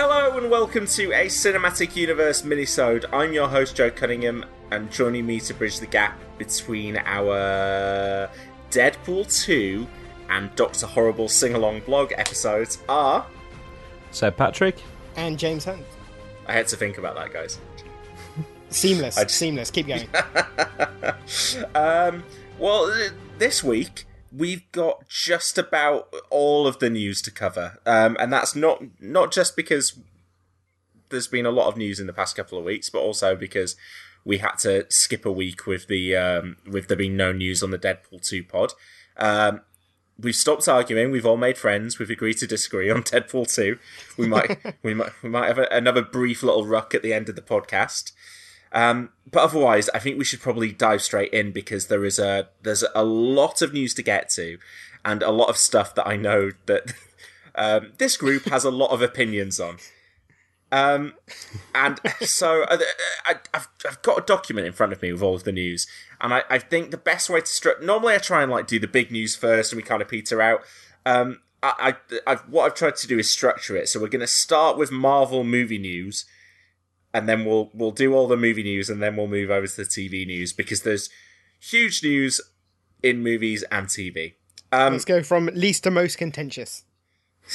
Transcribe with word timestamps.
Hello 0.00 0.38
and 0.38 0.48
welcome 0.48 0.86
to 0.86 1.10
a 1.10 1.26
Cinematic 1.26 1.96
Universe 1.96 2.42
minisode. 2.42 3.04
I'm 3.12 3.32
your 3.32 3.48
host 3.48 3.74
Joe 3.74 3.90
Cunningham, 3.90 4.44
and 4.70 4.88
joining 4.92 5.26
me 5.26 5.40
to 5.40 5.52
bridge 5.52 5.80
the 5.80 5.88
gap 5.88 6.16
between 6.38 6.98
our 6.98 8.30
Deadpool 8.70 9.44
2 9.44 9.88
and 10.30 10.54
Doctor 10.54 10.86
Horrible 10.86 11.28
sing-along 11.28 11.80
blog 11.80 12.12
episodes 12.16 12.78
are. 12.88 13.26
Seb 14.12 14.36
Patrick, 14.36 14.80
and 15.16 15.36
James 15.36 15.64
Hunt. 15.64 15.84
I 16.46 16.52
had 16.52 16.68
to 16.68 16.76
think 16.76 16.98
about 16.98 17.16
that, 17.16 17.32
guys. 17.32 17.58
Seamless, 18.70 19.18
I 19.18 19.24
just- 19.24 19.34
seamless. 19.34 19.72
Keep 19.72 19.88
going. 19.88 20.08
Um, 21.74 22.22
well, 22.56 23.10
this 23.38 23.64
week 23.64 24.06
we've 24.34 24.70
got 24.72 25.08
just 25.08 25.58
about 25.58 26.12
all 26.30 26.66
of 26.66 26.78
the 26.78 26.90
news 26.90 27.22
to 27.22 27.30
cover, 27.30 27.78
um, 27.86 28.16
and 28.20 28.32
that's 28.32 28.54
not 28.54 28.82
not 29.00 29.32
just 29.32 29.56
because 29.56 29.98
there's 31.10 31.28
been 31.28 31.46
a 31.46 31.50
lot 31.50 31.68
of 31.68 31.76
news 31.76 32.00
in 32.00 32.06
the 32.06 32.12
past 32.12 32.36
couple 32.36 32.58
of 32.58 32.64
weeks, 32.64 32.90
but 32.90 32.98
also 32.98 33.34
because 33.34 33.76
we 34.24 34.38
had 34.38 34.56
to 34.58 34.86
skip 34.90 35.24
a 35.24 35.32
week 35.32 35.66
with 35.66 35.86
the 35.86 36.16
um, 36.16 36.56
with 36.66 36.88
there 36.88 36.96
being 36.96 37.16
no 37.16 37.32
news 37.32 37.62
on 37.62 37.70
the 37.70 37.78
Deadpool 37.78 38.26
two 38.26 38.44
pod. 38.44 38.72
Um, 39.16 39.62
we've 40.20 40.36
stopped 40.36 40.68
arguing. 40.68 41.10
We've 41.10 41.26
all 41.26 41.36
made 41.36 41.58
friends. 41.58 41.98
We've 41.98 42.10
agreed 42.10 42.38
to 42.38 42.46
disagree 42.46 42.90
on 42.90 43.02
Deadpool 43.04 43.52
two. 43.52 43.78
We 44.16 44.26
might 44.26 44.58
we 44.82 44.94
might 44.94 45.12
we 45.22 45.28
might 45.28 45.46
have 45.46 45.58
a, 45.58 45.68
another 45.70 46.02
brief 46.02 46.42
little 46.42 46.66
ruck 46.66 46.94
at 46.94 47.02
the 47.02 47.12
end 47.12 47.28
of 47.28 47.36
the 47.36 47.42
podcast. 47.42 48.12
Um, 48.72 49.10
but 49.30 49.42
otherwise, 49.42 49.88
I 49.90 49.98
think 49.98 50.18
we 50.18 50.24
should 50.24 50.40
probably 50.40 50.72
dive 50.72 51.02
straight 51.02 51.32
in 51.32 51.52
because 51.52 51.86
there 51.86 52.04
is 52.04 52.18
a 52.18 52.48
there's 52.62 52.84
a 52.94 53.04
lot 53.04 53.62
of 53.62 53.72
news 53.72 53.94
to 53.94 54.02
get 54.02 54.28
to, 54.30 54.58
and 55.04 55.22
a 55.22 55.30
lot 55.30 55.48
of 55.48 55.56
stuff 55.56 55.94
that 55.94 56.06
I 56.06 56.16
know 56.16 56.50
that 56.66 56.92
um, 57.54 57.92
this 57.98 58.16
group 58.16 58.44
has 58.46 58.64
a 58.64 58.70
lot 58.70 58.90
of 58.90 59.02
opinions 59.02 59.58
on. 59.60 59.78
Um, 60.70 61.14
and 61.74 61.98
so 62.20 62.62
uh, 62.64 62.78
I, 63.26 63.36
I've 63.54 63.68
I've 63.86 64.02
got 64.02 64.18
a 64.18 64.26
document 64.26 64.66
in 64.66 64.72
front 64.72 64.92
of 64.92 65.02
me 65.02 65.12
with 65.12 65.22
all 65.22 65.34
of 65.34 65.44
the 65.44 65.52
news, 65.52 65.86
and 66.20 66.34
I, 66.34 66.44
I 66.50 66.58
think 66.58 66.90
the 66.90 66.96
best 66.96 67.30
way 67.30 67.40
to 67.40 67.46
strip. 67.46 67.82
normally 67.82 68.14
I 68.14 68.18
try 68.18 68.42
and 68.42 68.52
like 68.52 68.66
do 68.66 68.78
the 68.78 68.86
big 68.86 69.10
news 69.10 69.36
first, 69.36 69.72
and 69.72 69.78
we 69.78 69.82
kind 69.82 70.02
of 70.02 70.08
peter 70.08 70.40
out. 70.42 70.62
Um, 71.06 71.40
I, 71.62 71.94
I 72.12 72.18
I've, 72.26 72.40
what 72.42 72.66
I've 72.66 72.74
tried 72.74 72.96
to 72.96 73.06
do 73.06 73.18
is 73.18 73.30
structure 73.30 73.76
it. 73.76 73.88
So 73.88 74.00
we're 74.00 74.08
going 74.08 74.20
to 74.20 74.26
start 74.26 74.76
with 74.76 74.92
Marvel 74.92 75.44
movie 75.44 75.78
news, 75.78 76.24
and 77.12 77.28
then 77.28 77.44
we'll 77.44 77.70
we'll 77.74 77.90
do 77.90 78.14
all 78.14 78.28
the 78.28 78.36
movie 78.36 78.62
news, 78.62 78.90
and 78.90 79.02
then 79.02 79.16
we'll 79.16 79.28
move 79.28 79.50
over 79.50 79.66
to 79.66 79.76
the 79.76 79.84
TV 79.84 80.26
news 80.26 80.52
because 80.52 80.82
there's 80.82 81.10
huge 81.60 82.02
news 82.02 82.40
in 83.02 83.22
movies 83.22 83.62
and 83.70 83.86
TV. 83.86 84.34
Um, 84.70 84.92
Let's 84.92 85.04
go 85.04 85.22
from 85.22 85.46
least 85.54 85.84
to 85.84 85.90
most 85.90 86.18
contentious. 86.18 86.84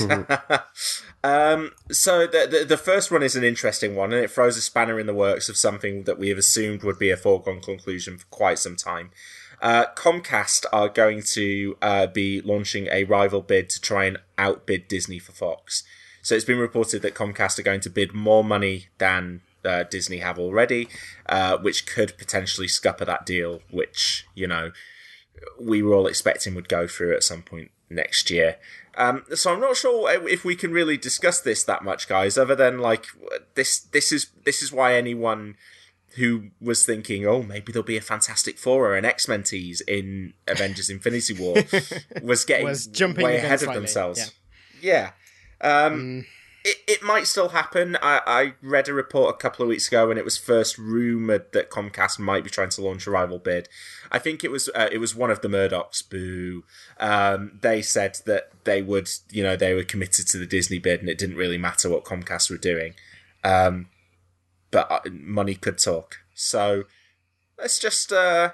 um, 1.23 1.71
so 1.91 2.25
the, 2.25 2.47
the 2.49 2.65
the 2.67 2.77
first 2.77 3.11
one 3.11 3.21
is 3.21 3.35
an 3.35 3.43
interesting 3.43 3.95
one, 3.95 4.11
and 4.11 4.23
it 4.23 4.31
throws 4.31 4.57
a 4.57 4.61
spanner 4.61 4.99
in 4.99 5.05
the 5.05 5.13
works 5.13 5.49
of 5.49 5.57
something 5.57 6.03
that 6.03 6.17
we 6.17 6.29
have 6.29 6.37
assumed 6.37 6.83
would 6.83 6.97
be 6.97 7.11
a 7.11 7.17
foregone 7.17 7.61
conclusion 7.61 8.17
for 8.17 8.25
quite 8.27 8.57
some 8.57 8.75
time. 8.75 9.11
Uh, 9.61 9.85
Comcast 9.95 10.65
are 10.73 10.89
going 10.89 11.21
to 11.21 11.77
uh, 11.81 12.07
be 12.07 12.41
launching 12.41 12.87
a 12.91 13.03
rival 13.05 13.41
bid 13.41 13.69
to 13.69 13.79
try 13.79 14.05
and 14.05 14.17
outbid 14.37 14.87
Disney 14.87 15.19
for 15.19 15.31
Fox. 15.31 15.83
So 16.23 16.33
it's 16.35 16.45
been 16.45 16.57
reported 16.57 17.03
that 17.03 17.13
Comcast 17.13 17.59
are 17.59 17.63
going 17.63 17.81
to 17.81 17.89
bid 17.89 18.13
more 18.13 18.43
money 18.43 18.87
than 18.97 19.41
uh, 19.63 19.83
Disney 19.83 20.17
have 20.17 20.39
already, 20.39 20.87
uh, 21.27 21.57
which 21.57 21.85
could 21.85 22.17
potentially 22.17 22.67
scupper 22.67 23.05
that 23.05 23.25
deal, 23.25 23.61
which 23.69 24.25
you 24.33 24.47
know 24.47 24.71
we 25.59 25.83
were 25.83 25.93
all 25.93 26.07
expecting 26.07 26.55
would 26.55 26.69
go 26.69 26.87
through 26.87 27.13
at 27.13 27.23
some 27.23 27.43
point 27.43 27.71
next 27.89 28.31
year. 28.31 28.57
Um, 28.95 29.23
so 29.35 29.53
I'm 29.53 29.59
not 29.59 29.75
sure 29.75 30.09
if 30.27 30.45
we 30.45 30.55
can 30.55 30.71
really 30.71 30.97
discuss 30.97 31.41
this 31.41 31.63
that 31.65 31.83
much, 31.83 32.07
guys. 32.07 32.37
Other 32.37 32.55
than 32.55 32.79
like 32.79 33.05
this, 33.55 33.79
this 33.79 34.11
is 34.11 34.27
this 34.45 34.61
is 34.61 34.71
why 34.71 34.95
anyone 34.95 35.55
who 36.15 36.51
was 36.61 36.85
thinking, 36.85 37.25
oh, 37.25 37.41
maybe 37.41 37.71
there'll 37.71 37.85
be 37.85 37.97
a 37.97 38.01
Fantastic 38.01 38.57
Four 38.57 38.89
or 38.89 38.95
an 38.95 39.03
X 39.03 39.27
Men 39.27 39.43
tease 39.43 39.81
in 39.81 40.33
Avengers: 40.47 40.89
Infinity 40.89 41.33
War 41.33 41.55
was 42.21 42.45
getting 42.45 42.67
Was 42.67 42.87
jumping 42.87 43.25
way 43.25 43.37
ahead 43.37 43.53
of 43.53 43.59
slightly, 43.61 43.75
themselves. 43.75 44.31
Yeah. 44.81 45.11
Um, 45.63 46.25
it, 46.63 46.77
it 46.87 47.03
might 47.03 47.27
still 47.27 47.49
happen. 47.49 47.97
I, 48.01 48.21
I 48.25 48.53
read 48.61 48.87
a 48.87 48.93
report 48.93 49.35
a 49.35 49.37
couple 49.37 49.63
of 49.63 49.69
weeks 49.69 49.87
ago 49.87 50.07
when 50.07 50.17
it 50.17 50.23
was 50.25 50.37
first 50.37 50.77
rumored 50.77 51.51
that 51.51 51.69
Comcast 51.69 52.19
might 52.19 52.43
be 52.43 52.49
trying 52.49 52.69
to 52.69 52.81
launch 52.81 53.05
a 53.05 53.11
rival 53.11 53.39
bid. 53.39 53.67
I 54.11 54.19
think 54.19 54.43
it 54.43 54.51
was 54.51 54.69
uh, 54.73 54.89
it 54.91 54.99
was 54.99 55.15
one 55.15 55.31
of 55.31 55.41
the 55.41 55.49
Murdochs. 55.49 56.07
Boo. 56.07 56.63
Um, 56.99 57.59
they 57.61 57.81
said 57.81 58.19
that 58.25 58.51
they 58.63 58.81
would, 58.81 59.09
you 59.29 59.43
know, 59.43 59.55
they 59.55 59.73
were 59.73 59.83
committed 59.83 60.27
to 60.27 60.37
the 60.37 60.45
Disney 60.45 60.79
bid, 60.79 61.01
and 61.01 61.09
it 61.09 61.17
didn't 61.17 61.35
really 61.35 61.57
matter 61.57 61.89
what 61.89 62.05
Comcast 62.05 62.49
were 62.49 62.57
doing. 62.57 62.93
Um, 63.43 63.87
but 64.71 64.89
uh, 64.89 65.01
money 65.11 65.55
could 65.55 65.77
talk. 65.77 66.19
So 66.33 66.83
let's 67.57 67.77
just 67.77 68.13
uh, 68.13 68.51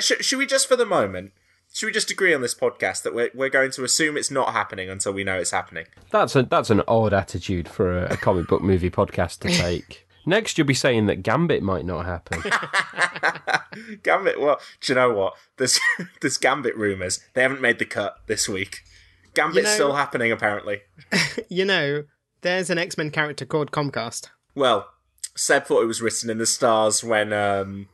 should, 0.00 0.24
should 0.24 0.38
we 0.38 0.46
just 0.46 0.66
for 0.66 0.76
the 0.76 0.86
moment. 0.86 1.32
Should 1.78 1.86
we 1.86 1.92
just 1.92 2.10
agree 2.10 2.34
on 2.34 2.40
this 2.42 2.56
podcast 2.56 3.04
that 3.04 3.14
we're, 3.14 3.30
we're 3.34 3.50
going 3.50 3.70
to 3.70 3.84
assume 3.84 4.16
it's 4.16 4.32
not 4.32 4.52
happening 4.52 4.90
until 4.90 5.12
we 5.12 5.22
know 5.22 5.38
it's 5.38 5.52
happening? 5.52 5.86
that's 6.10 6.34
a 6.34 6.42
that's 6.42 6.70
an 6.70 6.82
odd 6.88 7.12
attitude 7.14 7.68
for 7.68 7.96
a, 7.96 8.14
a 8.14 8.16
comic 8.16 8.48
book 8.48 8.62
movie 8.62 8.90
podcast 8.90 9.38
to 9.38 9.48
take. 9.62 10.04
Next, 10.26 10.58
you'll 10.58 10.66
be 10.66 10.74
saying 10.74 11.06
that 11.06 11.22
Gambit 11.22 11.62
might 11.62 11.84
not 11.84 12.04
happen. 12.04 12.42
Gambit. 14.02 14.40
Well, 14.40 14.60
do 14.80 14.92
you 14.92 14.96
know 14.96 15.12
what? 15.12 15.34
There's 15.56 15.78
there's 16.20 16.36
Gambit 16.36 16.76
rumors. 16.76 17.20
They 17.34 17.42
haven't 17.42 17.60
made 17.60 17.78
the 17.78 17.84
cut 17.84 18.16
this 18.26 18.48
week. 18.48 18.80
Gambit's 19.34 19.58
You 19.58 19.62
know- 19.62 19.74
still 19.74 19.92
happening 19.94 20.32
apparently. 20.32 20.80
You 21.48 21.64
know, 21.64 22.02
there's 22.40 22.70
an 22.70 22.78
X 22.78 22.98
Men 22.98 23.12
character 23.12 23.46
called 23.46 23.70
Comcast. 23.70 24.30
Well, 24.56 24.88
Seb 25.36 25.66
thought 25.66 25.82
it 25.82 25.86
was 25.86 26.02
written 26.02 26.28
in 26.28 26.38
the 26.38 26.46
stars 26.46 27.04
when 27.04 27.32
um, 27.32 27.86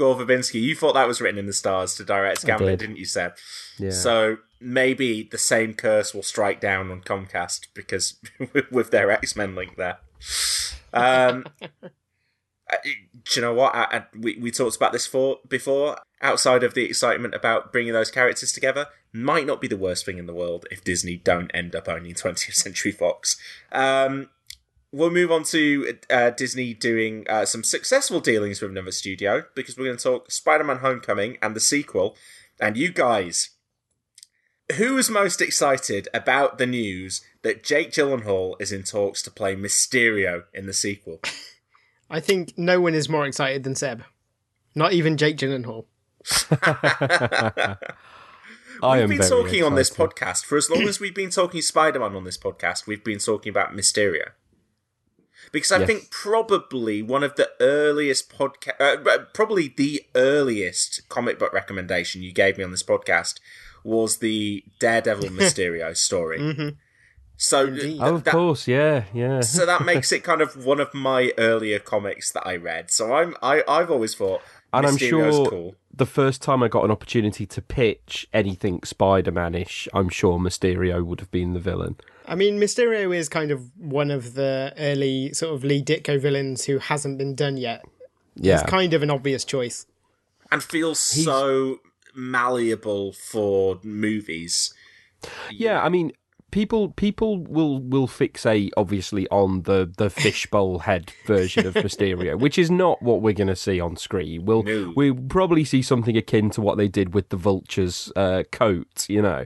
Gore 0.00 0.16
Verbinski. 0.16 0.62
You 0.62 0.74
thought 0.74 0.94
that 0.94 1.06
was 1.06 1.20
written 1.20 1.38
in 1.38 1.44
the 1.44 1.52
stars 1.52 1.94
to 1.96 2.04
direct 2.04 2.46
Gambit, 2.46 2.66
did. 2.66 2.78
didn't 2.78 2.96
you, 2.96 3.04
Seb? 3.04 3.34
Yeah. 3.78 3.90
So 3.90 4.38
maybe 4.58 5.24
the 5.30 5.36
same 5.36 5.74
curse 5.74 6.14
will 6.14 6.22
strike 6.22 6.58
down 6.58 6.90
on 6.90 7.02
Comcast 7.02 7.66
because 7.74 8.18
with 8.70 8.92
their 8.92 9.10
X 9.10 9.36
Men 9.36 9.54
link 9.54 9.76
there. 9.76 9.98
Um, 10.94 11.44
do 11.82 12.90
you 13.34 13.42
know 13.42 13.52
what? 13.52 13.74
I, 13.74 13.82
I, 13.82 14.04
we 14.18 14.38
we 14.38 14.50
talked 14.50 14.76
about 14.76 14.92
this 14.92 15.06
for 15.06 15.38
before. 15.46 15.98
Outside 16.22 16.64
of 16.64 16.72
the 16.72 16.84
excitement 16.84 17.34
about 17.34 17.70
bringing 17.70 17.92
those 17.92 18.10
characters 18.10 18.52
together, 18.52 18.86
might 19.12 19.46
not 19.46 19.60
be 19.60 19.68
the 19.68 19.76
worst 19.76 20.06
thing 20.06 20.16
in 20.16 20.24
the 20.24 20.34
world 20.34 20.64
if 20.70 20.82
Disney 20.82 21.16
don't 21.16 21.50
end 21.52 21.76
up 21.76 21.88
owning 21.88 22.14
20th 22.14 22.54
Century 22.54 22.92
Fox. 22.92 23.36
Um, 23.70 24.30
we'll 24.92 25.10
move 25.10 25.30
on 25.30 25.44
to 25.44 25.98
uh, 26.08 26.30
Disney 26.30 26.74
doing 26.74 27.26
uh, 27.28 27.44
some 27.44 27.62
successful 27.62 28.20
dealings 28.20 28.60
with 28.60 28.70
another 28.70 28.92
studio 28.92 29.44
because 29.54 29.76
we're 29.76 29.84
going 29.86 29.96
to 29.96 30.02
talk 30.02 30.30
Spider-Man: 30.30 30.78
Homecoming 30.78 31.38
and 31.42 31.54
the 31.54 31.60
sequel. 31.60 32.16
And 32.60 32.76
you 32.76 32.92
guys, 32.92 33.50
who 34.76 34.98
is 34.98 35.08
most 35.08 35.40
excited 35.40 36.08
about 36.12 36.58
the 36.58 36.66
news 36.66 37.22
that 37.42 37.64
Jake 37.64 37.90
Gyllenhaal 37.90 38.60
is 38.60 38.72
in 38.72 38.82
talks 38.82 39.22
to 39.22 39.30
play 39.30 39.56
Mysterio 39.56 40.44
in 40.52 40.66
the 40.66 40.74
sequel? 40.74 41.20
I 42.10 42.20
think 42.20 42.54
no 42.56 42.80
one 42.80 42.94
is 42.94 43.08
more 43.08 43.24
excited 43.24 43.62
than 43.62 43.76
Seb. 43.76 44.02
Not 44.74 44.92
even 44.92 45.16
Jake 45.16 45.36
Gyllenhaal. 45.36 45.86
I 48.82 48.94
We've 48.94 49.02
am 49.02 49.08
been 49.08 49.18
very 49.18 49.30
talking 49.30 49.62
on 49.62 49.74
this 49.74 49.90
podcast 49.90 50.44
for 50.44 50.56
as 50.56 50.70
long 50.70 50.82
as 50.82 51.00
we've 51.00 51.14
been 51.14 51.30
talking 51.30 51.62
Spider-Man 51.62 52.16
on 52.16 52.24
this 52.24 52.38
podcast. 52.38 52.86
We've 52.86 53.04
been 53.04 53.18
talking 53.18 53.50
about 53.50 53.72
Mysterio 53.72 54.30
because 55.52 55.72
I 55.72 55.78
Yes. 55.78 55.86
think 55.86 56.10
probably 56.10 57.02
one 57.02 57.22
of 57.22 57.34
the 57.36 57.50
earliest 57.60 58.30
podcast, 58.36 58.80
uh, 58.80 59.18
probably 59.34 59.68
the 59.76 60.04
earliest 60.14 61.08
comic 61.08 61.38
book 61.38 61.52
recommendation 61.52 62.22
you 62.22 62.32
gave 62.32 62.58
me 62.58 62.64
on 62.64 62.70
this 62.70 62.82
podcast 62.82 63.40
was 63.84 64.18
the 64.18 64.62
Daredevil 64.78 65.28
Mysterio 65.38 65.96
story. 65.96 66.76
So, 67.36 67.70
th- 67.74 67.96
Oh, 68.00 68.16
of 68.16 68.24
that- 68.24 68.32
course, 68.32 68.68
yeah, 68.68 69.04
yeah. 69.14 69.40
so 69.40 69.64
that 69.64 69.82
makes 69.84 70.12
it 70.12 70.22
kind 70.22 70.42
of 70.42 70.62
one 70.66 70.78
of 70.78 70.92
my 70.92 71.32
earlier 71.38 71.78
comics 71.78 72.30
that 72.32 72.46
I 72.46 72.56
read. 72.56 72.90
So 72.90 73.14
I'm 73.14 73.34
I 73.42 73.62
I've 73.66 73.90
always 73.90 74.14
thought 74.14 74.42
and 74.72 74.86
I'm 74.86 74.96
sure 74.96 75.46
cool. 75.48 75.74
the 75.94 76.06
first 76.06 76.42
time 76.42 76.62
I 76.62 76.68
got 76.68 76.84
an 76.84 76.90
opportunity 76.90 77.46
to 77.46 77.62
pitch 77.62 78.28
anything 78.32 78.80
Spider-Man-ish, 78.84 79.88
I'm 79.94 80.08
sure 80.08 80.38
Mysterio 80.38 81.04
would 81.04 81.20
have 81.20 81.30
been 81.30 81.52
the 81.54 81.60
villain. 81.60 81.96
I 82.26 82.34
mean, 82.36 82.58
Mysterio 82.60 83.14
is 83.14 83.28
kind 83.28 83.50
of 83.50 83.70
one 83.76 84.10
of 84.10 84.34
the 84.34 84.72
early 84.78 85.32
sort 85.32 85.54
of 85.54 85.64
Lee 85.64 85.82
Ditko 85.82 86.20
villains 86.20 86.64
who 86.66 86.78
hasn't 86.78 87.18
been 87.18 87.34
done 87.34 87.56
yet. 87.56 87.84
Yeah, 88.36 88.60
It's 88.60 88.70
kind 88.70 88.94
of 88.94 89.02
an 89.02 89.10
obvious 89.10 89.44
choice. 89.44 89.86
and 90.52 90.62
feels 90.62 90.98
so 90.98 91.78
malleable 92.14 93.12
for 93.12 93.78
movies. 93.82 94.72
yeah. 95.50 95.82
I 95.82 95.88
mean, 95.88 96.12
people 96.50 96.90
people 96.90 97.38
will 97.44 97.80
will 97.80 98.08
fixate 98.08 98.70
obviously 98.76 99.26
on 99.28 99.62
the 99.62 99.90
the 99.96 100.10
fishbowl 100.10 100.80
head 100.80 101.12
version 101.26 101.66
of 101.66 101.74
Mysterio, 101.74 102.38
which 102.38 102.58
is 102.58 102.70
not 102.70 103.02
what 103.02 103.22
we're 103.22 103.34
going 103.34 103.48
to 103.48 103.56
see 103.56 103.80
on 103.80 103.96
screen. 103.96 104.44
We'll 104.44 104.62
No. 104.62 104.92
we 104.96 105.12
probably 105.12 105.64
see 105.64 105.82
something 105.82 106.16
akin 106.16 106.50
to 106.50 106.60
what 106.60 106.76
they 106.76 106.88
did 106.88 107.14
with 107.14 107.28
the 107.30 107.36
Vulture's 107.36 108.12
uh, 108.16 108.42
coat. 108.50 109.06
You 109.08 109.22
know, 109.22 109.44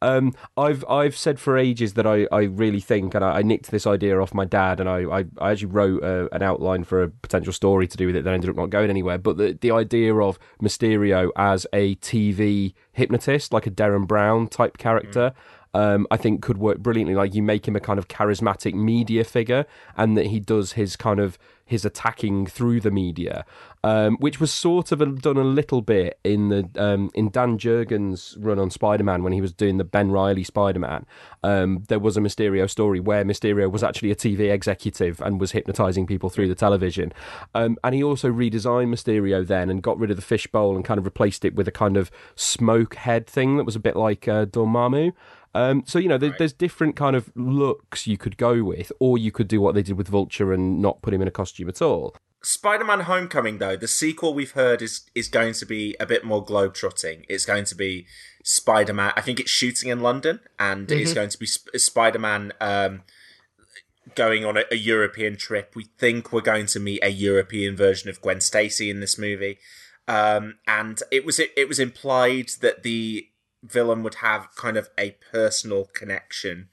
um, 0.00 0.32
I've 0.56 0.84
I've 0.88 1.16
said 1.16 1.38
for 1.40 1.56
ages 1.58 1.94
that 1.94 2.06
I, 2.06 2.26
I 2.32 2.42
really 2.42 2.80
think, 2.80 3.14
and 3.14 3.24
I, 3.24 3.38
I 3.38 3.42
nicked 3.42 3.70
this 3.70 3.86
idea 3.86 4.20
off 4.20 4.34
my 4.34 4.44
dad, 4.44 4.80
and 4.80 4.88
I 4.88 5.02
I, 5.02 5.24
I 5.38 5.52
actually 5.52 5.66
wrote 5.66 6.02
uh 6.02 6.28
an 6.32 6.42
outline 6.42 6.84
for 6.84 7.02
a 7.02 7.08
potential 7.08 7.52
story 7.52 7.86
to 7.88 7.96
do 7.96 8.06
with 8.06 8.16
it 8.16 8.24
that 8.24 8.34
ended 8.34 8.50
up 8.50 8.56
not 8.56 8.70
going 8.70 8.90
anywhere. 8.90 9.18
But 9.18 9.36
the 9.36 9.58
the 9.60 9.70
idea 9.70 10.14
of 10.14 10.38
Mysterio 10.62 11.30
as 11.36 11.66
a 11.72 11.94
TV 11.96 12.74
hypnotist, 12.92 13.52
like 13.52 13.66
a 13.66 13.70
Derren 13.70 14.06
Brown 14.06 14.48
type 14.48 14.78
character. 14.78 15.32
Um, 15.74 16.06
I 16.10 16.16
think 16.16 16.42
could 16.42 16.58
work 16.58 16.78
brilliantly. 16.78 17.14
Like 17.14 17.34
you 17.34 17.42
make 17.42 17.66
him 17.66 17.76
a 17.76 17.80
kind 17.80 17.98
of 17.98 18.08
charismatic 18.08 18.74
media 18.74 19.24
figure, 19.24 19.66
and 19.96 20.16
that 20.16 20.26
he 20.26 20.40
does 20.40 20.72
his 20.72 20.96
kind 20.96 21.20
of 21.20 21.38
his 21.72 21.84
attacking 21.86 22.46
through 22.46 22.80
the 22.80 22.90
media, 22.90 23.46
um, 23.82 24.16
which 24.18 24.38
was 24.38 24.52
sort 24.52 24.92
of 24.92 25.00
a, 25.00 25.06
done 25.06 25.38
a 25.38 25.44
little 25.44 25.80
bit 25.80 26.18
in 26.22 26.50
the 26.50 26.68
um, 26.76 27.10
in 27.14 27.30
Dan 27.30 27.56
Jurgens' 27.56 28.36
run 28.38 28.58
on 28.58 28.70
Spider 28.70 29.04
Man 29.04 29.22
when 29.22 29.32
he 29.32 29.40
was 29.40 29.52
doing 29.52 29.78
the 29.78 29.84
Ben 29.84 30.10
Reilly 30.10 30.44
Spider 30.44 30.80
Man. 30.80 31.06
Um, 31.42 31.84
there 31.88 31.98
was 31.98 32.16
a 32.16 32.20
Mysterio 32.20 32.68
story 32.68 33.00
where 33.00 33.24
Mysterio 33.24 33.70
was 33.70 33.82
actually 33.82 34.10
a 34.10 34.16
TV 34.16 34.52
executive 34.52 35.20
and 35.22 35.40
was 35.40 35.52
hypnotizing 35.52 36.06
people 36.06 36.28
through 36.28 36.48
the 36.48 36.54
television, 36.54 37.12
um, 37.54 37.78
and 37.82 37.94
he 37.94 38.02
also 38.02 38.30
redesigned 38.30 38.92
Mysterio 38.92 39.46
then 39.46 39.70
and 39.70 39.82
got 39.82 39.98
rid 39.98 40.10
of 40.10 40.16
the 40.16 40.22
fishbowl 40.22 40.76
and 40.76 40.84
kind 40.84 40.98
of 40.98 41.06
replaced 41.06 41.44
it 41.44 41.54
with 41.54 41.66
a 41.66 41.72
kind 41.72 41.96
of 41.96 42.10
smoke 42.36 42.96
head 42.96 43.26
thing 43.26 43.56
that 43.56 43.64
was 43.64 43.76
a 43.76 43.80
bit 43.80 43.96
like 43.96 44.28
uh, 44.28 44.44
Dormammu. 44.44 45.12
Um, 45.54 45.84
so 45.86 45.98
you 45.98 46.08
know, 46.08 46.18
there, 46.18 46.34
there's 46.38 46.52
different 46.52 46.96
kind 46.96 47.14
of 47.14 47.30
looks 47.34 48.06
you 48.06 48.16
could 48.16 48.36
go 48.36 48.64
with, 48.64 48.90
or 48.98 49.18
you 49.18 49.30
could 49.30 49.48
do 49.48 49.60
what 49.60 49.74
they 49.74 49.82
did 49.82 49.96
with 49.96 50.08
Vulture 50.08 50.52
and 50.52 50.80
not 50.80 51.02
put 51.02 51.12
him 51.12 51.22
in 51.22 51.28
a 51.28 51.32
costume 51.32 51.68
at 51.68 51.82
all. 51.82 52.16
Spider-Man: 52.42 53.00
Homecoming, 53.00 53.58
though 53.58 53.76
the 53.76 53.86
sequel 53.86 54.34
we've 54.34 54.52
heard 54.52 54.82
is 54.82 55.02
is 55.14 55.28
going 55.28 55.52
to 55.54 55.66
be 55.66 55.94
a 56.00 56.06
bit 56.06 56.24
more 56.24 56.44
globe-trotting. 56.44 57.24
It's 57.28 57.44
going 57.44 57.64
to 57.66 57.74
be 57.74 58.06
Spider-Man. 58.42 59.12
I 59.16 59.20
think 59.20 59.38
it's 59.38 59.50
shooting 59.50 59.90
in 59.90 60.00
London, 60.00 60.40
and 60.58 60.90
it's 60.90 61.12
going 61.12 61.28
to 61.28 61.38
be 61.38 61.46
Sp- 61.46 61.76
Spider-Man 61.76 62.52
um, 62.60 63.02
going 64.14 64.44
on 64.44 64.56
a, 64.56 64.64
a 64.72 64.76
European 64.76 65.36
trip. 65.36 65.74
We 65.76 65.84
think 65.84 66.32
we're 66.32 66.40
going 66.40 66.66
to 66.66 66.80
meet 66.80 67.04
a 67.04 67.10
European 67.10 67.76
version 67.76 68.10
of 68.10 68.20
Gwen 68.20 68.40
Stacy 68.40 68.90
in 68.90 69.00
this 69.00 69.16
movie, 69.16 69.58
um, 70.08 70.58
and 70.66 71.00
it 71.12 71.24
was 71.24 71.38
it, 71.38 71.52
it 71.56 71.68
was 71.68 71.78
implied 71.78 72.50
that 72.60 72.82
the 72.82 73.28
villain 73.62 74.02
would 74.02 74.16
have 74.16 74.48
kind 74.56 74.76
of 74.76 74.88
a 74.98 75.16
personal 75.30 75.86
connection 75.86 76.68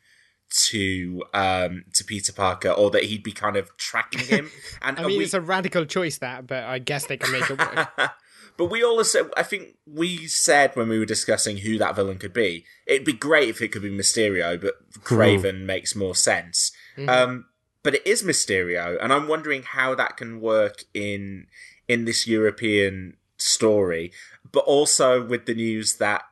to 0.50 1.24
um 1.34 1.86
to 1.94 2.04
Peter 2.04 2.34
Parker 2.34 2.70
or 2.70 2.90
that 2.92 3.04
he'd 3.04 3.24
be 3.24 3.32
kind 3.32 3.56
of 3.56 3.76
tracking 3.78 4.26
him. 4.26 4.50
And 4.82 4.98
I 4.98 5.06
mean, 5.06 5.20
we, 5.20 5.24
it's 5.24 5.34
a 5.34 5.42
radical 5.42 5.86
choice 5.86 6.18
that, 6.20 6.48
but 6.48 6.64
I 6.64 6.80
guess 6.80 7.06
they 7.06 7.18
can 7.18 7.32
make 7.32 7.50
it 7.50 7.60
work. 7.60 7.90
but 8.58 8.66
we 8.66 8.84
all 8.84 9.04
said 9.04 9.30
I 9.38 9.44
think 9.44 9.76
we 9.86 10.28
said 10.28 10.76
when 10.76 10.90
we 10.90 10.98
were 10.98 11.06
discussing 11.06 11.58
who 11.58 11.78
that 11.78 11.96
villain 11.96 12.18
could 12.18 12.34
be 12.34 12.66
it'd 12.88 13.06
be 13.06 13.14
great 13.14 13.50
if 13.50 13.62
it 13.62 13.72
could 13.72 13.84
be 13.84 13.92
Mysterio 13.92 14.60
but 14.60 14.76
Kraven 15.02 15.66
makes 15.66 15.96
more 15.96 16.16
sense. 16.16 16.72
Um 17.08 17.46
but 17.84 17.96
it 17.96 18.08
is 18.08 18.24
Mysterio 18.24 18.98
and 19.02 19.14
I'm 19.14 19.28
wondering 19.28 19.64
how 19.64 19.94
that 19.96 20.18
can 20.18 20.42
work 20.42 20.84
in 20.94 21.46
in 21.88 22.06
this 22.06 22.26
European 22.26 23.18
story 23.38 24.12
but 24.52 24.64
also 24.66 25.24
with 25.24 25.46
the 25.46 25.54
news 25.54 25.98
that 25.98 26.24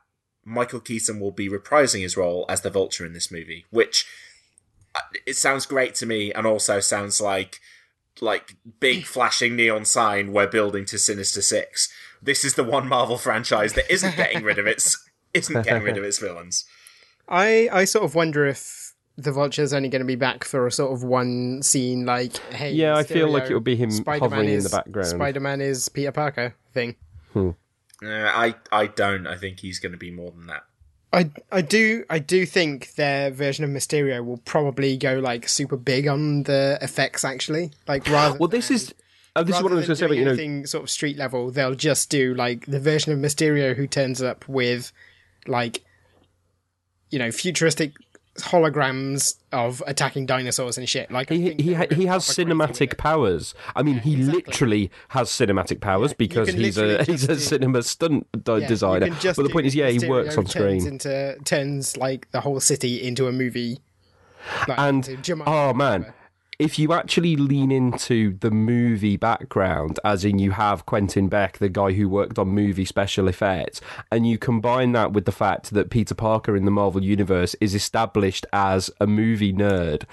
Michael 0.48 0.80
Keaton 0.80 1.20
will 1.20 1.30
be 1.30 1.48
reprising 1.48 2.00
his 2.00 2.16
role 2.16 2.46
as 2.48 2.62
the 2.62 2.70
Vulture 2.70 3.04
in 3.04 3.12
this 3.12 3.30
movie, 3.30 3.66
which 3.70 4.06
uh, 4.94 5.00
it 5.26 5.36
sounds 5.36 5.66
great 5.66 5.94
to 5.96 6.06
me, 6.06 6.32
and 6.32 6.46
also 6.46 6.80
sounds 6.80 7.20
like 7.20 7.60
like 8.20 8.56
big 8.80 9.04
flashing 9.04 9.54
neon 9.54 9.84
sign 9.84 10.32
we're 10.32 10.48
building 10.48 10.84
to 10.86 10.98
Sinister 10.98 11.42
Six. 11.42 11.88
This 12.20 12.44
is 12.44 12.54
the 12.54 12.64
one 12.64 12.88
Marvel 12.88 13.18
franchise 13.18 13.74
that 13.74 13.92
isn't 13.92 14.16
getting 14.16 14.42
rid 14.42 14.58
of 14.58 14.66
its 14.66 14.96
isn't 15.34 15.62
getting 15.64 15.82
rid 15.82 15.96
of 15.96 16.04
its 16.04 16.18
villains. 16.18 16.64
I 17.28 17.68
I 17.70 17.84
sort 17.84 18.04
of 18.04 18.14
wonder 18.14 18.46
if 18.46 18.94
the 19.16 19.32
Vulture's 19.32 19.72
only 19.72 19.88
going 19.88 20.00
to 20.00 20.06
be 20.06 20.14
back 20.14 20.44
for 20.44 20.66
a 20.66 20.72
sort 20.72 20.92
of 20.92 21.02
one 21.02 21.60
scene, 21.62 22.06
like 22.06 22.36
hey, 22.52 22.72
Yeah, 22.72 22.96
I 22.96 23.02
feel 23.02 23.28
like 23.28 23.50
it 23.50 23.54
would 23.54 23.64
be 23.64 23.76
him 23.76 23.90
Spider-Man 23.90 24.30
hovering 24.30 24.48
in 24.48 24.62
the 24.62 24.68
background. 24.68 25.08
Spider-Man 25.08 25.60
is 25.60 25.88
Peter 25.88 26.12
Parker 26.12 26.54
thing. 26.72 26.96
Uh, 28.02 28.08
I 28.08 28.54
I 28.70 28.86
don't. 28.86 29.26
I 29.26 29.36
think 29.36 29.60
he's 29.60 29.78
going 29.78 29.92
to 29.92 29.98
be 29.98 30.10
more 30.10 30.30
than 30.30 30.46
that. 30.46 30.64
I 31.12 31.30
I 31.50 31.62
do 31.62 32.04
I 32.10 32.18
do 32.18 32.44
think 32.44 32.94
their 32.94 33.30
version 33.30 33.64
of 33.64 33.70
Mysterio 33.70 34.24
will 34.24 34.38
probably 34.38 34.96
go 34.96 35.18
like 35.18 35.48
super 35.48 35.76
big 35.76 36.06
on 36.06 36.42
the 36.44 36.78
effects 36.82 37.24
actually, 37.24 37.70
like 37.86 38.06
rather. 38.10 38.38
Well, 38.38 38.48
this 38.48 38.68
than- 38.68 38.74
is 38.76 38.94
oh, 39.34 39.42
this 39.42 39.56
is 39.56 39.62
rather 39.62 39.64
what 39.64 39.72
I 39.72 39.76
was 39.76 39.86
going 39.86 39.96
to 39.96 40.00
say. 40.00 40.06
But 40.06 40.16
you 40.18 40.24
know, 40.24 40.30
anything 40.32 40.66
sort 40.66 40.84
of 40.84 40.90
street 40.90 41.16
level, 41.16 41.50
they'll 41.50 41.74
just 41.74 42.10
do 42.10 42.34
like 42.34 42.66
the 42.66 42.80
version 42.80 43.12
of 43.12 43.18
Mysterio 43.18 43.74
who 43.74 43.86
turns 43.86 44.22
up 44.22 44.46
with 44.48 44.92
like 45.46 45.82
you 47.10 47.18
know 47.18 47.32
futuristic 47.32 47.94
holograms 48.42 49.36
of 49.52 49.82
attacking 49.86 50.26
dinosaurs 50.26 50.78
and 50.78 50.88
shit. 50.88 51.10
Like 51.10 51.28
he 51.30 51.54
he 51.58 51.74
ha- 51.74 51.86
he 51.90 52.06
has 52.06 52.26
proper 52.26 52.44
crazy 52.44 52.58
with 52.58 52.70
cinematic 52.70 52.98
powers. 52.98 53.54
I 53.76 53.82
mean, 53.82 53.98
he 53.98 54.14
exactly. 54.14 54.42
literally 54.42 54.90
has 55.08 55.28
cinematic 55.30 55.80
powers 55.80 56.12
because 56.12 56.48
he's 56.48 56.78
a 56.78 57.04
he's 57.04 57.24
a 57.24 57.28
do- 57.28 57.36
cinema 57.36 57.82
stunt 57.82 58.26
d- 58.44 58.58
Yeah, 58.58 58.66
designer. 58.66 59.08
But 59.22 59.42
the 59.42 59.50
point 59.50 59.66
is, 59.66 59.74
yeah, 59.74 59.88
he 59.88 60.06
works 60.06 60.36
on 60.36 60.44
turns 60.44 60.50
screen. 60.82 60.86
Into 60.86 61.36
turns 61.44 61.96
like 61.96 62.30
the 62.30 62.40
whole 62.40 62.60
city 62.60 63.02
into 63.02 63.26
a 63.26 63.32
movie. 63.32 63.80
Like, 64.66 64.78
and 64.78 65.42
oh 65.46 65.74
man. 65.74 66.12
If 66.58 66.76
you 66.76 66.92
actually 66.92 67.36
lean 67.36 67.70
into 67.70 68.36
the 68.38 68.50
movie 68.50 69.16
background 69.16 70.00
as 70.04 70.24
in 70.24 70.38
you 70.38 70.50
have 70.50 70.86
quentin 70.86 71.28
beck 71.28 71.58
the 71.58 71.68
guy 71.68 71.92
who 71.92 72.08
worked 72.08 72.38
on 72.38 72.48
movie 72.48 72.84
special 72.84 73.28
effects 73.28 73.80
and 74.10 74.26
you 74.26 74.36
combine 74.36 74.92
that 74.92 75.12
with 75.12 75.24
the 75.24 75.32
fact 75.32 75.70
that 75.70 75.90
peter 75.90 76.14
parker 76.14 76.56
in 76.56 76.64
the 76.64 76.70
marvel 76.70 77.02
universe 77.02 77.54
is 77.60 77.74
established 77.74 78.44
as 78.52 78.90
a 79.00 79.06
movie 79.06 79.52
nerd 79.52 80.04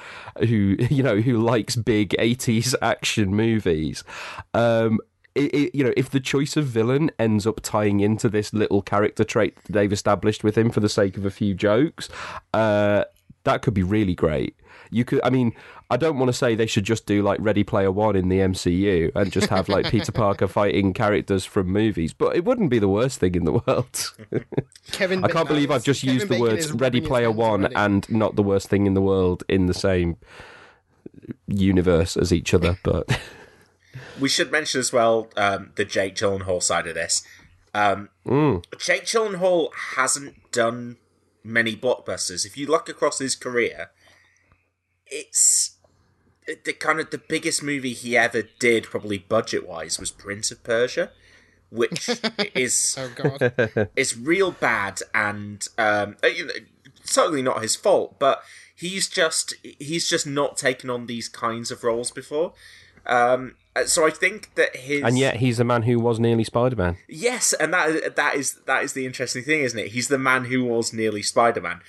who 0.47 0.75
you 0.89 1.01
know 1.01 1.19
who 1.21 1.37
likes 1.37 1.75
big 1.75 2.09
80s 2.19 2.75
action 2.81 3.35
movies 3.35 4.03
um 4.53 4.99
it, 5.33 5.53
it, 5.53 5.75
you 5.75 5.83
know, 5.83 5.91
if 5.97 6.09
the 6.09 6.21
choice 6.21 6.55
of 6.55 6.63
villain 6.63 7.11
ends 7.19 7.45
up 7.45 7.59
tying 7.61 7.99
into 7.99 8.29
this 8.29 8.53
little 8.53 8.81
character 8.81 9.25
trait 9.25 9.57
that 9.63 9.73
they've 9.73 9.91
established 9.91 10.45
with 10.45 10.57
him 10.57 10.69
for 10.69 10.79
the 10.79 10.87
sake 10.87 11.17
of 11.17 11.25
a 11.25 11.29
few 11.29 11.53
jokes, 11.53 12.07
uh, 12.53 13.03
that 13.43 13.61
could 13.61 13.73
be 13.73 13.83
really 13.83 14.15
great. 14.15 14.55
You 14.95 15.03
could, 15.03 15.19
I 15.25 15.29
mean, 15.29 15.51
I 15.89 15.97
don't 15.97 16.17
want 16.17 16.29
to 16.29 16.33
say 16.33 16.55
they 16.55 16.67
should 16.67 16.85
just 16.85 17.05
do 17.05 17.21
like 17.21 17.37
Ready 17.41 17.65
Player 17.65 17.91
One 17.91 18.15
in 18.15 18.29
the 18.29 18.39
MCU 18.39 19.11
and 19.13 19.29
just 19.29 19.49
have 19.49 19.67
like 19.67 19.87
Peter 19.91 20.11
Parker 20.13 20.47
fighting 20.47 20.93
characters 20.93 21.43
from 21.43 21.67
movies, 21.67 22.13
but 22.13 22.33
it 22.33 22.45
wouldn't 22.45 22.69
be 22.69 22.79
the 22.79 22.87
worst 22.87 23.19
thing 23.19 23.35
in 23.35 23.43
the 23.43 23.51
world. 23.51 24.13
Kevin 24.93 25.21
I 25.25 25.27
can't 25.27 25.49
believe 25.49 25.69
I've 25.69 25.83
just 25.83 25.99
Kevin 25.99 26.13
used 26.13 26.29
the 26.29 26.39
words 26.39 26.71
Ready 26.71 27.01
Player 27.01 27.29
One 27.29 27.63
already. 27.65 27.75
and 27.75 28.09
not 28.09 28.37
the 28.37 28.41
worst 28.41 28.69
thing 28.69 28.85
in 28.85 28.93
the 28.93 29.01
world 29.01 29.43
in 29.49 29.65
the 29.65 29.73
same 29.73 30.15
universe 31.45 32.15
as 32.15 32.31
each 32.31 32.53
other, 32.53 32.79
but. 32.81 33.19
We 34.19 34.29
should 34.29 34.49
mention 34.49 34.79
as 34.79 34.93
well 34.93 35.29
um, 35.35 35.71
the 35.75 35.83
Jake 35.83 36.15
Gyllenhaal 36.15 36.63
side 36.63 36.87
of 36.87 36.95
this. 36.95 37.21
Um, 37.73 38.09
Jake 38.77 39.05
Gyllenhaal 39.05 39.69
hasn't 39.95 40.51
done 40.53 40.97
many 41.43 41.75
blockbusters. 41.75 42.45
If 42.45 42.57
you 42.57 42.67
look 42.67 42.87
across 42.87 43.19
his 43.19 43.35
career, 43.35 43.89
it's 45.07 45.77
the 46.63 46.73
kind 46.73 46.99
of 46.99 47.09
the 47.09 47.17
biggest 47.17 47.63
movie 47.63 47.93
he 47.93 48.17
ever 48.17 48.43
did, 48.59 48.85
probably 48.85 49.17
budget 49.17 49.67
wise, 49.67 49.99
was 49.99 50.11
Prince 50.11 50.51
of 50.51 50.63
Persia, 50.63 51.11
which 51.69 52.09
is 52.55 52.95
Oh 52.97 53.11
god. 53.15 53.89
is 53.95 54.17
real 54.17 54.51
bad 54.51 55.01
and 55.13 55.67
um, 55.77 56.17
uh, 56.23 56.27
you 56.27 56.45
know, 56.45 56.53
certainly 57.03 57.41
not 57.41 57.61
his 57.61 57.75
fault, 57.75 58.19
but 58.19 58.43
he's 58.75 59.07
just 59.07 59.53
he's 59.63 60.07
just 60.07 60.27
not 60.27 60.57
taken 60.57 60.89
on 60.89 61.07
these 61.07 61.27
kinds 61.27 61.71
of 61.71 61.83
roles 61.83 62.11
before. 62.11 62.53
Um, 63.07 63.55
uh, 63.75 63.85
so 63.85 64.05
I 64.07 64.09
think 64.09 64.55
that 64.55 64.75
his 64.75 65.03
And 65.03 65.17
yet 65.17 65.37
he's 65.37 65.57
the 65.57 65.63
man 65.63 65.83
who 65.83 65.99
was 65.99 66.19
nearly 66.19 66.43
Spider 66.43 66.75
Man. 66.75 66.97
Yes, 67.07 67.53
and 67.53 67.73
that 67.73 68.15
that 68.15 68.35
is 68.35 68.59
that 68.65 68.83
is 68.83 68.93
the 68.93 69.05
interesting 69.05 69.43
thing, 69.43 69.61
isn't 69.61 69.77
it? 69.77 69.91
He's 69.91 70.07
the 70.07 70.17
man 70.17 70.45
who 70.45 70.63
was 70.63 70.93
nearly 70.93 71.21
Spider 71.21 71.61
Man. 71.61 71.81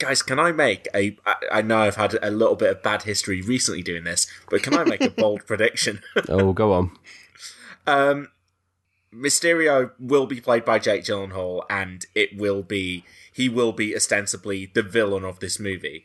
Guys, 0.00 0.22
can 0.22 0.38
I 0.40 0.50
make 0.50 0.88
a? 0.94 1.16
I, 1.26 1.34
I 1.52 1.62
know 1.62 1.78
I've 1.78 1.96
had 1.96 2.18
a 2.22 2.30
little 2.30 2.56
bit 2.56 2.70
of 2.70 2.82
bad 2.82 3.02
history 3.02 3.42
recently 3.42 3.82
doing 3.82 4.02
this, 4.04 4.26
but 4.50 4.62
can 4.62 4.74
I 4.74 4.82
make 4.82 5.02
a 5.02 5.10
bold 5.16 5.46
prediction? 5.46 6.00
Oh, 6.28 6.52
go 6.52 6.72
on. 6.72 6.90
Um, 7.86 8.28
Mysterio 9.12 9.92
will 9.98 10.26
be 10.26 10.40
played 10.40 10.64
by 10.66 10.78
Jake 10.78 11.02
Gyllenhaal, 11.02 11.62
and 11.68 12.04
it 12.14 12.36
will 12.36 12.62
be 12.62 13.04
he 13.32 13.48
will 13.48 13.72
be 13.72 13.96
ostensibly 13.96 14.66
the 14.66 14.82
villain 14.82 15.24
of 15.24 15.40
this 15.40 15.58
movie, 15.58 16.04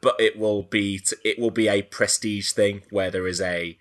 but 0.00 0.14
it 0.20 0.38
will 0.38 0.62
be 0.62 0.98
t- 0.98 1.16
it 1.24 1.38
will 1.38 1.50
be 1.50 1.66
a 1.66 1.82
prestige 1.82 2.52
thing 2.52 2.82
where 2.90 3.10
there 3.10 3.26
is 3.26 3.40
a 3.40 3.76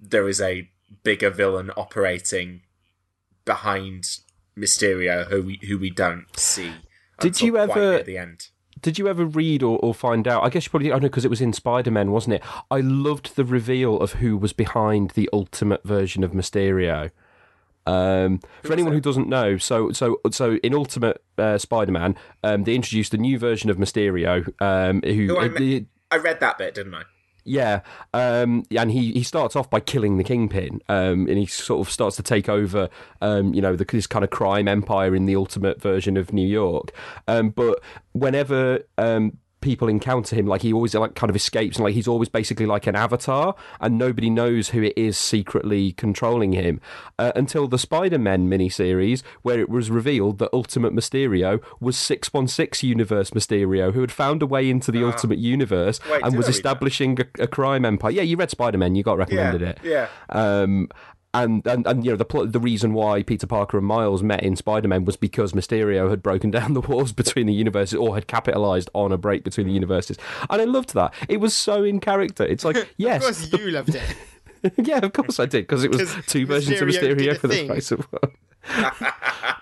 there 0.00 0.26
is 0.26 0.40
a 0.40 0.68
bigger 1.04 1.30
villain 1.30 1.70
operating 1.76 2.62
behind 3.44 4.18
Mysterio 4.56 5.28
who 5.28 5.42
we 5.42 5.60
who 5.68 5.78
we 5.78 5.90
don't 5.90 6.26
see. 6.36 6.72
Did 7.20 7.40
you 7.42 7.58
ever- 7.58 7.92
near 7.92 8.02
the 8.02 8.18
end? 8.18 8.48
Did 8.82 8.98
you 8.98 9.08
ever 9.08 9.24
read 9.24 9.62
or, 9.62 9.78
or 9.78 9.94
find 9.94 10.26
out? 10.26 10.42
I 10.42 10.48
guess 10.48 10.64
you 10.66 10.70
probably. 10.70 10.92
I 10.92 10.96
know 10.96 11.00
because 11.00 11.24
it 11.24 11.30
was 11.30 11.40
in 11.40 11.52
Spider 11.52 11.90
Man, 11.90 12.10
wasn't 12.10 12.34
it? 12.34 12.42
I 12.70 12.80
loved 12.80 13.36
the 13.36 13.44
reveal 13.44 14.00
of 14.00 14.14
who 14.14 14.36
was 14.36 14.52
behind 14.52 15.10
the 15.10 15.28
ultimate 15.32 15.84
version 15.84 16.24
of 16.24 16.32
Mysterio. 16.32 17.10
Um, 17.86 18.40
for 18.62 18.72
anyone 18.72 18.92
who 18.92 19.00
doesn't 19.00 19.28
know, 19.28 19.56
so 19.56 19.90
so 19.92 20.20
so 20.30 20.56
in 20.56 20.74
Ultimate 20.74 21.22
uh, 21.38 21.58
Spider 21.58 21.92
Man, 21.92 22.14
um, 22.44 22.64
they 22.64 22.74
introduced 22.74 23.14
a 23.14 23.18
new 23.18 23.38
version 23.38 23.70
of 23.70 23.78
Mysterio. 23.78 24.46
Um, 24.60 25.00
who, 25.02 25.26
Who 25.26 25.38
I 25.38 25.46
uh, 25.46 25.48
me- 25.48 25.86
I 26.10 26.16
read 26.16 26.40
that 26.40 26.58
bit, 26.58 26.74
didn't 26.74 26.94
I? 26.94 27.02
Yeah, 27.44 27.80
um, 28.14 28.64
and 28.76 28.90
he, 28.90 29.12
he 29.12 29.22
starts 29.22 29.56
off 29.56 29.70
by 29.70 29.80
killing 29.80 30.16
the 30.18 30.24
kingpin, 30.24 30.80
um, 30.88 31.26
and 31.26 31.38
he 31.38 31.46
sort 31.46 31.86
of 31.86 31.92
starts 31.92 32.16
to 32.16 32.22
take 32.22 32.48
over, 32.48 32.88
um, 33.20 33.54
you 33.54 33.60
know, 33.60 33.76
the, 33.76 33.84
this 33.84 34.06
kind 34.06 34.24
of 34.24 34.30
crime 34.30 34.68
empire 34.68 35.14
in 35.14 35.26
the 35.26 35.36
ultimate 35.36 35.80
version 35.80 36.16
of 36.16 36.32
New 36.32 36.46
York. 36.46 36.92
Um, 37.28 37.50
but 37.50 37.80
whenever 38.12 38.80
um, 38.98 39.38
people 39.60 39.88
encounter 39.88 40.34
him, 40.36 40.46
like 40.46 40.62
he 40.62 40.72
always 40.72 40.94
like 40.94 41.14
kind 41.14 41.30
of 41.30 41.36
escapes, 41.36 41.76
and 41.76 41.84
like 41.84 41.94
he's 41.94 42.08
always 42.08 42.28
basically 42.28 42.66
like 42.66 42.86
an 42.86 42.96
avatar, 42.96 43.54
and 43.80 43.98
nobody 43.98 44.30
knows 44.30 44.70
who 44.70 44.82
it 44.82 44.94
is 44.96 45.16
secretly 45.18 45.92
controlling 45.92 46.52
him 46.52 46.80
uh, 47.18 47.32
until 47.36 47.68
the 47.68 47.78
Spider-Man 47.78 48.48
miniseries, 48.48 49.22
where 49.42 49.60
it 49.60 49.68
was 49.68 49.90
revealed 49.90 50.38
that 50.38 50.50
Ultimate 50.52 50.92
Mysterio 50.94 51.62
was 51.80 51.96
six 51.96 52.32
one 52.32 52.48
six 52.48 52.82
Universe 52.82 53.30
Mysterio, 53.30 53.92
who 53.92 54.00
had 54.00 54.12
found 54.12 54.42
a 54.42 54.46
way 54.46 54.68
into 54.70 54.90
the 54.90 55.04
Ultimate 55.04 55.38
Universe 55.38 56.00
Wait, 56.10 56.22
and 56.22 56.36
was 56.36 56.46
I 56.46 56.48
read 56.48 56.54
that? 56.54 56.56
establishing 56.56 57.18
a, 57.20 57.42
a 57.42 57.46
crime 57.46 57.84
empire. 57.84 58.10
Yeah, 58.12 58.22
you 58.22 58.36
read 58.36 58.50
Spider 58.50 58.78
Man, 58.78 58.94
you 58.94 59.02
got 59.02 59.18
recommended 59.18 59.62
it. 59.62 59.78
yeah. 59.82 60.08
Um, 60.30 60.88
and, 61.32 61.64
and 61.66 61.86
and 61.86 62.04
you 62.04 62.10
know 62.10 62.16
the 62.16 62.24
pl- 62.24 62.46
the 62.46 62.58
reason 62.58 62.92
why 62.92 63.22
Peter 63.22 63.46
Parker 63.46 63.78
and 63.78 63.86
Miles 63.86 64.22
met 64.22 64.42
in 64.42 64.56
Spider 64.56 64.88
Man 64.88 65.04
was 65.04 65.16
because 65.16 65.52
Mysterio 65.52 66.10
had 66.10 66.22
broken 66.22 66.50
down 66.58 66.74
the 66.74 66.80
walls 66.80 67.12
between 67.12 67.46
the 67.46 67.52
universes 67.54 67.94
or 67.96 68.14
had 68.14 68.26
capitalized 68.26 68.90
on 68.94 69.12
a 69.12 69.18
break 69.18 69.44
between 69.44 69.66
the 69.66 69.72
universes, 69.72 70.18
and 70.48 70.60
I 70.60 70.64
loved 70.64 70.94
that. 70.94 71.14
It 71.28 71.38
was 71.38 71.54
so 71.54 71.84
in 71.84 72.00
character. 72.00 72.44
It's 72.44 72.64
like 72.64 72.76
Of 72.80 72.88
yes, 72.96 73.22
course 73.22 73.52
you 73.52 73.70
loved 73.70 73.94
it. 73.94 74.16
yeah, 74.76 74.98
of 74.98 75.12
course 75.12 75.38
I 75.40 75.46
did 75.46 75.62
because 75.66 75.84
it 75.84 75.90
was 75.90 76.14
two 76.26 76.46
versions 76.46 76.80
of 76.80 76.88
Mysterio 76.88 77.16
Mysterio 77.16 77.38
for 77.38 77.48
the 77.48 77.54
thing. 77.54 77.66
price 77.68 77.90
of 77.92 78.00
one. 78.12 78.32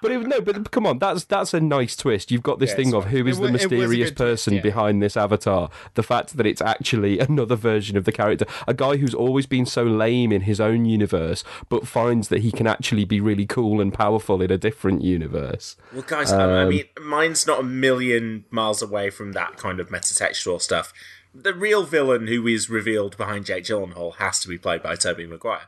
But 0.01 0.13
it, 0.13 0.27
no, 0.27 0.41
but 0.41 0.71
come 0.71 0.87
on, 0.87 0.99
that's 0.99 1.25
that's 1.25 1.53
a 1.55 1.61
nice 1.61 1.97
twist. 1.97 2.31
You've 2.31 2.43
got 2.43 2.59
this 2.61 2.71
Yeah, 2.71 2.77
thing 2.77 2.95
of 2.95 3.07
who 3.07 3.27
is 3.27 3.39
It 3.39 3.41
the 3.41 3.43
wa- 3.43 3.49
it 3.49 3.53
was 3.53 3.65
a 3.65 3.69
mysterious 3.69 4.11
good 4.11 4.17
twist, 4.17 4.17
person 4.17 4.55
yeah. 4.55 4.61
behind 4.61 5.03
this 5.03 5.17
avatar. 5.17 5.71
The 5.95 6.03
fact 6.05 6.37
that 6.37 6.47
it's 6.47 6.61
actually 6.63 7.19
another 7.19 7.57
version 7.57 7.97
of 7.97 8.05
the 8.05 8.13
character, 8.13 8.47
a 8.69 8.75
guy 8.75 8.97
who's 8.97 9.15
always 9.15 9.47
been 9.47 9.67
so 9.67 9.83
lame 9.83 10.31
in 10.33 10.43
his 10.43 10.61
own 10.61 10.85
universe, 10.85 11.43
but 11.69 11.87
finds 11.89 12.29
that 12.29 12.43
he 12.43 12.53
can 12.53 12.67
actually 12.67 13.05
be 13.05 13.21
really 13.21 13.47
cool 13.47 13.81
and 13.81 13.93
powerful 13.93 14.41
in 14.41 14.51
a 14.53 14.59
different 14.59 15.03
universe. 15.03 15.77
Well, 15.93 16.03
guys, 16.07 16.33
um, 16.33 16.51
I 16.51 16.65
mean, 16.67 16.85
mine's 17.01 17.47
not 17.47 17.61
a 17.61 17.65
million 17.65 18.45
miles 18.51 18.83
away 18.83 19.11
from 19.11 19.33
that 19.33 19.57
kind 19.57 19.81
of 19.81 19.89
metatextual 19.89 20.61
stuff. 20.63 20.93
The 21.35 21.55
real 21.55 21.83
villain 21.85 22.27
who 22.29 22.47
is 22.47 22.71
revealed 22.71 23.17
behind 23.17 23.47
Jake 23.47 23.65
Gyllenhaal 23.65 24.17
has 24.17 24.39
to 24.41 24.49
be 24.49 24.59
played 24.59 24.83
by 24.83 24.95
Tobey 24.97 25.27
Maguire. 25.27 25.63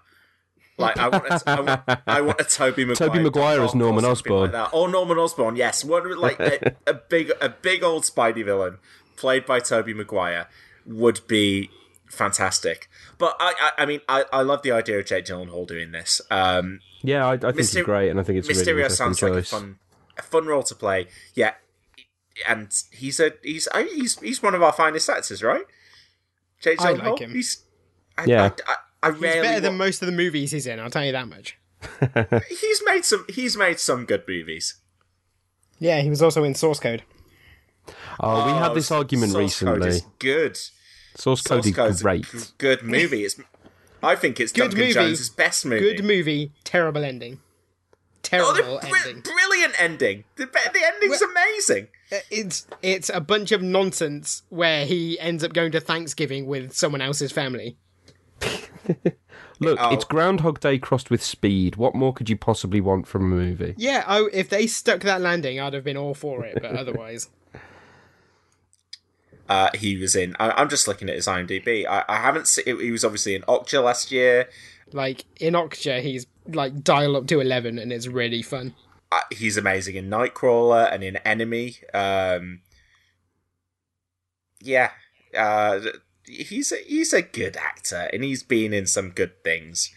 Like, 0.81 0.99
I 0.99 1.09
want 1.09 1.25
a, 1.27 1.43
I 1.47 1.61
want, 1.61 2.03
I 2.07 2.21
want 2.21 2.41
a 2.41 2.45
Tobey 2.45 2.85
Maguire. 2.85 3.09
Tobey 3.09 3.23
Maguire 3.23 3.61
as 3.63 3.69
Ock 3.71 3.75
or 3.75 3.79
Norman 3.79 4.05
Osborn. 4.05 4.53
Like. 4.53 4.75
Or 4.75 4.89
Norman 4.89 5.19
Osborn, 5.19 5.57
yes. 5.57 5.85
One, 5.85 6.19
like 6.19 6.41
a, 6.41 6.75
a 6.87 6.95
big, 6.95 7.33
a 7.41 7.49
big 7.51 7.83
old 7.83 8.05
Spidey 8.05 8.45
villain 8.45 8.79
played 9.17 9.47
by 9.47 9.61
Tobey 9.61 9.95
Maguire 9.95 10.49
would 10.87 11.21
be 11.29 11.71
fantastic. 12.09 12.89
But 13.19 13.37
I, 13.39 13.55
I, 13.61 13.83
I 13.83 13.87
mean, 13.87 14.01
I, 14.09 14.25
I 14.33 14.43
love 14.43 14.63
the 14.63 14.73
idea 14.73 14.99
of 14.99 15.07
Jake 15.07 15.27
Gyllenhaal 15.27 15.67
doing 15.67 15.93
this. 15.93 16.21
Um, 16.31 16.81
Yeah, 17.03 17.27
I, 17.27 17.33
I 17.35 17.37
think 17.39 17.55
Myster- 17.57 17.77
it's 17.79 17.83
great, 17.83 18.09
and 18.11 18.19
I 18.19 18.23
think 18.23 18.39
it's 18.39 18.49
a 18.49 18.53
really 18.53 18.83
Mysterio 18.83 18.91
sounds 18.91 19.19
choice. 19.19 19.31
like 19.31 19.43
a 19.43 19.47
fun, 19.47 19.79
a 20.19 20.23
fun 20.23 20.47
role 20.47 20.63
to 20.65 20.75
play. 20.75 21.07
Yeah, 21.35 21.55
and 22.49 22.73
he's 22.93 23.21
a 23.21 23.33
he's 23.43 23.69
he's 23.93 24.19
he's 24.21 24.43
one 24.43 24.55
of 24.55 24.63
our 24.63 24.73
finest 24.73 25.09
actors, 25.11 25.43
right? 25.43 25.65
Jake 26.61 26.81
I 26.81 26.95
Gyllenhaal? 26.95 27.11
like 27.11 27.19
him. 27.21 27.31
He's 27.33 27.65
I, 28.19 28.25
Yeah. 28.25 28.45
I, 28.45 28.47
I, 28.73 28.77
I 29.03 29.13
He's 29.13 29.21
rarely 29.21 29.41
better 29.43 29.61
than 29.61 29.77
most 29.77 30.03
of 30.03 30.07
the 30.07 30.13
movies 30.13 30.51
he's 30.53 30.67
in. 30.67 30.79
I'll 30.81 30.91
tell 30.91 31.05
you 31.05 31.13
that 31.13 31.29
much. 31.29 31.57
he's 32.49 32.83
made 32.85 33.05
some 33.05 33.25
he's 33.29 33.57
made 33.57 33.79
some 33.81 34.05
good 34.05 34.25
movies. 34.29 34.75
Yeah, 35.79 36.01
he 36.03 36.11
was 36.11 36.21
also 36.23 36.45
in 36.45 36.55
Source 36.55 36.79
Code. 36.79 37.03
Oh, 38.21 38.47
we 38.47 38.53
had 38.53 38.71
Oh, 38.71 38.75
this 38.75 38.91
argument 38.91 39.33
Source 39.33 39.59
Code 39.61 39.79
recently. 39.79 39.89
is 39.97 40.03
good. 40.19 40.57
Source 41.17 41.43
Code 41.43 41.65
Source 41.65 41.67
is 41.67 41.75
Code's 41.75 42.01
a 42.01 42.05
great. 42.05 42.53
good 42.59 42.83
movie. 42.83 43.25
It's 43.25 43.41
I 44.03 44.15
think 44.17 44.41
it's 44.41 44.53
Good 44.53 44.63
Duncan 44.71 44.79
movie. 44.81 44.93
Jones's 44.93 45.31
best 45.31 45.65
movie. 45.67 45.81
Good 45.95 46.05
movie, 46.05 46.53
terrible 46.65 47.05
ending. 47.05 47.41
Oh, 47.43 47.87
Terrible 48.23 48.55
the 48.81 48.87
br- 48.89 48.97
ending. 49.09 49.23
brilliant 49.23 49.75
ending. 49.81 50.25
The, 50.37 50.45
the 50.47 50.81
ending's 50.95 51.23
amazing. 51.23 51.89
Uh, 52.13 52.17
it's 52.31 52.67
it's 52.83 53.09
a 53.09 53.21
bunch 53.21 53.51
of 53.51 53.63
nonsense 53.63 54.43
where 54.51 54.85
he 54.85 55.19
ends 55.19 55.43
up 55.43 55.53
going 55.55 55.73
to 55.73 55.81
Thanksgiving 55.81 56.47
with 56.47 56.73
someone 56.75 57.01
else's 57.01 57.33
family. 57.33 57.79
Look, 59.63 59.79
Oh. 59.81 59.93
it's 59.93 60.05
Groundhog 60.05 60.61
Day 60.61 60.79
crossed 60.79 61.11
with 61.11 61.23
speed. 61.23 61.77
What 61.77 61.95
more 61.95 62.15
could 62.15 62.31
you 62.31 62.37
possibly 62.37 62.81
want 62.81 63.07
from 63.07 63.25
a 63.25 63.35
movie? 63.37 63.75
Yeah, 63.77 64.05
I, 64.07 64.27
if 64.33 64.49
they 64.49 64.67
stuck 64.67 65.01
that 65.03 65.21
landing, 65.21 65.61
I'd 65.61 65.75
have 65.75 65.85
been 65.85 65.99
all 65.99 66.15
for 66.15 66.45
it. 66.47 66.59
But 66.63 66.75
otherwise, 66.77 67.29
uh, 69.49 69.69
he 69.75 69.97
was 69.99 70.17
in. 70.17 70.35
I, 70.41 70.51
I'm 70.53 70.69
just 70.69 70.87
looking 70.89 71.09
at 71.09 71.17
his 71.17 71.27
IMDb. 71.27 71.87
I, 71.87 72.05
I 72.09 72.17
haven't 72.19 72.49
seen. 72.49 72.65
He 72.81 72.91
was 72.91 73.05
obviously 73.05 73.35
in 73.35 73.43
Okja 73.43 73.83
last 73.85 74.11
year. 74.11 74.49
like 74.93 75.25
in 75.41 75.55
Okja, 75.55 76.01
he's 76.01 76.27
like 76.47 76.83
dial 76.83 77.17
up 77.17 77.27
to 77.29 77.41
eleven, 77.41 77.79
and 77.79 77.93
it's 77.93 78.07
really 78.07 78.43
fun. 78.43 78.75
Uh, 79.13 79.21
he's 79.33 79.57
amazing 79.57 79.97
in 79.97 80.09
Nightcrawler 80.09 80.91
and 80.93 81.03
in 81.03 81.17
Enemy. 81.19 81.77
Um, 81.93 82.61
yeah, 84.61 84.91
uh, 85.37 85.81
he's 86.31 86.73
a, 86.73 86.77
he's 86.87 87.13
a 87.13 87.23
good 87.23 87.57
actor, 87.57 88.09
and 88.13 88.23
he's 88.25 88.43
been 88.43 88.73
in 88.73 88.87
some 88.87 89.11
good 89.11 89.43
things. 89.45 89.91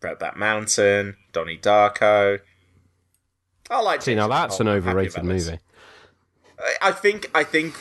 Brokeback 0.00 0.36
Mountain, 0.36 1.16
Donnie 1.32 1.58
Darko. 1.58 2.40
I 3.70 3.80
like. 3.80 4.02
See, 4.02 4.14
now 4.14 4.28
that's 4.28 4.58
an 4.60 4.66
Gyllenhaal. 4.66 4.70
I'm 4.76 4.82
happy 4.82 4.88
overrated 4.98 5.24
movie. 5.24 5.52
I- 5.52 5.58
I 6.80 6.92
think 6.92 7.28
I 7.34 7.42
think 7.44 7.74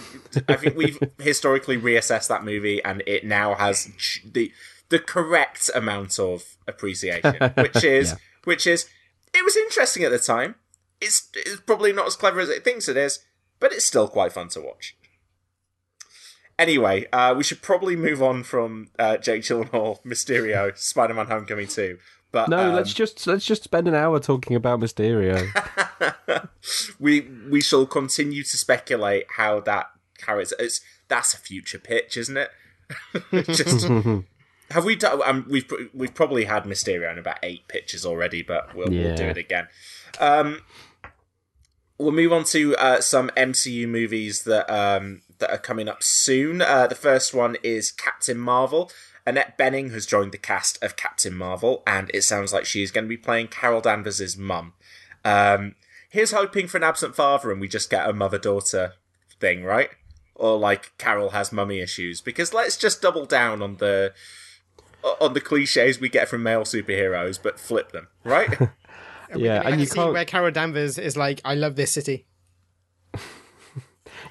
I 0.47 0.55
think 0.55 0.75
we've 0.75 0.97
historically 1.19 1.77
reassessed 1.77 2.27
that 2.29 2.43
movie, 2.43 2.83
and 2.83 3.03
it 3.05 3.23
now 3.25 3.53
has 3.55 3.89
the 4.25 4.51
the 4.89 4.97
correct 4.99 5.69
amount 5.75 6.17
of 6.19 6.57
appreciation, 6.67 7.35
which 7.57 7.83
is 7.83 8.11
Yeah. 8.11 8.17
which 8.45 8.65
is 8.65 8.87
it 9.33 9.43
was 9.45 9.55
interesting 9.55 10.03
at 10.03 10.11
the 10.11 10.17
time. 10.19 10.55
It's 10.99 11.29
it's 11.35 11.61
probably 11.61 11.93
not 11.93 12.07
as 12.07 12.15
clever 12.15 12.39
as 12.39 12.49
it 12.49 12.63
thinks 12.63 12.87
it 12.87 12.97
is, 12.97 13.19
but 13.59 13.71
it's 13.71 13.85
still 13.85 14.07
quite 14.07 14.33
fun 14.33 14.49
to 14.49 14.61
watch. 14.61 14.95
Anyway, 16.59 17.07
uh, 17.11 17.33
we 17.35 17.43
should 17.43 17.61
probably 17.61 17.95
move 17.95 18.21
on 18.21 18.43
from 18.43 18.89
uh, 18.99 19.17
Jake 19.17 19.43
Gyllenhaal, 19.43 20.03
Mysterio, 20.03 20.77
Spider-Man: 20.77 21.27
Homecoming 21.27 21.67
2. 21.67 21.97
But 22.31 22.49
No, 22.49 22.69
um, 22.69 22.75
let's 22.75 22.93
just 22.93 23.27
let's 23.27 23.45
just 23.45 23.63
spend 23.63 23.87
an 23.87 23.95
hour 23.95 24.19
talking 24.19 24.55
about 24.55 24.79
Mysterio. 24.79 25.47
we 26.99 27.21
we 27.49 27.61
shall 27.61 27.85
continue 27.85 28.43
to 28.43 28.57
speculate 28.57 29.25
how 29.35 29.59
that 29.61 29.91
character. 30.17 30.55
It's 30.59 30.81
that's 31.07 31.33
a 31.33 31.37
future 31.37 31.79
pitch, 31.79 32.15
isn't 32.15 32.37
it? 32.37 32.51
Just 33.47 33.87
have 34.71 34.85
we 34.85 34.95
done? 34.95 35.21
Um, 35.25 35.45
we've 35.49 35.69
we've 35.93 36.13
probably 36.13 36.45
had 36.45 36.63
Mysterio 36.63 37.11
in 37.11 37.19
about 37.19 37.39
eight 37.43 37.67
pitches 37.67 38.05
already, 38.05 38.41
but 38.41 38.73
we'll, 38.75 38.89
we'll 38.89 39.15
do 39.15 39.25
it 39.25 39.37
again. 39.37 39.67
Um, 40.19 40.61
we'll 41.97 42.11
move 42.11 42.33
on 42.33 42.43
to 42.45 42.75
uh, 42.77 43.01
some 43.01 43.29
MCU 43.37 43.87
movies 43.87 44.43
that 44.43 44.69
um, 44.73 45.21
that 45.41 45.51
are 45.51 45.57
coming 45.57 45.89
up 45.89 46.01
soon. 46.01 46.61
Uh, 46.61 46.87
the 46.87 46.95
first 46.95 47.33
one 47.33 47.57
is 47.61 47.91
Captain 47.91 48.37
Marvel. 48.37 48.89
Annette 49.25 49.57
Bening 49.57 49.91
has 49.91 50.05
joined 50.05 50.31
the 50.31 50.37
cast 50.37 50.81
of 50.83 50.95
Captain 50.95 51.35
Marvel, 51.35 51.83
and 51.85 52.09
it 52.13 52.23
sounds 52.23 52.53
like 52.53 52.65
she's 52.65 52.91
going 52.91 53.05
to 53.05 53.09
be 53.09 53.17
playing 53.17 53.49
Carol 53.49 53.81
Danvers' 53.81 54.37
mum. 54.37 54.73
Um, 55.23 55.75
here's 56.09 56.31
hoping 56.31 56.67
for 56.67 56.77
an 56.77 56.83
absent 56.83 57.15
father, 57.15 57.51
and 57.51 57.61
we 57.61 57.67
just 57.67 57.89
get 57.89 58.09
a 58.09 58.13
mother 58.13 58.39
daughter 58.39 58.93
thing, 59.39 59.63
right? 59.63 59.89
Or 60.33 60.57
like 60.57 60.97
Carol 60.97 61.31
has 61.31 61.51
mummy 61.51 61.79
issues, 61.79 62.21
because 62.21 62.53
let's 62.53 62.77
just 62.77 63.01
double 63.01 63.25
down 63.25 63.61
on 63.61 63.77
the 63.77 64.13
on 65.19 65.33
the 65.33 65.41
cliches 65.41 65.99
we 65.99 66.09
get 66.09 66.27
from 66.27 66.43
male 66.43 66.61
superheroes, 66.61 67.39
but 67.41 67.59
flip 67.59 67.91
them, 67.91 68.07
right? 68.23 68.49
yeah, 69.35 69.61
and 69.65 69.79
you 69.79 69.85
see 69.85 69.95
can't 69.95 70.13
where 70.13 70.25
Carol 70.25 70.51
Danvers 70.51 70.97
is 70.97 71.15
like, 71.17 71.41
I 71.45 71.55
love 71.55 71.75
this 71.75 71.91
city. 71.91 72.25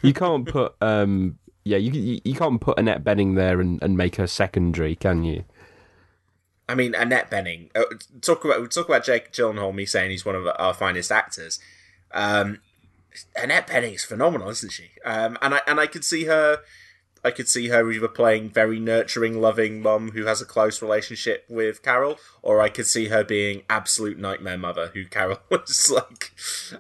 You 0.02 0.12
can't 0.12 0.46
put 0.46 0.74
um 0.80 1.38
yeah 1.64 1.76
you 1.76 1.92
you, 1.92 2.20
you 2.24 2.34
can't 2.34 2.60
put 2.60 2.78
Annette 2.78 3.04
Bening 3.04 3.36
there 3.36 3.60
and, 3.60 3.82
and 3.82 3.96
make 3.96 4.16
her 4.16 4.26
secondary, 4.26 4.96
can 4.96 5.24
you? 5.24 5.44
I 6.70 6.76
mean, 6.76 6.94
Annette 6.94 7.30
Bening. 7.30 7.68
Uh, 7.74 7.82
talk 8.20 8.44
about 8.44 8.60
we 8.60 8.68
talk 8.68 8.88
about 8.88 9.04
Jake 9.04 9.32
Gyllenhaal. 9.32 9.74
Me 9.74 9.84
saying 9.84 10.12
he's 10.12 10.24
one 10.24 10.36
of 10.36 10.46
our 10.56 10.72
finest 10.72 11.10
actors. 11.10 11.58
Um, 12.12 12.60
Annette 13.34 13.66
Bening 13.66 13.94
is 13.94 14.04
phenomenal, 14.04 14.48
isn't 14.50 14.70
she? 14.70 14.90
Um, 15.04 15.36
and 15.42 15.54
I 15.54 15.60
and 15.66 15.80
I 15.80 15.86
could 15.86 16.04
see 16.04 16.26
her. 16.26 16.60
I 17.22 17.32
could 17.32 17.48
see 17.48 17.68
her 17.68 17.90
either 17.90 18.08
playing 18.08 18.50
very 18.50 18.78
nurturing, 18.78 19.42
loving 19.42 19.82
mum 19.82 20.12
who 20.12 20.24
has 20.24 20.40
a 20.40 20.46
close 20.46 20.80
relationship 20.80 21.44
with 21.50 21.82
Carol, 21.82 22.18
or 22.40 22.62
I 22.62 22.70
could 22.70 22.86
see 22.86 23.08
her 23.08 23.22
being 23.22 23.64
absolute 23.68 24.18
nightmare 24.18 24.56
mother 24.56 24.90
who 24.94 25.04
Carol 25.04 25.40
was 25.50 25.90
like 25.90 26.30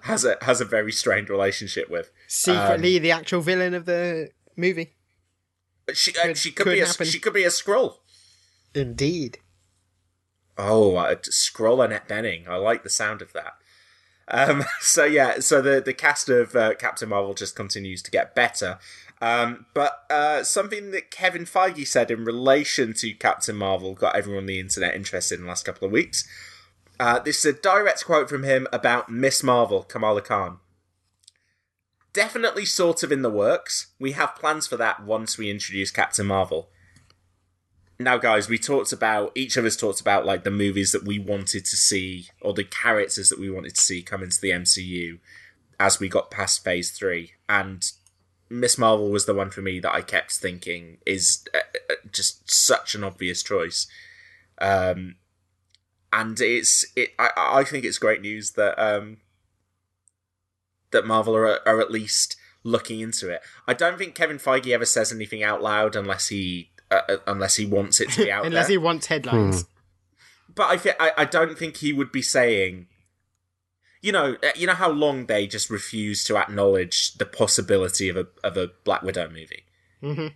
has 0.04 0.24
a 0.24 0.38
has 0.42 0.60
a 0.60 0.64
very 0.64 0.92
strained 0.92 1.28
relationship 1.28 1.90
with. 1.90 2.10
Secretly, 2.32 3.00
the 3.00 3.10
actual 3.10 3.40
villain 3.40 3.74
of 3.74 3.86
the 3.86 4.30
movie. 4.56 4.94
But 5.84 5.96
she 5.96 6.16
uh, 6.16 6.22
Could- 6.26 6.38
she 6.38 6.52
could, 6.52 6.64
could 6.64 6.72
be 6.74 6.80
a, 6.80 6.86
she 7.04 7.18
could 7.18 7.32
be 7.32 7.42
a 7.42 7.48
Skrull. 7.48 7.96
Indeed. 8.72 9.38
Oh, 10.56 10.94
uh, 10.94 11.16
Skrull 11.16 11.84
Annette 11.84 12.08
Bening. 12.08 12.46
I 12.46 12.54
like 12.54 12.84
the 12.84 12.88
sound 12.88 13.20
of 13.20 13.32
that. 13.32 13.54
Um, 14.28 14.62
so 14.80 15.04
yeah, 15.04 15.40
so 15.40 15.60
the 15.60 15.80
the 15.80 15.92
cast 15.92 16.28
of 16.28 16.54
uh, 16.54 16.74
Captain 16.76 17.08
Marvel 17.08 17.34
just 17.34 17.56
continues 17.56 18.00
to 18.02 18.12
get 18.12 18.36
better. 18.36 18.78
Um, 19.20 19.66
but 19.74 20.04
uh, 20.08 20.44
something 20.44 20.92
that 20.92 21.10
Kevin 21.10 21.46
Feige 21.46 21.84
said 21.84 22.12
in 22.12 22.24
relation 22.24 22.94
to 22.94 23.12
Captain 23.14 23.56
Marvel 23.56 23.94
got 23.94 24.14
everyone 24.14 24.44
on 24.44 24.46
the 24.46 24.60
internet 24.60 24.94
interested 24.94 25.40
in 25.40 25.46
the 25.46 25.48
last 25.48 25.64
couple 25.66 25.84
of 25.84 25.90
weeks. 25.90 26.24
Uh, 27.00 27.18
this 27.18 27.44
is 27.44 27.56
a 27.56 27.60
direct 27.60 28.04
quote 28.04 28.28
from 28.28 28.44
him 28.44 28.68
about 28.72 29.10
Miss 29.10 29.42
Marvel, 29.42 29.82
Kamala 29.82 30.22
Khan. 30.22 30.58
Definitely 32.12 32.64
sort 32.64 33.02
of 33.02 33.12
in 33.12 33.22
the 33.22 33.30
works. 33.30 33.88
We 33.98 34.12
have 34.12 34.34
plans 34.34 34.66
for 34.66 34.76
that 34.76 35.04
once 35.04 35.38
we 35.38 35.50
introduce 35.50 35.90
Captain 35.90 36.26
Marvel. 36.26 36.68
Now 38.00 38.16
guys 38.16 38.48
we 38.48 38.58
talked 38.58 38.92
about 38.92 39.30
each 39.34 39.58
of 39.58 39.64
us 39.66 39.76
talked 39.76 40.00
about 40.00 40.24
like 40.24 40.42
the 40.42 40.50
movies 40.50 40.92
that 40.92 41.04
we 41.04 41.18
wanted 41.18 41.66
to 41.66 41.76
see 41.76 42.28
or 42.40 42.54
the 42.54 42.64
characters 42.64 43.28
that 43.28 43.38
we 43.38 43.50
wanted 43.50 43.74
to 43.74 43.80
see 43.82 44.02
come 44.02 44.22
into 44.22 44.40
the 44.40 44.50
mcu 44.50 45.18
as 45.78 46.00
we 46.00 46.08
got 46.08 46.30
past 46.30 46.64
phase 46.64 46.90
three. 46.90 47.32
And 47.46 47.84
miss 48.48 48.78
marvel 48.78 49.10
was 49.10 49.26
the 49.26 49.34
one 49.34 49.50
for 49.50 49.60
me 49.60 49.78
that 49.78 49.94
i 49.94 50.00
kept 50.00 50.32
thinking 50.32 50.98
is 51.06 51.44
uh, 51.54 51.58
uh, 51.90 51.94
just 52.10 52.50
such 52.50 52.94
an 52.94 53.04
obvious 53.04 53.42
choice. 53.42 53.86
Um 54.60 55.16
and 56.10 56.40
it's 56.40 56.86
it 56.96 57.10
i, 57.18 57.30
I 57.36 57.64
think 57.64 57.84
it's 57.84 57.98
great 57.98 58.22
news 58.22 58.52
that 58.52 58.78
um 58.78 59.18
that 60.92 61.06
marvel 61.06 61.34
are, 61.36 61.66
are 61.68 61.80
at 61.80 61.90
least 61.90 62.36
looking 62.62 63.00
into 63.00 63.28
it 63.30 63.40
i 63.66 63.72
don't 63.74 63.96
think 63.98 64.14
kevin 64.14 64.38
feige 64.38 64.68
ever 64.68 64.84
says 64.84 65.12
anything 65.12 65.42
out 65.42 65.62
loud 65.62 65.96
unless 65.96 66.28
he 66.28 66.70
uh, 66.90 67.00
uh, 67.08 67.16
unless 67.26 67.56
he 67.56 67.64
wants 67.64 68.00
it 68.00 68.10
to 68.10 68.24
be 68.24 68.32
out 68.36 68.44
Unless 68.44 68.66
there. 68.66 68.72
he 68.74 68.78
wants 68.78 69.06
headlines. 69.06 69.64
But 70.52 70.70
I, 70.70 70.76
thi- 70.76 70.98
I 70.98 71.12
I 71.18 71.24
don't 71.24 71.56
think 71.56 71.76
he 71.76 71.92
would 71.92 72.10
be 72.10 72.20
saying. 72.22 72.88
You 74.02 74.10
know, 74.10 74.36
uh, 74.42 74.50
you 74.56 74.66
know 74.66 74.74
how 74.74 74.90
long 74.90 75.26
they 75.26 75.46
just 75.46 75.70
refuse 75.70 76.24
to 76.24 76.36
acknowledge 76.36 77.14
the 77.14 77.26
possibility 77.26 78.08
of 78.08 78.16
a 78.16 78.26
of 78.42 78.56
a 78.56 78.70
Black 78.82 79.02
Widow 79.02 79.28
movie. 79.28 79.66
Mhm. 80.02 80.34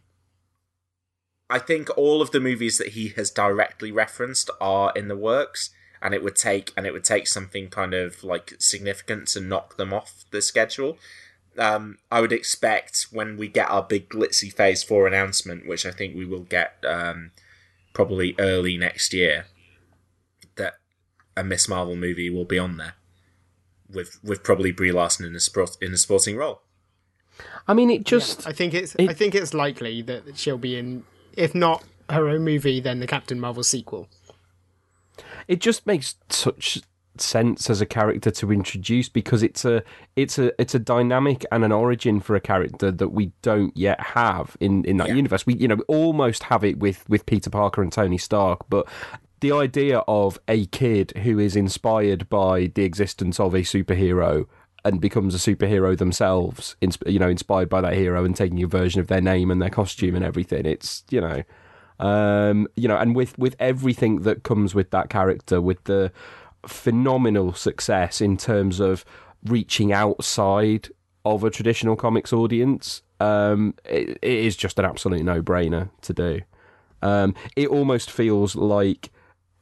I 1.50 1.58
think 1.58 1.90
all 1.98 2.22
of 2.22 2.30
the 2.30 2.38
movies 2.40 2.78
that 2.78 2.88
he 2.88 3.08
has 3.16 3.30
directly 3.32 3.90
referenced 3.90 4.48
are 4.60 4.92
in 4.94 5.08
the 5.08 5.16
works, 5.16 5.70
and 6.04 6.14
it 6.14 6.22
would 6.22 6.36
take 6.36 6.72
and 6.76 6.86
it 6.86 6.92
would 6.92 7.02
take 7.04 7.26
something 7.26 7.68
kind 7.70 7.94
of 7.94 8.22
like 8.22 8.54
significant 8.60 9.26
to 9.28 9.40
knock 9.40 9.76
them 9.76 9.92
off 9.92 10.24
the 10.30 10.40
schedule. 10.42 10.98
Um, 11.58 11.98
I 12.10 12.20
would 12.20 12.32
expect 12.32 13.06
when 13.10 13.36
we 13.36 13.48
get 13.48 13.70
our 13.70 13.82
big 13.82 14.08
glitzy 14.08 14.52
Phase 14.52 14.82
Four 14.82 15.06
announcement, 15.06 15.66
which 15.66 15.86
I 15.86 15.90
think 15.90 16.14
we 16.14 16.26
will 16.26 16.40
get 16.42 16.76
um, 16.86 17.30
probably 17.92 18.34
early 18.38 18.76
next 18.76 19.12
year, 19.14 19.46
that 20.56 20.74
a 21.36 21.42
Miss 21.42 21.68
Marvel 21.68 21.96
movie 21.96 22.28
will 22.30 22.44
be 22.44 22.58
on 22.58 22.76
there 22.76 22.94
with 23.88 24.18
with 24.22 24.42
probably 24.42 24.72
Brie 24.72 24.92
Larson 24.92 25.24
in 25.26 25.34
a 25.34 25.40
sport, 25.40 25.76
in 25.80 25.92
a 25.94 25.96
sporting 25.96 26.36
role. 26.36 26.60
I 27.66 27.72
mean, 27.74 27.88
it 27.90 28.04
just 28.04 28.46
I 28.46 28.52
think 28.52 28.74
it's 28.74 28.94
It- 28.96 29.08
I 29.08 29.14
think 29.14 29.34
it's 29.34 29.54
likely 29.54 30.02
that 30.02 30.36
she'll 30.36 30.58
be 30.58 30.76
in 30.76 31.04
if 31.36 31.54
not 31.54 31.82
her 32.10 32.28
own 32.28 32.44
movie, 32.44 32.80
then 32.80 33.00
the 33.00 33.06
Captain 33.06 33.40
Marvel 33.40 33.62
sequel. 33.64 34.08
It 35.48 35.60
just 35.60 35.86
makes 35.86 36.16
such 36.30 36.80
sense 37.16 37.70
as 37.70 37.80
a 37.80 37.86
character 37.86 38.28
to 38.28 38.52
introduce 38.52 39.08
because 39.08 39.42
it's 39.44 39.64
a 39.64 39.84
it's 40.16 40.36
a 40.36 40.50
it's 40.60 40.74
a 40.74 40.80
dynamic 40.80 41.44
and 41.52 41.64
an 41.64 41.70
origin 41.70 42.18
for 42.20 42.34
a 42.34 42.40
character 42.40 42.90
that 42.90 43.10
we 43.10 43.30
don't 43.40 43.76
yet 43.76 44.00
have 44.00 44.56
in 44.58 44.84
in 44.84 44.96
that 44.96 45.08
Yeah. 45.08 45.14
universe 45.14 45.46
we 45.46 45.54
you 45.54 45.68
know 45.68 45.78
almost 45.86 46.42
have 46.44 46.64
it 46.64 46.80
with 46.80 47.08
with 47.08 47.24
Peter 47.24 47.50
Parker 47.50 47.82
and 47.82 47.92
Tony 47.92 48.18
Stark 48.18 48.68
but 48.68 48.88
the 49.40 49.52
idea 49.52 49.98
of 50.08 50.40
a 50.48 50.66
kid 50.66 51.12
who 51.18 51.38
is 51.38 51.54
inspired 51.54 52.28
by 52.28 52.72
the 52.74 52.82
existence 52.82 53.38
of 53.38 53.54
a 53.54 53.60
superhero 53.60 54.46
and 54.84 55.00
becomes 55.00 55.36
a 55.36 55.38
superhero 55.38 55.96
themselves 55.96 56.74
you 57.06 57.20
know 57.20 57.28
inspired 57.28 57.68
by 57.68 57.80
that 57.80 57.92
hero 57.94 58.24
and 58.24 58.34
taking 58.34 58.60
a 58.64 58.66
version 58.66 59.00
of 59.00 59.06
their 59.06 59.20
name 59.20 59.52
and 59.52 59.62
their 59.62 59.70
costume 59.70 60.16
and 60.16 60.24
everything 60.24 60.66
it's 60.66 61.04
you 61.10 61.20
know 61.20 61.44
um, 62.00 62.66
you 62.76 62.88
know, 62.88 62.96
and 62.96 63.14
with 63.14 63.38
with 63.38 63.56
everything 63.58 64.22
that 64.22 64.42
comes 64.42 64.74
with 64.74 64.90
that 64.90 65.10
character, 65.10 65.60
with 65.60 65.84
the 65.84 66.12
phenomenal 66.66 67.52
success 67.52 68.20
in 68.20 68.36
terms 68.36 68.80
of 68.80 69.04
reaching 69.44 69.92
outside 69.92 70.88
of 71.24 71.44
a 71.44 71.50
traditional 71.50 71.96
comics 71.96 72.32
audience, 72.32 73.02
um, 73.20 73.74
it, 73.84 74.18
it 74.22 74.38
is 74.38 74.56
just 74.56 74.78
an 74.78 74.84
absolute 74.84 75.22
no 75.22 75.42
brainer 75.42 75.90
to 76.02 76.12
do. 76.12 76.40
Um, 77.02 77.34
it 77.56 77.68
almost 77.68 78.10
feels 78.10 78.56
like 78.56 79.10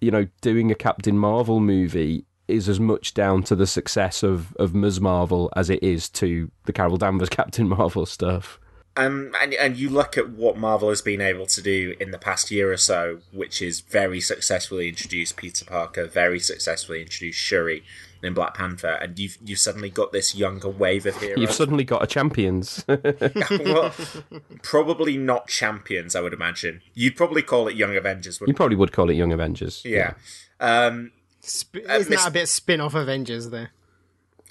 you 0.00 0.10
know 0.10 0.26
doing 0.40 0.70
a 0.70 0.74
Captain 0.74 1.18
Marvel 1.18 1.60
movie 1.60 2.24
is 2.48 2.68
as 2.68 2.80
much 2.80 3.14
down 3.14 3.42
to 3.44 3.54
the 3.54 3.66
success 3.66 4.22
of 4.22 4.54
of 4.56 4.74
Ms. 4.74 5.00
Marvel 5.00 5.52
as 5.54 5.70
it 5.70 5.82
is 5.82 6.08
to 6.10 6.50
the 6.64 6.72
Carol 6.72 6.96
Danvers 6.96 7.28
Captain 7.30 7.68
Marvel 7.68 8.06
stuff. 8.06 8.58
Um, 8.94 9.32
and 9.40 9.54
and 9.54 9.76
you 9.76 9.88
look 9.88 10.18
at 10.18 10.28
what 10.30 10.58
Marvel 10.58 10.90
has 10.90 11.00
been 11.00 11.22
able 11.22 11.46
to 11.46 11.62
do 11.62 11.94
in 11.98 12.10
the 12.10 12.18
past 12.18 12.50
year 12.50 12.70
or 12.70 12.76
so, 12.76 13.20
which 13.32 13.62
is 13.62 13.80
very 13.80 14.20
successfully 14.20 14.88
introduced 14.88 15.36
Peter 15.36 15.64
Parker, 15.64 16.06
very 16.06 16.38
successfully 16.38 17.00
introduced 17.00 17.38
Shuri 17.38 17.82
in 18.22 18.34
Black 18.34 18.52
Panther, 18.54 18.98
and 19.00 19.18
you've 19.18 19.38
you've 19.42 19.58
suddenly 19.58 19.88
got 19.88 20.12
this 20.12 20.34
younger 20.34 20.68
wave 20.68 21.06
of 21.06 21.16
heroes. 21.20 21.38
You've 21.38 21.52
suddenly 21.52 21.84
got 21.84 22.02
a 22.02 22.06
champions. 22.06 22.84
well, 22.88 23.94
probably 24.62 25.16
not 25.16 25.48
champions, 25.48 26.14
I 26.14 26.20
would 26.20 26.34
imagine. 26.34 26.82
You'd 26.92 27.16
probably 27.16 27.40
call 27.42 27.68
it 27.68 27.74
Young 27.76 27.96
Avengers, 27.96 28.40
you 28.46 28.52
probably 28.52 28.76
would 28.76 28.92
call 28.92 29.08
it 29.08 29.14
Young 29.14 29.32
Avengers. 29.32 29.82
you? 29.86 29.96
Yeah. 29.96 30.14
Um, 30.60 31.12
Sp- 31.40 31.82
Uh, 31.88 31.94
isn't 31.94 32.10
Miss- 32.10 32.22
that 32.24 32.28
a 32.28 32.32
bit 32.32 32.48
spin 32.48 32.80
off 32.82 32.94
Avengers 32.94 33.48
there? 33.48 33.70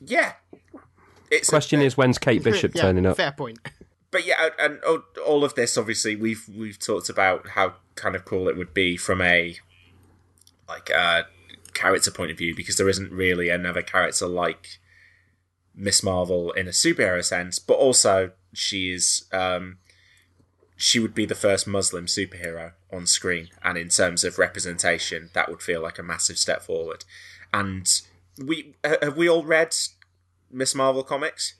yeah. 0.03 0.33
It's 1.29 1.47
a- 1.47 1.51
Question 1.51 1.81
is, 1.81 1.95
when's 1.95 2.17
Kate 2.17 2.43
Bishop 2.43 2.73
yeah, 2.75 2.81
turning 2.81 3.05
up? 3.05 3.15
fair 3.17 3.31
point. 3.31 3.59
But 4.11 4.25
yeah, 4.25 4.49
and 4.59 4.79
all 5.25 5.43
of 5.43 5.55
this, 5.55 5.77
obviously, 5.77 6.15
we've 6.15 6.47
we've 6.55 6.79
talked 6.79 7.09
about 7.09 7.49
how 7.49 7.75
kind 7.95 8.15
of 8.15 8.25
cool 8.25 8.47
it 8.47 8.57
would 8.57 8.73
be 8.73 8.97
from 8.97 9.21
a 9.21 9.57
like 10.67 10.91
uh, 10.91 11.23
character 11.73 12.11
point 12.11 12.31
of 12.31 12.37
view, 12.37 12.55
because 12.55 12.77
there 12.77 12.89
isn't 12.89 13.11
really 13.11 13.49
another 13.49 13.81
character 13.81 14.27
like 14.27 14.79
Miss 15.73 16.03
Marvel 16.03 16.51
in 16.51 16.67
a 16.67 16.71
superhero 16.71 17.23
sense, 17.23 17.57
but 17.59 17.75
also 17.75 18.31
she 18.53 18.91
is 18.91 19.25
um, 19.31 19.77
she 20.75 20.99
would 20.99 21.15
be 21.15 21.25
the 21.25 21.35
first 21.35 21.65
Muslim 21.65 22.05
superhero 22.05 22.73
on 22.91 23.07
screen, 23.07 23.49
and 23.63 23.77
in 23.77 23.89
terms 23.89 24.23
of 24.23 24.37
representation, 24.37 25.29
that 25.33 25.49
would 25.49 25.61
feel 25.61 25.81
like 25.81 25.97
a 25.97 26.03
massive 26.03 26.37
step 26.37 26.61
forward. 26.61 27.05
And 27.53 27.87
we 28.37 28.75
have 28.83 29.15
we 29.15 29.29
all 29.29 29.43
read 29.43 29.73
Miss 30.49 30.75
Marvel 30.75 31.03
comics? 31.03 31.55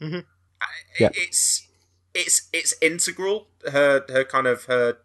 Mm-hmm. 0.00 0.20
Yeah. 0.98 1.10
It's 1.12 1.68
it's 2.14 2.48
it's 2.52 2.74
integral. 2.80 3.48
Her 3.70 4.04
her 4.08 4.24
kind 4.24 4.46
of 4.46 4.64
her 4.64 4.98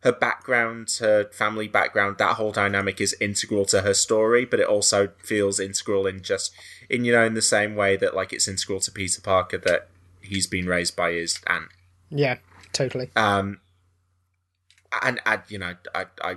her 0.00 0.12
background, 0.12 0.94
her 1.00 1.24
family 1.32 1.68
background, 1.68 2.18
that 2.18 2.36
whole 2.36 2.52
dynamic 2.52 3.00
is 3.00 3.16
integral 3.20 3.64
to 3.66 3.82
her 3.82 3.94
story, 3.94 4.44
but 4.44 4.60
it 4.60 4.66
also 4.66 5.10
feels 5.22 5.58
integral 5.58 6.06
in 6.06 6.22
just 6.22 6.52
in 6.90 7.04
you 7.04 7.12
know 7.12 7.24
in 7.24 7.34
the 7.34 7.42
same 7.42 7.74
way 7.74 7.96
that 7.96 8.14
like 8.14 8.32
it's 8.32 8.48
integral 8.48 8.80
to 8.80 8.90
Peter 8.90 9.20
Parker 9.20 9.58
that 9.58 9.88
he's 10.20 10.46
been 10.46 10.66
raised 10.66 10.96
by 10.96 11.12
his 11.12 11.40
aunt 11.46 11.68
Yeah, 12.10 12.38
totally. 12.72 13.10
Um, 13.16 13.60
and, 15.02 15.20
and 15.24 15.42
you 15.48 15.58
know, 15.58 15.74
I, 15.94 16.06
I 16.22 16.36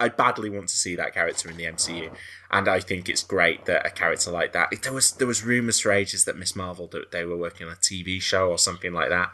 I 0.00 0.08
badly 0.08 0.50
want 0.50 0.68
to 0.70 0.76
see 0.76 0.96
that 0.96 1.14
character 1.14 1.48
in 1.48 1.56
the 1.56 1.64
MCU, 1.64 2.10
and 2.50 2.68
I 2.68 2.80
think 2.80 3.08
it's 3.08 3.22
great 3.22 3.64
that 3.66 3.86
a 3.86 3.90
character 3.90 4.30
like 4.30 4.52
that. 4.52 4.72
There 4.82 4.92
was 4.92 5.12
there 5.12 5.26
was 5.26 5.44
rumors 5.44 5.80
for 5.80 5.92
ages 5.92 6.24
that 6.24 6.36
Miss 6.36 6.56
Marvel 6.56 6.88
that 6.88 7.10
they 7.12 7.24
were 7.24 7.36
working 7.36 7.66
on 7.68 7.72
a 7.72 7.76
TV 7.76 8.20
show 8.20 8.48
or 8.50 8.58
something 8.58 8.92
like 8.92 9.08
that. 9.10 9.30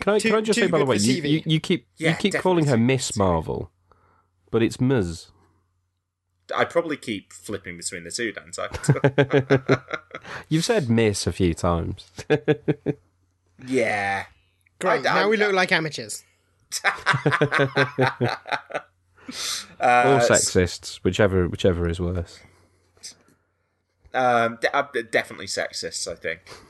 Can 0.00 0.14
I, 0.14 0.18
Too- 0.18 0.28
can 0.28 0.38
I 0.38 0.40
just 0.40 0.58
say, 0.58 0.66
by 0.68 0.78
the 0.78 0.84
way, 0.84 0.96
you, 0.96 1.14
you, 1.22 1.42
you 1.46 1.60
keep 1.60 1.86
Yeah, 1.96 2.10
you 2.10 2.16
keep 2.16 2.34
calling 2.34 2.66
her 2.66 2.76
Miss. 2.76 3.16
Marvel, 3.16 3.70
but 4.50 4.62
it's 4.62 4.80
Ms. 4.80 5.28
I 6.54 6.64
probably 6.64 6.96
keep 6.96 7.32
flipping 7.32 7.76
between 7.78 8.04
the 8.04 8.10
two, 8.10 8.32
don't 8.32 8.56
I? 8.58 9.78
You've 10.48 10.64
said 10.64 10.90
Miss 10.90 11.26
a 11.26 11.32
few 11.32 11.54
times. 11.54 12.06
yeah. 13.66 14.24
Great. 14.78 15.06
I- 15.06 15.10
I- 15.10 15.22
now 15.22 15.28
we 15.28 15.36
look 15.36 15.52
like 15.54 15.72
amateurs. 15.72 16.22
or 19.80 20.20
sexists, 20.20 20.96
whichever 20.96 21.48
whichever 21.48 21.88
is 21.88 22.00
worse. 22.00 22.40
Um, 24.14 24.58
de- 24.60 24.74
uh, 24.74 24.86
definitely 25.10 25.46
sexist, 25.46 26.08
I 26.08 26.14
think. 26.14 26.40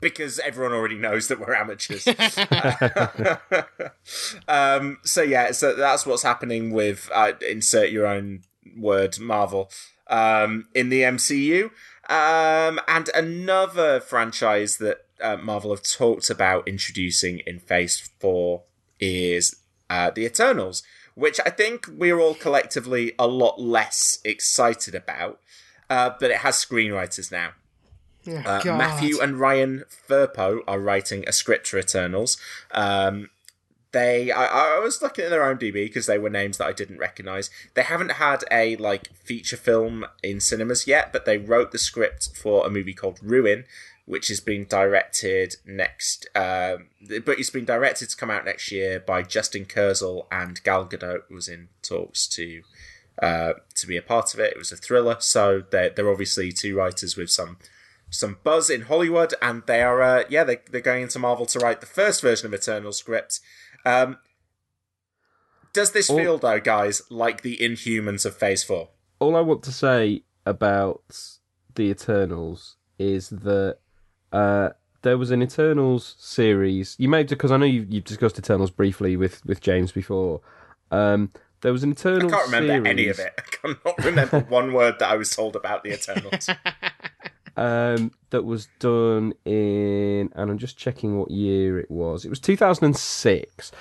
Because 0.00 0.38
everyone 0.40 0.74
already 0.74 0.96
knows 0.96 1.28
that 1.28 1.40
we're 1.40 1.54
amateurs. 1.54 2.06
um, 4.48 4.98
so 5.02 5.22
yeah, 5.22 5.52
so 5.52 5.74
that's 5.74 6.04
what's 6.04 6.22
happening 6.22 6.72
with 6.72 7.08
uh, 7.14 7.32
insert 7.48 7.88
your 7.88 8.06
own 8.06 8.42
word 8.76 9.18
Marvel 9.18 9.70
um, 10.08 10.66
in 10.74 10.90
the 10.90 11.02
MCU, 11.02 11.70
um, 12.10 12.80
and 12.86 13.08
another 13.14 13.98
franchise 13.98 14.76
that 14.76 15.06
uh, 15.22 15.38
Marvel 15.38 15.70
have 15.70 15.82
talked 15.82 16.28
about 16.28 16.68
introducing 16.68 17.40
in 17.46 17.58
Phase 17.58 18.10
Four 18.20 18.64
is 19.04 19.56
uh, 19.90 20.10
the 20.10 20.24
Eternals, 20.24 20.82
which 21.14 21.38
I 21.44 21.50
think 21.50 21.86
we're 21.88 22.18
all 22.18 22.34
collectively 22.34 23.12
a 23.18 23.26
lot 23.26 23.60
less 23.60 24.18
excited 24.24 24.94
about. 24.94 25.40
Uh, 25.90 26.10
but 26.18 26.30
it 26.30 26.38
has 26.38 26.56
screenwriters 26.56 27.30
now. 27.30 27.50
Oh, 28.26 28.32
Uh, 28.72 28.76
Matthew 28.78 29.20
and 29.20 29.38
Ryan 29.38 29.84
Firpo 30.08 30.60
are 30.66 30.78
writing 30.80 31.24
a 31.26 31.32
script 31.32 31.66
for 31.68 31.78
Eternals. 31.78 32.38
Um, 32.70 33.28
they, 33.92 34.32
I, 34.32 34.76
I 34.76 34.78
was 34.80 35.02
looking 35.02 35.24
at 35.26 35.30
their 35.30 35.44
own 35.44 35.56
DB 35.58 35.72
because 35.74 36.06
they 36.06 36.18
were 36.18 36.30
names 36.30 36.56
that 36.58 36.66
I 36.66 36.72
didn't 36.72 36.98
recognize. 36.98 37.48
They 37.74 37.82
haven't 37.82 38.12
had 38.12 38.42
a 38.50 38.74
like 38.76 39.14
feature 39.14 39.58
film 39.58 40.06
in 40.22 40.40
cinemas 40.40 40.86
yet, 40.86 41.12
but 41.12 41.26
they 41.26 41.38
wrote 41.38 41.70
the 41.70 41.78
script 41.78 42.30
for 42.34 42.66
a 42.66 42.70
movie 42.70 42.94
called 42.94 43.20
Ruin, 43.22 43.66
which 44.06 44.28
has 44.28 44.40
been 44.40 44.66
directed 44.66 45.56
next. 45.64 46.28
Um, 46.34 46.88
but 47.24 47.38
it's 47.38 47.50
been 47.50 47.64
directed 47.64 48.10
to 48.10 48.16
come 48.16 48.30
out 48.30 48.44
next 48.44 48.70
year 48.70 49.00
by 49.00 49.22
Justin 49.22 49.64
Kurzel 49.64 50.26
and 50.30 50.62
Gal 50.62 50.86
Gadot 50.86 51.30
was 51.30 51.48
in 51.48 51.68
talks 51.82 52.26
to 52.28 52.62
uh, 53.22 53.54
to 53.74 53.86
be 53.86 53.96
a 53.96 54.02
part 54.02 54.34
of 54.34 54.40
it. 54.40 54.52
It 54.52 54.58
was 54.58 54.72
a 54.72 54.76
thriller, 54.76 55.16
so 55.20 55.62
they're 55.70 55.90
they're 55.90 56.10
obviously 56.10 56.52
two 56.52 56.76
writers 56.76 57.16
with 57.16 57.30
some 57.30 57.58
some 58.10 58.38
buzz 58.44 58.68
in 58.70 58.82
Hollywood, 58.82 59.34
and 59.40 59.62
they 59.66 59.82
are 59.82 60.02
uh, 60.02 60.24
yeah 60.28 60.44
they 60.44 60.58
they're 60.70 60.80
going 60.80 61.02
into 61.04 61.18
Marvel 61.18 61.46
to 61.46 61.58
write 61.58 61.80
the 61.80 61.86
first 61.86 62.22
version 62.22 62.46
of 62.46 62.54
Eternal 62.54 62.92
script. 62.92 63.40
Um, 63.86 64.18
does 65.72 65.92
this 65.92 66.10
All- 66.10 66.16
feel 66.16 66.38
though, 66.38 66.60
guys, 66.60 67.02
like 67.10 67.42
the 67.42 67.56
Inhumans 67.58 68.26
of 68.26 68.36
Phase 68.36 68.64
Four? 68.64 68.90
All 69.18 69.36
I 69.36 69.40
want 69.40 69.62
to 69.64 69.72
say 69.72 70.24
about 70.44 71.02
the 71.74 71.84
Eternals 71.84 72.76
is 72.98 73.30
that 73.30 73.78
uh, 74.34 74.70
there 75.02 75.16
was 75.16 75.30
an 75.30 75.42
Eternals 75.42 76.16
series. 76.18 76.96
You 76.98 77.08
may 77.08 77.22
because 77.22 77.52
I 77.52 77.56
know 77.56 77.66
you've, 77.66 77.92
you've 77.92 78.04
discussed 78.04 78.38
Eternals 78.38 78.70
briefly 78.70 79.16
with 79.16 79.44
with 79.46 79.60
James 79.60 79.92
before. 79.92 80.40
Um, 80.90 81.30
there 81.60 81.72
was 81.72 81.84
an 81.84 81.92
Eternals. 81.92 82.32
I 82.32 82.36
can't 82.36 82.46
remember 82.46 82.72
series, 82.72 82.90
any 82.90 83.08
of 83.08 83.18
it. 83.20 83.32
I 83.38 83.42
cannot 83.42 84.04
remember 84.04 84.40
one 84.48 84.72
word 84.72 84.98
that 84.98 85.10
I 85.10 85.16
was 85.16 85.30
told 85.34 85.54
about 85.54 85.84
the 85.84 85.92
Eternals. 85.92 86.50
um, 87.56 88.10
that 88.30 88.42
was 88.42 88.66
done 88.80 89.34
in, 89.44 90.32
and 90.34 90.50
I'm 90.50 90.58
just 90.58 90.76
checking 90.76 91.18
what 91.18 91.30
year 91.30 91.78
it 91.78 91.90
was. 91.90 92.24
It 92.24 92.28
was 92.28 92.40
2006. 92.40 93.72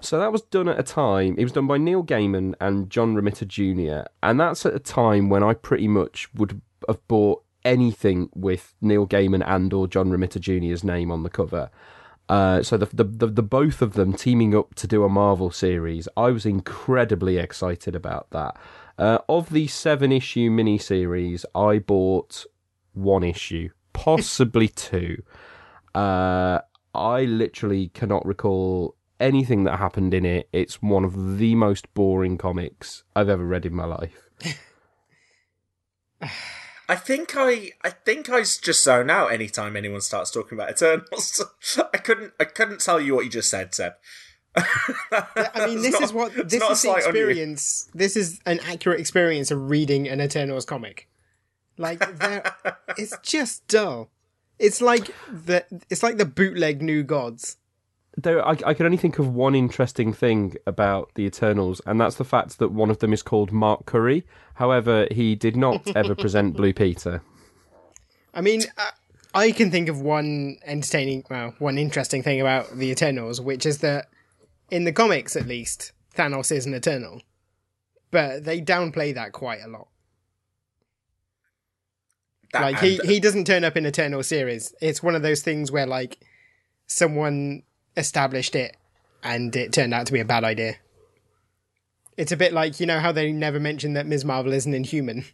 So 0.00 0.20
that 0.20 0.30
was 0.30 0.42
done 0.42 0.68
at 0.68 0.78
a 0.78 0.84
time. 0.84 1.34
It 1.36 1.42
was 1.42 1.52
done 1.52 1.66
by 1.66 1.78
Neil 1.78 2.04
Gaiman 2.04 2.54
and 2.60 2.90
John 2.90 3.16
Romita 3.16 3.48
Jr. 3.48 4.06
And 4.22 4.38
that's 4.38 4.64
at 4.64 4.74
a 4.74 4.78
time 4.78 5.30
when 5.30 5.42
I 5.42 5.54
pretty 5.54 5.88
much 5.88 6.32
would 6.34 6.60
have 6.86 7.08
bought 7.08 7.42
anything 7.66 8.30
with 8.34 8.74
Neil 8.80 9.06
Gaiman 9.06 9.42
and 9.46 9.72
or 9.72 9.88
John 9.88 10.08
Romita 10.08 10.40
Jr.'s 10.40 10.84
name 10.84 11.10
on 11.10 11.24
the 11.24 11.28
cover. 11.28 11.68
Uh, 12.28 12.62
so 12.62 12.76
the, 12.76 12.86
the 12.86 13.04
the 13.04 13.26
the 13.26 13.42
both 13.42 13.82
of 13.82 13.92
them 13.92 14.12
teaming 14.12 14.54
up 14.54 14.74
to 14.76 14.86
do 14.86 15.04
a 15.04 15.08
Marvel 15.08 15.50
series, 15.50 16.08
I 16.16 16.30
was 16.30 16.46
incredibly 16.46 17.38
excited 17.38 17.94
about 17.94 18.30
that. 18.30 18.56
Uh, 18.98 19.18
of 19.28 19.50
the 19.50 19.66
seven 19.66 20.10
issue 20.10 20.50
miniseries, 20.50 21.44
I 21.54 21.78
bought 21.78 22.46
one 22.94 23.22
issue, 23.22 23.70
possibly 23.92 24.68
two. 24.88 25.22
Uh, 25.94 26.60
I 26.94 27.24
literally 27.24 27.88
cannot 27.88 28.24
recall 28.24 28.96
anything 29.20 29.64
that 29.64 29.78
happened 29.78 30.14
in 30.14 30.24
it. 30.24 30.48
It's 30.52 30.82
one 30.82 31.04
of 31.04 31.38
the 31.38 31.54
most 31.54 31.92
boring 31.94 32.38
comics 32.38 33.04
I've 33.14 33.28
ever 33.28 33.44
read 33.44 33.66
in 33.66 33.74
my 33.74 33.84
life. 33.84 34.30
I 36.88 36.94
think 36.96 37.36
I, 37.36 37.72
I 37.82 37.90
think 37.90 38.30
I 38.30 38.40
just 38.40 38.82
zone 38.82 39.10
out 39.10 39.32
anytime 39.32 39.76
anyone 39.76 40.00
starts 40.00 40.30
talking 40.30 40.56
about 40.56 40.70
Eternals. 40.70 41.44
I 41.94 41.98
couldn't, 41.98 42.32
I 42.38 42.44
couldn't 42.44 42.80
tell 42.80 43.00
you 43.00 43.14
what 43.14 43.24
you 43.24 43.30
just 43.30 43.50
said, 43.50 43.74
Seb. 43.74 43.94
I 44.56 45.66
mean, 45.66 45.82
this 45.82 45.92
not- 45.92 46.02
is 46.02 46.12
what 46.12 46.32
this 46.34 46.62
is 46.62 46.68
the 46.68 46.74
slight 46.74 47.04
on 47.06 47.14
you. 47.14 47.20
experience. 47.28 47.90
This 47.94 48.16
is 48.16 48.40
an 48.46 48.60
accurate 48.60 49.00
experience 49.00 49.50
of 49.50 49.68
reading 49.70 50.08
an 50.08 50.20
Eternals 50.20 50.64
comic. 50.64 51.08
Like, 51.76 52.02
it's 52.96 53.16
just 53.22 53.66
dull. 53.68 54.10
It's 54.58 54.80
like 54.80 55.14
the 55.30 55.66
it's 55.90 56.02
like 56.02 56.16
the 56.16 56.24
bootleg 56.24 56.80
New 56.80 57.02
Gods. 57.02 57.56
There, 58.18 58.46
I, 58.46 58.56
I 58.64 58.74
can 58.74 58.86
only 58.86 58.96
think 58.96 59.18
of 59.18 59.34
one 59.34 59.54
interesting 59.54 60.12
thing 60.12 60.54
about 60.66 61.10
the 61.16 61.24
Eternals, 61.24 61.82
and 61.84 62.00
that's 62.00 62.16
the 62.16 62.24
fact 62.24 62.58
that 62.58 62.72
one 62.72 62.88
of 62.88 63.00
them 63.00 63.12
is 63.12 63.22
called 63.22 63.52
Mark 63.52 63.84
Curry. 63.84 64.24
However, 64.54 65.06
he 65.10 65.34
did 65.34 65.54
not 65.54 65.86
ever 65.96 66.14
present 66.14 66.56
Blue 66.56 66.72
Peter. 66.72 67.22
I 68.32 68.40
mean, 68.40 68.62
uh, 68.78 68.90
I 69.34 69.52
can 69.52 69.70
think 69.70 69.90
of 69.90 70.00
one 70.00 70.56
entertaining, 70.64 71.24
well, 71.28 71.54
one 71.58 71.76
interesting 71.76 72.22
thing 72.22 72.40
about 72.40 72.78
the 72.78 72.90
Eternals, 72.90 73.38
which 73.38 73.66
is 73.66 73.78
that 73.78 74.08
in 74.70 74.84
the 74.84 74.92
comics, 74.92 75.36
at 75.36 75.46
least, 75.46 75.92
Thanos 76.16 76.50
is 76.50 76.64
an 76.64 76.72
Eternal, 76.72 77.20
but 78.10 78.44
they 78.44 78.62
downplay 78.62 79.14
that 79.14 79.32
quite 79.32 79.60
a 79.62 79.68
lot. 79.68 79.88
That- 82.52 82.62
like 82.62 82.78
he 82.78 82.96
he 83.04 83.20
doesn't 83.20 83.46
turn 83.46 83.64
up 83.64 83.76
in 83.76 83.84
Eternal 83.84 84.22
series. 84.22 84.74
It's 84.80 85.02
one 85.02 85.14
of 85.14 85.22
those 85.22 85.42
things 85.42 85.70
where 85.70 85.86
like 85.86 86.18
someone 86.86 87.62
established 87.96 88.54
it 88.54 88.76
and 89.22 89.54
it 89.56 89.72
turned 89.72 89.94
out 89.94 90.06
to 90.06 90.12
be 90.12 90.20
a 90.20 90.24
bad 90.24 90.44
idea. 90.44 90.74
It's 92.16 92.32
a 92.32 92.36
bit 92.36 92.52
like 92.52 92.80
you 92.80 92.86
know 92.86 92.98
how 93.00 93.12
they 93.12 93.30
never 93.32 93.60
mentioned 93.60 93.96
that 93.96 94.06
Ms. 94.06 94.24
Marvel 94.24 94.52
is 94.52 94.66
an 94.66 94.74
Inhuman. 94.74 95.24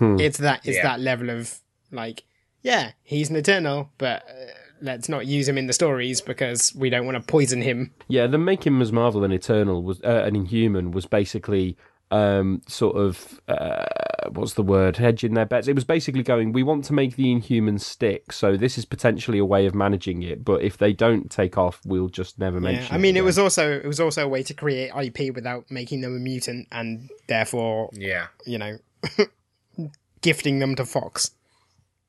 It's 0.00 0.38
that 0.38 0.66
it's 0.66 0.78
Yeah. 0.78 0.82
that 0.84 1.00
level 1.00 1.30
of 1.30 1.60
like 1.92 2.24
yeah 2.62 2.92
he's 3.02 3.30
an 3.30 3.36
Eternal, 3.36 3.90
but 3.98 4.22
uh, 4.28 4.52
let's 4.80 5.08
not 5.08 5.26
use 5.26 5.46
him 5.48 5.58
in 5.58 5.66
the 5.66 5.72
stories 5.72 6.20
because 6.20 6.74
we 6.74 6.90
don't 6.90 7.04
want 7.06 7.16
to 7.16 7.20
poison 7.22 7.60
him. 7.62 7.92
Yeah, 8.08 8.26
the 8.26 8.38
making 8.38 8.78
Ms. 8.78 8.90
Marvel 8.90 9.22
an 9.22 9.32
Eternal 9.32 9.82
was 9.82 10.00
uh, 10.02 10.22
an 10.24 10.34
Inhuman 10.34 10.90
was 10.92 11.06
basically 11.06 11.76
um, 12.10 12.62
sort 12.66 12.96
of 12.96 13.40
uh, 13.48 13.84
what's 14.34 14.54
the 14.54 14.62
word 14.62 14.96
hedging 14.96 15.34
their 15.34 15.46
bets. 15.46 15.68
It 15.68 15.74
was 15.74 15.84
basically 15.84 16.22
going, 16.22 16.52
we 16.52 16.62
want 16.62 16.84
to 16.86 16.92
make 16.92 17.16
the 17.16 17.26
Inhumans 17.34 17.80
stick, 17.80 18.32
so 18.32 18.56
this 18.56 18.76
is 18.78 18.84
potentially 18.84 19.38
a 19.38 19.44
way 19.44 19.66
of 19.66 19.74
managing 19.74 20.22
it. 20.22 20.44
But 20.44 20.62
if 20.62 20.76
they 20.78 20.92
don't 20.92 21.30
take 21.30 21.56
off, 21.58 21.80
we'll 21.84 22.08
just 22.08 22.38
never 22.38 22.60
mention. 22.60 22.86
Yeah, 22.88 22.94
I 22.94 22.98
mean 22.98 23.16
it 23.16 23.20
again. 23.20 23.24
was 23.24 23.38
also 23.38 23.70
it 23.72 23.86
was 23.86 24.00
also 24.00 24.24
a 24.24 24.28
way 24.28 24.42
to 24.42 24.54
create 24.54 24.90
IP 24.94 25.34
without 25.34 25.70
making 25.70 26.00
them 26.00 26.16
a 26.16 26.18
mutant 26.20 26.68
and 26.72 27.10
therefore 27.28 27.90
yeah, 27.92 28.26
you 28.46 28.58
know 28.58 28.78
gifting 30.20 30.58
them 30.58 30.74
to 30.76 30.84
Fox. 30.84 31.32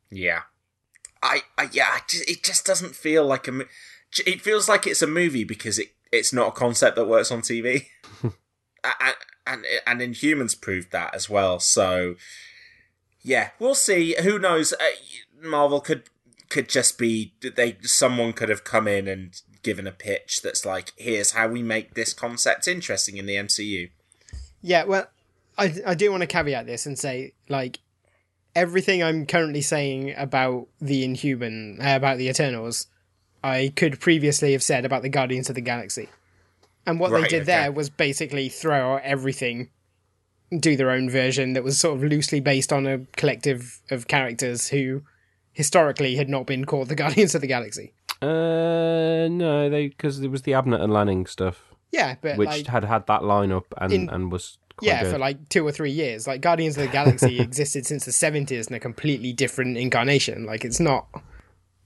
yeah. 0.09 0.41
I, 1.21 1.43
I 1.57 1.69
yeah, 1.71 1.85
I 1.89 1.99
ju- 2.05 2.25
it 2.27 2.43
just 2.43 2.65
doesn't 2.65 2.95
feel 2.97 3.25
like 3.25 3.47
a. 3.47 3.61
It 4.27 4.41
feels 4.41 4.67
like 4.67 4.85
it's 4.85 5.01
a 5.01 5.07
movie 5.07 5.45
because 5.45 5.79
it 5.79 5.93
it's 6.11 6.33
not 6.33 6.49
a 6.49 6.51
concept 6.51 6.97
that 6.97 7.05
works 7.07 7.31
on 7.31 7.41
TV. 7.41 7.85
and, 8.21 8.33
and 9.45 9.65
and 9.85 10.01
Inhumans 10.01 10.59
proved 10.59 10.91
that 10.91 11.13
as 11.13 11.29
well. 11.29 11.59
So 11.59 12.15
yeah, 13.21 13.51
we'll 13.59 13.75
see. 13.75 14.15
Who 14.21 14.37
knows? 14.37 14.73
Uh, 14.73 15.47
Marvel 15.47 15.81
could 15.81 16.03
could 16.49 16.69
just 16.69 16.97
be 16.97 17.33
they. 17.41 17.77
Someone 17.81 18.33
could 18.33 18.49
have 18.49 18.63
come 18.63 18.87
in 18.87 19.07
and 19.07 19.41
given 19.63 19.87
a 19.87 19.91
pitch 19.91 20.41
that's 20.41 20.65
like, 20.65 20.91
here's 20.97 21.31
how 21.31 21.47
we 21.47 21.63
make 21.63 21.93
this 21.93 22.13
concept 22.13 22.67
interesting 22.67 23.15
in 23.15 23.25
the 23.25 23.35
MCU. 23.35 23.89
Yeah, 24.61 24.83
well, 24.83 25.07
I 25.57 25.75
I 25.85 25.93
do 25.95 26.11
want 26.11 26.21
to 26.21 26.27
caveat 26.27 26.65
this 26.65 26.85
and 26.85 26.97
say 26.97 27.33
like 27.49 27.79
everything 28.55 29.01
I'm 29.01 29.25
currently 29.25 29.61
saying 29.61 30.13
about 30.15 30.67
the 30.79 31.03
Inhuman 31.03 31.79
uh, 31.81 31.95
about 31.95 32.17
the 32.17 32.29
Eternals 32.29 32.87
I 33.43 33.73
could 33.75 33.99
previously 33.99 34.53
have 34.53 34.63
said 34.63 34.85
about 34.85 35.01
the 35.01 35.09
Guardians 35.09 35.49
of 35.49 35.55
the 35.55 35.61
Galaxy. 35.61 36.07
And 36.85 36.99
what 36.99 37.11
they 37.11 37.21
Right, 37.21 37.29
did 37.29 37.43
okay. 37.43 37.45
there 37.45 37.71
was 37.71 37.89
basically 37.89 38.49
throw 38.49 38.95
out 38.95 39.01
everything, 39.03 39.69
do 40.59 40.75
their 40.75 40.89
own 40.91 41.09
version 41.09 41.53
that 41.53 41.63
was 41.63 41.79
sort 41.79 41.95
of 41.97 42.03
loosely 42.03 42.39
based 42.39 42.73
on 42.73 42.85
a 42.85 42.99
collective 43.15 43.81
of 43.89 44.07
characters 44.07 44.67
who 44.69 45.01
historically 45.53 46.15
had 46.15 46.29
not 46.29 46.45
been 46.45 46.65
called 46.65 46.89
the 46.89 46.95
Guardians 47.03 47.35
of 47.35 47.41
the 47.41 47.47
Galaxy. 47.47 47.93
Uh, 48.21 49.27
no, 49.29 49.69
they 49.69 49.87
because 49.89 50.19
it 50.21 50.29
was 50.31 50.43
the 50.43 50.51
Abnett 50.53 50.81
and 50.81 50.91
Lanning 50.93 51.25
stuff, 51.25 51.73
Yeah, 51.91 52.15
but 52.21 52.37
which 52.37 52.47
like, 52.47 52.67
had 52.67 52.83
had 52.85 53.05
that 53.07 53.21
lineup 53.21 53.65
and 53.77 53.91
In- 53.93 54.09
and 54.09 54.31
was 54.31 54.57
quite 54.77 54.87
yeah, 54.87 55.03
good. 55.03 55.11
for 55.13 55.17
like 55.19 55.49
two 55.49 55.65
or 55.67 55.71
three 55.71 55.91
years. 55.91 56.25
Like 56.27 56.41
Guardians 56.41 56.77
of 56.77 56.83
the 56.83 56.89
Galaxy 56.91 57.39
existed 57.41 57.85
since 57.85 58.05
the 58.05 58.11
seventies 58.11 58.67
in 58.67 58.73
a 58.75 58.79
completely 58.79 59.33
different 59.33 59.77
incarnation. 59.77 60.45
Like 60.45 60.63
it's 60.65 60.79
not, 60.79 61.07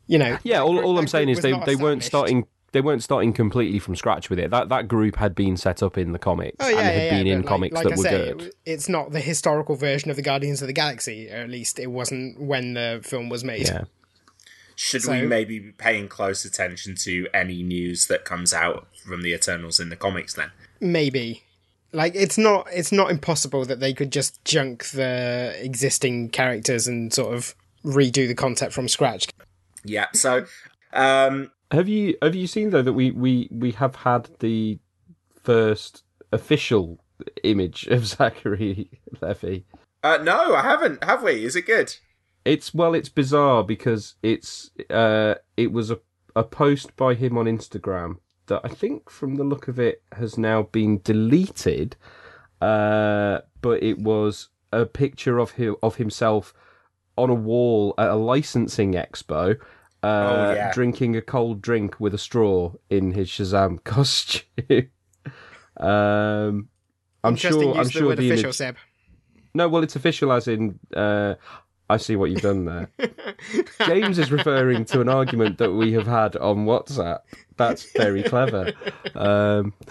you 0.07 0.17
know. 0.19 0.38
Yeah, 0.43 0.62
all, 0.62 0.79
all 0.79 0.97
I'm 0.99 1.07
saying 1.07 1.29
is 1.29 1.38
was 1.38 1.43
they, 1.43 1.51
not 1.51 1.65
they 1.65 1.75
weren't 1.75 2.03
starting 2.03 2.45
they 2.78 2.82
weren't 2.82 3.02
starting 3.02 3.34
completely 3.34 3.80
from 3.80 3.96
scratch 3.96 4.30
with 4.30 4.38
it. 4.38 4.52
That 4.52 4.70
that 4.70 4.88
group 4.88 5.16
had 5.16 5.34
been 5.34 5.58
set 5.58 5.82
up 5.82 5.98
in 5.98 6.12
the 6.12 6.20
comics 6.20 6.58
Oh 6.60 6.68
yeah, 6.70 6.78
and 6.78 6.86
had 6.86 6.96
yeah, 6.96 7.04
yeah. 7.06 7.10
been 7.18 7.28
in 7.28 7.40
like- 7.40 7.48
comics 7.48 7.74
like, 7.74 7.84
that 7.86 7.94
I 7.94 7.96
were 7.96 8.04
say, 8.04 8.34
good. 8.34 8.54
it's 8.68 8.88
not 8.88 9.12
the 9.12 9.20
historical 9.20 9.76
version 9.76 10.12
of 10.12 10.16
the 10.16 10.22
Guardians 10.22 10.62
of 10.62 10.68
the 10.68 10.74
Galaxy. 10.74 11.28
Or 11.32 11.38
at 11.38 11.50
least 11.50 11.80
it 11.80 11.88
wasn't 11.88 12.40
when 12.40 12.76
the 12.76 13.02
film 13.04 13.30
was 13.30 13.44
made. 13.44 13.68
Yeah. 13.68 13.86
Should 14.76 15.02
So- 15.02 15.12
we 15.13 15.24
maybe 15.24 15.58
be 15.58 15.72
paying 15.72 16.08
close 16.08 16.46
attention 16.46 16.94
to 16.98 17.28
any 17.34 17.63
news 17.63 18.06
that 18.08 18.26
comes 18.26 18.54
out 18.54 18.86
from 19.04 19.24
the 19.24 19.34
Eternals 19.34 19.80
in 19.80 19.90
the 19.90 19.96
comics 19.96 20.36
then? 20.36 20.52
Maybe. 20.80 21.44
Like 21.94 22.13
it's 22.16 22.38
not 22.38 22.68
it's 22.72 22.92
not 22.92 23.10
impossible 23.10 23.66
that 23.66 23.80
they 23.80 23.94
could 23.96 24.12
just 24.12 24.44
junk 24.46 24.86
the 24.90 25.56
existing 25.58 26.30
characters 26.30 26.88
and 26.88 27.12
sort 27.12 27.34
of 27.34 27.56
redo 27.84 28.28
the 28.28 28.36
concept 28.36 28.74
from 28.74 28.88
scratch. 28.88 29.30
Yeah, 29.84 30.06
so 30.13 30.46
um 30.94 31.50
Have 31.71 31.88
you 31.89 32.17
have 32.21 32.36
you 32.36 32.47
seen 32.47 32.69
though 32.69 32.82
that 32.82 32.93
we, 32.93 33.12
we, 33.12 33.49
we 33.51 33.71
have 33.71 33.95
had 33.97 34.30
the 34.39 34.80
first 35.41 36.03
official 36.32 36.99
image 37.43 37.88
of 37.88 38.06
Zachary 38.15 38.89
Levi? 39.21 39.60
uh 40.03 40.17
no, 40.21 40.56
I 40.56 40.62
haven't, 40.62 41.03
have 41.03 41.23
we? 41.23 41.45
Is 41.45 41.56
it 41.56 41.65
good? 41.65 41.95
It's 42.45 42.73
well, 42.73 42.93
it's 42.93 43.10
bizarre 43.10 43.63
because 43.63 44.15
it's 44.23 44.71
uh, 44.89 45.36
it 45.58 45.73
was 45.73 45.91
a 45.91 45.99
a 46.38 46.43
post 46.43 46.95
by 46.95 47.15
him 47.15 47.36
on 47.36 47.45
Instagram 47.45 48.17
that 48.45 48.62
I 48.63 48.69
think, 48.69 49.10
from 49.10 49.36
the 49.36 49.43
look 49.43 49.67
of 49.67 49.80
it, 49.80 50.03
has 50.13 50.38
now 50.38 50.63
been 50.63 51.01
deleted. 51.03 51.97
Uh, 52.62 53.39
but 53.62 53.82
it 53.84 53.99
was 53.99 54.49
a 54.71 54.86
picture 54.86 55.39
of 55.39 55.51
him 55.51 55.75
of 55.82 55.95
himself 55.95 56.53
on 57.17 57.32
a 57.32 57.36
wall 57.36 57.95
at 57.97 58.10
a 58.10 58.15
licensing 58.15 58.93
expo, 58.93 59.58
uh, 60.03 60.07
Oh, 60.07 60.53
yeah. 60.53 60.73
drinking 60.73 61.15
a 61.15 61.21
cold 61.21 61.62
drink 61.62 61.99
with 61.99 62.13
a 62.13 62.17
straw 62.17 62.73
in 62.89 63.12
his 63.12 63.29
Shazam 63.29 63.83
costume. 63.83 64.89
um, 65.77 66.69
I'm 67.23 67.36
sure. 67.36 67.75
I'm 67.77 67.83
the 67.86 67.89
sure 67.91 68.07
word 68.07 68.17
the 68.19 68.27
official, 68.29 68.45
image. 68.45 68.55
Seb. 68.55 68.77
No, 69.53 69.67
well, 69.69 69.83
it's 69.83 69.95
official 69.95 70.31
as 70.31 70.47
in. 70.47 70.79
Uh, 70.95 71.36
I 71.89 71.97
see 71.97 72.15
what 72.17 72.29
you've 72.29 72.41
done 72.41 72.65
there. 72.65 72.89
James 73.88 74.19
is 74.19 74.29
referring 74.31 74.83
to 74.86 74.99
an 75.01 75.07
argument 75.10 75.57
that 75.60 75.71
we 75.71 75.93
have 75.93 76.05
had 76.05 76.36
on 76.36 76.65
WhatsApp. 76.65 77.19
That's 77.55 77.89
very 77.93 78.23
clever. 78.23 78.73
Um, 79.15 79.73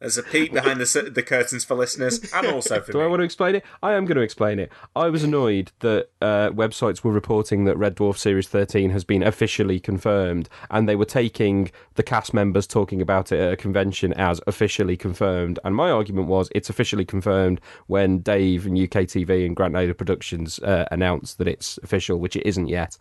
There's 0.00 0.16
a 0.16 0.22
peek 0.22 0.52
behind 0.52 0.80
the 0.80 1.10
the 1.10 1.24
curtains 1.24 1.64
for 1.64 1.74
listeners, 1.74 2.20
and 2.32 2.46
also 2.46 2.80
for 2.80 2.92
do 2.92 2.98
me. 2.98 3.04
I 3.04 3.08
want 3.08 3.18
to 3.18 3.24
explain 3.24 3.56
it? 3.56 3.64
I 3.82 3.94
am 3.94 4.04
going 4.04 4.14
to 4.14 4.22
explain 4.22 4.60
it. 4.60 4.70
I 4.94 5.08
was 5.08 5.24
annoyed 5.24 5.72
that 5.80 6.10
uh, 6.22 6.50
websites 6.50 7.02
were 7.02 7.10
reporting 7.10 7.64
that 7.64 7.76
Red 7.76 7.96
Dwarf 7.96 8.16
Series 8.16 8.46
13 8.46 8.90
has 8.90 9.02
been 9.02 9.24
officially 9.24 9.80
confirmed, 9.80 10.48
and 10.70 10.88
they 10.88 10.94
were 10.94 11.04
taking 11.04 11.72
the 11.96 12.04
cast 12.04 12.32
members 12.32 12.64
talking 12.64 13.02
about 13.02 13.32
it 13.32 13.40
at 13.40 13.52
a 13.52 13.56
convention 13.56 14.12
as 14.12 14.40
officially 14.46 14.96
confirmed. 14.96 15.58
And 15.64 15.74
my 15.74 15.90
argument 15.90 16.28
was 16.28 16.48
it's 16.52 16.70
officially 16.70 17.04
confirmed 17.04 17.60
when 17.88 18.20
Dave 18.20 18.66
and 18.66 18.78
UK 18.78 19.02
TV 19.02 19.44
and 19.44 19.56
Grant 19.56 19.74
Naylor 19.74 19.94
Productions 19.94 20.60
uh, 20.60 20.86
announced 20.92 21.38
that 21.38 21.48
it's 21.48 21.76
official, 21.82 22.20
which 22.20 22.36
it 22.36 22.46
isn't 22.46 22.68
yet. 22.68 22.96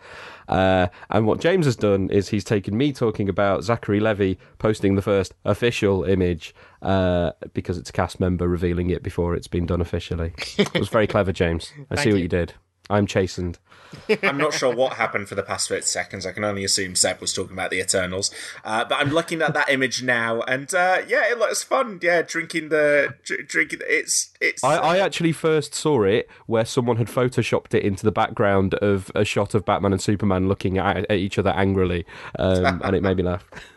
Uh, 0.47 0.87
and 1.11 1.27
what 1.27 1.41
James 1.41 1.67
has 1.67 1.75
done 1.75 2.09
is 2.09 2.29
he's 2.29 2.43
taken 2.43 2.75
me 2.75 2.91
talking 2.91 3.29
about 3.29 3.63
Zachary 3.63 3.99
Levi 3.99 4.33
posting 4.57 4.95
the 4.95 5.03
first 5.03 5.35
official 5.45 6.03
image 6.03 6.55
uh, 6.81 7.31
because 7.53 7.77
it's 7.77 7.89
a 7.89 7.93
cast 7.93 8.19
member 8.19 8.47
revealing 8.47 8.89
it 8.89 9.03
before 9.03 9.35
it's 9.35 9.47
been 9.47 9.65
done 9.65 9.81
officially. 9.81 10.33
It 10.57 10.73
was 10.79 10.89
very 10.89 11.07
clever, 11.07 11.31
James. 11.31 11.71
I 11.89 11.95
see 11.95 12.09
what 12.09 12.17
you. 12.17 12.23
you 12.23 12.27
did. 12.29 12.53
I'm 12.89 13.05
chastened. 13.05 13.59
I'm 14.23 14.37
not 14.37 14.53
sure 14.53 14.73
what 14.73 14.93
happened 14.93 15.29
for 15.29 15.35
the 15.35 15.43
past 15.43 15.69
30 15.69 15.81
seconds. 15.81 16.25
I 16.25 16.31
can 16.31 16.43
only 16.43 16.63
assume 16.63 16.95
Seb 16.95 17.19
was 17.19 17.33
talking 17.33 17.53
about 17.53 17.69
the 17.69 17.79
Eternals. 17.79 18.31
Uh, 18.63 18.85
but 18.85 18.95
I'm 18.95 19.09
looking 19.09 19.41
at 19.41 19.53
that 19.53 19.69
image 19.69 20.03
now, 20.03 20.41
and 20.41 20.73
uh, 20.73 21.01
yeah, 21.07 21.29
it 21.29 21.37
looks 21.37 21.63
fun. 21.63 21.99
Yeah, 22.01 22.21
drinking 22.21 22.69
the 22.69 23.13
dr- 23.23 23.47
drinking. 23.47 23.79
It's 23.83 24.33
it's. 24.39 24.63
I, 24.63 24.77
I 24.77 24.97
actually 24.99 25.31
first 25.31 25.73
saw 25.73 26.03
it 26.03 26.29
where 26.45 26.65
someone 26.65 26.97
had 26.97 27.07
photoshopped 27.07 27.73
it 27.73 27.83
into 27.83 28.03
the 28.05 28.11
background 28.11 28.73
of 28.75 29.11
a 29.15 29.25
shot 29.25 29.53
of 29.53 29.65
Batman 29.65 29.93
and 29.93 30.01
Superman 30.01 30.47
looking 30.47 30.77
at, 30.77 30.97
at 31.09 31.17
each 31.17 31.37
other 31.37 31.51
angrily, 31.51 32.05
um, 32.39 32.81
and 32.83 32.95
it 32.95 33.01
made 33.01 33.17
me 33.17 33.23
laugh. 33.23 33.45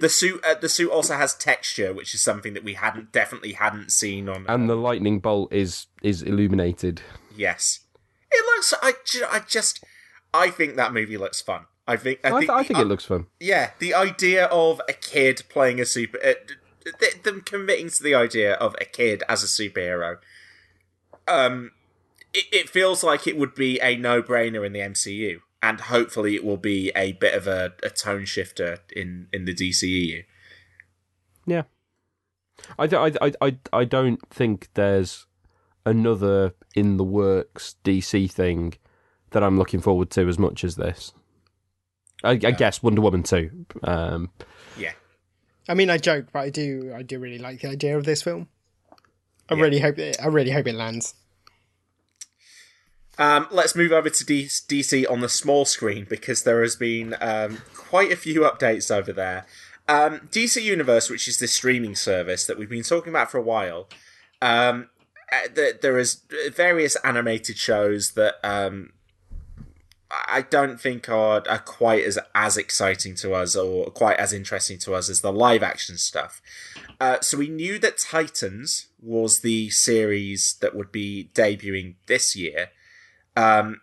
the 0.00 0.08
suit. 0.08 0.42
Uh, 0.44 0.54
the 0.54 0.68
suit 0.68 0.90
also 0.90 1.14
has 1.14 1.34
texture, 1.34 1.92
which 1.92 2.14
is 2.14 2.20
something 2.20 2.54
that 2.54 2.64
we 2.64 2.74
hadn't 2.74 3.12
definitely 3.12 3.52
hadn't 3.52 3.92
seen 3.92 4.28
on. 4.28 4.46
And 4.48 4.68
the 4.68 4.74
lightning 4.76 5.20
bolt 5.20 5.52
is 5.52 5.86
is 6.02 6.22
illuminated. 6.22 7.02
yes, 7.36 7.80
it 8.30 8.44
looks. 8.46 8.74
I 8.82 8.94
I 9.30 9.40
just. 9.40 9.84
I 10.32 10.50
think 10.50 10.76
that 10.76 10.92
movie 10.92 11.16
looks 11.16 11.40
fun. 11.40 11.66
I 11.88 11.96
think. 11.96 12.20
I 12.24 12.28
I, 12.28 12.30
think, 12.32 12.40
th- 12.42 12.50
I 12.50 12.62
think 12.62 12.78
uh, 12.78 12.82
it 12.82 12.86
looks 12.88 13.04
fun. 13.04 13.26
Yeah, 13.40 13.70
the 13.78 13.94
idea 13.94 14.46
of 14.46 14.80
a 14.88 14.92
kid 14.92 15.42
playing 15.48 15.80
a 15.80 15.84
super. 15.84 16.18
Uh, 16.18 16.34
th- 16.84 16.96
th- 16.98 17.22
them 17.22 17.40
committing 17.40 17.88
to 17.90 18.02
the 18.02 18.14
idea 18.14 18.54
of 18.54 18.74
a 18.80 18.84
kid 18.84 19.22
as 19.28 19.42
a 19.42 19.46
superhero. 19.46 20.18
Um, 21.28 21.72
it, 22.32 22.44
it 22.52 22.68
feels 22.68 23.02
like 23.02 23.26
it 23.26 23.36
would 23.36 23.54
be 23.54 23.80
a 23.80 23.96
no-brainer 23.96 24.64
in 24.64 24.72
the 24.72 24.80
MCU, 24.80 25.40
and 25.62 25.80
hopefully 25.82 26.34
it 26.34 26.44
will 26.44 26.56
be 26.56 26.90
a 26.96 27.12
bit 27.12 27.34
of 27.34 27.46
a, 27.46 27.72
a 27.82 27.90
tone 27.90 28.24
shifter 28.24 28.78
in 28.94 29.28
in 29.32 29.44
the 29.44 29.54
DCEU. 29.54 30.24
Yeah. 31.46 31.62
I, 32.78 32.84
I, 33.20 33.32
I, 33.40 33.56
I 33.72 33.84
don't 33.84 34.20
think 34.28 34.68
there's 34.74 35.26
another 35.86 36.54
in 36.74 36.98
the 36.98 37.04
works 37.04 37.76
DC 37.84 38.30
thing 38.30 38.74
that 39.30 39.42
I'm 39.42 39.58
looking 39.58 39.80
forward 39.80 40.10
to 40.10 40.28
as 40.28 40.38
much 40.38 40.62
as 40.62 40.76
this. 40.76 41.12
I, 42.22 42.32
I 42.32 42.36
guess 42.36 42.82
Wonder 42.82 43.00
Woman 43.00 43.22
2. 43.22 43.66
Um, 43.82 44.30
Yeah. 44.78 44.92
I 45.68 45.74
mean, 45.74 45.88
I 45.88 45.96
joke, 45.98 46.26
but 46.32 46.40
I 46.40 46.50
do 46.50 46.92
I 46.94 47.02
do 47.02 47.18
really 47.18 47.38
like 47.38 47.60
the 47.60 47.68
idea 47.68 47.96
of 47.96 48.04
this 48.04 48.22
film. 48.22 48.48
I 49.48 49.54
really 49.54 49.80
hope 49.80 49.98
it. 49.98 50.16
I 50.22 50.26
really 50.26 50.50
hope 50.50 50.66
it 50.66 50.74
lands. 50.74 51.14
Um, 53.20 53.46
let's 53.50 53.76
move 53.76 53.92
over 53.92 54.08
to 54.08 54.24
D- 54.24 54.46
DC 54.46 55.08
on 55.08 55.20
the 55.20 55.28
small 55.28 55.66
screen 55.66 56.06
because 56.08 56.42
there 56.42 56.62
has 56.62 56.74
been 56.74 57.14
um, 57.20 57.58
quite 57.76 58.10
a 58.10 58.16
few 58.16 58.40
updates 58.40 58.90
over 58.90 59.12
there. 59.12 59.44
Um, 59.86 60.28
DC 60.32 60.62
Universe, 60.62 61.10
which 61.10 61.28
is 61.28 61.38
this 61.38 61.52
streaming 61.52 61.94
service 61.94 62.46
that 62.46 62.58
we've 62.58 62.70
been 62.70 62.82
talking 62.82 63.10
about 63.10 63.30
for 63.30 63.36
a 63.36 63.42
while, 63.42 63.88
um, 64.40 64.88
uh, 65.30 65.48
th- 65.54 65.82
there 65.82 65.98
is 65.98 66.22
various 66.50 66.96
animated 67.04 67.58
shows 67.58 68.12
that 68.12 68.36
um, 68.42 68.94
I 70.10 70.42
don't 70.48 70.80
think 70.80 71.10
are, 71.10 71.42
are 71.46 71.58
quite 71.58 72.04
as 72.04 72.18
as 72.34 72.56
exciting 72.56 73.14
to 73.16 73.34
us 73.34 73.54
or 73.54 73.90
quite 73.90 74.16
as 74.16 74.32
interesting 74.32 74.78
to 74.78 74.94
us 74.94 75.10
as 75.10 75.20
the 75.20 75.32
live 75.32 75.62
action 75.62 75.98
stuff. 75.98 76.40
Uh, 76.98 77.20
so 77.20 77.36
we 77.36 77.48
knew 77.48 77.78
that 77.80 77.98
Titans 77.98 78.86
was 79.00 79.40
the 79.40 79.68
series 79.68 80.56
that 80.62 80.74
would 80.74 80.90
be 80.90 81.30
debuting 81.34 81.96
this 82.06 82.34
year. 82.34 82.70
Um, 83.40 83.80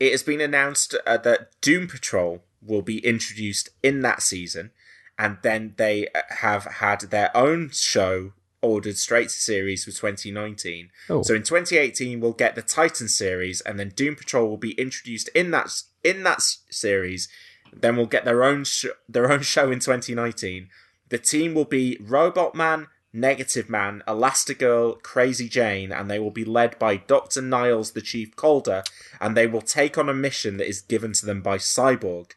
it 0.00 0.12
has 0.12 0.22
been 0.22 0.40
announced 0.40 0.94
uh, 1.06 1.18
that 1.18 1.50
Doom 1.60 1.88
Patrol 1.88 2.42
will 2.64 2.82
be 2.82 3.04
introduced 3.04 3.70
in 3.82 4.00
that 4.02 4.22
season, 4.22 4.70
and 5.18 5.38
then 5.42 5.74
they 5.76 6.08
uh, 6.08 6.22
have 6.40 6.64
had 6.64 7.00
their 7.02 7.36
own 7.36 7.70
show 7.70 8.32
ordered 8.60 8.96
straight 8.96 9.28
to 9.28 9.34
series 9.34 9.84
for 9.84 9.90
2019. 9.90 10.90
Oh. 11.10 11.22
So 11.22 11.34
in 11.34 11.42
2018, 11.42 12.20
we'll 12.20 12.32
get 12.32 12.54
the 12.54 12.62
Titan 12.62 13.08
series, 13.08 13.60
and 13.60 13.78
then 13.78 13.90
Doom 13.90 14.16
Patrol 14.16 14.48
will 14.48 14.56
be 14.56 14.72
introduced 14.72 15.28
in 15.34 15.50
that 15.50 15.70
in 16.02 16.22
that 16.22 16.42
series. 16.70 17.28
Then 17.72 17.96
we'll 17.96 18.06
get 18.06 18.24
their 18.24 18.42
own 18.42 18.64
sh- 18.64 18.86
their 19.08 19.30
own 19.30 19.42
show 19.54 19.70
in 19.70 19.80
2019. 19.80 20.68
The 21.10 21.18
team 21.18 21.54
will 21.54 21.64
be 21.64 21.98
Robot 22.00 22.54
Man, 22.54 22.86
Negative 23.12 23.68
Man, 23.70 24.02
Elastigirl, 24.06 25.02
Crazy 25.02 25.48
Jane, 25.48 25.92
and 25.92 26.10
they 26.10 26.18
will 26.18 26.30
be 26.30 26.44
led 26.44 26.78
by 26.78 26.96
Dr. 26.96 27.40
Niles, 27.40 27.92
the 27.92 28.02
Chief 28.02 28.36
Caulder, 28.36 28.82
and 29.20 29.36
they 29.36 29.46
will 29.46 29.62
take 29.62 29.96
on 29.96 30.08
a 30.08 30.14
mission 30.14 30.56
that 30.58 30.68
is 30.68 30.80
given 30.82 31.12
to 31.14 31.26
them 31.26 31.40
by 31.40 31.56
Cyborg. 31.58 32.32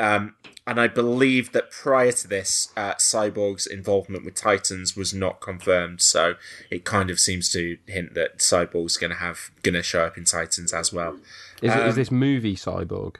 Um, 0.00 0.36
and 0.66 0.80
I 0.80 0.86
believe 0.86 1.52
that 1.52 1.70
prior 1.70 2.12
to 2.12 2.28
this, 2.28 2.72
uh, 2.76 2.94
Cyborg's 2.94 3.66
involvement 3.66 4.24
with 4.24 4.34
Titans 4.34 4.96
was 4.96 5.12
not 5.14 5.40
confirmed, 5.40 6.00
so 6.00 6.34
it 6.70 6.84
kind 6.84 7.10
of 7.10 7.18
seems 7.18 7.50
to 7.52 7.78
hint 7.86 8.14
that 8.14 8.38
Cyborg's 8.38 8.96
going 8.96 9.10
to 9.10 9.16
have 9.18 9.50
going 9.62 9.74
to 9.74 9.82
show 9.82 10.04
up 10.04 10.16
in 10.18 10.24
Titans 10.24 10.72
as 10.72 10.92
well. 10.92 11.16
is, 11.62 11.72
it, 11.74 11.80
is 11.80 11.94
Um, 11.94 11.94
this 11.94 12.10
movie 12.10 12.54
Cyborg? 12.54 13.16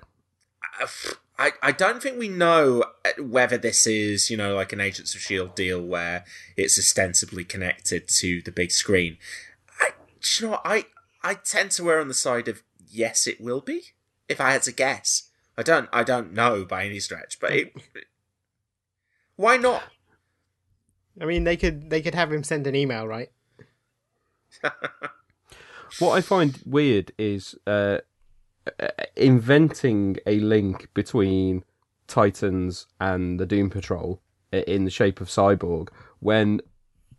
I, 1.39 1.53
I 1.63 1.73
don't 1.73 2.03
think 2.03 2.19
we 2.19 2.29
know 2.29 2.85
whether 3.19 3.57
this 3.57 3.87
is, 3.87 4.29
you 4.29 4.37
know, 4.37 4.57
like 4.57 4.73
an 4.73 4.81
Agents 4.81 5.15
of 5.15 5.21
S.H.I.E.L.D. 5.21 5.53
deal 5.55 5.81
where 5.81 6.25
it's 6.57 6.79
ostensibly 6.79 7.45
connected 7.45 8.09
to 8.09 8.43
the 8.43 8.51
big 8.51 8.73
screen. 8.73 9.19
I, 9.81 9.91
you 10.41 10.47
know 10.47 10.51
what? 10.53 10.63
I, 10.65 10.87
I 11.23 11.35
tend 11.35 11.71
to 11.73 11.89
err 11.91 12.01
on 12.01 12.09
the 12.09 12.15
side 12.15 12.49
of 12.49 12.63
yes, 12.91 13.27
it 13.27 13.41
will 13.41 13.61
be, 13.61 13.83
if 14.29 14.41
I 14.41 14.51
had 14.51 14.63
to 14.65 14.73
guess. 14.73 15.31
I 15.57 15.63
don't, 15.63 15.89
I 15.93 16.03
don't 16.03 16.33
know 16.33 16.65
by 16.65 16.85
any 16.85 16.99
stretch, 16.99 17.39
but 17.41 17.53
it, 17.53 17.73
why 19.37 19.57
not? 19.57 19.85
I 21.21 21.25
mean, 21.25 21.45
they 21.45 21.57
could 21.57 21.91
they 21.91 22.01
could 22.01 22.15
have 22.15 22.33
him 22.33 22.45
send 22.45 22.67
an 22.67 22.77
email, 22.77 23.07
right? 23.07 23.31
what 25.99 26.13
I 26.13 26.21
find 26.21 26.61
weird 26.65 27.13
is 27.19 27.55
uh, 27.67 27.71
uh, 27.71 27.99
inventing 29.17 30.17
a 30.27 30.39
link 30.41 30.89
between 30.95 31.65
Titans 32.07 32.87
and 33.01 33.39
the 33.39 33.47
Doom 33.47 33.71
Patrol 33.71 34.21
in 34.53 34.85
the 34.85 34.91
shape 34.91 35.21
of 35.21 35.29
Cyborg 35.29 35.89
when 36.21 36.61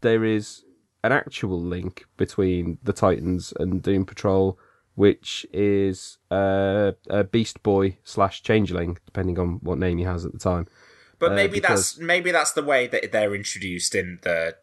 there 0.01 0.23
is 0.23 0.63
an 1.03 1.11
actual 1.11 1.61
link 1.61 2.05
between 2.17 2.77
the 2.83 2.93
Titans 2.93 3.53
and 3.59 3.81
Doom 3.81 4.05
Patrol, 4.05 4.59
which 4.95 5.45
is 5.53 6.17
uh, 6.29 6.91
a 7.09 7.23
Beast 7.23 7.63
Boy 7.63 7.97
slash 8.03 8.43
Changeling, 8.43 8.97
depending 9.05 9.39
on 9.39 9.59
what 9.61 9.77
name 9.77 9.97
he 9.97 10.03
has 10.03 10.25
at 10.25 10.33
the 10.33 10.39
time. 10.39 10.67
But 11.19 11.33
maybe 11.33 11.59
uh, 11.59 11.61
because... 11.61 11.93
that's 11.93 11.99
maybe 11.99 12.31
that's 12.31 12.51
the 12.53 12.63
way 12.63 12.87
that 12.87 13.11
they're 13.11 13.35
introduced 13.35 13.95
in 13.95 14.19
the 14.23 14.55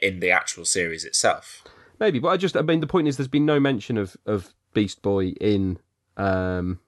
in 0.00 0.20
the 0.20 0.30
actual 0.30 0.64
series 0.64 1.04
itself. 1.04 1.64
Maybe, 1.98 2.18
but 2.18 2.28
I 2.28 2.36
just 2.36 2.56
I 2.56 2.62
mean 2.62 2.80
the 2.80 2.86
point 2.86 3.08
is 3.08 3.16
there's 3.16 3.28
been 3.28 3.46
no 3.46 3.60
mention 3.60 3.96
of 3.96 4.16
of 4.26 4.54
Beast 4.72 5.02
Boy 5.02 5.28
in 5.40 5.78
um 6.16 6.80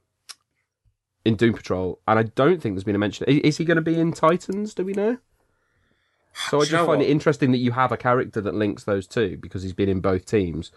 in 1.25 1.37
Doom 1.37 1.55
Patrol, 1.55 1.99
and 2.07 2.19
I 2.19 2.25
don't 2.25 2.61
think 2.61 2.75
there's 2.75 2.85
been 2.85 2.95
a 2.95 2.99
mention. 2.99 3.27
Is 3.27 3.57
he 3.57 3.65
going 3.65 3.77
to 3.77 3.83
be 3.83 3.99
in 3.99 4.13
Titans? 4.13 4.75
Do 4.75 4.85
we 4.85 4.93
know? 4.93 5.19
So 6.51 6.61
I 6.61 6.65
just 6.65 6.73
find 6.73 6.89
what? 6.89 7.03
it 7.03 7.09
interesting 7.09 7.53
that 7.53 7.59
you 7.59 7.73
have 7.73 7.93
a 7.93 7.97
character 7.97 8.41
that 8.41 8.55
links 8.55 8.85
those 8.85 9.07
two 9.07 9.39
because 9.41 9.63
he's 9.63 9.73
been 9.73 9.89
in 9.89 10.01
both 10.01 10.27
teams. 10.27 10.73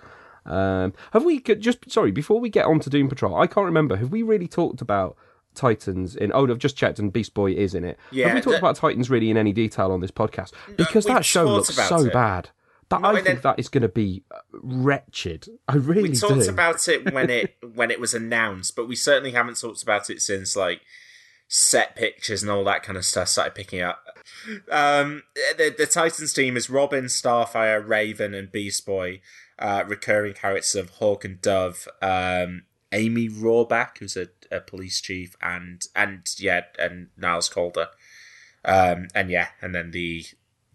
Um, 0.46 0.94
have 1.12 1.26
we 1.26 1.40
just 1.40 1.92
sorry 1.92 2.12
before 2.12 2.40
we 2.40 2.50
get 2.50 2.66
on 2.66 2.80
to 2.82 2.90
Doom 2.90 3.10
Patrol? 3.10 3.36
I 3.36 3.48
can't 3.48 3.66
remember. 3.66 3.98
Have 3.98 4.12
we 4.12 4.22
really 4.22 4.48
talked 4.48 4.82
about 4.82 5.18
Titans 5.56 6.16
in? 6.16 6.32
Oh, 6.34 6.50
I've 6.50 6.60
just 6.60 6.78
checked, 6.78 7.00
and 7.00 7.12
Beast 7.12 7.34
Boy 7.34 7.52
is 7.52 7.76
in 7.76 7.84
it. 7.84 7.98
Yeah, 8.12 8.28
have 8.28 8.36
we 8.36 8.42
talked 8.42 8.54
that, 8.54 8.60
about 8.60 8.76
Titans 8.78 9.10
really 9.10 9.30
in 9.30 9.36
any 9.36 9.52
detail 9.52 9.92
on 9.92 10.00
this 10.00 10.12
podcast? 10.12 10.54
Because 10.78 11.06
that 11.06 11.26
show 11.26 11.46
looks 11.46 11.76
so 11.76 12.06
it. 12.06 12.14
bad. 12.14 12.50
That 12.90 13.04
I 13.04 13.22
think 13.22 13.42
that 13.42 13.60
is 13.60 13.68
going 13.68 13.82
to 13.82 13.90
be 13.90 14.24
uh, 14.32 14.40
wretched. 14.54 15.48
I 15.68 15.76
really 15.76 16.10
we 16.10 16.16
talked 16.16 16.44
do. 16.44 16.50
about 16.50 16.88
it 16.88 17.14
when 17.14 17.30
it 17.30 17.58
when 17.76 17.92
it 17.92 18.00
was 18.00 18.14
announced, 18.14 18.76
but 18.76 18.88
we 18.88 18.96
certainly 18.96 19.32
haven't 19.32 19.60
talked 19.60 19.84
about 19.84 20.10
it 20.10 20.22
since 20.22 20.56
like 20.56 20.82
set 21.50 21.96
pictures 21.96 22.44
and 22.44 22.52
all 22.52 22.64
that 22.64 22.84
kind 22.84 22.98
of 22.98 23.06
stuff 23.06 23.28
started 23.28 23.56
picking 23.56 23.82
up. 23.82 24.06
Um, 24.72 25.24
the 25.58 25.74
the 25.78 25.86
Titans 25.86 26.34
team 26.34 26.56
is 26.56 26.70
Robin, 26.70 27.06
Starfire, 27.06 27.86
Raven, 27.86 28.34
and 28.34 28.52
Beast 28.52 28.86
Boy. 28.86 29.22
Uh, 29.60 29.84
recurring 29.88 30.36
characters 30.36 30.76
of 30.76 30.92
Hawk 30.92 31.26
and 31.26 31.42
Dove, 31.42 31.88
um, 32.00 32.66
Amy 32.92 33.28
Rohrbach, 33.28 33.98
who's 33.98 34.16
a, 34.16 34.28
a, 34.52 34.60
police 34.60 35.02
chief, 35.02 35.36
and 35.42 35.84
and 35.96 36.28
yeah, 36.38 36.66
and 36.78 37.08
Niles 37.18 37.50
Caulder, 37.50 37.88
um, 38.64 39.08
and 39.16 39.32
yeah, 39.32 39.48
and 39.60 39.74
then 39.74 39.90
the 39.90 40.28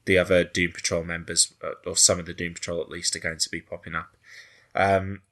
the 0.04 0.18
other 0.18 0.44
Doom 0.44 0.72
Patrol 0.72 1.04
members, 1.04 1.54
uh, 1.62 1.72
or 1.86 1.96
some 1.96 2.18
of 2.18 2.26
the 2.26 2.34
Doom 2.34 2.54
Patrol 2.54 2.80
at 2.80 2.90
least, 2.90 3.16
are 3.16 3.20
going 3.20 3.38
to 3.38 3.50
be 3.50 3.60
popping 3.60 3.94
up. 3.94 4.16
Um, 4.74 5.22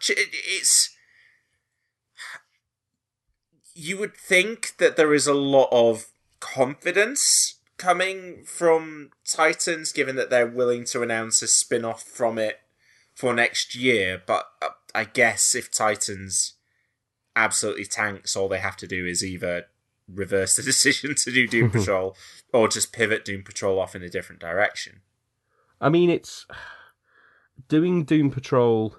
it's 0.00 0.94
you 3.74 3.96
would 3.96 4.16
think 4.16 4.76
that 4.78 4.96
there 4.96 5.14
is 5.14 5.26
a 5.26 5.34
lot 5.34 5.68
of 5.70 6.08
confidence 6.40 7.60
coming 7.76 8.42
from 8.44 9.10
Titans, 9.24 9.92
given 9.92 10.16
that 10.16 10.30
they're 10.30 10.48
willing 10.48 10.84
to 10.86 11.02
announce 11.02 11.42
a 11.42 11.46
spin 11.46 11.84
off 11.84 12.02
from 12.02 12.38
it 12.38 12.60
for 13.14 13.32
next 13.32 13.76
year. 13.76 14.20
But 14.26 14.46
uh, 14.60 14.70
I 14.94 15.04
guess 15.04 15.54
if 15.54 15.70
Titans 15.70 16.54
absolutely 17.36 17.84
tanks, 17.84 18.34
all 18.34 18.48
they 18.48 18.58
have 18.58 18.76
to 18.78 18.86
do 18.88 19.06
is 19.06 19.24
either 19.24 19.66
reverse 20.12 20.56
the 20.56 20.62
decision 20.72 21.14
to 21.14 21.32
do 21.32 21.46
Doom 21.46 21.70
Patrol 21.72 22.16
or 22.52 22.68
just 22.68 22.92
pivot 22.92 23.24
Doom 23.24 23.42
Patrol 23.42 23.78
off 23.78 23.94
in 23.94 24.02
a 24.02 24.08
different 24.08 24.40
direction. 24.40 25.00
I 25.80 25.88
mean, 25.88 26.10
it's 26.10 26.46
doing 27.68 28.04
Doom 28.04 28.30
Patrol 28.30 28.96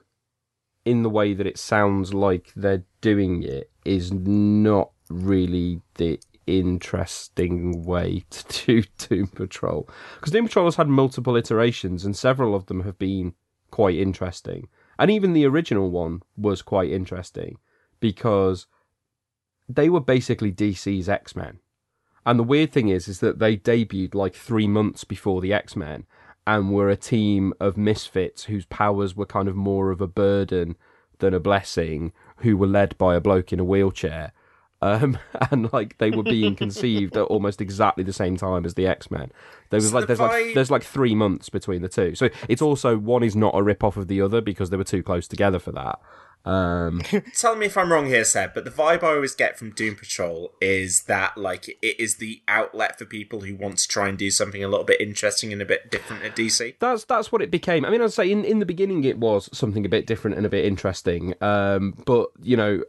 in 0.86 1.04
the 1.04 1.10
way 1.10 1.34
that 1.34 1.48
it 1.48 1.58
sounds 1.58 2.14
like 2.14 2.52
they're 2.56 2.86
doing 3.02 3.44
it 3.44 3.70
is 3.86 4.12
not 4.12 4.92
really 5.10 5.82
the 5.96 6.20
interesting 6.48 7.84
way 7.84 8.24
to 8.30 8.66
do 8.66 8.84
Doom 8.98 9.28
Patrol. 9.28 9.90
Because 10.16 10.32
Doom 10.32 10.46
Patrol 10.46 10.66
has 10.66 10.76
had 10.76 10.88
multiple 10.88 11.36
iterations, 11.36 12.06
and 12.06 12.16
several 12.16 12.56
of 12.56 12.68
them 12.68 12.84
have 12.84 12.98
been 12.98 13.34
quite 13.72 13.96
interesting. 13.96 14.68
And 14.98 15.10
even 15.10 15.34
the 15.34 15.46
original 15.46 15.90
one 15.92 16.22
was 16.36 16.62
quite 16.62 16.92
interesting 16.92 17.58
because 18.00 18.68
they 19.70 19.90
were 19.90 20.02
basically 20.02 20.52
DC's 20.52 21.08
X 21.08 21.36
Men. 21.36 21.60
And 22.26 22.38
the 22.38 22.44
weird 22.44 22.72
thing 22.72 22.90
is, 22.90 23.08
is 23.08 23.20
that 23.20 23.40
they 23.40 23.56
debuted 23.56 24.16
like 24.16 24.36
three 24.36 24.68
months 24.68 25.04
before 25.04 25.40
the 25.40 25.54
X 25.54 25.76
Men, 25.76 26.06
and 26.48 26.72
were 26.72 26.90
a 26.90 26.98
team 26.98 27.54
of 27.60 27.78
misfits 27.78 28.46
whose 28.46 28.66
powers 28.66 29.16
were 29.16 29.26
kind 29.26 29.48
of 29.48 29.56
more 29.56 29.92
of 29.92 30.02
a 30.02 30.08
burden 30.08 30.76
than 31.20 31.34
a 31.34 31.40
blessing, 31.40 32.12
who 32.38 32.58
were 32.58 32.68
led 32.68 32.98
by 32.98 33.16
a 33.16 33.22
bloke 33.22 33.54
in 33.54 33.60
a 33.60 33.64
wheelchair. 33.64 34.34
Um, 34.82 35.18
and 35.52 35.72
like 35.74 35.98
they 35.98 36.12
were 36.12 36.24
being 36.24 36.56
conceived 36.56 37.18
at 37.18 37.24
almost 37.24 37.62
exactly 37.62 38.04
the 38.04 38.14
same 38.14 38.38
time 38.38 38.66
as 38.66 38.76
the 38.76 38.88
X 38.88 39.12
Men. 39.12 39.32
There 39.70 39.78
was 39.78 39.90
so 39.90 39.96
like 39.96 40.04
the 40.04 40.16
there's 40.16 40.20
like 40.20 40.54
there's 40.54 40.72
like 40.72 40.84
three 40.84 41.16
months 41.16 41.50
between 41.50 41.82
the 41.82 41.90
two, 41.90 42.16
so 42.16 42.30
it's 42.48 42.62
also 42.62 42.98
one 42.98 43.24
is 43.24 43.36
not 43.36 43.56
a 43.56 43.64
rip 43.64 43.84
off 43.84 43.98
of 43.98 44.08
the 44.08 44.22
other 44.22 44.42
because 44.42 44.70
they 44.70 44.78
were 44.78 44.84
too 44.84 45.04
close 45.04 45.28
together 45.28 45.60
for 45.60 45.72
that. 45.74 46.00
Um, 46.46 47.02
Tell 47.36 47.56
me 47.56 47.66
if 47.66 47.78
I'm 47.78 47.92
wrong 47.92 48.08
here, 48.08 48.24
Seb, 48.24 48.54
but 48.54 48.64
the 48.64 48.72
vibe 48.72 49.04
I 49.04 49.14
always 49.14 49.36
get 49.36 49.60
from 49.60 49.72
Doom 49.72 49.96
Patrol 49.96 50.54
is 50.62 51.04
that 51.04 51.38
like 51.38 51.68
it 51.82 52.00
is 52.00 52.16
the 52.16 52.42
outlet 52.48 52.98
for 52.98 53.06
people 53.06 53.42
who 53.42 53.56
want 53.56 53.78
to 53.80 53.88
try 53.88 54.08
and 54.08 54.18
do 54.18 54.32
something 54.32 54.64
a 54.64 54.68
little 54.68 54.86
bit 54.86 55.02
interesting 55.02 55.52
and 55.52 55.62
a 55.62 55.66
bit 55.66 55.92
different 55.92 56.24
at 56.24 56.36
DC. 56.36 56.76
That's 56.80 57.04
that's 57.04 57.32
what 57.32 57.42
it 57.42 57.52
became. 57.52 57.86
I 57.86 57.90
mean, 57.90 58.02
I'd 58.02 58.14
say 58.14 58.32
in, 58.32 58.46
in 58.46 58.60
the 58.60 58.66
beginning 58.66 59.04
it 59.04 59.18
was 59.18 59.50
something 59.56 59.86
a 59.86 59.90
bit 59.90 60.08
different 60.08 60.38
and 60.38 60.46
a 60.46 60.50
bit 60.50 60.66
interesting, 60.66 61.34
um, 61.42 62.02
but 62.06 62.30
you 62.42 62.58
know. 62.58 62.84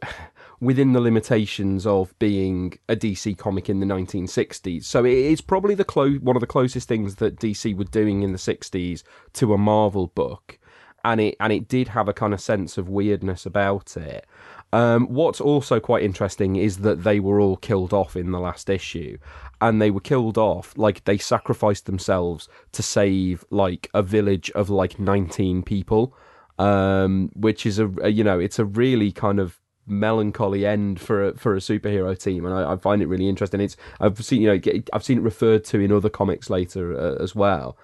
Within 0.61 0.93
the 0.93 1.01
limitations 1.01 1.87
of 1.87 2.17
being 2.19 2.77
a 2.87 2.95
DC 2.95 3.35
comic 3.35 3.67
in 3.67 3.79
the 3.79 3.85
1960s, 3.87 4.83
so 4.83 5.03
it 5.03 5.17
is 5.17 5.41
probably 5.41 5.73
the 5.73 5.83
clo- 5.83 6.19
one 6.19 6.35
of 6.35 6.39
the 6.39 6.45
closest 6.45 6.87
things 6.87 7.15
that 7.15 7.39
DC 7.39 7.75
were 7.75 7.83
doing 7.85 8.21
in 8.21 8.31
the 8.31 8.37
60s 8.37 9.01
to 9.33 9.53
a 9.55 9.57
Marvel 9.57 10.07
book. 10.07 10.59
And 11.03 11.19
it 11.19 11.35
and 11.39 11.51
it 11.51 11.67
did 11.67 11.87
have 11.87 12.07
a 12.07 12.13
kind 12.13 12.31
of 12.31 12.39
sense 12.39 12.77
of 12.77 12.87
weirdness 12.87 13.47
about 13.47 13.97
it. 13.97 14.27
Um, 14.71 15.07
what's 15.07 15.41
also 15.41 15.79
quite 15.79 16.03
interesting 16.03 16.55
is 16.55 16.77
that 16.77 17.03
they 17.03 17.19
were 17.19 17.41
all 17.41 17.57
killed 17.57 17.91
off 17.91 18.15
in 18.15 18.31
the 18.31 18.39
last 18.39 18.69
issue, 18.69 19.17
and 19.59 19.81
they 19.81 19.89
were 19.89 19.99
killed 19.99 20.37
off 20.37 20.77
like 20.77 21.03
they 21.05 21.17
sacrificed 21.17 21.87
themselves 21.87 22.47
to 22.73 22.83
save 22.83 23.43
like 23.49 23.89
a 23.95 24.03
village 24.03 24.51
of 24.51 24.69
like 24.69 24.99
nineteen 24.99 25.63
people, 25.63 26.15
um, 26.59 27.31
which 27.33 27.65
is 27.65 27.79
a 27.79 28.11
you 28.11 28.23
know 28.23 28.39
it's 28.39 28.59
a 28.59 28.65
really 28.65 29.11
kind 29.11 29.39
of 29.39 29.60
melancholy 29.87 30.65
end 30.65 30.99
for 30.99 31.29
a, 31.29 31.37
for 31.37 31.55
a 31.55 31.59
superhero 31.59 32.17
team, 32.17 32.45
and 32.45 32.53
I, 32.53 32.73
I, 32.73 32.77
find 32.77 33.01
it 33.01 33.07
really 33.07 33.27
interesting. 33.27 33.61
It's 33.61 33.77
I've 33.99 34.23
seen 34.23 34.41
you 34.41 34.47
know 34.47 34.81
I've 34.93 35.03
seen 35.03 35.17
it 35.17 35.23
referred 35.23 35.63
to 35.65 35.79
in 35.79 35.91
other 35.91 36.09
comics 36.09 36.49
later 36.49 36.97
uh, 36.97 37.21
as 37.21 37.35
well. 37.35 37.77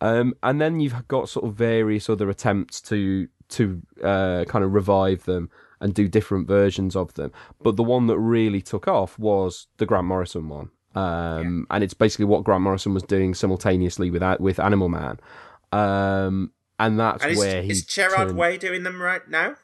Um, 0.00 0.34
and 0.42 0.60
then 0.60 0.80
you've 0.80 1.08
got 1.08 1.28
sort 1.28 1.46
of 1.46 1.54
various 1.54 2.08
other 2.08 2.30
attempts 2.30 2.80
to 2.82 3.28
to 3.50 3.82
uh, 4.02 4.44
kind 4.46 4.64
of 4.64 4.72
revive 4.72 5.24
them 5.24 5.50
and 5.80 5.94
do 5.94 6.08
different 6.08 6.46
versions 6.46 6.96
of 6.96 7.14
them. 7.14 7.32
But 7.62 7.76
the 7.76 7.82
one 7.82 8.06
that 8.08 8.18
really 8.18 8.60
took 8.60 8.88
off 8.88 9.18
was 9.18 9.68
the 9.78 9.86
Grant 9.86 10.06
Morrison 10.06 10.48
one. 10.48 10.70
Um, 10.94 11.66
yeah. 11.68 11.74
And 11.76 11.84
it's 11.84 11.94
basically 11.94 12.24
what 12.24 12.44
Grant 12.44 12.62
Morrison 12.62 12.94
was 12.94 13.02
doing 13.02 13.34
simultaneously 13.34 14.10
with 14.10 14.22
with 14.40 14.58
Animal 14.58 14.88
Man. 14.88 15.18
Um, 15.72 16.52
and 16.78 16.98
that's 16.98 17.22
and 17.22 17.32
is, 17.32 17.38
where 17.38 17.62
he 17.62 17.70
is 17.70 17.84
Gerard 17.84 18.28
turned... 18.28 18.38
Way 18.38 18.56
doing 18.56 18.82
them 18.82 19.00
right 19.00 19.26
now. 19.28 19.56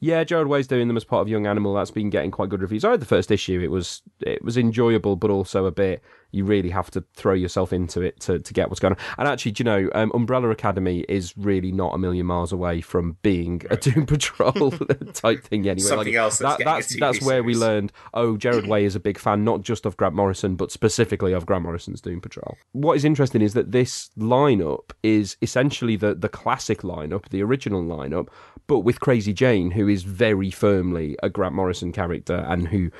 Yeah, 0.00 0.24
Gerard 0.24 0.48
Way's 0.48 0.66
doing 0.66 0.88
them 0.88 0.96
as 0.96 1.04
part 1.04 1.22
of 1.22 1.28
Young 1.28 1.46
Animal. 1.46 1.74
That's 1.74 1.90
been 1.90 2.10
getting 2.10 2.30
quite 2.30 2.48
good 2.48 2.62
reviews. 2.62 2.84
I 2.84 2.90
read 2.90 3.00
the 3.00 3.06
first 3.06 3.30
issue. 3.30 3.60
It 3.62 3.70
was 3.70 4.02
it 4.20 4.42
was 4.42 4.56
enjoyable, 4.56 5.16
but 5.16 5.30
also 5.30 5.66
a 5.66 5.70
bit 5.70 6.02
you 6.32 6.44
really 6.44 6.70
have 6.70 6.90
to 6.92 7.04
throw 7.14 7.34
yourself 7.34 7.72
into 7.72 8.00
it 8.00 8.20
to, 8.20 8.38
to 8.38 8.52
get 8.52 8.68
what's 8.68 8.80
going 8.80 8.94
on. 8.94 8.98
And 9.18 9.28
actually, 9.28 9.52
do 9.52 9.62
you 9.62 9.64
know, 9.64 9.90
um, 9.94 10.12
Umbrella 10.14 10.50
Academy 10.50 11.04
is 11.08 11.36
really 11.36 11.72
not 11.72 11.94
a 11.94 11.98
million 11.98 12.26
miles 12.26 12.52
away 12.52 12.80
from 12.80 13.16
being 13.22 13.62
a 13.70 13.76
Doom 13.76 14.06
Patrol 14.06 14.70
type 15.12 15.44
thing 15.44 15.68
anyway. 15.68 15.88
Something 15.88 16.14
like, 16.14 16.14
else 16.14 16.38
that's 16.38 16.58
that, 16.58 16.64
that's 16.64 17.00
that's 17.00 17.22
where 17.22 17.42
we 17.42 17.54
learned. 17.54 17.92
Oh, 18.14 18.36
Gerard 18.36 18.66
Way 18.66 18.84
is 18.84 18.94
a 18.94 19.00
big 19.00 19.18
fan 19.18 19.44
not 19.44 19.62
just 19.62 19.86
of 19.86 19.96
Grant 19.96 20.14
Morrison, 20.14 20.56
but 20.56 20.70
specifically 20.70 21.32
of 21.32 21.46
Grant 21.46 21.64
Morrison's 21.64 22.00
Doom 22.00 22.20
Patrol. 22.20 22.56
What 22.72 22.96
is 22.96 23.04
interesting 23.04 23.42
is 23.42 23.54
that 23.54 23.72
this 23.72 24.10
lineup 24.18 24.92
is 25.02 25.36
essentially 25.42 25.96
the 25.96 26.14
the 26.14 26.28
classic 26.28 26.82
lineup, 26.82 27.28
the 27.30 27.42
original 27.42 27.82
lineup, 27.82 28.28
but 28.70 28.84
with 28.84 29.00
Crazy 29.00 29.32
Jane, 29.32 29.72
who 29.72 29.88
is 29.88 30.04
very 30.04 30.52
firmly 30.52 31.16
a 31.24 31.28
Grant 31.28 31.56
Morrison 31.56 31.90
character 31.90 32.46
and 32.46 32.68
who 32.68 32.92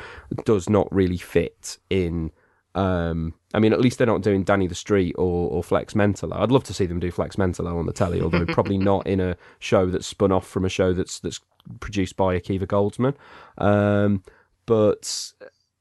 does 0.45 0.69
not 0.69 0.93
really 0.93 1.17
fit 1.17 1.79
in. 1.89 2.33
Um, 2.75 3.35
I 3.55 3.61
mean, 3.61 3.73
at 3.73 3.81
least 3.81 3.99
they're 3.99 4.07
not 4.09 4.23
doing 4.23 4.43
Danny 4.43 4.67
the 4.67 4.75
Street 4.75 5.15
or, 5.17 5.49
or 5.49 5.63
Flex 5.63 5.95
Mentallo. 5.95 6.35
I'd 6.35 6.51
love 6.51 6.65
to 6.65 6.75
see 6.75 6.87
them 6.87 6.99
do 6.99 7.13
Flex 7.13 7.37
Mentallo 7.37 7.79
on 7.79 7.87
the 7.87 7.93
telly, 7.93 8.21
although 8.21 8.47
probably 8.49 8.79
not 8.79 9.07
in 9.07 9.21
a 9.21 9.37
show 9.61 9.87
that's 9.87 10.09
spun 10.09 10.33
off 10.33 10.45
from 10.45 10.65
a 10.65 10.69
show 10.69 10.93
that's 10.93 11.21
that's 11.21 11.39
produced 11.79 12.17
by 12.17 12.37
Akiva 12.37 12.67
Goldsman. 12.67 13.15
Um, 13.57 14.25
but 14.67 15.33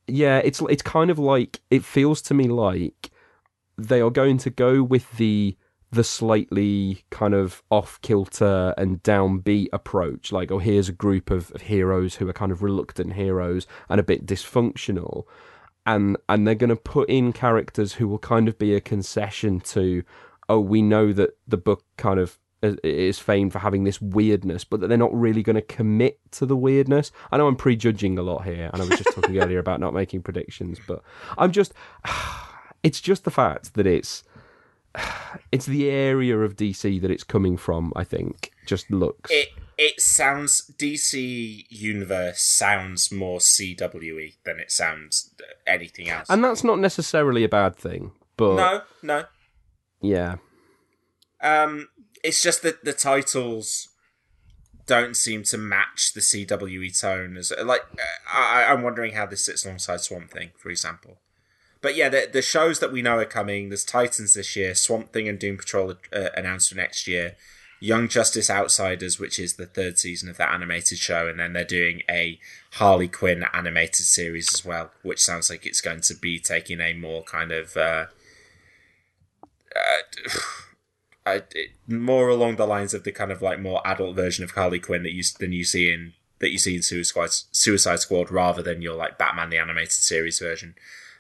yeah, 0.06 0.38
it's 0.38 0.62
it's 0.70 0.84
kind 0.84 1.10
of 1.10 1.18
like 1.18 1.62
it 1.72 1.84
feels 1.84 2.22
to 2.24 2.36
me 2.36 2.44
like 2.44 3.10
they 3.76 4.02
are 4.02 4.12
going 4.12 4.38
to 4.38 4.52
go 4.52 4.84
with 4.84 5.12
the 5.18 5.58
the 5.92 6.04
slightly 6.04 7.04
kind 7.10 7.34
of 7.34 7.64
off 7.72 8.00
kilter 8.02 8.74
and 8.78 9.02
downbeat 9.02 9.70
approach. 9.74 10.32
Like, 10.32 10.52
oh, 10.52 10.60
here's 10.60 10.90
a 10.90 10.94
group 10.94 11.32
of, 11.32 11.52
of 11.52 11.62
heroes 11.62 12.16
who 12.16 12.30
are 12.30 12.34
kind 12.34 12.52
of 12.52 12.62
reluctant 12.62 13.14
heroes 13.14 13.66
and 13.90 14.00
a 14.00 14.04
bit 14.04 14.26
dysfunctional. 14.26 15.24
And 15.86 16.18
and 16.28 16.46
they're 16.46 16.56
going 16.56 16.70
to 16.70 16.76
put 16.76 17.10
in 17.10 17.34
characters 17.34 17.94
who 17.94 18.08
will 18.08 18.20
kind 18.20 18.48
of 18.48 18.60
be 18.60 18.76
a 18.76 18.82
concession 18.82 19.60
to, 19.62 20.04
oh, 20.48 20.60
we 20.60 20.82
know 20.82 21.12
that 21.14 21.32
the 21.48 21.58
book 21.58 21.84
kind 21.98 22.20
of 22.20 22.38
is- 22.62 22.78
is 22.84 23.20
famed 23.20 23.54
for 23.54 23.60
having 23.60 23.84
this 23.84 24.00
weirdness, 24.00 24.64
but 24.64 24.82
that 24.82 24.88
they're 24.88 24.98
not 24.98 25.14
really 25.18 25.42
going 25.42 25.56
to 25.56 25.62
commit 25.62 26.20
to 26.32 26.46
the 26.46 26.56
weirdness. 26.56 27.12
I 27.32 27.38
know 27.38 27.48
I'm 27.48 27.56
prejudging 27.56 28.20
a 28.20 28.22
lot 28.24 28.44
here, 28.44 28.70
and 28.72 28.82
I 28.82 28.86
was 28.86 29.00
just 29.00 29.16
talking 29.16 29.40
earlier 29.40 29.60
about 29.60 29.80
not 29.80 29.94
making 29.94 30.22
predictions, 30.22 30.80
but 30.88 31.02
I'm 31.38 31.52
just, 31.52 31.74
it's 32.84 33.02
just 33.02 33.24
the 33.24 33.32
fact 33.32 33.74
that 33.74 33.88
it's 33.88 34.24
it's 35.52 35.66
the 35.66 35.90
area 35.90 36.38
of 36.38 36.56
DC 36.56 37.02
that 37.02 37.12
it's 37.12 37.24
coming 37.24 37.58
from. 37.58 37.94
I 37.96 38.04
think 38.04 38.52
just 38.66 38.90
looks. 38.92 39.30
It 39.32 39.50
it 39.78 40.02
sounds 40.02 40.72
DC 40.78 41.66
universe 41.70 42.42
sounds 42.42 43.12
more 43.12 43.40
CWE 43.40 44.36
than 44.44 44.60
it 44.60 44.72
sounds 44.72 45.34
anything 45.66 46.10
else. 46.10 46.30
and 46.30 46.44
that's 46.44 46.64
not 46.64 46.80
necessarily 46.80 47.46
a 47.46 47.50
bad 47.50 47.78
thing, 47.78 48.12
but 48.36 48.56
no, 48.56 48.82
no. 49.02 49.24
yeah, 50.02 50.36
Um, 51.42 51.88
it's 52.24 52.44
just 52.44 52.62
that 52.64 52.84
the 52.84 52.92
titles 52.92 53.88
don't 54.86 55.16
seem 55.16 55.44
to 55.44 55.58
match 55.58 56.12
the 56.14 56.20
CWE 56.20 57.00
tone. 57.00 57.38
As 57.38 57.54
like, 57.64 57.84
uh, 57.94 58.34
I, 58.34 58.66
I'm 58.66 58.82
wondering 58.82 59.14
how 59.14 59.28
this 59.28 59.46
sits 59.46 59.64
alongside 59.64 60.02
Swamp 60.02 60.32
Thing, 60.32 60.50
for 60.58 60.70
example. 60.70 61.20
But 61.82 61.96
yeah, 61.96 62.10
the, 62.10 62.30
the 62.32 62.42
shows 62.42 62.80
that 62.80 62.92
we 62.92 63.02
know 63.02 63.18
are 63.18 63.26
coming. 63.26 63.70
There's 63.70 63.86
Titans 63.86 64.34
this 64.34 64.56
year, 64.56 64.76
Swamp 64.76 65.14
Thing 65.14 65.30
and 65.30 65.40
Doom 65.40 65.58
Patrol 65.58 65.94
uh, 66.14 66.30
announced 66.36 66.70
for 66.70 66.76
next 66.76 67.08
year. 67.08 67.36
Young 67.82 68.10
Justice 68.10 68.50
Outsiders, 68.50 69.20
which 69.20 69.40
is 69.40 69.54
the 69.54 69.66
third 69.66 69.98
season 69.98 70.30
of 70.30 70.36
that 70.38 70.54
animated 70.54 70.98
show, 70.98 71.28
and 71.28 71.40
then 71.40 71.54
they're 71.54 71.64
doing 71.64 72.02
a 72.10 72.38
Harley 72.74 73.08
Quinn 73.08 73.46
animated 73.54 74.06
series 74.06 74.54
as 74.54 74.66
well, 74.66 74.92
which 75.02 75.24
sounds 75.24 75.50
like 75.50 75.66
it's 75.66 75.80
going 75.80 76.02
to 76.02 76.16
be 76.16 76.40
taking 76.40 76.82
a 76.82 76.94
more 76.94 77.24
kind 77.24 77.54
of 77.54 77.78
uh, 77.78 78.08
uh, 79.74 80.20
it, 81.56 81.72
more 81.88 82.28
along 82.28 82.58
the 82.58 82.68
lines 82.68 82.94
of 82.94 83.06
the 83.06 83.12
kind 83.14 83.32
of 83.32 83.42
like 83.42 83.60
more 83.62 83.82
adult 83.86 84.16
version 84.16 84.44
of 84.44 84.52
Harley 84.52 84.80
Quinn 84.80 85.04
that 85.04 85.14
you 85.14 85.24
than 85.40 85.54
you 85.54 85.64
see 85.64 85.92
in 85.92 86.14
that 86.40 86.52
you 86.52 86.58
see 86.58 86.76
in 86.76 86.82
Suicide 86.82 87.30
Suicide 87.52 88.00
Squad, 88.00 88.30
rather 88.30 88.62
than 88.62 88.82
your 88.82 88.96
like 88.96 89.18
Batman 89.18 89.50
the 89.50 89.58
animated 89.58 89.92
series 89.92 90.40
version. 90.40 90.76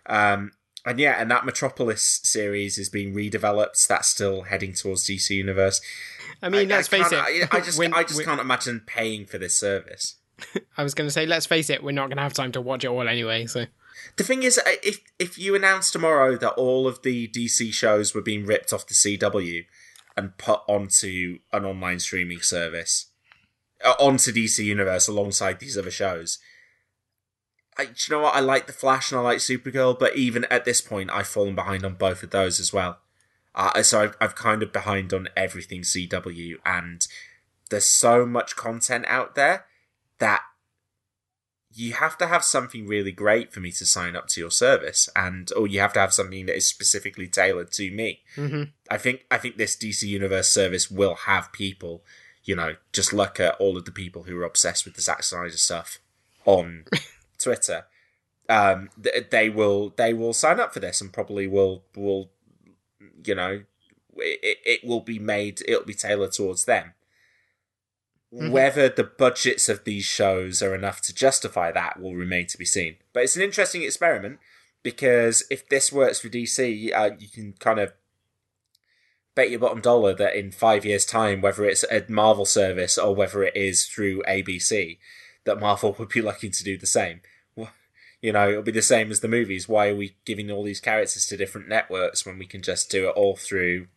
Um, 0.09 0.51
and 0.85 0.99
yeah, 0.99 1.21
and 1.21 1.29
that 1.29 1.45
Metropolis 1.45 2.19
series 2.23 2.77
is 2.77 2.89
being 2.89 3.13
redeveloped. 3.13 3.85
That's 3.87 4.07
still 4.07 4.43
heading 4.43 4.73
towards 4.73 5.05
DC 5.07 5.29
Universe. 5.29 5.81
I 6.41 6.49
mean, 6.49 6.69
let's 6.69 6.87
face 6.87 7.11
it. 7.11 7.19
I, 7.19 7.43
I 7.51 7.59
just 7.59 7.77
when- 7.79 7.93
I 7.93 8.03
just 8.03 8.17
when- 8.17 8.25
can't 8.25 8.41
imagine 8.41 8.81
paying 8.85 9.25
for 9.25 9.37
this 9.37 9.55
service. 9.55 10.15
I 10.77 10.83
was 10.83 10.93
going 10.93 11.07
to 11.07 11.11
say, 11.11 11.25
let's 11.25 11.45
face 11.45 11.69
it, 11.69 11.83
we're 11.83 11.91
not 11.91 12.07
going 12.07 12.15
to 12.17 12.23
have 12.23 12.33
time 12.33 12.53
to 12.53 12.61
watch 12.61 12.85
it 12.85 12.87
all 12.87 13.07
anyway. 13.07 13.45
So 13.45 13.65
The 14.15 14.23
thing 14.23 14.43
is, 14.43 14.57
uh, 14.57 14.61
if 14.81 14.99
if 15.19 15.37
you 15.37 15.53
announce 15.53 15.91
tomorrow 15.91 16.37
that 16.37 16.51
all 16.51 16.87
of 16.87 17.01
the 17.01 17.27
DC 17.27 17.73
shows 17.73 18.15
were 18.15 18.21
being 18.21 18.45
ripped 18.45 18.71
off 18.71 18.87
the 18.87 18.93
CW 18.93 19.65
and 20.15 20.37
put 20.37 20.61
onto 20.67 21.39
an 21.51 21.65
online 21.65 21.99
streaming 21.99 22.39
service, 22.39 23.07
uh, 23.83 23.93
onto 23.99 24.31
DC 24.31 24.63
Universe 24.63 25.09
alongside 25.09 25.59
these 25.59 25.77
other 25.77 25.91
shows, 25.91 26.39
I, 27.79 27.85
do 27.85 27.91
you 27.91 28.15
know 28.17 28.23
what? 28.23 28.35
I 28.35 28.41
like 28.41 28.67
the 28.67 28.73
Flash 28.73 29.11
and 29.11 29.19
I 29.19 29.23
like 29.23 29.37
Supergirl, 29.37 29.97
but 29.97 30.15
even 30.17 30.43
at 30.45 30.65
this 30.65 30.81
point, 30.81 31.09
I've 31.11 31.27
fallen 31.27 31.55
behind 31.55 31.85
on 31.85 31.93
both 31.93 32.23
of 32.23 32.31
those 32.31 32.59
as 32.59 32.73
well. 32.73 32.99
Uh, 33.55 33.81
so 33.83 34.01
I've, 34.01 34.17
I've 34.19 34.35
kind 34.35 34.61
of 34.61 34.73
behind 34.73 35.13
on 35.13 35.29
everything 35.35 35.81
CW, 35.81 36.57
and 36.65 37.07
there's 37.69 37.85
so 37.87 38.25
much 38.25 38.57
content 38.57 39.05
out 39.07 39.35
there 39.35 39.65
that 40.19 40.41
you 41.71 41.93
have 41.93 42.17
to 42.17 42.27
have 42.27 42.43
something 42.43 42.85
really 42.85 43.13
great 43.13 43.53
for 43.53 43.61
me 43.61 43.71
to 43.71 43.85
sign 43.85 44.15
up 44.15 44.27
to 44.27 44.41
your 44.41 44.51
service, 44.51 45.07
and 45.15 45.49
or 45.55 45.65
you 45.65 45.79
have 45.79 45.93
to 45.93 45.99
have 46.01 46.13
something 46.13 46.47
that 46.47 46.57
is 46.57 46.67
specifically 46.67 47.27
tailored 47.27 47.71
to 47.71 47.91
me. 47.91 48.19
mm-hmm. 48.35 48.63
I 48.91 48.97
think 48.97 49.25
I 49.31 49.37
think 49.37 49.55
this 49.55 49.77
DC 49.77 50.03
Universe 50.03 50.49
service 50.49 50.91
will 50.91 51.15
have 51.15 51.53
people, 51.53 52.03
you 52.43 52.57
know, 52.57 52.75
just 52.91 53.13
look 53.13 53.39
at 53.39 53.55
all 53.55 53.77
of 53.77 53.85
the 53.85 53.91
people 53.91 54.23
who 54.23 54.37
are 54.37 54.43
obsessed 54.43 54.83
with 54.83 54.95
the 54.95 55.01
Zack 55.01 55.23
Snyder 55.23 55.57
stuff 55.57 55.99
on 56.45 56.85
Twitter. 57.39 57.85
Um, 58.47 58.89
th- 59.01 59.29
they 59.29 59.49
will 59.49 59.93
they 59.95 60.13
will 60.13 60.33
sign 60.33 60.59
up 60.59 60.73
for 60.73 60.79
this 60.79 61.01
and 61.01 61.13
probably 61.13 61.47
will 61.47 61.83
will, 61.95 62.31
you 63.23 63.35
know, 63.35 63.63
it, 64.17 64.57
it 64.65 64.83
will 64.83 65.01
be 65.01 65.19
made 65.19 65.61
it'll 65.67 65.85
be 65.85 65.93
tailored 65.93 66.33
towards 66.33 66.65
them. 66.65 66.93
Whether 68.31 68.89
the 68.89 69.03
budgets 69.03 69.69
of 69.69 69.85
these 69.85 70.05
shows 70.05 70.61
are 70.61 70.75
enough 70.75 71.01
to 71.01 71.13
justify 71.15 71.71
that 71.71 71.99
will 71.99 72.15
remain 72.15 72.45
to 72.47 72.59
be 72.59 72.65
seen. 72.65 72.97
But 73.11 73.23
it's 73.23 73.35
an 73.35 73.41
interesting 73.41 73.81
experiment 73.81 74.37
because 74.83 75.43
if 75.49 75.67
this 75.67 75.91
works 75.91 76.19
for 76.19 76.29
DC, 76.29 76.93
uh, 76.93 77.11
you 77.17 77.27
can 77.27 77.53
kind 77.53 77.79
of 77.79 77.93
bet 79.35 79.49
your 79.49 79.59
bottom 79.59 79.81
dollar 79.81 80.13
that 80.13 80.35
in 80.35 80.51
five 80.51 80.85
years' 80.85 81.05
time, 81.05 81.41
whether 81.41 81.65
it's 81.65 81.85
a 81.89 82.03
Marvel 82.07 82.45
service 82.45 82.97
or 82.97 83.15
whether 83.15 83.43
it 83.43 83.55
is 83.55 83.85
through 83.85 84.21
ABC, 84.23 84.97
that 85.49 85.59
Marvel 85.59 85.95
would 85.97 86.09
be 86.09 86.21
lucky 86.21 86.49
to 86.49 86.63
do 86.63 86.77
the 86.77 86.85
same. 86.87 87.21
You 88.21 88.33
know, 88.33 88.49
it'll 88.49 88.63
be 88.63 88.71
the 88.73 88.81
same 88.81 89.11
as 89.11 89.21
the 89.21 89.29
movies. 89.29 89.69
Why 89.69 89.87
are 89.87 89.95
we 89.95 90.17
giving 90.25 90.51
all 90.51 90.63
these 90.63 90.81
characters 90.81 91.25
to 91.27 91.37
different 91.37 91.69
networks 91.69 92.25
when 92.25 92.37
we 92.37 92.45
can 92.45 92.61
just 92.61 92.91
do 92.91 93.07
it 93.07 93.11
all 93.15 93.37
through 93.37 93.87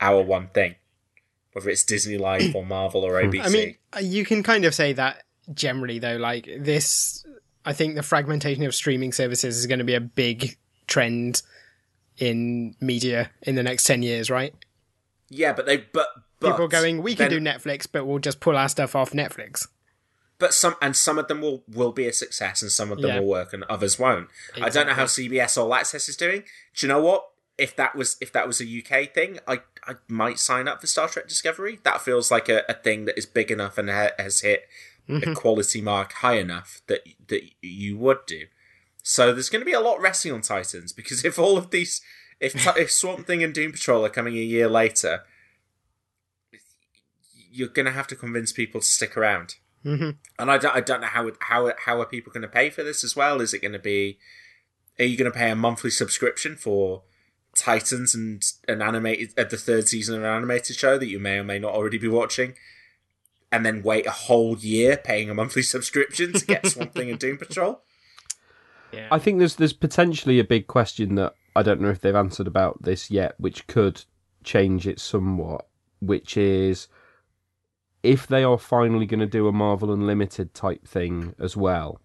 our 0.00 0.20
one 0.20 0.48
thing? 0.48 0.74
Whether 1.52 1.70
it's 1.70 1.84
Disney 1.84 2.18
Life 2.18 2.54
or 2.56 2.64
Marvel 2.66 3.04
or 3.04 3.22
ABC. 3.22 3.44
I 3.44 3.48
mean, 3.50 3.76
uh, 3.96 4.00
you 4.00 4.24
can 4.24 4.42
kind 4.42 4.64
of 4.64 4.74
say 4.74 4.92
that 4.94 5.22
generally, 5.54 6.00
though. 6.00 6.16
Like 6.16 6.48
this, 6.58 7.24
I 7.64 7.72
think 7.72 7.94
the 7.94 8.02
fragmentation 8.02 8.64
of 8.64 8.74
streaming 8.74 9.12
services 9.12 9.56
is 9.58 9.66
going 9.68 9.78
to 9.78 9.84
be 9.84 9.94
a 9.94 10.00
big 10.00 10.56
trend 10.88 11.42
in 12.18 12.74
media 12.80 13.30
in 13.42 13.54
the 13.54 13.62
next 13.62 13.84
10 13.84 14.02
years, 14.02 14.28
right? 14.28 14.54
yeah, 15.28 15.52
but 15.52 15.66
they 15.66 15.76
but, 15.78 16.08
but 16.40 16.50
People 16.50 16.68
going, 16.68 17.00
we 17.00 17.14
can 17.14 17.30
then- 17.30 17.44
do 17.44 17.50
Netflix, 17.50 17.86
but 17.90 18.06
we'll 18.06 18.18
just 18.18 18.40
pull 18.40 18.56
our 18.56 18.68
stuff 18.68 18.96
off 18.96 19.12
Netflix. 19.12 19.68
But 20.42 20.52
some 20.52 20.74
and 20.82 20.96
some 20.96 21.18
of 21.18 21.28
them 21.28 21.40
will 21.40 21.62
will 21.68 21.92
be 21.92 22.08
a 22.08 22.12
success 22.12 22.62
and 22.62 22.72
some 22.72 22.90
of 22.90 23.00
them 23.00 23.10
Yeah. 23.10 23.20
will 23.20 23.28
work 23.28 23.52
and 23.52 23.62
others 23.64 23.96
won't. 23.96 24.28
I 24.60 24.70
don't 24.70 24.88
know 24.88 24.94
how 24.94 25.04
CBS 25.04 25.56
All 25.56 25.72
Access 25.72 26.08
is 26.08 26.16
doing. 26.16 26.42
Do 26.74 26.84
you 26.84 26.92
know 26.92 27.00
what? 27.00 27.28
If 27.56 27.76
that 27.76 27.94
was 27.94 28.16
if 28.20 28.32
that 28.32 28.48
was 28.48 28.60
a 28.60 28.64
UK 28.64 29.14
thing, 29.14 29.38
I 29.46 29.60
I 29.86 29.94
might 30.08 30.40
sign 30.40 30.66
up 30.66 30.80
for 30.80 30.88
Star 30.88 31.06
Trek 31.06 31.28
Discovery. 31.28 31.78
That 31.84 32.02
feels 32.02 32.32
like 32.32 32.48
a, 32.48 32.64
a 32.68 32.74
thing 32.74 33.04
that 33.04 33.16
is 33.16 33.24
big 33.24 33.52
enough 33.52 33.78
and 33.78 33.88
ha- 33.88 34.16
has 34.18 34.40
hit 34.40 34.68
a 35.08 35.12
mm-hmm. 35.12 35.32
quality 35.34 35.80
mark 35.80 36.12
high 36.14 36.38
enough 36.38 36.82
that 36.88 37.06
that 37.28 37.42
you 37.60 37.96
would 37.98 38.26
do. 38.26 38.46
So 39.04 39.32
there's 39.32 39.48
going 39.48 39.60
to 39.60 39.72
be 39.72 39.72
a 39.72 39.80
lot 39.80 40.00
resting 40.00 40.32
on 40.32 40.40
Titans 40.40 40.92
because 40.92 41.24
if 41.24 41.38
all 41.38 41.56
of 41.56 41.70
these 41.70 42.00
if 42.40 42.66
if 42.76 42.90
Swamp 42.90 43.28
Thing 43.28 43.44
and 43.44 43.54
Doom 43.54 43.70
Patrol 43.70 44.04
are 44.04 44.16
coming 44.18 44.34
a 44.34 44.40
year 44.40 44.68
later, 44.68 45.22
you're 47.52 47.68
going 47.68 47.86
to 47.86 47.92
have 47.92 48.08
to 48.08 48.16
convince 48.16 48.50
people 48.50 48.80
to 48.80 48.86
stick 48.86 49.16
around. 49.16 49.54
Mm-hmm. 49.84 50.10
And 50.38 50.50
I 50.50 50.58
don't, 50.58 50.74
I 50.74 50.80
don't 50.80 51.00
know 51.00 51.08
how 51.08 51.30
how 51.40 51.72
how 51.84 52.00
are 52.00 52.06
people 52.06 52.32
going 52.32 52.42
to 52.42 52.48
pay 52.48 52.70
for 52.70 52.82
this 52.82 53.02
as 53.02 53.16
well? 53.16 53.40
Is 53.40 53.52
it 53.52 53.62
going 53.62 53.72
to 53.72 53.78
be? 53.78 54.18
Are 54.98 55.04
you 55.04 55.16
going 55.16 55.30
to 55.30 55.36
pay 55.36 55.50
a 55.50 55.56
monthly 55.56 55.90
subscription 55.90 56.56
for 56.56 57.02
Titans 57.56 58.14
and 58.14 58.42
an 58.68 58.82
animated 58.82 59.34
at 59.36 59.50
the 59.50 59.56
third 59.56 59.88
season 59.88 60.16
of 60.16 60.22
an 60.22 60.28
animated 60.28 60.76
show 60.76 60.98
that 60.98 61.08
you 61.08 61.18
may 61.18 61.38
or 61.38 61.44
may 61.44 61.58
not 61.58 61.72
already 61.72 61.98
be 61.98 62.08
watching, 62.08 62.54
and 63.50 63.66
then 63.66 63.82
wait 63.82 64.06
a 64.06 64.10
whole 64.10 64.56
year 64.58 64.96
paying 64.96 65.28
a 65.30 65.34
monthly 65.34 65.62
subscription 65.74 66.32
to 66.32 66.46
get 66.46 66.66
Swamp 66.66 66.94
Thing 66.94 67.10
and 67.10 67.18
Doom 67.18 67.38
Patrol? 67.38 67.82
Yeah. 68.92 69.08
I 69.10 69.18
think 69.18 69.38
there's 69.38 69.56
there's 69.56 69.72
potentially 69.72 70.38
a 70.38 70.44
big 70.44 70.66
question 70.66 71.14
that 71.16 71.34
I 71.56 71.62
don't 71.62 71.80
know 71.80 71.90
if 71.90 72.00
they've 72.00 72.14
answered 72.14 72.46
about 72.46 72.82
this 72.82 73.10
yet, 73.10 73.34
which 73.38 73.66
could 73.66 74.04
change 74.44 74.86
it 74.86 75.00
somewhat, 75.00 75.66
which 76.00 76.36
is 76.36 76.88
if 78.02 78.26
they 78.26 78.42
are 78.44 78.58
finally 78.58 79.06
going 79.06 79.20
to 79.20 79.26
do 79.26 79.46
a 79.48 79.52
Marvel 79.52 79.92
Unlimited 79.92 80.54
type 80.54 80.86
thing 80.86 81.34
as 81.38 81.56
well, 81.56 82.00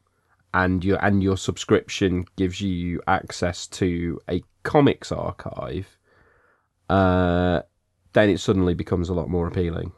and 0.53 0.83
your 0.83 1.03
and 1.03 1.21
your 1.23 1.37
subscription 1.37 2.25
gives 2.35 2.61
you 2.61 3.01
access 3.07 3.67
to 3.67 4.19
a 4.29 4.41
comics 4.63 5.11
archive, 5.11 5.97
uh, 6.89 7.61
then 8.13 8.29
it 8.29 8.39
suddenly 8.39 8.73
becomes 8.73 9.09
a 9.09 9.13
lot 9.13 9.29
more 9.29 9.47
appealing. 9.47 9.91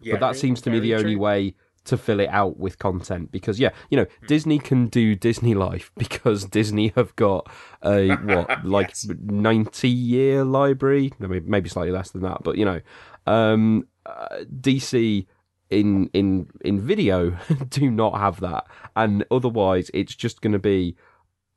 Yeah. 0.00 0.14
but 0.14 0.20
that 0.20 0.36
seems 0.36 0.60
to 0.62 0.70
me 0.70 0.80
the 0.80 0.94
only 0.94 1.14
true. 1.14 1.20
way 1.22 1.54
to 1.84 1.96
fill 1.96 2.20
it 2.20 2.28
out 2.28 2.58
with 2.58 2.78
content 2.78 3.30
because 3.30 3.58
yeah 3.60 3.70
you 3.90 3.96
know 3.96 4.06
disney 4.26 4.58
can 4.58 4.86
do 4.88 5.14
disney 5.14 5.54
life 5.54 5.90
because 5.98 6.44
disney 6.46 6.92
have 6.96 7.14
got 7.16 7.46
a 7.82 8.10
what 8.16 8.64
like 8.66 8.88
Yes. 8.88 9.06
90 9.22 9.88
year 9.88 10.44
library 10.44 11.12
I 11.22 11.26
mean, 11.26 11.44
maybe 11.46 11.68
slightly 11.68 11.92
less 11.92 12.10
than 12.10 12.22
that 12.22 12.42
but 12.42 12.56
you 12.58 12.64
know 12.64 12.80
um 13.26 13.86
uh, 14.06 14.44
dc 14.60 15.26
in 15.70 16.08
in 16.12 16.48
in 16.64 16.80
video 16.80 17.36
do 17.68 17.90
not 17.90 18.18
have 18.18 18.40
that. 18.40 18.66
And 18.96 19.24
otherwise 19.30 19.90
it's 19.94 20.14
just 20.14 20.40
going 20.40 20.52
to 20.52 20.58
be 20.58 20.96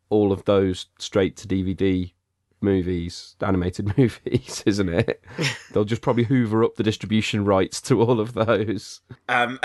all 0.09 0.31
of 0.31 0.45
those 0.45 0.87
straight 0.97 1.35
to 1.37 1.47
dvd 1.47 2.13
movies 2.61 3.35
animated 3.41 3.97
movies 3.97 4.63
isn't 4.65 4.89
it? 4.89 5.23
They'll 5.73 5.85
just 5.85 6.01
probably 6.01 6.23
hoover 6.23 6.63
up 6.63 6.75
the 6.75 6.83
distribution 6.83 7.45
rights 7.45 7.81
to 7.81 8.01
all 8.01 8.19
of 8.19 8.33
those. 8.33 9.01
Um, 9.29 9.59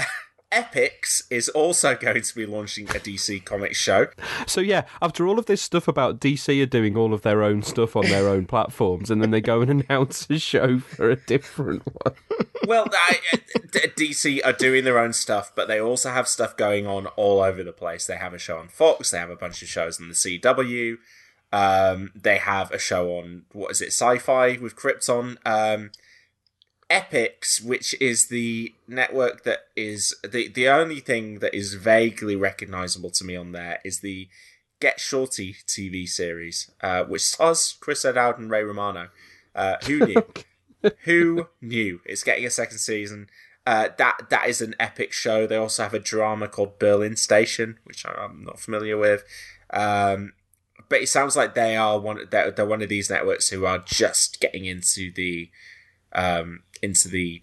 Epix 0.52 1.22
is 1.30 1.48
also 1.48 1.94
going 2.00 2.22
to 2.22 2.34
be 2.34 2.46
launching 2.46 2.88
a 2.90 2.94
DC 2.94 3.44
Comics 3.44 3.78
show. 3.78 4.08
So 4.46 4.60
yeah, 4.60 4.82
after 5.00 5.26
all 5.26 5.38
of 5.38 5.46
this 5.46 5.62
stuff 5.62 5.88
about 5.88 6.20
DC 6.20 6.62
are 6.62 6.66
doing 6.66 6.96
all 6.96 7.14
of 7.14 7.22
their 7.22 7.42
own 7.42 7.62
stuff 7.62 7.96
on 7.96 8.04
their 8.06 8.28
own 8.28 8.46
platforms, 8.46 9.10
and 9.10 9.22
then 9.22 9.30
they 9.30 9.40
go 9.40 9.60
and 9.62 9.70
announce 9.88 10.28
a 10.30 10.38
show 10.38 10.78
for 10.78 11.10
a 11.10 11.16
different 11.16 11.82
one. 11.84 12.14
Well, 12.64 12.86
I, 12.92 13.18
D- 13.72 14.12
DC 14.14 14.40
are 14.44 14.52
doing 14.52 14.84
their 14.84 14.96
own 14.96 15.12
stuff, 15.12 15.50
but 15.52 15.66
they 15.66 15.80
also 15.80 16.10
have 16.10 16.28
stuff 16.28 16.56
going 16.56 16.86
on 16.86 17.08
all 17.08 17.40
over 17.40 17.64
the 17.64 17.72
place. 17.72 18.06
They 18.06 18.14
have 18.14 18.32
a 18.32 18.38
show 18.38 18.56
on 18.56 18.68
Fox. 18.68 19.10
They 19.10 19.18
have 19.18 19.30
a 19.30 19.36
bunch 19.36 19.62
of 19.62 19.68
shows 19.68 20.00
on 20.00 20.06
the 20.06 20.14
CW. 20.14 20.98
Um, 21.52 22.12
they 22.14 22.38
have 22.38 22.70
a 22.70 22.78
show 22.78 23.18
on 23.18 23.42
what 23.52 23.72
is 23.72 23.82
it, 23.82 23.88
Sci-Fi 23.88 24.58
with 24.58 24.76
Krypton. 24.76 25.38
Um, 25.44 25.90
Epix, 26.92 27.64
which 27.64 27.94
is 28.02 28.28
the 28.28 28.74
network 28.86 29.44
that 29.44 29.60
is 29.74 30.14
the 30.22 30.48
the 30.48 30.68
only 30.68 31.00
thing 31.00 31.38
that 31.38 31.54
is 31.54 31.72
vaguely 31.72 32.36
recognizable 32.36 33.08
to 33.10 33.24
me 33.24 33.34
on 33.34 33.52
there 33.52 33.80
is 33.82 34.00
the 34.00 34.28
Get 34.78 35.00
Shorty 35.00 35.56
TV 35.66 36.06
series, 36.06 36.70
uh, 36.82 37.04
which 37.04 37.22
stars 37.22 37.76
Chris 37.80 38.04
O'Dowd 38.04 38.38
and 38.38 38.50
Ray 38.50 38.62
Romano. 38.62 39.08
Uh, 39.54 39.76
who 39.86 40.06
knew? 40.06 40.24
Who 41.04 41.46
knew? 41.60 42.00
It's 42.04 42.24
getting 42.24 42.44
a 42.44 42.50
second 42.50 42.78
season. 42.78 43.28
Uh, 43.64 43.90
that 43.98 44.28
that 44.30 44.48
is 44.48 44.60
an 44.60 44.74
Epix 44.80 45.12
show. 45.12 45.46
They 45.46 45.56
also 45.56 45.84
have 45.84 45.94
a 45.94 46.00
drama 46.00 46.48
called 46.48 46.80
Berlin 46.80 47.14
Station, 47.14 47.78
which 47.84 48.04
I'm 48.04 48.42
not 48.42 48.58
familiar 48.58 48.98
with. 48.98 49.22
Um, 49.72 50.32
but 50.88 51.00
it 51.00 51.08
sounds 51.08 51.36
like 51.36 51.54
they 51.54 51.76
are 51.76 52.00
one. 52.00 52.26
They're, 52.30 52.50
they're 52.50 52.66
one 52.66 52.82
of 52.82 52.88
these 52.88 53.08
networks 53.08 53.50
who 53.50 53.64
are 53.64 53.78
just 53.78 54.40
getting 54.40 54.64
into 54.64 55.12
the 55.12 55.50
um, 56.14 56.62
into 56.82 57.08
the 57.08 57.42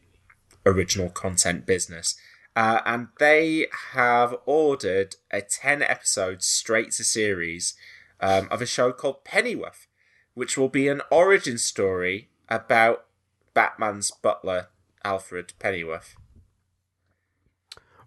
original 0.66 1.10
content 1.10 1.66
business. 1.66 2.16
Uh, 2.56 2.82
and 2.86 3.08
they 3.20 3.68
have 3.94 4.36
ordered 4.46 5.16
a 5.32 5.42
10 5.42 5.82
episode 5.82 6.42
straight 6.44 6.92
to 6.92 7.04
series 7.04 7.76
um, 8.20 8.48
of 8.52 8.62
a 8.62 8.66
show 8.66 8.92
called 8.92 9.24
Pennyworth, 9.24 9.88
which 10.34 10.58
will 10.58 10.70
be 10.70 10.88
an 10.88 11.02
origin 11.10 11.58
story 11.58 12.30
about 12.50 13.06
Batman's 13.54 14.12
butler, 14.12 14.68
Alfred 15.04 15.54
Pennyworth. 15.60 16.16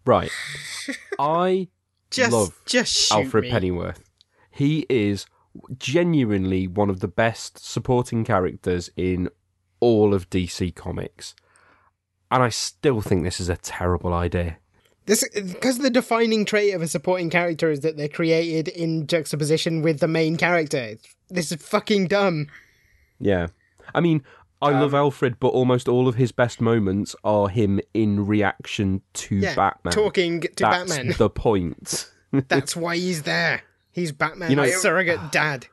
Right. 0.04 0.30
I 1.18 1.68
Just, 2.10 2.32
love 2.32 2.60
just 2.66 3.12
Alfred 3.12 3.44
me. 3.44 3.50
Pennyworth. 3.50 4.02
He 4.50 4.84
is 4.90 5.26
genuinely 5.78 6.66
one 6.66 6.90
of 6.90 7.00
the 7.00 7.08
best 7.08 7.64
supporting 7.64 8.24
characters 8.24 8.90
in 8.96 9.28
all 9.83 10.14
of 10.14 10.30
DC 10.30 10.74
Comics. 10.74 11.35
And 12.30 12.43
I 12.43 12.49
still 12.49 13.03
think 13.03 13.24
this 13.24 13.41
is 13.41 13.51
a 13.51 13.57
terrible 13.57 14.14
idea. 14.14 14.57
This 15.05 15.28
because 15.35 15.78
the 15.78 15.91
defining 15.91 16.45
trait 16.45 16.72
of 16.74 16.80
a 16.80 16.87
supporting 16.89 17.28
character 17.28 17.70
is 17.70 17.80
that 17.80 17.97
they're 17.97 18.09
created 18.09 18.68
in 18.68 19.07
juxtaposition 19.09 19.83
with 19.83 19.99
the 19.99 20.07
main 20.09 20.37
character. 20.37 20.95
This 21.28 21.51
is 21.51 21.61
fucking 21.61 22.07
dumb. 22.07 22.47
Yeah. 23.18 23.49
I 23.95 24.01
mean, 24.01 24.22
I 24.62 24.72
um, 24.72 24.80
love 24.80 24.95
Alfred, 24.95 25.41
but 25.41 25.49
almost 25.49 25.89
all 25.89 26.07
of 26.07 26.14
his 26.14 26.30
best 26.30 26.61
moments 26.61 27.16
are 27.24 27.49
him 27.49 27.80
in 27.93 28.24
reaction 28.24 29.03
to 29.14 29.35
Yeah, 29.37 29.57
Batman. 29.57 29.93
talking 29.93 30.41
to 30.43 30.49
That's 30.57 30.95
Batman. 30.95 31.14
the 31.18 31.28
point. 31.28 32.09
That's 32.33 32.76
why 32.76 32.97
he's 32.97 33.22
there. 33.22 33.62
He's 33.91 34.12
Batman's 34.12 34.51
You 34.51 34.57
know- 34.57 34.68
surrogate 34.68 35.33
dad. 35.33 35.66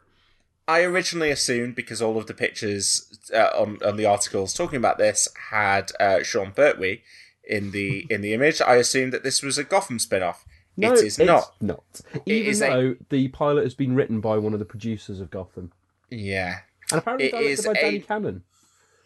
I 0.70 0.84
originally 0.84 1.32
assumed 1.32 1.74
because 1.76 2.00
all 2.02 2.18
of 2.18 2.28
the 2.28 2.34
pictures 2.34 3.20
uh, 3.34 3.50
on 3.56 3.80
on 3.84 3.98
the 3.98 4.06
articles 4.06 4.54
talking 4.54 4.78
about 4.78 4.98
this 5.00 5.28
had 5.50 5.92
uh, 6.00 6.22
Sean 6.24 6.52
Pertwee 6.52 7.02
in 7.44 7.72
the 7.72 8.06
in 8.14 8.22
the 8.22 8.34
image, 8.34 8.62
I 8.62 8.76
assumed 8.76 9.12
that 9.14 9.24
this 9.24 9.42
was 9.42 9.58
a 9.58 9.64
Gotham 9.64 9.98
spin-off. 10.00 10.46
No, 10.78 10.94
it 10.94 11.00
is 11.00 11.18
it's 11.20 11.28
not. 11.28 11.56
not. 11.60 11.84
Even 12.26 12.50
is 12.52 12.62
a- 12.62 12.70
though 12.70 12.96
the 13.10 13.28
pilot 13.30 13.64
has 13.64 13.74
been 13.74 13.96
written 13.96 14.22
by 14.22 14.38
one 14.38 14.54
of 14.54 14.60
the 14.60 14.66
producers 14.66 15.20
of 15.20 15.32
Gotham. 15.32 15.72
Yeah. 16.10 16.60
And 16.92 17.00
apparently 17.00 17.28
It 17.28 17.32
directed 17.32 17.66
by 17.66 17.72
a- 17.72 17.82
Danny 17.82 18.00
Cannon. 18.00 18.44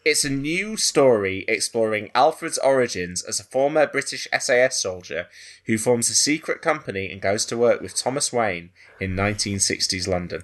It's 0.05 0.25
a 0.25 0.29
new 0.29 0.75
story 0.75 1.45
exploring 1.47 2.11
Alfred's 2.13 2.57
origins 2.57 3.23
as 3.23 3.39
a 3.39 3.43
former 3.45 3.87
British 3.87 4.27
SAS 4.37 4.77
soldier 4.81 5.27
who 5.65 5.77
forms 5.77 6.09
a 6.09 6.13
secret 6.13 6.61
company 6.61 7.09
and 7.09 7.21
goes 7.21 7.45
to 7.45 7.55
work 7.57 7.79
with 7.79 7.95
Thomas 7.95 8.33
Wayne 8.33 8.71
in 8.99 9.15
1960s 9.15 10.05
London. 10.05 10.43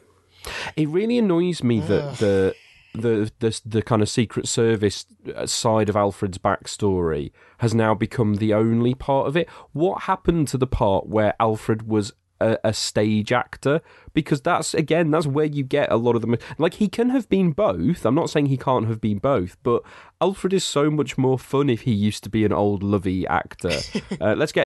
It 0.75 0.87
really 0.89 1.17
annoys 1.17 1.63
me 1.63 1.79
that 1.81 2.17
the 2.17 2.55
the 2.93 3.31
the 3.39 3.61
the 3.65 3.81
kind 3.81 4.01
of 4.01 4.09
Secret 4.09 4.47
Service 4.47 5.05
uh, 5.35 5.45
side 5.45 5.89
of 5.89 5.95
Alfred's 5.95 6.37
backstory 6.37 7.31
has 7.59 7.73
now 7.73 7.93
become 7.93 8.35
the 8.35 8.53
only 8.53 8.93
part 8.93 9.27
of 9.27 9.37
it. 9.37 9.49
What 9.73 10.03
happened 10.03 10.47
to 10.49 10.57
the 10.57 10.67
part 10.67 11.07
where 11.07 11.33
Alfred 11.39 11.87
was 11.87 12.13
a, 12.39 12.57
a 12.63 12.73
stage 12.73 13.31
actor? 13.31 13.81
Because 14.13 14.41
that's 14.41 14.73
again, 14.73 15.11
that's 15.11 15.27
where 15.27 15.45
you 15.45 15.63
get 15.63 15.91
a 15.91 15.97
lot 15.97 16.15
of 16.15 16.21
them. 16.21 16.35
Like 16.57 16.75
he 16.75 16.87
can 16.87 17.09
have 17.09 17.29
been 17.29 17.51
both. 17.51 18.05
I'm 18.05 18.15
not 18.15 18.29
saying 18.29 18.47
he 18.47 18.57
can't 18.57 18.87
have 18.87 19.01
been 19.01 19.19
both, 19.19 19.57
but 19.63 19.83
Alfred 20.21 20.53
is 20.53 20.63
so 20.63 20.89
much 20.89 21.17
more 21.17 21.37
fun 21.37 21.69
if 21.69 21.81
he 21.81 21.91
used 21.91 22.23
to 22.23 22.29
be 22.29 22.45
an 22.45 22.53
old 22.53 22.83
lovey 22.83 23.27
actor. 23.27 23.79
uh, 24.21 24.35
let's 24.35 24.51
get 24.51 24.65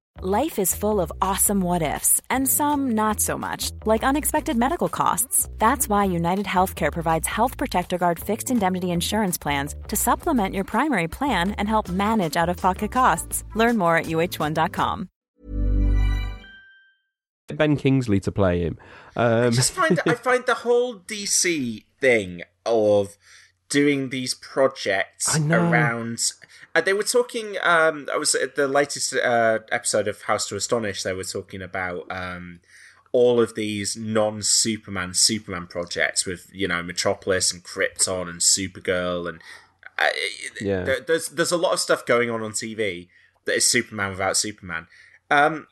Life 0.23 0.59
is 0.59 0.75
full 0.75 1.01
of 1.01 1.11
awesome 1.19 1.61
what 1.61 1.81
ifs, 1.81 2.21
and 2.29 2.47
some 2.47 2.91
not 2.91 3.19
so 3.19 3.39
much, 3.39 3.71
like 3.87 4.03
unexpected 4.03 4.55
medical 4.55 4.87
costs. 4.87 5.49
That's 5.57 5.89
why 5.89 6.05
United 6.05 6.45
Healthcare 6.45 6.91
provides 6.91 7.27
Health 7.27 7.57
Protector 7.57 7.97
Guard 7.97 8.19
fixed 8.19 8.51
indemnity 8.51 8.91
insurance 8.91 9.39
plans 9.39 9.73
to 9.87 9.95
supplement 9.95 10.53
your 10.53 10.63
primary 10.63 11.07
plan 11.07 11.53
and 11.57 11.67
help 11.67 11.89
manage 11.89 12.37
out 12.37 12.49
of 12.49 12.57
pocket 12.57 12.91
costs. 12.91 13.43
Learn 13.55 13.79
more 13.79 13.97
at 13.97 14.05
uh1.com. 14.05 15.09
Ben 17.47 17.75
Kingsley 17.75 18.19
to 18.19 18.31
play 18.31 18.59
him. 18.59 18.77
Um, 19.15 19.45
I 19.45 19.49
just 19.49 19.71
find 19.71 19.99
I 20.05 20.13
find 20.13 20.45
the 20.45 20.53
whole 20.53 20.99
DC 20.99 21.83
thing 21.99 22.43
of 22.63 23.17
doing 23.69 24.09
these 24.09 24.35
projects 24.35 25.35
I 25.35 25.39
around. 25.47 26.19
Uh, 26.73 26.81
they 26.81 26.93
were 26.93 27.03
talking. 27.03 27.57
Um, 27.61 28.07
I 28.13 28.17
was 28.17 28.33
at 28.35 28.55
the 28.55 28.67
latest 28.67 29.13
uh, 29.13 29.59
episode 29.71 30.07
of 30.07 30.21
House 30.23 30.47
to 30.47 30.55
Astonish. 30.55 31.03
They 31.03 31.13
were 31.13 31.23
talking 31.25 31.61
about 31.61 32.09
um, 32.09 32.59
all 33.11 33.41
of 33.41 33.55
these 33.55 33.97
non-Superman 33.97 35.13
Superman 35.13 35.67
projects 35.67 36.25
with 36.25 36.47
you 36.53 36.67
know 36.67 36.81
Metropolis 36.81 37.51
and 37.51 37.63
Krypton 37.63 38.29
and 38.29 38.39
Supergirl 38.39 39.27
and 39.27 39.41
uh, 39.99 40.07
Yeah. 40.61 40.83
there- 40.83 41.01
there's 41.01 41.27
there's 41.29 41.51
a 41.51 41.57
lot 41.57 41.73
of 41.73 41.79
stuff 41.79 42.05
going 42.05 42.29
on 42.29 42.41
on 42.41 42.51
TV 42.53 43.09
that 43.45 43.55
is 43.55 43.67
Superman 43.67 44.11
without 44.11 44.37
Superman. 44.37 44.87
Um, 45.29 45.67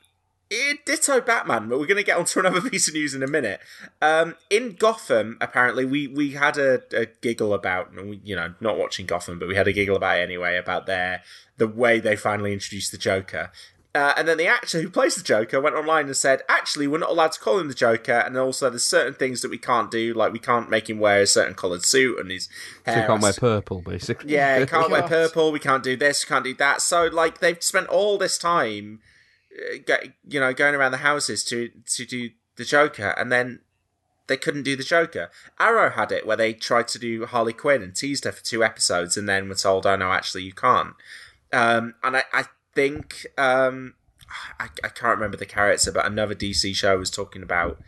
it, 0.50 0.86
ditto 0.86 1.22
Batman, 1.22 1.70
but 1.70 1.80
we're 1.80 1.86
going 1.86 1.97
to 1.97 2.04
get 2.04 2.18
onto 2.18 2.39
another 2.39 2.62
piece 2.70 2.88
of 2.88 2.93
news 2.93 3.14
in 3.14 3.24
a 3.24 3.28
minute. 3.28 3.60
Um, 4.02 4.36
in 4.50 4.74
Gotham, 4.74 5.38
apparently, 5.41 5.86
we, 5.86 6.08
we 6.08 6.32
had 6.32 6.58
a, 6.58 6.82
a 6.93 7.08
giggle 7.22 7.54
about, 7.54 7.93
we, 7.93 8.20
you 8.24 8.36
know, 8.36 8.54
not 8.60 8.78
watching 8.78 9.06
Gotham, 9.06 9.39
but 9.39 9.47
we 9.47 9.56
had 9.56 9.68
a 9.68 9.74
giggle 9.74 9.95
about 9.95 10.20
it 10.20 10.24
anyway 10.24 10.58
about 10.58 10.86
their 10.86 11.22
the 11.58 11.68
way 11.68 12.00
they 12.00 12.16
finally 12.16 12.54
introduced 12.54 12.91
the 12.91 12.97
Joker. 12.97 13.52
Uh, 13.95 14.14
and 14.16 14.28
then 14.28 14.38
the 14.38 14.45
actor 14.45 14.82
who 14.82 14.89
plays 14.89 15.16
the 15.16 15.24
Joker 15.24 15.60
went 15.60 15.76
online 15.76 16.06
and 16.06 16.16
said, 16.16 16.43
actually, 16.47 16.88
we're 16.88 17.00
not 17.00 17.10
allowed 17.10 17.32
to 17.32 17.39
call 17.39 17.58
him 17.60 17.68
the 17.68 17.74
Joker, 17.74 18.14
and 18.14 18.38
also 18.38 18.70
there's 18.70 18.84
certain 18.84 19.16
things 19.16 19.41
that 19.41 19.50
we 19.50 19.58
can't 19.58 19.89
do, 19.89 20.14
like 20.14 20.32
we 20.32 20.38
can't 20.38 20.70
make 20.70 20.89
him 20.89 21.00
wear 21.00 21.22
a 21.22 21.28
certain 21.28 21.56
coloured 21.56 21.84
suit 21.84 22.20
and 22.20 22.30
his 22.30 22.47
so 22.86 22.91
hair. 22.93 23.08
can't 23.08 23.22
wear 23.22 23.34
purple, 23.34 23.82
basically. 23.82 24.32
yeah, 24.32 24.60
you 24.60 24.66
can't 24.68 24.91
wear 24.91 25.04
purple. 25.04 25.52
We 25.52 25.60
can't 25.60 25.84
do 25.84 25.97
this. 25.97 26.24
We 26.24 26.30
can't 26.30 26.45
do 26.45 26.54
that. 26.56 26.82
So, 26.82 27.06
like, 27.06 27.39
they've 27.39 27.62
spent 27.64 27.88
all 27.88 28.20
this 28.20 28.38
time, 28.38 29.00
go, 29.00 29.00
you 30.28 30.39
know, 30.39 30.53
going 30.53 30.76
around 30.76 30.91
the 30.91 30.97
houses 30.97 31.43
to 31.45 31.70
to 31.86 32.05
do 32.05 32.32
the 32.55 32.66
Joker, 32.66 33.14
and 33.18 33.32
then 33.32 33.62
they 34.28 34.38
couldn't 34.38 34.64
do 34.64 34.76
the 34.76 34.84
Joker. 34.84 35.30
Arrow 35.60 35.89
had 35.89 36.12
it 36.12 36.26
where 36.26 36.38
they 36.38 36.53
tried 36.53 36.88
to 36.89 36.99
do 36.99 37.26
Harley 37.26 37.53
Quinn 37.53 37.82
and 37.82 37.95
teased 37.95 38.26
her 38.26 38.32
for 38.32 38.43
two 38.43 38.64
episodes, 38.64 39.18
and 39.18 39.28
then 39.28 39.49
were 39.49 39.55
told, 39.55 39.86
"Oh 39.86 39.95
no, 39.95 40.12
actually, 40.12 40.43
you 40.43 40.53
can't." 40.53 40.93
Um, 41.51 41.95
and 42.03 42.18
I, 42.18 42.24
I 42.32 42.45
think 42.76 43.26
um, 43.38 43.95
I, 44.60 44.70
I 44.84 44.89
can't 44.89 45.18
remember 45.18 45.38
the 45.38 45.45
character, 45.45 45.91
but 45.91 46.05
another 46.05 46.36
DC 46.36 46.76
show 46.76 46.97
was 46.97 47.10
talking 47.10 47.43
about 47.43 47.82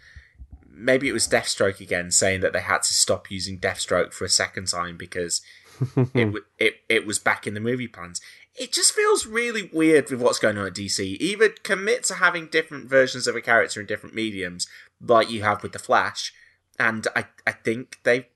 maybe 0.69 1.07
it 1.07 1.13
was 1.13 1.27
Deathstroke 1.27 1.79
again, 1.79 2.11
saying 2.11 2.41
that 2.41 2.53
they 2.53 2.61
had 2.61 2.83
to 2.83 2.93
stop 2.93 3.29
using 3.29 3.59
Deathstroke 3.59 4.13
for 4.13 4.25
a 4.25 4.29
second 4.29 4.67
time 4.67 4.97
because 4.97 5.41
it 5.95 6.13
w- 6.13 6.45
it 6.57 6.75
it 6.89 7.05
was 7.05 7.19
back 7.19 7.45
in 7.45 7.53
the 7.53 7.59
movie 7.59 7.87
plans. 7.87 8.21
It 8.55 8.73
just 8.73 8.93
feels 8.93 9.25
really 9.25 9.69
weird 9.71 10.09
with 10.09 10.21
what's 10.21 10.39
going 10.39 10.57
on 10.57 10.67
at 10.67 10.73
DC. 10.73 11.17
Either 11.19 11.49
commit 11.49 12.03
to 12.05 12.15
having 12.15 12.47
different 12.47 12.89
versions 12.89 13.25
of 13.27 13.35
a 13.35 13.41
character 13.41 13.79
in 13.79 13.85
different 13.85 14.15
mediums, 14.15 14.67
like 14.99 15.29
you 15.29 15.41
have 15.43 15.63
with 15.63 15.71
the 15.71 15.79
Flash, 15.79 16.33
and 16.77 17.07
I 17.15 17.25
I 17.47 17.51
think 17.53 17.99
they 18.03 18.27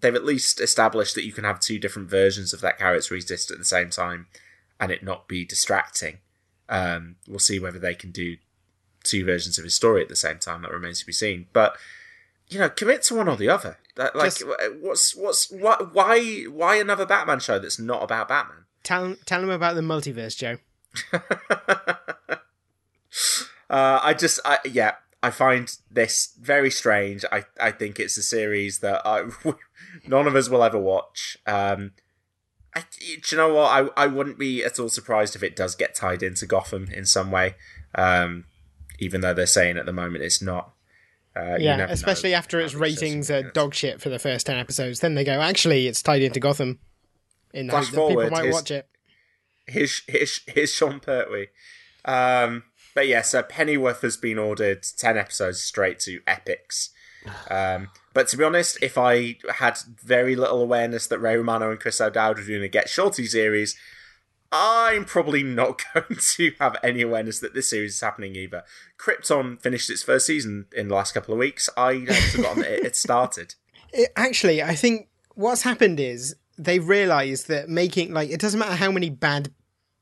they've 0.00 0.14
at 0.14 0.24
least 0.24 0.60
established 0.60 1.14
that 1.14 1.24
you 1.24 1.32
can 1.32 1.44
have 1.44 1.60
two 1.60 1.78
different 1.78 2.10
versions 2.10 2.52
of 2.52 2.60
that 2.60 2.78
character 2.78 3.14
exist 3.14 3.50
at 3.50 3.58
the 3.58 3.64
same 3.64 3.90
time, 3.90 4.26
and 4.80 4.90
it 4.90 5.02
not 5.02 5.28
be 5.28 5.44
distracting. 5.44 6.18
Um, 6.68 7.16
we'll 7.28 7.38
see 7.38 7.58
whether 7.58 7.78
they 7.78 7.94
can 7.94 8.12
do 8.12 8.38
two 9.04 9.24
versions 9.24 9.58
of 9.58 9.64
his 9.64 9.74
story 9.74 10.02
at 10.02 10.08
the 10.08 10.16
same 10.16 10.38
time. 10.38 10.62
That 10.62 10.72
remains 10.72 11.00
to 11.00 11.06
be 11.06 11.12
seen. 11.12 11.46
But 11.52 11.76
you 12.48 12.58
know, 12.58 12.68
commit 12.68 13.02
to 13.04 13.14
one 13.14 13.28
or 13.28 13.36
the 13.36 13.48
other. 13.48 13.78
That, 13.96 14.16
like, 14.16 14.36
Just- 14.36 14.44
what's 14.80 15.14
what's 15.14 15.50
what? 15.50 15.94
Why 15.94 16.44
why 16.44 16.76
another 16.76 17.06
Batman 17.06 17.40
show 17.40 17.58
that's 17.58 17.78
not 17.78 18.02
about 18.02 18.28
Batman? 18.28 18.64
Tell 18.82 19.16
tell 19.24 19.40
them 19.40 19.50
about 19.50 19.74
the 19.74 19.80
multiverse, 19.80 20.36
Joe. 20.36 20.58
Uh, 23.72 23.98
I 24.02 24.12
just, 24.12 24.38
I, 24.44 24.58
yeah, 24.70 24.96
I 25.22 25.30
find 25.30 25.74
this 25.90 26.34
very 26.38 26.70
strange. 26.70 27.24
I, 27.32 27.44
I 27.58 27.70
think 27.70 27.98
it's 27.98 28.18
a 28.18 28.22
series 28.22 28.80
that 28.80 29.00
I, 29.06 29.30
none 30.06 30.26
of 30.26 30.36
us 30.36 30.50
will 30.50 30.62
ever 30.62 30.78
watch. 30.78 31.38
Um, 31.46 31.92
I, 32.74 32.84
do 33.00 33.06
you 33.30 33.38
know 33.38 33.54
what? 33.54 33.70
I, 33.96 34.04
I 34.04 34.06
wouldn't 34.08 34.38
be 34.38 34.62
at 34.62 34.78
all 34.78 34.90
surprised 34.90 35.34
if 35.34 35.42
it 35.42 35.56
does 35.56 35.74
get 35.74 35.94
tied 35.94 36.22
into 36.22 36.44
Gotham 36.44 36.88
in 36.92 37.06
some 37.06 37.30
way. 37.30 37.54
Um, 37.94 38.44
even 38.98 39.22
though 39.22 39.32
they're 39.32 39.46
saying 39.46 39.78
at 39.78 39.86
the 39.86 39.92
moment 39.92 40.22
it's 40.22 40.42
not. 40.42 40.74
Uh, 41.34 41.56
yeah, 41.58 41.76
never 41.76 41.86
know. 41.88 41.92
especially 41.94 42.34
after 42.34 42.60
its 42.60 42.74
ratings 42.74 43.30
are 43.30 43.42
dog 43.42 43.72
shit 43.72 44.02
for 44.02 44.10
the 44.10 44.18
first 44.18 44.44
ten 44.44 44.58
episodes. 44.58 45.00
Then 45.00 45.14
they 45.14 45.24
go, 45.24 45.40
actually, 45.40 45.86
it's 45.86 46.02
tied 46.02 46.20
into 46.20 46.40
Gotham. 46.40 46.78
In 47.52 47.68
Flash 47.68 47.86
that 47.86 47.90
people 47.90 48.08
forward, 48.08 48.30
might 48.32 48.44
his- 48.46 48.54
watch 48.54 48.70
it. 48.70 48.88
Here's, 49.66 50.02
here's, 50.08 50.40
here's 50.46 50.72
Sean 50.72 50.98
Pertwee. 51.00 51.46
Um, 52.04 52.64
but 52.94 53.06
yeah, 53.06 53.22
so 53.22 53.42
Pennyworth 53.42 54.02
has 54.02 54.16
been 54.16 54.38
ordered 54.38 54.82
10 54.82 55.16
episodes 55.16 55.60
straight 55.60 55.98
to 56.00 56.20
Epix. 56.20 56.88
Um, 57.50 57.88
but 58.14 58.26
to 58.28 58.36
be 58.36 58.44
honest, 58.44 58.82
if 58.82 58.98
I 58.98 59.36
had 59.54 59.78
very 60.02 60.34
little 60.34 60.60
awareness 60.60 61.06
that 61.06 61.20
Ray 61.20 61.36
Romano 61.36 61.70
and 61.70 61.78
Chris 61.78 62.00
O'Dowd 62.00 62.38
were 62.38 62.44
doing 62.44 62.64
a 62.64 62.68
Get 62.68 62.88
Shorty 62.88 63.26
series, 63.26 63.76
I'm 64.50 65.04
probably 65.04 65.42
not 65.42 65.80
going 65.94 66.18
to 66.36 66.52
have 66.60 66.76
any 66.82 67.00
awareness 67.02 67.38
that 67.40 67.54
this 67.54 67.70
series 67.70 67.94
is 67.94 68.00
happening 68.00 68.36
either. 68.36 68.64
Krypton 68.98 69.60
finished 69.62 69.88
its 69.88 70.02
first 70.02 70.26
season 70.26 70.66
in 70.76 70.88
the 70.88 70.94
last 70.94 71.14
couple 71.14 71.32
of 71.32 71.38
weeks. 71.38 71.70
I 71.76 72.04
had 72.08 72.16
forgotten 72.16 72.62
that 72.62 72.72
it 72.78 72.84
had 72.84 72.96
started. 72.96 73.54
It, 73.94 74.10
actually, 74.16 74.62
I 74.62 74.74
think 74.74 75.08
what's 75.34 75.60
happened 75.60 76.00
is 76.00 76.34
they've 76.58 76.86
realised 76.86 77.48
that 77.48 77.68
making 77.68 78.12
like 78.12 78.30
it 78.30 78.40
doesn't 78.40 78.58
matter 78.60 78.74
how 78.76 78.90
many 78.90 79.10
bad 79.10 79.52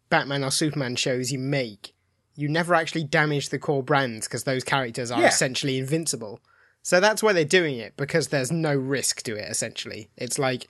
Batman 0.09 0.43
or 0.45 0.51
Superman 0.51 0.97
shows 0.97 1.31
you 1.31 1.39
make, 1.39 1.95
you 2.35 2.49
never 2.49 2.75
actually 2.75 3.05
damage 3.05 3.51
the 3.51 3.59
core 3.59 3.83
brands 3.83 4.27
because 4.27 4.45
those 4.45 4.65
characters 4.65 5.11
are 5.11 5.21
Yeah. 5.21 5.29
essentially 5.29 5.79
invincible. 5.79 6.41
So 6.83 6.99
that's 6.99 7.23
why 7.23 7.33
they're 7.33 7.45
doing 7.45 7.77
it 7.79 7.97
because 7.97 8.29
there's 8.29 8.51
no 8.51 8.75
risk 8.75 9.23
to 9.25 9.37
it. 9.37 9.49
Essentially, 9.51 10.11
it's 10.17 10.39
like 10.39 10.67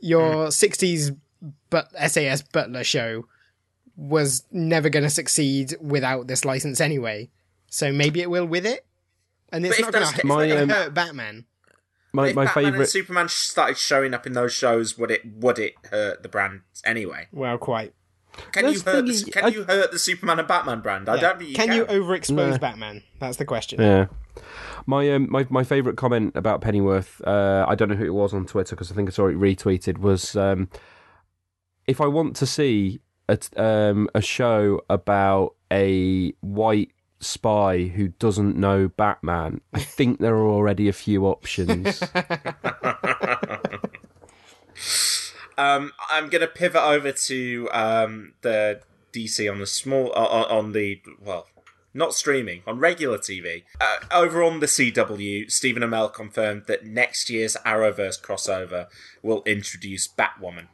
your 0.00 0.46
'60s 0.48 1.16
but 1.70 1.90
SAS 2.08 2.42
Butler 2.42 2.84
show 2.84 3.26
was 3.96 4.44
never 4.50 4.88
going 4.88 5.02
to 5.02 5.10
succeed 5.10 5.74
without 5.80 6.26
this 6.26 6.44
license 6.44 6.80
anyway. 6.80 7.30
So 7.68 7.92
maybe 7.92 8.20
it 8.20 8.30
will 8.30 8.46
with 8.46 8.66
it, 8.66 8.84
and 9.52 9.64
it's 9.64 9.76
But 9.76 9.84
not 9.84 9.92
going 9.92 10.06
to 10.06 10.62
if 10.62 10.68
hurt 10.70 10.88
um, 10.88 10.94
Batman. 10.94 11.44
My 12.12 12.28
if 12.28 12.34
my 12.36 12.44
Batman 12.44 12.64
and 12.64 12.74
favorite. 12.74 12.88
Superman 12.88 13.28
started 13.28 13.78
showing 13.78 14.14
up 14.14 14.26
in 14.26 14.32
those 14.32 14.52
shows, 14.52 14.98
would 14.98 15.10
it 15.10 15.22
would 15.24 15.58
it 15.58 15.74
hurt 15.90 16.22
the 16.22 16.28
brand 16.28 16.62
anyway? 16.84 17.28
Well, 17.32 17.56
quite. 17.58 17.94
Can 18.52 18.64
That's 18.64 18.78
you 18.78 18.82
hurt 18.90 19.06
the, 19.06 19.12
is, 19.12 19.24
can 19.24 19.44
I- 19.44 19.48
you 19.48 19.64
hurt 19.64 19.90
the 19.92 19.98
Superman 19.98 20.38
and 20.38 20.46
Batman 20.48 20.80
brand? 20.80 21.08
I 21.08 21.18
don't 21.18 21.38
think 21.38 21.50
you 21.50 21.56
can, 21.56 21.68
can. 21.68 21.76
you 21.76 21.84
overexpose 21.84 22.30
No. 22.52 22.58
Batman? 22.58 23.02
That's 23.18 23.36
the 23.36 23.44
question. 23.44 23.80
Yeah. 23.80 24.06
My 24.86 25.10
um 25.12 25.26
my, 25.30 25.46
my 25.50 25.62
favorite 25.64 25.96
comment 25.96 26.34
about 26.36 26.60
Pennyworth, 26.60 27.20
uh, 27.26 27.64
I 27.68 27.74
don't 27.74 27.88
know 27.88 27.96
who 27.96 28.04
it 28.06 28.14
was 28.14 28.32
on 28.32 28.46
Twitter 28.46 28.74
because 28.76 28.90
I 28.90 28.94
think 28.94 29.08
I 29.08 29.12
saw 29.12 29.26
it 29.26 29.36
retweeted 29.36 29.98
was 29.98 30.36
um, 30.36 30.68
if 31.86 32.00
I 32.00 32.06
want 32.06 32.36
to 32.36 32.46
see 32.46 33.00
a 33.28 33.36
t- 33.36 33.54
um 33.56 34.08
a 34.14 34.20
show 34.20 34.80
about 34.88 35.54
a 35.72 36.32
white 36.40 36.92
spy 37.20 37.84
who 37.84 38.08
doesn't 38.08 38.56
know 38.56 38.88
Batman, 38.88 39.60
I 39.72 39.80
think 39.80 40.18
there 40.20 40.34
are 40.34 40.48
already 40.48 40.88
a 40.88 40.92
few 40.92 41.26
options. 41.26 42.02
Um, 45.58 45.92
I'm 46.08 46.30
gonna 46.30 46.46
pivot 46.46 46.80
over 46.80 47.12
to 47.12 47.68
um, 47.72 48.32
the 48.40 48.80
DC 49.12 49.50
on 49.52 49.58
the 49.58 49.66
small 49.66 50.10
uh, 50.16 50.24
on 50.26 50.44
on 50.44 50.72
the 50.72 51.02
well, 51.22 51.48
not 51.92 52.14
streaming 52.14 52.62
on 52.66 52.78
regular 52.78 53.18
TV. 53.18 53.64
Uh, 53.78 53.98
over 54.10 54.42
on 54.42 54.60
the 54.60 54.66
CW, 54.66 55.50
Stephen 55.50 55.82
Amell 55.82 56.10
confirmed 56.14 56.62
that 56.66 56.86
next 56.86 57.28
year's 57.28 57.58
Arrowverse 57.66 58.22
crossover 58.22 58.86
will 59.22 59.42
introduce 59.44 60.08
Batwoman, 60.08 60.68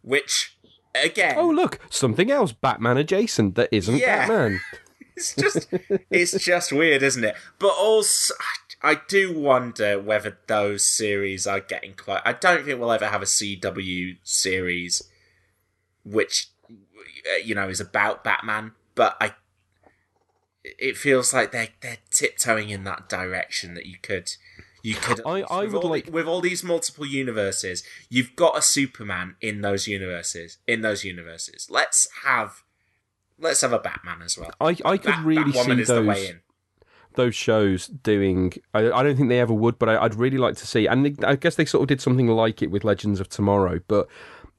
which 0.00 0.56
again, 0.94 1.34
oh 1.36 1.50
look, 1.50 1.80
something 1.90 2.30
else 2.30 2.52
Batman 2.52 2.96
adjacent 2.96 3.56
that 3.56 3.68
isn't 3.72 3.96
Yeah. 3.98 4.26
Batman. 4.26 4.60
it's 5.16 5.34
just 5.34 5.68
it's 6.10 6.32
just 6.44 6.72
weird, 6.72 7.02
isn't 7.02 7.24
it? 7.24 7.36
But 7.58 7.74
also, 7.78 8.34
I- 8.40 8.60
I 8.86 9.00
do 9.08 9.32
wonder 9.38 9.98
whether 9.98 10.36
those 10.46 10.84
series 10.84 11.46
are 11.46 11.60
getting 11.60 11.94
close. 11.94 12.20
I 12.24 12.34
don't 12.34 12.66
think 12.66 12.78
we'll 12.78 12.92
ever 12.92 13.06
have 13.08 13.22
a 13.22 13.26
CW 13.26 14.18
series 14.22 15.00
which 16.04 16.48
uh, 16.68 17.36
you 17.42 17.54
know 17.54 17.68
is 17.70 17.80
about 17.80 18.22
Batman, 18.24 18.72
but 18.94 19.16
I 19.22 19.32
it 20.64 20.96
feels 20.96 21.32
like 21.32 21.52
they 21.52 21.70
they're 21.80 21.98
tiptoeing 22.10 22.68
in 22.70 22.84
that 22.84 23.08
direction 23.08 23.74
that 23.74 23.86
you 23.86 23.96
could 24.02 24.32
you 24.82 24.94
could 24.96 25.20
I- 25.26 25.44
I 25.48 25.64
would 25.64 25.74
all, 25.74 25.90
like- 25.90 26.10
with 26.12 26.26
all 26.26 26.40
these 26.42 26.62
multiple 26.64 27.06
universes 27.06 27.84
you've 28.10 28.34
got 28.36 28.56
a 28.58 28.62
superman 28.62 29.36
in 29.40 29.60
those 29.62 29.86
universes 29.86 30.58
in 30.66 30.80
those 30.82 31.04
universes 31.04 31.68
let's 31.70 32.06
have 32.24 32.62
let's 33.38 33.60
have 33.60 33.72
a 33.72 33.78
batman 33.78 34.22
as 34.22 34.38
well 34.38 34.50
I, 34.60 34.76
I 34.84 34.96
could 34.96 35.18
really 35.20 35.52
see 35.52 35.72
is 35.72 35.88
the 35.88 36.02
way 36.02 36.26
those 36.26 36.34
those 37.14 37.34
shows 37.34 37.86
doing. 37.86 38.52
I, 38.72 38.90
I 38.90 39.02
don't 39.02 39.16
think 39.16 39.28
they 39.28 39.40
ever 39.40 39.54
would, 39.54 39.78
but 39.78 39.88
I, 39.88 40.04
I'd 40.04 40.14
really 40.14 40.38
like 40.38 40.56
to 40.56 40.66
see. 40.66 40.86
And 40.86 41.06
they, 41.06 41.26
I 41.26 41.36
guess 41.36 41.54
they 41.54 41.64
sort 41.64 41.82
of 41.82 41.88
did 41.88 42.00
something 42.00 42.28
like 42.28 42.62
it 42.62 42.70
with 42.70 42.84
Legends 42.84 43.20
of 43.20 43.28
Tomorrow, 43.28 43.80
but 43.88 44.08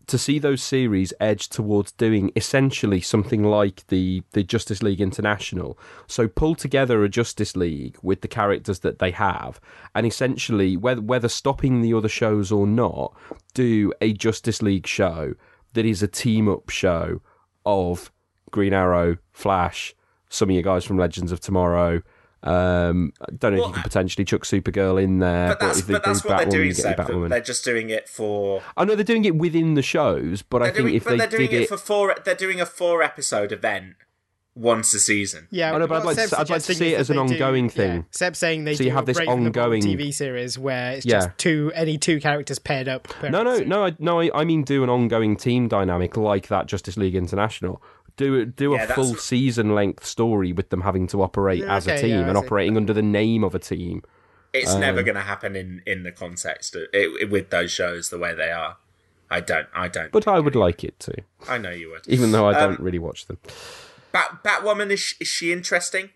to 0.07 0.17
see 0.19 0.37
those 0.37 0.61
series 0.61 1.13
edge 1.19 1.49
towards 1.49 1.91
doing 1.91 2.31
essentially 2.35 3.01
something 3.01 3.43
like 3.43 3.85
the 3.87 4.23
the 4.31 4.43
Justice 4.43 4.83
League 4.83 5.01
International. 5.01 5.77
So 6.07 6.27
pull 6.27 6.55
together 6.55 7.03
a 7.03 7.09
Justice 7.09 7.55
League 7.55 7.97
with 8.01 8.21
the 8.21 8.27
characters 8.27 8.79
that 8.79 8.99
they 8.99 9.11
have, 9.11 9.59
and 9.93 10.05
essentially 10.05 10.77
whether 10.77 11.01
whether 11.01 11.29
stopping 11.29 11.81
the 11.81 11.93
other 11.93 12.09
shows 12.09 12.51
or 12.51 12.67
not, 12.67 13.15
do 13.53 13.91
a 14.01 14.13
Justice 14.13 14.61
League 14.61 14.87
show 14.87 15.33
that 15.73 15.85
is 15.85 16.01
a 16.01 16.07
team 16.07 16.47
up 16.47 16.69
show 16.69 17.21
of 17.65 18.11
Green 18.55 18.73
Arrow, 18.73 19.17
Flash, 19.33 19.93
some 20.29 20.49
of 20.49 20.55
you 20.55 20.61
guys 20.61 20.85
from 20.85 20.97
Legends 20.97 21.33
of 21.33 21.41
Tomorrow. 21.41 22.01
Um, 22.41 23.11
I 23.21 23.25
don't 23.37 23.53
know 23.55 23.59
Well, 23.59 23.65
if 23.65 23.69
you 23.69 23.73
can 23.73 23.83
potentially 23.83 24.23
chuck 24.23 24.43
Supergirl 24.43 25.01
in 25.03 25.19
there, 25.19 25.49
But 25.49 25.59
that's 25.59 25.79
if 25.79 25.87
they 25.87 25.93
but 25.93 26.03
that's 26.05 26.21
do 26.21 26.29
what 26.29 26.37
they're 26.37 26.45
doing. 26.49 26.67
you 26.69 26.73
get 26.75 26.97
your 26.97 27.05
Seb. 27.23 27.29
They're 27.29 27.41
just 27.41 27.65
doing 27.65 27.89
it 27.89 28.07
for. 28.07 28.61
I 28.77 28.85
know 28.85 28.95
they're 28.95 29.03
doing 29.03 29.25
it 29.25 29.35
within 29.35 29.73
the 29.73 29.81
shows, 29.81 30.41
but 30.41 30.61
I 30.61 30.65
They're 30.67 30.73
think 30.75 30.83
doing, 30.85 30.95
if 30.95 31.03
but 31.03 31.09
they 31.11 31.17
they're 31.17 31.27
doing 31.27 31.49
did 31.49 31.61
it, 31.63 31.69
for 31.69 31.77
four. 31.77 32.15
They're 32.23 32.33
doing 32.35 32.61
a 32.61 32.65
four 32.65 33.01
episode 33.03 33.51
event 33.51 33.95
once 34.53 34.93
a 34.93 34.99
season. 35.01 35.47
Yeah, 35.51 35.73
I 35.73 35.79
know, 35.79 35.87
but 35.87 35.97
I'd 36.01 36.05
like 36.05 36.29
to- 36.29 36.39
I'd 36.39 36.49
like 36.49 36.61
to 36.63 36.73
see 36.75 36.93
it 36.93 36.97
as 36.99 37.09
an 37.09 37.17
they 37.17 37.27
do- 37.27 37.33
ongoing 37.33 37.65
yeah. 37.65 37.71
thing. 37.71 38.05
Seb's 38.11 38.37
saying 38.39 38.63
they 38.63 38.75
So 38.75 38.79
do 38.79 38.83
you 38.85 38.91
have 38.91 39.05
this 39.05 39.17
Brave 39.17 39.27
and 39.27 39.45
the 39.45 39.49
Bold 39.51 39.65
ongoing- 39.65 39.81
TV 39.83 40.13
series 40.13 40.57
where 40.57 40.91
it's 40.93 41.05
Yeah. 41.05 41.15
just 41.25 41.37
two 41.39 41.71
any 41.75 41.97
two 41.97 42.21
characters 42.21 42.57
paired 42.59 42.87
up. 42.87 43.03
per 43.09 43.29
No, 43.29 43.43
no, 43.43 43.49
episode. 43.51 43.67
no, 43.67 43.85
I, 43.85 43.95
no. 43.99 44.21
I, 44.21 44.29
I 44.33 44.45
mean, 44.45 44.63
do 44.63 44.81
an 44.83 44.89
ongoing 44.89 45.35
team 45.35 45.67
dynamic 45.67 46.15
like 46.15 46.47
that 46.49 46.67
Justice 46.67 46.95
League 46.95 47.15
International. 47.15 47.81
Do. 48.17 48.45
Do 48.45 48.71
Yeah, 48.71 48.75
a 48.83 48.87
that's- 48.87 48.95
full 48.95 49.15
season 49.15 49.75
length 49.75 50.05
story 50.05 50.53
with 50.53 50.69
them 50.69 50.81
having 50.81 51.07
to 51.07 51.21
operate 51.21 51.59
Yeah, 51.59 51.75
as 51.75 51.87
a 51.87 51.97
team 51.99 52.11
yeah, 52.21 52.27
and 52.29 52.37
operating 52.37 52.77
under 52.77 52.93
the 52.93 53.01
name 53.01 53.43
of 53.43 53.53
a 53.55 53.59
team. 53.59 54.03
It's 54.53 54.73
Um, 54.73 54.79
never 54.79 55.03
going 55.03 55.15
to 55.15 55.21
happen 55.21 55.55
in 55.55 55.81
in 55.85 56.03
the 56.03 56.11
context 56.13 56.75
of, 56.75 56.83
it, 56.93 57.29
with 57.29 57.49
those 57.49 57.71
shows 57.71 58.09
the 58.09 58.17
way 58.17 58.33
they 58.33 58.51
are. 58.51 58.77
I 59.29 59.39
don't. 59.41 59.67
I 59.73 59.87
don't. 59.89 60.11
But 60.11 60.27
I 60.27 60.39
would 60.39 60.55
like 60.55 60.83
it 60.83 60.99
to, 61.01 61.13
I 61.49 61.57
know 61.57 61.71
you 61.71 61.89
would. 61.91 62.07
even 62.07 62.31
though 62.31 62.47
I 62.47 62.53
Um, 62.53 62.69
don't 62.69 62.79
really 62.79 62.99
watch 62.99 63.25
them. 63.25 63.37
Bat 64.11 64.43
Batwoman 64.45 64.91
is 64.91 64.99
she, 65.01 65.15
is 65.19 65.27
she 65.27 65.51
interesting? 65.51 66.11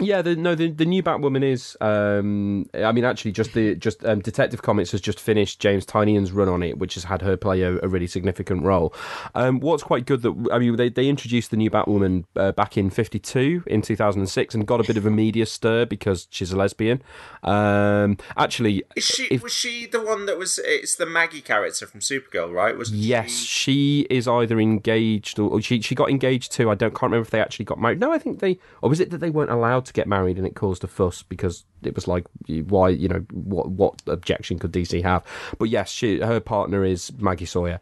Yeah, 0.00 0.22
the, 0.22 0.34
no, 0.36 0.54
the 0.54 0.70
the 0.70 0.84
new 0.86 1.02
Batwoman 1.02 1.42
is. 1.44 1.76
Um, 1.80 2.68
I 2.74 2.92
mean, 2.92 3.04
actually, 3.04 3.32
just 3.32 3.52
the 3.54 3.74
just 3.74 4.04
um, 4.04 4.20
Detective 4.20 4.62
Comics 4.62 4.90
has 4.92 5.00
just 5.00 5.20
finished 5.20 5.60
James 5.60 5.84
Tynion's 5.86 6.32
run 6.32 6.48
on 6.48 6.62
it, 6.62 6.78
which 6.78 6.94
has 6.94 7.04
had 7.04 7.22
her 7.22 7.36
play 7.36 7.62
a, 7.62 7.78
a 7.82 7.88
really 7.88 8.06
significant 8.06 8.62
role. 8.64 8.94
Um, 9.34 9.60
what's 9.60 9.82
quite 9.82 10.06
good 10.06 10.22
that 10.22 10.48
I 10.52 10.58
mean, 10.58 10.76
they 10.76 10.88
they 10.88 11.08
introduced 11.08 11.50
the 11.50 11.56
new 11.56 11.70
Batwoman 11.70 12.24
uh, 12.36 12.52
back 12.52 12.76
in 12.78 12.90
'52 12.90 13.64
in 13.66 13.82
2006 13.82 14.54
and 14.54 14.66
got 14.66 14.80
a 14.80 14.84
bit 14.84 14.96
of 14.96 15.06
a 15.06 15.10
media 15.10 15.46
stir 15.46 15.86
because 15.86 16.26
she's 16.30 16.52
a 16.52 16.56
lesbian. 16.56 17.02
Um, 17.42 18.16
actually, 18.36 18.82
Is 18.96 19.04
she 19.04 19.24
if- 19.26 19.42
was 19.42 19.52
she 19.52 19.86
the 19.86 20.00
one 20.00 20.26
that 20.26 20.38
was? 20.38 20.58
It's 20.62 20.96
the 20.96 21.06
Maggie 21.06 21.40
character 21.40 21.86
from 21.86 22.00
Supergirl, 22.00 22.52
right? 22.52 22.76
Was 22.76 22.90
Yes, 22.92 23.30
she- 23.30 23.60
she 23.70 24.06
is 24.10 24.26
either 24.26 24.58
engaged 24.58 25.38
or, 25.38 25.50
or 25.50 25.60
she 25.60 25.80
she 25.80 25.94
got 25.94 26.10
engaged 26.10 26.52
too. 26.52 26.70
I 26.70 26.74
don't 26.74 26.90
can't 26.94 27.04
remember 27.10 27.22
if 27.26 27.30
they 27.30 27.40
actually 27.40 27.64
got 27.66 27.78
married. 27.80 28.00
No, 28.00 28.10
I 28.12 28.18
think 28.18 28.40
they 28.40 28.58
or 28.82 28.88
was 28.88 29.00
it 29.00 29.10
that 29.10 29.18
they 29.18 29.30
weren't 29.30 29.50
allowed 29.50 29.84
to 29.90 29.94
get 29.94 30.06
married 30.06 30.38
and 30.38 30.46
it 30.46 30.54
caused 30.54 30.84
a 30.84 30.86
fuss 30.86 31.24
because 31.24 31.64
it 31.82 31.94
was 31.96 32.06
like 32.06 32.24
why 32.68 32.88
you 32.88 33.08
know 33.08 33.24
what 33.32 33.68
what 33.70 34.00
objection 34.06 34.58
could 34.58 34.72
DC 34.72 35.02
have? 35.02 35.24
But 35.58 35.68
yes, 35.68 35.90
she 35.90 36.20
her 36.20 36.38
partner 36.38 36.84
is 36.84 37.12
Maggie 37.18 37.44
Sawyer. 37.44 37.80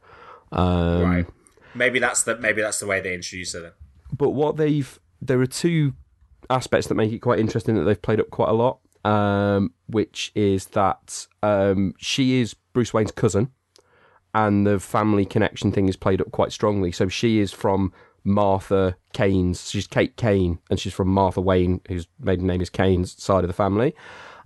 Um, 0.50 1.02
right. 1.02 1.26
Maybe 1.74 1.98
that's 1.98 2.22
the 2.22 2.38
maybe 2.38 2.62
that's 2.62 2.80
the 2.80 2.86
way 2.86 3.00
they 3.00 3.14
introduced 3.14 3.54
her. 3.54 3.60
Then. 3.60 3.72
But 4.16 4.30
what 4.30 4.56
they've 4.56 4.98
there 5.20 5.40
are 5.40 5.46
two 5.46 5.92
aspects 6.48 6.86
that 6.88 6.94
make 6.94 7.12
it 7.12 7.18
quite 7.18 7.38
interesting 7.38 7.74
that 7.76 7.84
they've 7.84 8.00
played 8.00 8.20
up 8.20 8.30
quite 8.30 8.48
a 8.48 8.54
lot. 8.54 8.78
Um, 9.04 9.72
which 9.86 10.32
is 10.34 10.66
that 10.68 11.28
um, 11.42 11.94
she 11.98 12.40
is 12.40 12.54
Bruce 12.72 12.92
Wayne's 12.92 13.12
cousin, 13.12 13.52
and 14.34 14.66
the 14.66 14.80
family 14.80 15.24
connection 15.24 15.72
thing 15.72 15.88
is 15.88 15.96
played 15.96 16.20
up 16.20 16.30
quite 16.32 16.52
strongly. 16.52 16.90
So 16.90 17.08
she 17.08 17.38
is 17.38 17.52
from 17.52 17.92
Martha 18.28 18.96
Kane's. 19.12 19.70
She's 19.70 19.86
Kate 19.86 20.16
Kane, 20.16 20.58
and 20.70 20.78
she's 20.78 20.94
from 20.94 21.08
Martha 21.08 21.40
Wayne, 21.40 21.80
whose 21.88 22.06
maiden 22.20 22.46
name 22.46 22.60
is 22.60 22.70
Kane's 22.70 23.20
side 23.20 23.44
of 23.44 23.48
the 23.48 23.54
family. 23.54 23.94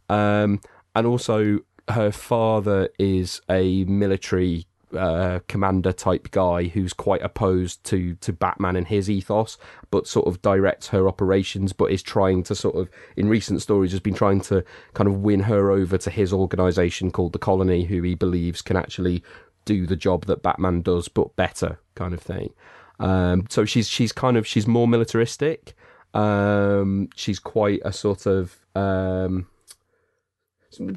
Um, 0.08 0.60
and 0.94 1.06
also, 1.06 1.60
her 1.88 2.10
father 2.10 2.88
is 2.98 3.40
a 3.50 3.84
military 3.84 4.66
uh, 4.96 5.40
commander 5.48 5.92
type 5.92 6.30
guy 6.30 6.64
who's 6.64 6.92
quite 6.92 7.22
opposed 7.22 7.82
to 7.84 8.14
to 8.16 8.32
Batman 8.32 8.76
and 8.76 8.86
his 8.86 9.08
ethos, 9.08 9.56
but 9.90 10.06
sort 10.06 10.26
of 10.26 10.42
directs 10.42 10.88
her 10.88 11.08
operations, 11.08 11.72
but 11.72 11.90
is 11.90 12.02
trying 12.02 12.42
to 12.44 12.54
sort 12.54 12.76
of 12.76 12.90
in 13.16 13.28
recent 13.28 13.62
stories 13.62 13.92
has 13.92 14.00
been 14.00 14.14
trying 14.14 14.40
to 14.42 14.64
kind 14.94 15.08
of 15.08 15.22
win 15.22 15.40
her 15.40 15.70
over 15.70 15.96
to 15.98 16.10
his 16.10 16.32
organization 16.32 17.10
called 17.10 17.32
the 17.32 17.38
Colony, 17.38 17.84
who 17.84 18.02
he 18.02 18.14
believes 18.14 18.62
can 18.62 18.76
actually 18.76 19.22
do 19.64 19.86
the 19.86 19.96
job 19.96 20.26
that 20.26 20.42
Batman 20.42 20.82
does, 20.82 21.08
but 21.08 21.36
better, 21.36 21.78
kind 21.94 22.12
of 22.14 22.20
thing. 22.20 22.52
Um, 22.98 23.46
so 23.48 23.64
she's 23.64 23.88
she's 23.88 24.12
kind 24.12 24.36
of 24.36 24.46
she's 24.46 24.66
more 24.66 24.88
militaristic. 24.88 25.74
Um, 26.14 27.08
she's 27.16 27.38
quite 27.38 27.80
a 27.84 27.92
sort 27.92 28.26
of 28.26 28.58
um, 28.74 29.46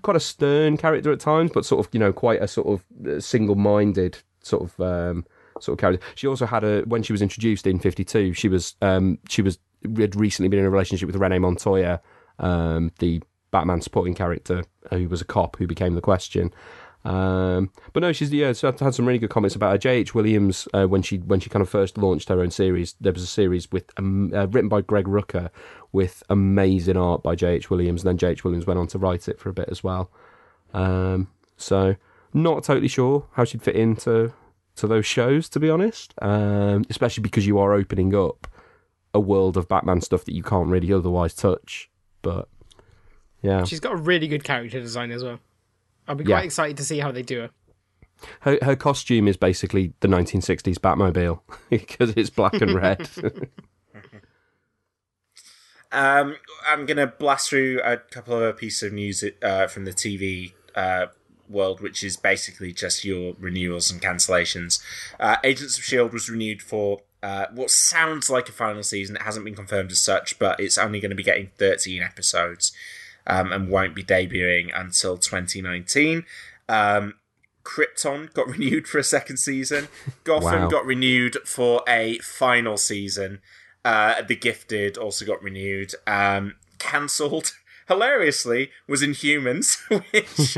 quite 0.01 0.17
a 0.17 0.21
stern 0.21 0.77
character 0.77 1.11
at 1.11 1.19
times, 1.19 1.51
but 1.53 1.65
sort 1.65 1.85
of 1.85 1.93
you 1.93 1.99
know 1.99 2.13
quite 2.13 2.41
a 2.41 2.47
sort 2.47 2.67
of 2.67 3.07
uh, 3.07 3.19
single-minded 3.19 4.17
sort 4.41 4.63
of 4.63 4.79
um, 4.79 5.25
sort 5.59 5.73
of 5.73 5.79
character. 5.79 6.05
She 6.15 6.27
also 6.27 6.45
had 6.45 6.63
a 6.63 6.81
when 6.81 7.03
she 7.03 7.13
was 7.13 7.21
introduced 7.21 7.67
in 7.67 7.79
'52. 7.79 8.33
She 8.33 8.47
was 8.47 8.75
um, 8.81 9.17
she 9.29 9.41
was 9.41 9.57
had 9.97 10.15
recently 10.15 10.49
been 10.49 10.59
in 10.59 10.65
a 10.65 10.69
relationship 10.69 11.07
with 11.07 11.15
Rene 11.15 11.39
Montoya, 11.39 12.01
um, 12.39 12.91
the 12.99 13.21
Batman 13.51 13.81
supporting 13.81 14.15
character 14.15 14.63
who 14.89 15.07
was 15.07 15.21
a 15.21 15.25
cop 15.25 15.57
who 15.57 15.67
became 15.67 15.95
the 15.95 16.01
Question. 16.01 16.53
Um, 17.05 17.71
but 17.93 18.01
no, 18.01 18.11
she's 18.11 18.33
yeah. 18.33 18.49
I've 18.63 18.79
had 18.79 18.95
some 18.95 19.05
really 19.05 19.19
good 19.19 19.29
comments 19.29 19.55
about 19.55 19.71
her. 19.71 19.77
J.H. 19.77 20.15
Williams 20.15 20.67
uh, 20.73 20.85
when 20.85 21.01
she 21.01 21.17
when 21.17 21.39
she 21.39 21.49
kind 21.49 21.61
of 21.61 21.69
first 21.69 21.97
launched 21.97 22.29
her 22.29 22.41
own 22.41 22.51
series. 22.51 22.95
There 22.99 23.13
was 23.13 23.23
a 23.23 23.27
series 23.27 23.71
with 23.71 23.91
um, 23.97 24.33
uh, 24.33 24.47
written 24.47 24.69
by 24.69 24.81
Greg 24.81 25.05
Rucka 25.05 25.49
with 25.91 26.23
amazing 26.29 26.97
art 26.97 27.21
by 27.23 27.35
J.H. 27.35 27.69
Williams, 27.69 28.01
and 28.01 28.09
then 28.09 28.17
J.H. 28.17 28.43
Williams 28.43 28.65
went 28.65 28.79
on 28.79 28.87
to 28.87 28.97
write 28.97 29.27
it 29.27 29.39
for 29.39 29.49
a 29.49 29.53
bit 29.53 29.69
as 29.69 29.83
well. 29.83 30.09
Um, 30.73 31.27
so 31.57 31.95
not 32.33 32.63
totally 32.63 32.87
sure 32.87 33.27
how 33.33 33.45
she'd 33.45 33.61
fit 33.61 33.75
into 33.75 34.33
to 34.75 34.87
those 34.87 35.05
shows, 35.05 35.47
to 35.49 35.59
be 35.59 35.69
honest. 35.69 36.13
Um, 36.21 36.85
especially 36.89 37.21
because 37.21 37.47
you 37.47 37.59
are 37.59 37.73
opening 37.73 38.15
up 38.15 38.47
a 39.13 39.19
world 39.19 39.55
of 39.55 39.69
Batman 39.69 40.01
stuff 40.01 40.25
that 40.25 40.33
you 40.33 40.43
can't 40.43 40.69
really 40.69 40.91
otherwise 40.91 41.33
touch. 41.33 41.89
But 42.21 42.49
yeah, 43.41 43.63
She's 43.63 43.79
got 43.79 43.93
a 43.93 43.97
really 43.97 44.27
good 44.27 44.43
character 44.43 44.81
design 44.81 45.11
as 45.11 45.23
well. 45.23 45.39
I'll 46.07 46.15
be 46.15 46.23
Yeah. 46.23 46.37
quite 46.37 46.45
excited 46.45 46.77
to 46.77 46.83
see 46.83 46.99
how 46.99 47.11
they 47.11 47.21
do 47.23 47.41
her. 47.41 47.49
her 48.41 48.57
her 48.61 48.75
costume 48.75 49.27
is 49.27 49.37
basically 49.37 49.93
the 49.99 50.07
1960s 50.07 50.77
Batmobile 50.79 51.41
because 51.69 52.13
it's 52.15 52.29
black 52.29 52.53
and 52.61 52.73
red. 52.73 53.07
Um, 55.91 56.35
I'm 56.67 56.85
gonna 56.85 57.07
blast 57.07 57.49
through 57.49 57.79
a 57.83 57.97
couple 57.97 58.33
of 58.35 58.41
other 58.41 58.53
pieces 58.53 58.83
of 58.83 58.91
news 58.93 59.23
uh, 59.41 59.67
from 59.67 59.85
the 59.85 59.91
TV 59.91 60.51
uh, 60.75 61.05
world, 61.47 61.79
which 61.79 62.03
is 62.03 62.17
basically 62.17 62.73
just 62.73 63.05
your 63.05 63.33
renewals 63.39 63.89
and 63.89 64.01
cancellations. 64.01 64.81
Uh, 65.19 65.37
Agents 65.43 65.77
of 65.77 65.85
Shield 65.85 66.11
was 66.11 66.29
renewed 66.29 66.61
for 66.61 67.01
uh, 67.23 67.45
what 67.53 67.69
sounds 67.69 68.29
like 68.29 68.49
a 68.49 68.51
final 68.51 68.83
season. 68.83 69.15
It 69.15 69.21
hasn't 69.21 69.45
been 69.45 69.55
confirmed 69.55 69.91
as 69.91 70.01
such, 70.01 70.37
but 70.37 70.59
it's 70.59 70.77
only 70.77 70.99
going 70.99 71.11
to 71.11 71.15
be 71.15 71.23
getting 71.23 71.51
13 71.57 72.01
episodes 72.01 72.73
um, 73.27 73.51
and 73.51 73.69
won't 73.69 73.95
be 73.95 74.03
debuting 74.03 74.69
until 74.73 75.17
2019. 75.17 76.25
Um, 76.69 77.15
Krypton 77.63 78.33
got 78.33 78.47
renewed 78.57 78.87
for 78.87 78.99
a 78.99 79.03
second 79.03 79.37
season. 79.37 79.87
Gotham 80.23 80.61
Wow. 80.63 80.67
got 80.69 80.85
renewed 80.85 81.37
for 81.45 81.81
a 81.87 82.19
final 82.19 82.77
season. 82.77 83.39
Uh, 83.83 84.21
the 84.21 84.35
Gifted 84.35 84.97
also 84.97 85.25
got 85.25 85.41
renewed. 85.43 85.93
Um, 86.07 86.55
Cancelled, 86.79 87.53
hilariously, 87.87 88.71
was 88.87 89.01
Inhumans, 89.03 89.77
which 89.89 90.57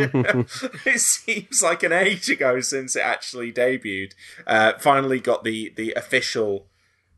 it 0.86 1.00
seems 1.00 1.62
like 1.62 1.84
an 1.84 1.92
age 1.94 2.30
ago 2.30 2.60
since 2.62 2.96
it 2.96 3.02
actually 3.02 3.52
debuted. 3.52 4.14
Uh, 4.46 4.74
finally 4.80 5.20
got 5.20 5.44
the, 5.44 5.74
the 5.76 5.94
official 5.94 6.68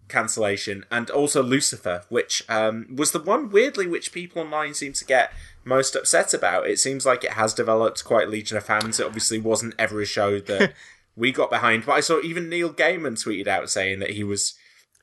cancellation, 0.09 0.85
and 0.91 1.09
also 1.09 1.41
Lucifer, 1.41 2.03
which 2.09 2.43
um, 2.49 2.87
was 2.93 3.11
the 3.11 3.19
one 3.19 3.49
weirdly 3.49 3.87
which 3.87 4.11
people 4.11 4.41
online 4.41 4.73
seem 4.73 4.93
to 4.93 5.05
get 5.05 5.31
most 5.63 5.95
upset 5.95 6.33
about. 6.33 6.67
It 6.67 6.79
seems 6.79 7.05
like 7.05 7.23
it 7.23 7.33
has 7.33 7.53
developed 7.53 8.03
quite 8.03 8.27
a 8.27 8.31
legion 8.31 8.57
of 8.57 8.65
fans. 8.65 8.99
It 8.99 9.05
obviously 9.05 9.39
wasn't 9.39 9.75
ever 9.79 10.01
a 10.01 10.05
show 10.05 10.39
that 10.39 10.73
we 11.15 11.31
got 11.31 11.49
behind, 11.49 11.85
but 11.85 11.93
I 11.93 11.99
saw 12.01 12.19
even 12.21 12.49
Neil 12.49 12.73
Gaiman 12.73 13.13
tweeted 13.23 13.47
out 13.47 13.69
saying 13.69 13.99
that 13.99 14.11
he 14.11 14.23
was. 14.23 14.55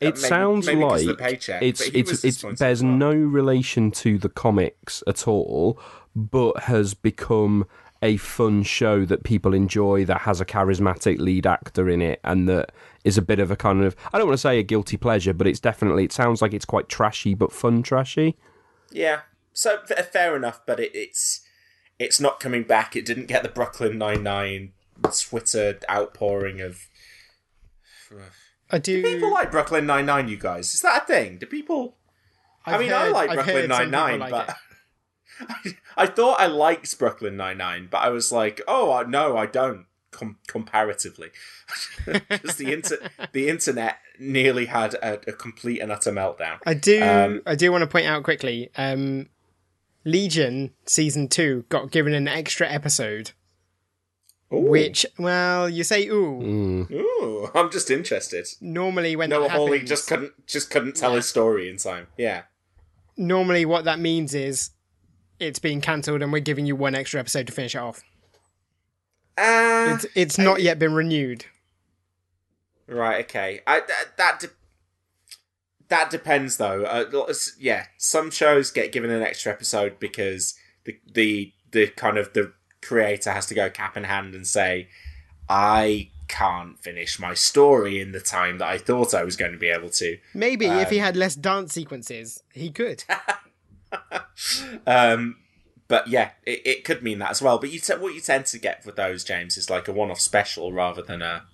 uh, 0.02 0.08
it 0.08 0.14
maybe- 0.16 0.28
sounds 0.28 0.66
maybe 0.66 0.82
like 0.84 1.06
the 1.06 1.14
paycheck, 1.14 1.62
it's 1.62 1.84
but 1.84 1.94
he 1.94 2.02
was 2.02 2.24
it's 2.24 2.42
it's 2.44 2.58
bears 2.58 2.82
well. 2.82 2.92
no 2.92 3.12
relation 3.14 3.90
to 3.92 4.18
the 4.18 4.28
comics 4.28 5.02
at 5.06 5.26
all, 5.28 5.78
but 6.14 6.60
has 6.64 6.94
become 6.94 7.66
a 8.02 8.16
fun 8.18 8.62
show 8.62 9.04
that 9.06 9.24
people 9.24 9.54
enjoy 9.54 10.04
that 10.04 10.22
has 10.22 10.40
a 10.40 10.44
charismatic 10.44 11.18
lead 11.18 11.46
actor 11.46 11.88
in 11.88 12.02
it 12.02 12.20
and 12.22 12.48
that 12.48 12.70
is 13.04 13.16
a 13.16 13.22
bit 13.22 13.38
of 13.38 13.50
a 13.50 13.56
kind 13.56 13.82
of 13.82 13.96
I 14.12 14.18
don't 14.18 14.26
want 14.26 14.38
to 14.38 14.42
say 14.42 14.58
a 14.58 14.62
guilty 14.62 14.96
pleasure, 14.96 15.32
but 15.32 15.46
it's 15.46 15.60
definitely 15.60 16.04
it 16.04 16.12
sounds 16.12 16.42
like 16.42 16.52
it's 16.52 16.64
quite 16.64 16.88
trashy 16.88 17.34
but 17.34 17.52
fun 17.52 17.82
trashy. 17.82 18.36
Yeah, 18.90 19.20
so 19.52 19.78
f- 19.90 20.12
fair 20.12 20.36
enough, 20.36 20.60
but 20.66 20.78
it, 20.80 20.90
it's 20.94 21.40
it's 21.98 22.20
not 22.20 22.40
coming 22.40 22.62
back. 22.64 22.94
It 22.94 23.06
didn't 23.06 23.26
get 23.26 23.42
the 23.42 23.48
Brooklyn 23.48 23.96
Nine 23.98 24.22
Nine 24.22 24.72
Twitter 25.18 25.78
outpouring 25.90 26.60
of 26.60 26.88
I 28.70 28.78
do. 28.78 29.02
Do 29.02 29.14
people 29.14 29.32
like 29.32 29.50
Brooklyn 29.50 29.86
Nine 29.86 30.06
Nine? 30.06 30.28
You 30.28 30.36
guys, 30.36 30.74
is 30.74 30.82
that 30.82 31.02
a 31.02 31.06
thing? 31.06 31.38
Do 31.38 31.46
people? 31.46 31.96
i 32.64 32.74
I've 32.74 32.80
mean, 32.80 32.92
I 32.92 33.04
heard- 33.04 33.12
like 33.12 33.30
I've 33.30 33.34
Brooklyn 33.36 33.56
heard 33.56 33.68
Nine 33.68 33.90
Nine, 33.90 34.18
like 34.20 34.30
but 34.30 34.56
I, 35.40 35.76
I 35.96 36.06
thought 36.06 36.40
I 36.40 36.46
liked 36.46 36.98
Brooklyn 36.98 37.36
Nine 37.36 37.58
Nine, 37.58 37.88
but 37.90 37.98
I 37.98 38.08
was 38.10 38.30
like, 38.32 38.60
oh 38.66 39.04
no, 39.08 39.36
I 39.36 39.46
don't. 39.46 39.86
Com- 40.12 40.38
comparatively, 40.46 41.28
because 42.06 42.56
the 42.56 42.72
inter- 42.72 43.10
the 43.32 43.48
internet 43.48 43.98
nearly 44.18 44.64
had 44.64 44.94
a, 44.94 45.14
a 45.28 45.32
complete 45.34 45.80
and 45.80 45.92
utter 45.92 46.10
meltdown. 46.10 46.56
I 46.64 46.72
do. 46.72 47.02
Um, 47.02 47.42
I 47.44 47.54
do 47.54 47.70
want 47.70 47.82
to 47.82 47.86
point 47.86 48.06
out 48.06 48.22
quickly. 48.22 48.70
Um, 48.78 49.28
Legion 50.06 50.72
season 50.86 51.28
two 51.28 51.66
got 51.68 51.90
given 51.90 52.14
an 52.14 52.28
extra 52.28 52.66
episode, 52.66 53.32
Ooh. 54.54 54.60
which, 54.60 55.04
well, 55.18 55.68
you 55.68 55.84
say 55.84 56.06
ooh. 56.06 56.86
Ooh, 56.90 57.50
I'm 57.54 57.70
just 57.70 57.90
interested. 57.90 58.46
Normally, 58.62 59.16
when 59.16 59.28
Noah 59.28 59.50
Hawley 59.50 59.82
just 59.82 60.08
couldn't 60.08 60.46
just 60.46 60.70
couldn't 60.70 60.96
tell 60.96 61.14
his 61.14 61.28
story 61.28 61.68
in 61.68 61.76
time. 61.76 62.06
Yeah. 62.16 62.44
normally 63.18 63.66
what 63.66 63.84
that 63.84 63.98
means 63.98 64.34
is 64.34 64.70
it's 65.40 65.58
being 65.58 65.80
cancelled, 65.80 66.22
and 66.22 66.32
we're 66.32 66.40
giving 66.40 66.66
you 66.66 66.76
one 66.76 66.94
extra 66.94 67.20
episode 67.20 67.46
to 67.48 67.52
finish 67.52 67.74
it 67.74 67.78
off. 67.78 68.02
Uh, 69.38 69.94
It's 69.94 70.06
it's 70.14 70.38
not 70.38 70.62
yet 70.62 70.78
been 70.78 70.94
renewed. 70.94 71.44
Right. 72.88 73.24
Okay. 73.24 73.60
I 73.66 73.80
that 73.80 74.16
that, 74.16 74.40
de- 74.40 74.48
that 75.88 76.10
depends 76.10 76.56
though. 76.56 76.84
Uh, 76.84 77.32
yeah, 77.58 77.86
some 77.98 78.30
shows 78.30 78.70
get 78.70 78.92
given 78.92 79.10
an 79.10 79.22
extra 79.22 79.52
episode 79.52 79.98
because 79.98 80.54
the 80.84 80.98
the 81.12 81.52
the 81.72 81.88
kind 81.88 82.16
of 82.16 82.32
the 82.32 82.52
creator 82.82 83.32
has 83.32 83.46
to 83.46 83.54
go 83.54 83.68
cap 83.68 83.96
in 83.96 84.04
hand 84.04 84.34
and 84.34 84.46
say, 84.46 84.88
"I 85.48 86.10
can't 86.28 86.78
finish 86.78 87.18
my 87.18 87.34
story 87.34 88.00
in 88.00 88.12
the 88.12 88.20
time 88.20 88.58
that 88.58 88.68
I 88.68 88.78
thought 88.78 89.14
I 89.14 89.22
was 89.24 89.36
going 89.36 89.52
to 89.52 89.58
be 89.58 89.68
able 89.68 89.90
to." 89.90 90.18
Maybe 90.32 90.66
if 90.66 90.90
he 90.90 90.98
Um, 90.98 91.04
had 91.04 91.16
less 91.16 91.34
dance 91.34 91.72
sequences, 91.74 92.42
he 92.52 92.70
could. 92.70 93.04
Um, 94.86 95.36
but 95.88 96.08
yeah, 96.08 96.30
it, 96.44 96.60
it 96.64 96.84
could 96.84 97.02
mean 97.02 97.18
that 97.20 97.30
as 97.30 97.40
well. 97.40 97.58
But 97.58 97.72
you 97.72 97.80
te- 97.80 97.94
what 97.94 98.14
you 98.14 98.20
tend 98.20 98.46
to 98.46 98.58
get 98.58 98.84
with 98.84 98.96
those, 98.96 99.24
James, 99.24 99.56
is 99.56 99.70
like 99.70 99.88
a 99.88 99.92
one-off 99.92 100.20
special 100.20 100.72
rather 100.72 101.02
than 101.02 101.22
a. 101.22 101.44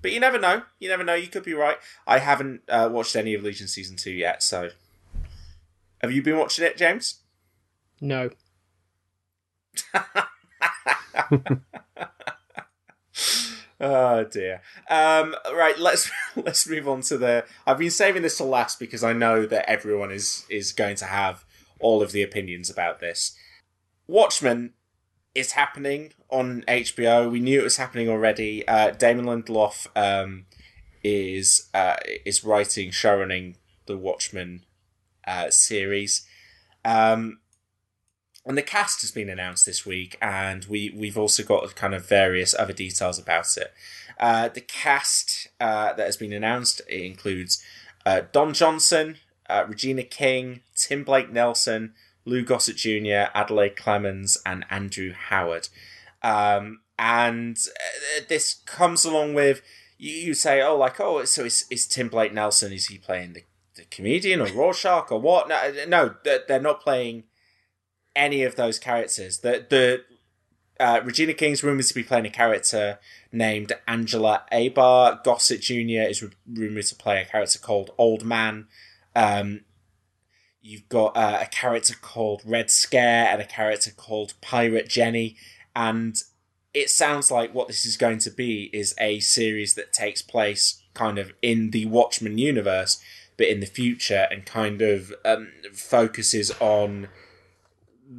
But 0.00 0.12
you 0.12 0.20
never 0.20 0.38
know. 0.38 0.62
You 0.78 0.88
never 0.88 1.04
know. 1.04 1.14
You 1.14 1.26
could 1.26 1.42
be 1.42 1.54
right. 1.54 1.76
I 2.06 2.18
haven't 2.18 2.62
uh, 2.68 2.88
watched 2.90 3.16
any 3.16 3.34
of 3.34 3.42
Legion 3.42 3.68
season 3.68 3.96
two 3.96 4.12
yet. 4.12 4.42
So, 4.42 4.70
have 6.00 6.12
you 6.12 6.22
been 6.22 6.38
watching 6.38 6.64
it, 6.64 6.76
James? 6.76 7.20
No. 8.00 8.30
Oh 13.80 14.24
dear. 14.24 14.60
Um, 14.90 15.36
right, 15.52 15.78
let's 15.78 16.10
let's 16.36 16.68
move 16.68 16.88
on 16.88 17.02
to 17.02 17.16
the. 17.18 17.44
I've 17.66 17.78
been 17.78 17.90
saving 17.90 18.22
this 18.22 18.36
to 18.38 18.44
last 18.44 18.80
because 18.80 19.04
I 19.04 19.12
know 19.12 19.46
that 19.46 19.70
everyone 19.70 20.10
is 20.10 20.44
is 20.50 20.72
going 20.72 20.96
to 20.96 21.04
have 21.04 21.44
all 21.80 22.02
of 22.02 22.12
the 22.12 22.22
opinions 22.22 22.70
about 22.70 23.00
this. 23.00 23.36
Watchmen 24.06 24.72
is 25.34 25.52
happening 25.52 26.12
on 26.30 26.64
HBO. 26.66 27.30
We 27.30 27.40
knew 27.40 27.60
it 27.60 27.64
was 27.64 27.76
happening 27.76 28.08
already. 28.08 28.66
Uh, 28.66 28.90
Damon 28.90 29.26
Lindelof 29.26 29.86
um, 29.94 30.46
is 31.04 31.68
uh, 31.74 31.96
is 32.24 32.44
writing, 32.44 32.90
showrunning 32.90 33.56
the 33.86 33.96
Watchmen 33.96 34.64
uh, 35.26 35.50
series. 35.50 36.26
Um, 36.84 37.40
and 38.44 38.56
the 38.56 38.62
cast 38.62 39.02
has 39.02 39.10
been 39.10 39.28
announced 39.28 39.66
this 39.66 39.84
week, 39.84 40.16
and 40.22 40.64
we 40.64 40.90
we've 40.96 41.18
also 41.18 41.42
got 41.42 41.74
kind 41.76 41.94
of 41.94 42.08
various 42.08 42.54
other 42.54 42.72
details 42.72 43.18
about 43.18 43.56
it. 43.56 43.72
Uh, 44.18 44.48
the 44.48 44.62
cast 44.62 45.48
uh, 45.60 45.92
that 45.92 46.06
has 46.06 46.16
been 46.16 46.32
announced 46.32 46.80
includes 46.88 47.62
uh, 48.06 48.22
Don 48.32 48.54
Johnson, 48.54 49.18
uh, 49.48 49.64
Regina 49.68 50.02
King, 50.02 50.60
Tim 50.74 51.04
Blake 51.04 51.30
Nelson, 51.30 51.94
Lou 52.24 52.44
Gossett 52.44 52.76
Jr., 52.76 53.30
Adelaide 53.34 53.76
Clemens, 53.76 54.36
and 54.44 54.64
Andrew 54.70 55.12
Howard. 55.12 55.68
Um, 56.22 56.80
and 56.98 57.56
uh, 57.56 58.20
this 58.28 58.54
comes 58.66 59.04
along 59.04 59.34
with 59.34 59.62
you, 59.98 60.12
you 60.12 60.34
say, 60.34 60.62
oh, 60.62 60.76
like, 60.76 61.00
oh, 61.00 61.24
so 61.24 61.44
is, 61.44 61.64
is 61.70 61.86
Tim 61.86 62.08
Blake 62.08 62.32
Nelson? 62.32 62.72
Is 62.72 62.86
he 62.86 62.98
playing 62.98 63.34
the, 63.34 63.42
the 63.76 63.84
comedian 63.84 64.40
or 64.40 64.46
Rorschach 64.46 65.10
or 65.10 65.20
what? 65.20 65.48
No, 65.48 65.84
no, 65.86 66.14
they're, 66.24 66.60
not 66.60 66.80
playing 66.80 67.24
any 68.14 68.42
of 68.42 68.56
those 68.56 68.78
characters. 68.78 69.38
The 69.38 69.64
the 69.68 70.04
uh, 70.80 71.00
Regina 71.04 71.34
King's 71.34 71.64
rumored 71.64 71.86
to 71.86 71.94
be 71.94 72.04
playing 72.04 72.26
a 72.26 72.30
character 72.30 72.98
named 73.32 73.72
Angela 73.86 74.44
Abar. 74.52 75.22
Gossett 75.24 75.60
Jr. 75.60 76.08
is 76.08 76.22
ru- 76.22 76.30
rumored 76.52 76.86
to 76.86 76.94
play 76.94 77.20
a 77.20 77.24
character 77.24 77.58
called 77.58 77.90
Old 77.98 78.24
Man. 78.24 78.66
Um, 79.18 79.62
you've 80.62 80.88
got 80.88 81.16
uh, 81.16 81.38
a 81.40 81.46
character 81.46 81.94
called 82.00 82.42
Red 82.44 82.70
Scare 82.70 83.26
and 83.26 83.42
a 83.42 83.46
character 83.46 83.90
called 83.90 84.34
Pirate 84.40 84.88
Jenny, 84.88 85.36
and 85.74 86.16
it 86.72 86.88
sounds 86.88 87.28
like 87.28 87.52
what 87.52 87.66
this 87.66 87.84
is 87.84 87.96
going 87.96 88.20
to 88.20 88.30
be 88.30 88.70
is 88.72 88.94
a 89.00 89.18
series 89.18 89.74
that 89.74 89.92
takes 89.92 90.22
place 90.22 90.80
kind 90.94 91.18
of 91.18 91.32
in 91.42 91.72
the 91.72 91.86
Watchmen 91.86 92.38
universe, 92.38 93.02
but 93.36 93.48
in 93.48 93.58
the 93.58 93.66
future, 93.66 94.28
and 94.30 94.46
kind 94.46 94.80
of 94.82 95.12
um, 95.24 95.48
focuses 95.72 96.52
on 96.60 97.08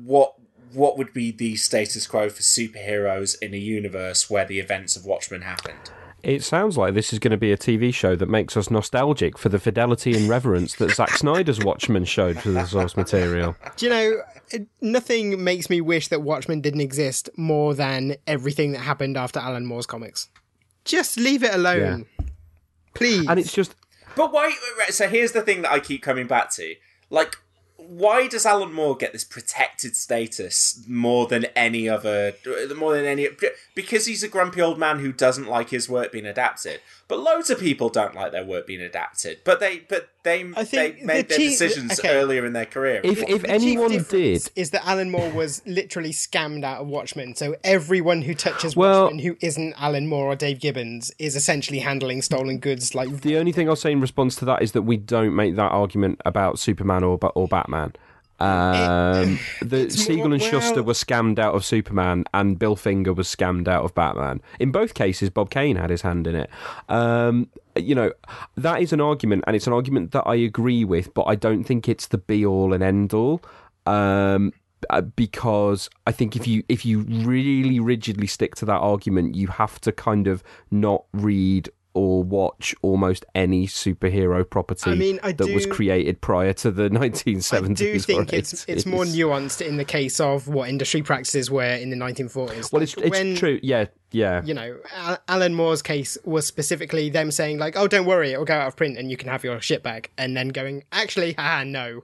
what 0.03 0.33
what 0.73 0.97
would 0.97 1.13
be 1.13 1.31
the 1.31 1.55
status 1.55 2.05
quo 2.05 2.29
for 2.29 2.41
superheroes 2.41 3.41
in 3.41 3.53
a 3.53 3.57
universe 3.57 4.29
where 4.29 4.45
the 4.45 4.59
events 4.59 4.97
of 4.97 5.05
Watchmen 5.05 5.41
happened. 5.41 5.91
It 6.21 6.43
sounds 6.43 6.77
like 6.77 6.93
this 6.93 7.13
is 7.13 7.19
going 7.19 7.31
to 7.31 7.37
be 7.37 7.51
a 7.51 7.57
TV 7.57 7.93
show 7.93 8.15
that 8.15 8.27
makes 8.27 8.57
us 8.57 8.69
nostalgic 8.69 9.37
for 9.37 9.49
the 9.49 9.59
fidelity 9.59 10.15
and 10.15 10.27
reverence 10.27 10.75
that 10.75 10.91
Zack 10.91 11.11
Snyder's 11.11 11.59
Watchmen 11.59 12.03
showed 12.05 12.39
for 12.39 12.49
the 12.49 12.65
source 12.65 12.97
material. 12.97 13.55
Do 13.77 13.85
you 13.85 13.89
know, 13.89 14.21
nothing 14.81 15.43
makes 15.43 15.69
me 15.69 15.79
wish 15.79 16.09
that 16.09 16.21
Watchmen 16.21 16.59
didn't 16.59 16.81
exist 16.81 17.29
more 17.37 17.73
than 17.73 18.17
everything 18.27 18.73
that 18.73 18.79
happened 18.79 19.15
after 19.15 19.39
Alan 19.39 19.65
Moore's 19.65 19.85
comics. 19.85 20.27
Just 20.83 21.17
leave 21.17 21.43
it 21.43 21.53
alone. 21.53 22.05
Please. 22.95 23.27
And 23.27 23.39
it's 23.39 23.53
just 23.53 23.75
But 24.15 24.33
why? 24.33 24.53
So 24.89 25.07
here's 25.07 25.31
the 25.31 25.41
thing 25.41 25.61
that 25.61 25.71
I 25.71 25.79
keep 25.79 26.01
coming 26.01 26.27
back 26.27 26.51
to: 26.51 26.75
like, 27.09 27.37
why 27.87 28.27
does 28.27 28.45
Alan 28.45 28.73
Moore 28.73 28.95
get 28.95 29.13
this 29.13 29.23
protected 29.23 29.95
status 29.95 30.83
more 30.87 31.27
than 31.27 31.45
any 31.55 31.87
other? 31.87 32.33
More 32.75 32.95
than 32.95 33.05
any, 33.05 33.27
because 33.73 34.05
he's 34.05 34.23
a 34.23 34.27
grumpy 34.27 34.61
old 34.61 34.77
man 34.77 34.99
who 34.99 35.11
doesn't 35.11 35.47
like 35.47 35.69
his 35.69 35.89
work 35.89 36.11
being 36.11 36.25
adapted. 36.25 36.81
But 37.09 37.19
loads 37.21 37.49
of 37.49 37.59
people 37.59 37.89
don't 37.89 38.13
like 38.13 38.31
their 38.31 38.45
work 38.45 38.67
being 38.67 38.81
adapted. 38.81 39.39
But 39.43 39.59
they, 39.59 39.79
but 39.79 40.09
they, 40.21 40.41
I 40.55 40.63
they 40.63 40.91
made 41.03 41.25
the 41.25 41.27
their 41.29 41.37
chief- 41.39 41.51
decisions 41.59 41.99
okay. 41.99 42.09
earlier 42.15 42.45
in 42.45 42.53
their 42.53 42.67
career. 42.67 43.01
if 43.03 43.23
if 43.27 43.41
The 43.41 43.49
anyone 43.49 43.89
difference 43.89 44.43
did 44.43 44.51
is 44.55 44.69
that 44.69 44.85
Alan 44.87 45.09
Moore 45.09 45.31
was 45.31 45.63
literally 45.65 46.11
scammed 46.11 46.63
out 46.63 46.81
of 46.81 46.87
Watchmen. 46.87 47.33
So 47.35 47.55
everyone 47.63 48.21
who 48.21 48.35
touches 48.35 48.75
Well- 48.75 49.05
Watchmen 49.05 49.23
who 49.23 49.35
isn't 49.41 49.73
Alan 49.81 50.05
Moore 50.07 50.27
or 50.27 50.35
Dave 50.35 50.59
Gibbons 50.59 51.11
is 51.17 51.35
essentially 51.35 51.79
handling 51.79 52.21
stolen 52.21 52.59
goods. 52.59 52.93
Like 52.93 53.09
The 53.21 53.37
only 53.37 53.51
thing 53.53 53.67
I'll 53.67 53.75
say 53.75 53.91
in 53.91 54.01
response 54.01 54.35
to 54.37 54.45
that 54.45 54.61
is 54.61 54.73
that 54.73 54.83
we 54.83 54.95
don't 54.95 55.35
make 55.35 55.55
that 55.55 55.71
argument 55.71 56.21
about 56.25 56.59
Superman 56.59 57.03
or 57.03 57.17
or 57.33 57.47
Batman. 57.47 57.93
Um, 58.39 59.39
the 59.61 59.89
Siegel 59.89 60.33
and 60.33 60.41
Shuster 60.41 60.75
well- 60.75 60.85
were 60.85 60.93
scammed 60.93 61.39
out 61.39 61.55
of 61.55 61.65
Superman, 61.65 62.25
and 62.33 62.57
Bill 62.57 62.75
Finger 62.75 63.13
was 63.13 63.27
scammed 63.27 63.67
out 63.67 63.83
of 63.83 63.93
Batman. 63.93 64.41
In 64.59 64.71
both 64.71 64.93
cases, 64.93 65.29
Bob 65.29 65.49
Kane 65.49 65.75
had 65.75 65.89
his 65.89 66.01
hand 66.01 66.27
in 66.27 66.35
it. 66.35 66.49
Um, 66.87 67.49
you 67.75 67.95
know, 67.95 68.11
that 68.55 68.81
is 68.81 68.93
an 68.93 69.01
argument, 69.01 69.43
and 69.47 69.55
it's 69.55 69.67
an 69.67 69.73
argument 69.73 70.11
that 70.11 70.23
I 70.25 70.35
agree 70.35 70.85
with, 70.85 71.13
but 71.13 71.23
I 71.23 71.35
don't 71.35 71.63
think 71.63 71.89
it's 71.89 72.07
the 72.07 72.17
be 72.17 72.45
all 72.45 72.73
and 72.73 72.83
end 72.83 73.13
all. 73.13 73.41
Um, 73.85 74.53
uh, 74.89 75.01
because 75.01 75.89
I 76.07 76.11
think 76.11 76.35
if 76.35 76.47
you 76.47 76.63
if 76.69 76.85
you 76.85 77.01
really 77.01 77.79
rigidly 77.79 78.27
stick 78.27 78.55
to 78.55 78.65
that 78.65 78.79
argument, 78.79 79.35
you 79.35 79.47
have 79.47 79.81
to 79.81 79.91
kind 79.91 80.27
of 80.27 80.41
not 80.71 81.03
read 81.13 81.69
or 81.99 82.23
watch 82.23 82.73
almost 82.81 83.25
any 83.35 83.67
superhero 83.67 84.49
property 84.49 84.89
I 84.89 84.95
mean, 84.95 85.19
I 85.21 85.33
that 85.33 85.53
was 85.53 85.65
created 85.65 86.21
prior 86.21 86.53
to 86.53 86.71
the 86.71 86.87
1970s. 86.89 87.69
I 87.69 87.73
do 87.73 87.99
think 87.99 88.31
it's 88.31 88.63
it's 88.69 88.85
more 88.85 89.03
nuanced 89.03 89.65
in 89.65 89.75
the 89.75 89.83
case 89.83 90.21
of 90.21 90.47
what 90.47 90.69
industry 90.69 91.01
practices 91.01 91.51
were 91.51 91.63
in 91.63 91.89
the 91.89 91.97
1940s. 91.97 92.71
Well, 92.71 92.81
it's 92.81 92.95
Like, 92.95 93.07
it's 93.07 93.11
when, 93.11 93.35
true. 93.35 93.59
Yeah, 93.61 93.87
yeah. 94.11 94.41
You 94.45 94.53
know, 94.53 94.77
Alan 95.27 95.55
Moore's 95.55 95.81
case 95.81 96.17
was 96.23 96.47
specifically 96.47 97.09
them 97.09 97.31
saying 97.31 97.57
like, 97.59 97.75
"Oh, 97.75 97.87
don't 97.87 98.05
worry, 98.05 98.31
it'll 98.31 98.45
go 98.45 98.55
out 98.55 98.67
of 98.67 98.77
print 98.77 98.97
and 98.97 99.11
you 99.11 99.17
can 99.17 99.27
have 99.27 99.43
your 99.43 99.59
shit 99.59 99.83
back," 99.83 100.11
and 100.17 100.37
then 100.37 100.49
going, 100.49 100.85
"Actually, 100.93 101.33
haha, 101.33 101.65
no." 101.65 102.03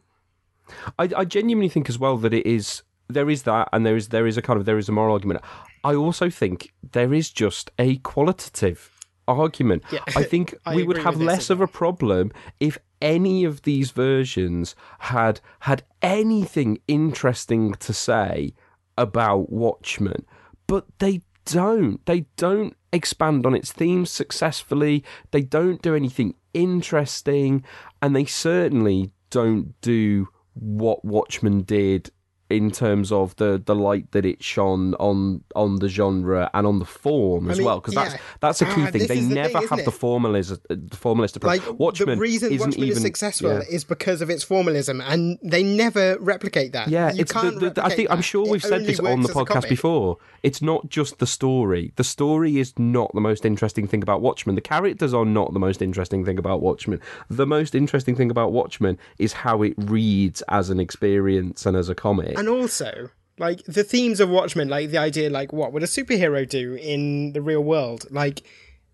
I, 0.99 1.09
I 1.15 1.23
genuinely 1.23 1.69
think 1.69 1.87
as 1.87 1.97
well 1.97 2.17
that 2.17 2.33
it 2.33 2.45
is 2.45 2.83
there 3.07 3.29
is 3.29 3.43
that, 3.43 3.69
and 3.71 3.85
there 3.85 3.95
is 3.95 4.09
there 4.09 4.27
is 4.27 4.35
a 4.35 4.41
kind 4.41 4.59
of 4.59 4.65
there 4.65 4.77
is 4.77 4.89
a 4.89 4.91
moral 4.91 5.13
argument. 5.13 5.41
I 5.85 5.95
also 5.95 6.29
think 6.29 6.73
there 6.91 7.13
is 7.13 7.29
just 7.29 7.71
a 7.79 7.97
qualitative 7.97 8.94
argument. 9.27 9.83
Yeah, 9.91 9.99
I 10.15 10.23
think 10.23 10.55
I 10.65 10.75
we 10.75 10.83
would 10.83 10.97
have 10.97 11.19
less 11.19 11.49
of 11.49 11.61
a 11.61 11.67
problem 11.67 12.31
if 12.59 12.77
any 13.01 13.43
of 13.43 13.63
these 13.63 13.91
versions 13.91 14.75
had 14.99 15.41
had 15.61 15.83
anything 16.01 16.79
interesting 16.87 17.73
to 17.75 17.93
say 17.93 18.53
about 18.97 19.51
Watchmen, 19.51 20.25
but 20.67 20.85
they 20.99 21.21
don't. 21.45 22.03
They 22.05 22.25
don't 22.37 22.75
expand 22.91 23.45
on 23.45 23.55
its 23.55 23.71
themes 23.71 24.11
successfully. 24.11 25.03
They 25.31 25.41
don't 25.41 25.81
do 25.81 25.95
anything 25.95 26.35
interesting, 26.53 27.63
and 28.01 28.15
they 28.15 28.25
certainly 28.25 29.11
don't 29.29 29.79
do 29.81 30.29
what 30.53 31.03
Watchmen 31.03 31.63
did 31.63 32.09
in 32.49 32.69
terms 32.69 33.11
of 33.11 33.35
the 33.37 33.61
the 33.65 33.73
light 33.75 34.11
that 34.11 34.23
it 34.25 34.43
shone 34.43 34.93
on 34.95 35.43
on 35.55 35.77
the 35.77 35.89
genre 35.89 36.49
and 36.53 36.67
on 36.67 36.77
the 36.79 36.85
form 36.85 37.49
as 37.49 37.57
mean, 37.57 37.65
well 37.65 37.79
because 37.79 37.95
yeah. 37.95 38.03
that's 38.09 38.21
that's 38.39 38.61
a 38.61 38.65
key 38.65 38.83
Ah, 38.83 38.91
thing 38.91 39.07
they 39.07 39.19
the 39.19 39.33
never 39.33 39.59
thing, 39.59 39.67
have 39.69 39.79
the 39.79 39.85
it? 39.89 39.91
formalist 39.91 40.55
the 40.69 40.95
formalist 40.95 41.35
approach 41.37 41.65
Like 41.67 41.79
Watchmen 41.79 42.17
the 42.17 42.21
reason 42.21 42.51
isn't 42.51 42.67
Watchmen 42.67 42.85
even 42.87 42.97
is 42.97 43.01
successful 43.01 43.49
yeah. 43.49 43.61
is 43.69 43.83
because 43.83 44.21
of 44.21 44.29
its 44.29 44.43
formalism, 44.43 45.01
and 45.01 45.39
they 45.41 45.63
never 45.63 46.17
replicate 46.19 46.71
that. 46.73 46.87
Yeah, 46.89 47.11
you 47.11 47.21
it's 47.21 47.31
can't 47.31 47.59
the, 47.59 47.71
the- 47.71 47.83
I 47.85 47.89
think 47.89 48.11
I'm 48.11 48.21
sure 48.21 48.47
we've 48.47 48.61
said 48.61 48.85
this 48.85 48.99
on 48.99 49.21
the 49.21 49.29
podcast 49.29 49.67
before. 49.67 50.17
It's 50.43 50.61
not 50.61 50.89
just 50.89 51.17
the 51.17 51.25
story. 51.27 51.93
The 51.95 52.03
story 52.03 52.59
is 52.59 52.77
not 52.77 53.11
the 53.15 53.21
most 53.21 53.43
interesting 53.45 53.87
thing 53.87 54.03
about 54.03 54.21
Watchmen. 54.21 54.53
The 54.53 54.61
characters 54.61 55.13
are 55.15 55.25
not 55.25 55.53
the 55.53 55.59
most 55.59 55.81
interesting 55.81 56.23
thing 56.23 56.37
about 56.37 56.61
Watchmen. 56.61 57.01
The 57.29 57.47
most 57.47 57.73
interesting 57.73 58.15
thing 58.15 58.29
about 58.29 58.51
Watchmen 58.51 58.99
is 59.17 59.33
how 59.33 59.63
it 59.63 59.73
reads 59.77 60.43
as 60.49 60.69
an 60.69 60.79
experience 60.79 61.65
and 61.65 61.75
as 61.75 61.89
a 61.89 61.95
comic. 61.95 62.34
And 62.37 62.49
also, 62.49 63.09
like 63.37 63.63
the 63.65 63.83
themes 63.83 64.19
of 64.19 64.29
Watchmen, 64.29 64.69
like 64.69 64.89
the 64.89 64.97
idea, 64.97 65.29
like 65.29 65.51
what 65.51 65.73
would 65.73 65.83
a 65.83 65.87
superhero 65.87 66.47
do 66.47 66.75
in 66.75 67.33
the 67.33 67.41
real 67.41 67.63
world? 67.63 68.05
Like 68.09 68.43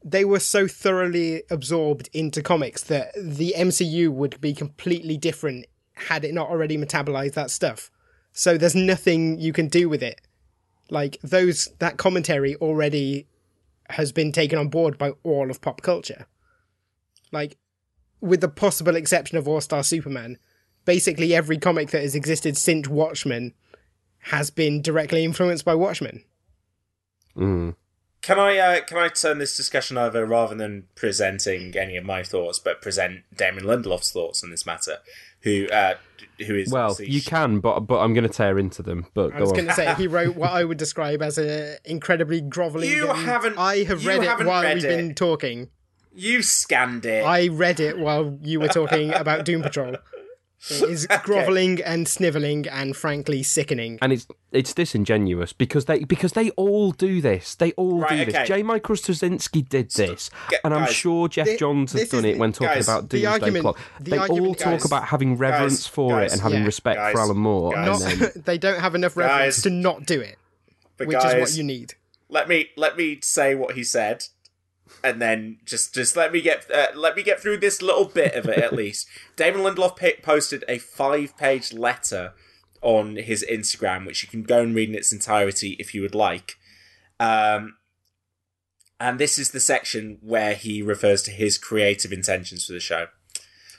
they 0.04 0.26
were 0.26 0.40
so 0.40 0.68
thoroughly 0.68 1.44
absorbed 1.50 2.10
into 2.14 2.42
comics 2.42 2.84
that 2.84 3.14
the 3.16 3.54
MCU 3.56 4.10
would 4.10 4.42
be 4.42 4.54
completely 4.54 5.18
different 5.18 5.66
had 5.94 6.26
it 6.26 6.34
not 6.34 6.50
already 6.50 6.78
metabolized 6.78 7.34
that 7.34 7.52
stuff. 7.52 7.92
So 8.34 8.58
there's 8.58 8.76
nothing 8.76 9.40
you 9.40 9.54
can 9.54 9.68
do 9.68 9.90
with 9.90 10.02
it. 10.02 10.22
Like 10.90 11.20
those 11.22 11.70
that 11.80 11.98
commentary 11.98 12.56
already 12.56 13.28
has 13.90 14.12
been 14.12 14.32
taken 14.32 14.58
on 14.58 14.70
board 14.70 14.98
by 14.98 15.12
all 15.24 15.52
of 15.52 15.62
pop 15.62 15.82
culture. 15.82 16.26
Like 17.32 17.58
with 18.20 18.42
the 18.42 18.50
possible 18.50 18.96
exception 18.96 19.38
of 19.38 19.48
All 19.48 19.62
Star 19.62 19.84
Superman, 19.84 20.38
basically 20.86 21.34
every 21.36 21.58
comic 21.58 21.90
that 21.92 22.02
has 22.02 22.16
existed 22.16 22.58
since 22.58 22.88
Watchmen 22.88 23.54
has 24.26 24.50
been 24.50 24.82
directly 24.82 25.24
influenced 25.24 25.66
by 25.66 25.76
Watchmen. 25.76 26.24
Mm. 27.36 27.76
Can 28.22 28.40
I 28.40 28.58
uh, 28.58 28.82
can 28.82 28.98
I 28.98 29.08
turn 29.08 29.40
this 29.40 29.58
discussion 29.58 29.98
over 29.98 30.26
rather 30.26 30.54
than 30.54 30.84
presenting 30.96 31.76
any 31.76 31.98
of 31.98 32.06
my 32.06 32.22
thoughts, 32.22 32.60
but 32.60 32.82
present 32.82 33.22
Damon 33.36 33.64
Lindelof's 33.64 34.12
thoughts 34.12 34.44
on 34.44 34.52
this 34.52 34.66
matter? 34.66 34.98
Who 35.42 35.68
uh, 35.70 35.96
who 36.46 36.56
is 36.56 36.72
Well, 36.72 36.92
obviously- 36.92 37.16
you 37.16 37.22
can, 37.24 37.60
but 37.62 37.80
but 37.82 38.00
I'm 38.00 38.14
going 38.14 38.28
to 38.28 38.30
tear 38.34 38.60
into 38.60 38.84
them. 38.84 39.08
But 39.16 39.34
I 39.34 39.40
was 39.42 39.52
going 39.52 39.66
to 39.66 39.74
say 39.74 39.96
he 39.96 40.06
wrote 40.08 40.36
what 40.36 40.52
I 40.52 40.64
would 40.64 40.78
describe 40.78 41.24
as 41.24 41.40
an 41.40 41.78
incredibly 41.84 42.42
groveling. 42.42 42.92
You 42.92 43.10
and- 43.10 43.20
haven't- 43.26 43.58
I 43.58 43.78
have 43.86 44.06
read 44.06 44.22
it 44.22 44.46
while 44.46 44.62
read 44.62 44.76
we've 44.76 44.86
it. 44.86 44.98
been 44.98 45.16
talking. 45.16 45.70
you 46.14 46.44
scanned 46.44 47.06
it. 47.08 47.26
I 47.26 47.48
read 47.48 47.80
it 47.80 47.98
while 47.98 48.38
you 48.44 48.60
were 48.60 48.68
talking 48.68 49.14
about 49.14 49.46
Doom 49.46 49.64
Patrol. 49.64 49.96
It 50.70 50.90
is 50.90 51.08
groveling 51.24 51.82
and 51.82 52.08
snivelling 52.08 52.68
and 52.68 52.96
frankly 52.96 53.42
sickening. 53.42 53.98
and 54.02 54.14
it's 54.14 54.28
it's 54.52 54.74
disingenuous 54.74 55.54
because 55.54 55.86
they 55.86 56.04
because 56.04 56.34
they 56.34 56.52
all 56.52 56.92
do 56.92 57.20
this. 57.22 57.56
They 57.56 57.72
all 57.74 58.00
Right, 58.02 58.10
do 58.18 58.26
this. 58.26 58.36
okay. 58.36 58.46
J. 58.46 58.64
Michael 58.64 58.96
Straczynski 58.96 59.68
did 59.68 59.90
this, 59.92 60.30
G- 60.52 60.58
and 60.64 60.74
I'm 60.74 60.82
guys, 60.86 60.94
sure 60.94 61.28
Geoff 61.30 61.48
thi- 61.48 61.58
Johns 61.58 61.94
has 61.94 62.10
done 62.10 62.26
it 62.26 62.38
when 62.38 62.52
talking 62.52 62.68
guys, 62.76 62.88
about 62.88 63.10
the 63.10 63.22
Doomsday 63.22 63.26
argument- 63.28 63.62
Clock. 63.64 63.80
the 64.00 64.12
They 64.12 64.18
all 64.18 64.22
argument- 64.24 64.58
talk 64.60 64.72
guys, 64.74 64.86
about 64.86 65.06
having 65.06 65.38
reverence 65.38 65.78
guys, 65.84 65.88
for 65.88 66.10
guys, 66.12 66.32
it 66.32 66.34
and 66.34 66.42
having 66.42 66.60
yeah. 66.60 66.66
respect 66.66 66.98
Guys, 66.98 67.14
for 67.14 67.20
Alan 67.22 67.38
Moore. 67.38 67.72
guys. 67.74 67.86
Not, 67.88 68.20
then, 68.20 68.44
they 68.46 68.58
don't 68.60 68.80
have 68.80 68.94
enough 68.94 69.18
reverence 69.18 69.56
Guys. 69.58 69.64
to 69.64 69.70
not 69.72 70.06
do 70.06 70.20
it, 70.22 70.38
but 70.98 71.08
which 71.08 71.18
guys, 71.18 71.34
is 71.34 71.40
what 71.42 71.58
you 71.58 71.64
need. 71.64 71.96
let 72.30 72.48
me 72.48 72.70
let 72.78 72.98
me 72.98 73.20
say 73.24 73.56
what 73.56 73.76
he 73.76 73.84
said, 73.84 74.26
and 75.04 75.22
then 75.22 75.58
just 75.66 75.94
just 75.94 76.16
let 76.16 76.32
me 76.32 76.42
get 76.42 76.70
uh, 76.72 76.88
let 76.96 77.16
me 77.16 77.24
get 77.24 77.40
through 77.40 77.58
this 77.58 77.82
little 77.82 78.06
bit 78.06 78.36
of 78.36 78.48
it 78.48 78.58
at 78.58 78.74
least. 78.82 79.08
Damon 79.36 79.62
Lindelof 79.62 79.98
pa- 79.98 80.22
posted 80.22 80.64
a 80.68 80.78
five 80.78 81.38
page 81.38 81.74
letter 81.74 82.34
on 82.82 83.16
his 83.16 83.46
Instagram, 83.50 84.06
which 84.06 84.24
you 84.24 84.30
can 84.30 84.44
go 84.44 84.62
and 84.62 84.76
read 84.76 84.90
in 84.90 84.96
its 84.96 85.14
entirety 85.14 85.76
if 85.80 85.94
you 85.94 86.02
would 86.02 86.16
like. 86.16 86.58
Um, 87.20 87.76
and 89.00 89.20
this 89.20 89.38
is 89.40 89.52
the 89.52 89.60
section 89.60 90.18
where 90.22 90.54
he 90.54 90.82
refers 90.82 91.24
to 91.24 91.32
his 91.32 91.58
creative 91.58 92.12
intentions 92.12 92.66
for 92.66 92.74
the 92.74 92.80
show. 92.80 93.08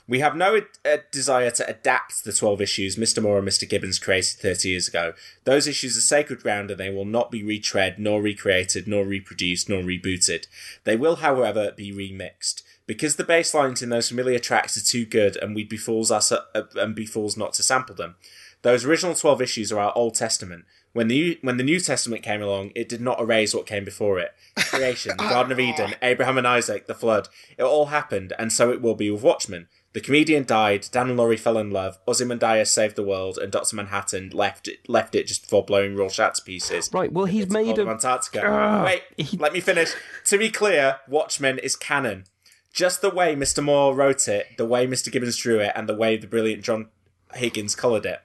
We 0.09 0.18
have 0.18 0.36
no 0.36 0.61
uh, 0.84 0.96
desire 1.11 1.50
to 1.53 1.68
adapt 1.68 2.24
the 2.24 2.32
12 2.32 2.61
issues 2.61 2.96
Mr. 2.96 3.22
Moore 3.22 3.38
and 3.38 3.48
Mr. 3.48 3.68
Gibbons 3.68 3.98
created 3.98 4.38
30 4.40 4.68
years 4.68 4.88
ago. 4.88 5.14
Those 5.44 5.66
issues 5.66 5.96
are 5.96 6.03
sacred 6.03 6.42
ground 6.42 6.70
and 6.70 6.80
they 6.80 6.90
will 6.90 7.05
not 7.05 7.30
be 7.30 7.42
retread, 7.42 7.98
nor 7.98 8.20
recreated, 8.20 8.88
nor 8.88 9.05
reproduced, 9.05 9.68
nor 9.68 9.82
rebooted. 9.82 10.46
They 10.84 10.96
will, 10.96 11.16
however, 11.16 11.72
be 11.76 11.92
remixed. 11.92 12.62
Because 12.86 13.16
the 13.16 13.24
bass 13.24 13.55
lines 13.55 13.80
in 13.80 13.90
those 13.90 14.09
familiar 14.09 14.40
tracks 14.40 14.76
are 14.76 14.84
too 14.84 15.07
good 15.07 15.36
and 15.36 15.55
we'd 15.55 15.68
be 15.68 15.76
fools 15.76 16.11
us 16.11 16.32
uh, 16.32 16.40
and 16.74 16.94
be 16.94 17.07
fools 17.07 17.36
not 17.36 17.53
to 17.55 17.62
sample 17.62 17.94
them. 17.94 18.16
Those 18.62 18.84
original 18.84 19.14
12 19.14 19.42
issues 19.42 19.72
are 19.72 19.80
our 19.80 19.96
Old 19.96 20.14
Testament. 20.14 20.64
When 20.92 21.09
the, 21.09 21.38
when 21.42 21.57
the 21.57 21.64
New 21.64 21.80
Testament 21.80 22.22
came 22.22 22.42
along, 22.42 22.72
it 22.74 22.88
did 22.88 23.00
not 23.00 23.20
erase 23.20 23.55
what 23.55 23.66
came 23.66 23.84
before 23.84 24.18
it. 24.18 24.34
Creation, 24.57 25.16
the 25.16 25.24
Garden 25.24 25.53
of 25.53 25.59
Eden, 25.59 25.94
Abraham 26.03 26.38
and 26.38 26.46
Isaac, 26.46 26.86
the 26.86 26.94
flood. 26.94 27.28
It 27.57 27.62
all 27.62 27.86
happened, 27.86 28.34
and 28.38 28.53
so 28.53 28.70
it 28.70 28.82
will 28.82 28.94
be 28.94 29.11
with 29.11 29.22
Watchmen. 29.22 29.68
The 29.93 30.01
comedian 30.01 30.45
died, 30.45 30.86
Dan 30.90 31.09
and 31.11 31.18
Laurie 31.18 31.36
fell 31.36 31.59
in 31.59 31.70
love, 31.70 31.99
Ozymandias 32.09 32.72
saved 32.72 32.97
the 32.97 33.03
world, 33.03 33.36
and 33.36 33.53
Dr. 33.53 33.76
Manhattan 33.76 34.30
left 34.30 34.66
it, 34.66 34.88
left 34.88 35.14
it 35.14 35.26
just 35.26 35.43
before 35.43 35.64
blowing 35.64 35.95
Rorschach 35.97 36.36
to 36.36 36.43
pieces. 36.43 36.88
right. 36.95 37.12
Well, 37.12 37.26
he's 37.26 37.51
made 37.51 37.78
a 37.78 37.86
Antarctica. 37.86 38.43
Ah, 38.47 38.84
Wait, 38.86 39.03
he- 39.18 39.36
let 39.36 39.53
me 39.53 39.61
finish. 39.61 39.93
To 40.26 40.38
be 40.38 40.51
clear, 40.51 41.01
Watchmen 41.09 41.59
is 41.59 41.76
canon. 41.76 42.24
Just 42.72 43.03
the 43.03 43.11
way 43.11 43.36
Mr. 43.36 43.62
Moore 43.62 43.95
wrote 43.95 44.28
it, 44.28 44.47
the 44.57 44.64
way 44.64 44.86
Mr. 44.86 45.12
Gibbons 45.12 45.36
drew 45.36 45.59
it, 45.61 45.72
and 45.74 45.86
the 45.86 45.95
way 45.95 46.16
the 46.16 46.26
brilliant 46.26 46.64
John 46.64 46.88
Higgins 47.34 47.74
coloured 47.74 48.07
it. 48.07 48.20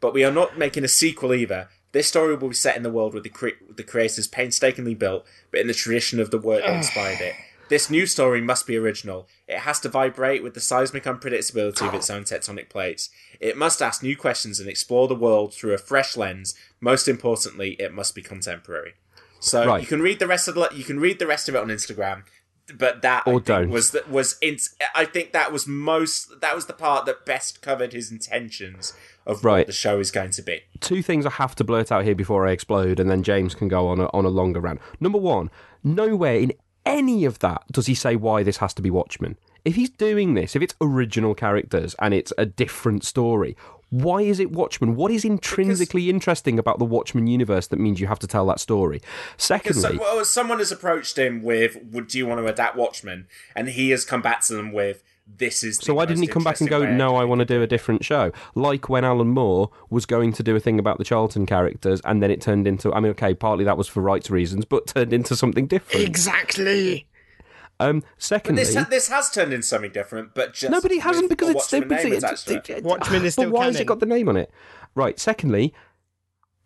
But 0.00 0.14
we 0.14 0.22
are 0.24 0.30
not 0.30 0.56
making 0.56 0.84
a 0.84 0.88
sequel 0.88 1.34
either. 1.34 1.68
This 1.90 2.06
story 2.06 2.36
will 2.36 2.50
be 2.50 2.54
set 2.54 2.76
in 2.76 2.84
the 2.84 2.92
world 2.92 3.12
with 3.14 3.24
the, 3.24 3.28
cre- 3.28 3.58
the 3.74 3.82
creators 3.82 4.28
painstakingly 4.28 4.94
built, 4.94 5.26
but 5.50 5.58
in 5.60 5.66
the 5.66 5.74
tradition 5.74 6.20
of 6.20 6.30
the 6.30 6.38
work 6.38 6.62
that 6.62 6.76
inspired 6.76 7.20
it. 7.20 7.34
This 7.68 7.90
new 7.90 8.06
story 8.06 8.40
must 8.40 8.66
be 8.66 8.76
original. 8.76 9.28
It 9.46 9.58
has 9.60 9.78
to 9.80 9.88
vibrate 9.88 10.42
with 10.42 10.54
the 10.54 10.60
seismic 10.60 11.04
unpredictability 11.04 11.86
of 11.86 11.92
its 11.94 12.08
own 12.08 12.22
tectonic 12.24 12.68
plates. 12.70 13.10
It 13.40 13.56
must 13.58 13.82
ask 13.82 14.02
new 14.02 14.16
questions 14.16 14.58
and 14.58 14.68
explore 14.68 15.06
the 15.06 15.14
world 15.14 15.52
through 15.52 15.74
a 15.74 15.78
fresh 15.78 16.16
lens. 16.16 16.54
Most 16.80 17.08
importantly, 17.08 17.72
it 17.78 17.92
must 17.92 18.14
be 18.14 18.22
contemporary. 18.22 18.94
So 19.40 19.66
Right. 19.66 19.80
you 19.82 19.86
can 19.86 20.00
read 20.00 20.18
the 20.18 20.26
rest 20.26 20.48
of 20.48 20.54
the, 20.54 20.68
you 20.74 20.82
can 20.84 20.98
read 20.98 21.18
the 21.18 21.26
rest 21.26 21.48
of 21.48 21.54
it 21.54 21.58
on 21.60 21.68
Instagram, 21.68 22.22
but 22.74 23.02
that 23.02 23.22
Or 23.26 23.34
think 23.34 23.44
don't. 23.46 23.70
was 23.70 23.90
that 23.92 24.08
was 24.10 24.36
in, 24.40 24.56
I 24.94 25.04
think 25.04 25.32
that 25.32 25.52
was 25.52 25.66
most 25.66 26.40
that 26.40 26.54
was 26.54 26.66
the 26.66 26.72
part 26.72 27.06
that 27.06 27.24
best 27.26 27.60
covered 27.62 27.92
his 27.92 28.10
intentions 28.10 28.94
of 29.26 29.44
Right. 29.44 29.58
what 29.60 29.66
the 29.68 29.72
show 29.72 30.00
is 30.00 30.10
going 30.10 30.30
to 30.32 30.42
be. 30.42 30.62
two 30.80 31.02
things 31.02 31.24
I 31.26 31.30
have 31.30 31.54
to 31.56 31.64
blurt 31.64 31.92
out 31.92 32.04
here 32.04 32.14
before 32.14 32.46
I 32.48 32.52
explode, 32.52 32.98
and 32.98 33.10
then 33.10 33.22
James 33.22 33.54
can 33.54 33.68
go 33.68 33.86
on 33.88 34.00
a, 34.00 34.06
on 34.14 34.24
a 34.24 34.28
longer 34.30 34.60
rant. 34.60 34.80
Number 35.00 35.18
one, 35.18 35.50
nowhere 35.84 36.36
in 36.36 36.52
any 36.88 37.24
of 37.24 37.38
that 37.40 37.62
does 37.70 37.86
he 37.86 37.94
say 37.94 38.16
why 38.16 38.42
this 38.42 38.56
has 38.58 38.74
to 38.74 38.82
be 38.82 38.90
Watchmen. 38.90 39.36
If 39.64 39.74
he's 39.74 39.90
doing 39.90 40.34
this, 40.34 40.56
if 40.56 40.62
it's 40.62 40.74
original 40.80 41.34
characters 41.34 41.94
and 42.00 42.14
it's 42.14 42.32
a 42.38 42.46
different 42.46 43.04
story, 43.04 43.56
why 43.90 44.22
is 44.22 44.40
it 44.40 44.50
Watchmen? 44.50 44.96
What 44.96 45.10
is 45.10 45.24
intrinsically 45.24 46.10
interesting 46.10 46.58
about 46.58 46.78
the 46.78 46.84
Watchmen 46.84 47.26
universe 47.26 47.66
that 47.68 47.78
means 47.78 48.00
you 48.00 48.06
have 48.06 48.18
to 48.20 48.26
tell 48.26 48.46
that 48.46 48.60
story? 48.60 48.98
Because 48.98 49.44
Secondly, 49.44 49.96
so, 49.96 49.98
well, 49.98 50.24
someone 50.24 50.58
has 50.58 50.72
approached 50.72 51.18
him 51.18 51.42
with, 51.42 51.78
"Would 51.90 52.14
you 52.14 52.26
want 52.26 52.40
to 52.40 52.46
adapt 52.46 52.76
Watchmen?" 52.76 53.26
and 53.54 53.68
he 53.68 53.90
has 53.90 54.04
come 54.04 54.22
back 54.22 54.42
to 54.44 54.54
them 54.54 54.72
with, 54.72 55.02
"This 55.36 55.62
is." 55.62 55.78
The 55.78 55.84
So 55.86 55.94
why 55.94 56.06
didn't 56.06 56.22
he 56.22 56.28
come 56.28 56.42
back 56.44 56.60
and 56.60 56.68
go, 56.70 56.84
no, 56.90 57.16
I 57.16 57.24
want 57.24 57.40
to 57.40 57.44
do 57.44 57.58
do 57.58 57.62
a 57.62 57.66
different 57.66 58.04
show? 58.04 58.32
Like 58.54 58.88
when 58.88 59.04
Alan 59.04 59.28
Moore 59.28 59.70
was 59.90 60.06
going 60.06 60.32
to 60.34 60.42
do 60.42 60.54
a 60.56 60.60
thing 60.60 60.78
about 60.78 60.98
the 60.98 61.04
Charlton 61.04 61.46
characters, 61.46 62.00
and 62.04 62.22
then 62.22 62.30
it 62.30 62.40
turned 62.40 62.66
into, 62.66 62.92
I 62.92 63.00
mean, 63.00 63.10
okay, 63.12 63.34
partly 63.34 63.64
that 63.64 63.76
was 63.76 63.88
for 63.88 64.00
rights 64.00 64.30
reasons, 64.30 64.64
but 64.64 64.86
turned 64.86 65.12
into 65.12 65.34
something 65.36 65.66
different. 65.66 66.06
Exactly. 66.06 67.06
Um, 67.80 68.00
But 68.00 68.08
secondly, 68.18 68.64
this, 68.64 68.74
ha- 68.74 68.86
this 68.90 69.08
has 69.08 69.30
turned 69.30 69.52
into 69.52 69.66
something 69.66 69.92
different, 69.92 70.34
but 70.34 70.52
just 70.52 70.70
no, 70.72 70.80
but 70.80 70.90
it 70.90 71.00
hasn't 71.02 71.28
because 71.28 71.50
it's 71.50 71.72
Watchmen 71.72 71.88
name 71.88 72.12
it's- 72.12 72.22
attached 72.22 72.48
to 72.48 72.56
it. 72.56 72.70
it- 72.78 72.84
Watchmen 72.84 73.24
is 73.24 73.34
still. 73.34 73.44
But 73.50 73.50
still 73.50 73.58
why 73.58 73.66
has 73.66 73.78
it 73.80 73.86
got 73.86 74.00
the 74.00 74.06
name 74.06 74.28
on 74.28 74.36
it? 74.36 74.50
Right. 74.94 75.18
Secondly, 75.18 75.72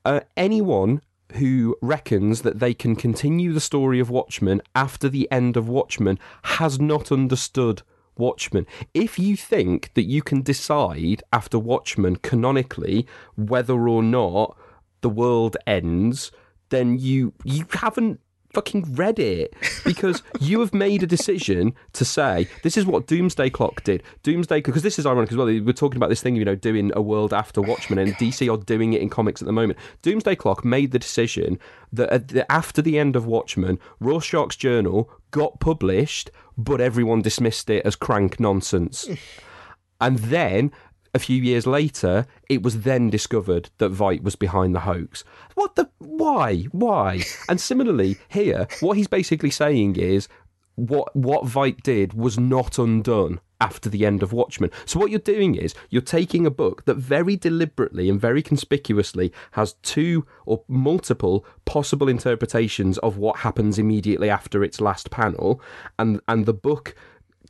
uh, 0.04 0.20
anyone 0.36 1.02
who 1.34 1.76
reckons 1.80 2.42
that 2.42 2.60
they 2.60 2.74
can 2.74 2.96
continue 2.96 3.52
the 3.52 3.60
story 3.60 4.00
of 4.00 4.10
Watchmen 4.10 4.60
after 4.74 5.08
the 5.08 5.30
end 5.30 5.56
of 5.56 5.68
Watchmen 5.68 6.18
has 6.44 6.78
not 6.80 7.10
understood 7.12 7.82
Watchmen. 8.16 8.66
If 8.94 9.18
you 9.18 9.36
think 9.36 9.92
that 9.94 10.04
you 10.04 10.22
can 10.22 10.42
decide 10.42 11.22
after 11.32 11.58
Watchmen 11.58 12.16
canonically 12.16 13.06
whether 13.36 13.88
or 13.88 14.02
not 14.02 14.56
the 15.00 15.10
world 15.10 15.56
ends, 15.66 16.32
then 16.70 16.98
you 16.98 17.32
you 17.44 17.66
haven't 17.72 18.20
fucking 18.52 18.94
read 18.94 19.18
it 19.18 19.54
because 19.84 20.22
you 20.40 20.60
have 20.60 20.74
made 20.74 21.02
a 21.02 21.06
decision 21.06 21.74
to 21.92 22.04
say 22.04 22.46
this 22.62 22.76
is 22.76 22.84
what 22.84 23.06
Doomsday 23.06 23.50
Clock 23.50 23.82
did. 23.84 24.02
Doomsday 24.22 24.60
because 24.60 24.82
this 24.82 24.98
is 24.98 25.06
ironic 25.06 25.30
as 25.30 25.36
well. 25.36 25.46
We're 25.46 25.72
talking 25.72 25.96
about 25.96 26.10
this 26.10 26.22
thing, 26.22 26.36
you 26.36 26.44
know, 26.44 26.54
doing 26.54 26.90
a 26.94 27.02
world 27.02 27.32
after 27.32 27.60
Watchmen, 27.60 27.98
and 27.98 28.14
DC 28.14 28.52
are 28.52 28.62
doing 28.62 28.92
it 28.92 29.00
in 29.00 29.08
comics 29.08 29.42
at 29.42 29.46
the 29.46 29.52
moment. 29.52 29.78
Doomsday 30.02 30.36
Clock 30.36 30.64
made 30.64 30.92
the 30.92 30.98
decision 30.98 31.58
that 31.92 32.10
at 32.10 32.28
the, 32.28 32.50
after 32.50 32.82
the 32.82 32.98
end 32.98 33.16
of 33.16 33.26
Watchmen, 33.26 33.78
Rorschach's 34.00 34.56
journal 34.56 35.10
got 35.30 35.60
published, 35.60 36.30
but 36.56 36.80
everyone 36.80 37.22
dismissed 37.22 37.70
it 37.70 37.84
as 37.86 37.96
crank 37.96 38.38
nonsense. 38.40 39.08
and 40.00 40.18
then 40.18 40.72
a 41.14 41.18
few 41.18 41.42
years 41.42 41.66
later, 41.66 42.26
it 42.48 42.62
was 42.62 42.80
then 42.82 43.10
discovered 43.10 43.70
that 43.78 43.92
Veidt 43.92 44.22
was 44.22 44.36
behind 44.36 44.74
the 44.74 44.80
hoax. 44.80 45.24
What 45.54 45.76
the? 45.76 45.90
Why? 45.98 46.62
Why? 46.72 47.22
and 47.48 47.60
similarly, 47.60 48.16
here, 48.28 48.66
what 48.80 48.96
he's 48.96 49.08
basically 49.08 49.50
saying 49.50 49.96
is 49.96 50.28
what 50.74 51.14
what 51.14 51.44
Veidt 51.44 51.82
did 51.82 52.14
was 52.14 52.38
not 52.38 52.78
undone 52.78 53.40
after 53.62 53.88
the 53.88 54.04
end 54.04 54.22
of 54.22 54.32
Watchmen. 54.32 54.70
So 54.84 54.98
what 54.98 55.10
you're 55.10 55.20
doing 55.20 55.54
is 55.54 55.72
you're 55.88 56.02
taking 56.02 56.44
a 56.44 56.50
book 56.50 56.84
that 56.84 56.96
very 56.96 57.36
deliberately 57.36 58.10
and 58.10 58.20
very 58.20 58.42
conspicuously 58.42 59.32
has 59.52 59.74
two 59.82 60.26
or 60.46 60.64
multiple 60.66 61.46
possible 61.64 62.08
interpretations 62.08 62.98
of 62.98 63.18
what 63.18 63.36
happens 63.38 63.78
immediately 63.78 64.28
after 64.28 64.64
its 64.64 64.80
last 64.80 65.10
panel, 65.10 65.62
and 65.98 66.20
and 66.26 66.44
the 66.44 66.52
book 66.52 66.96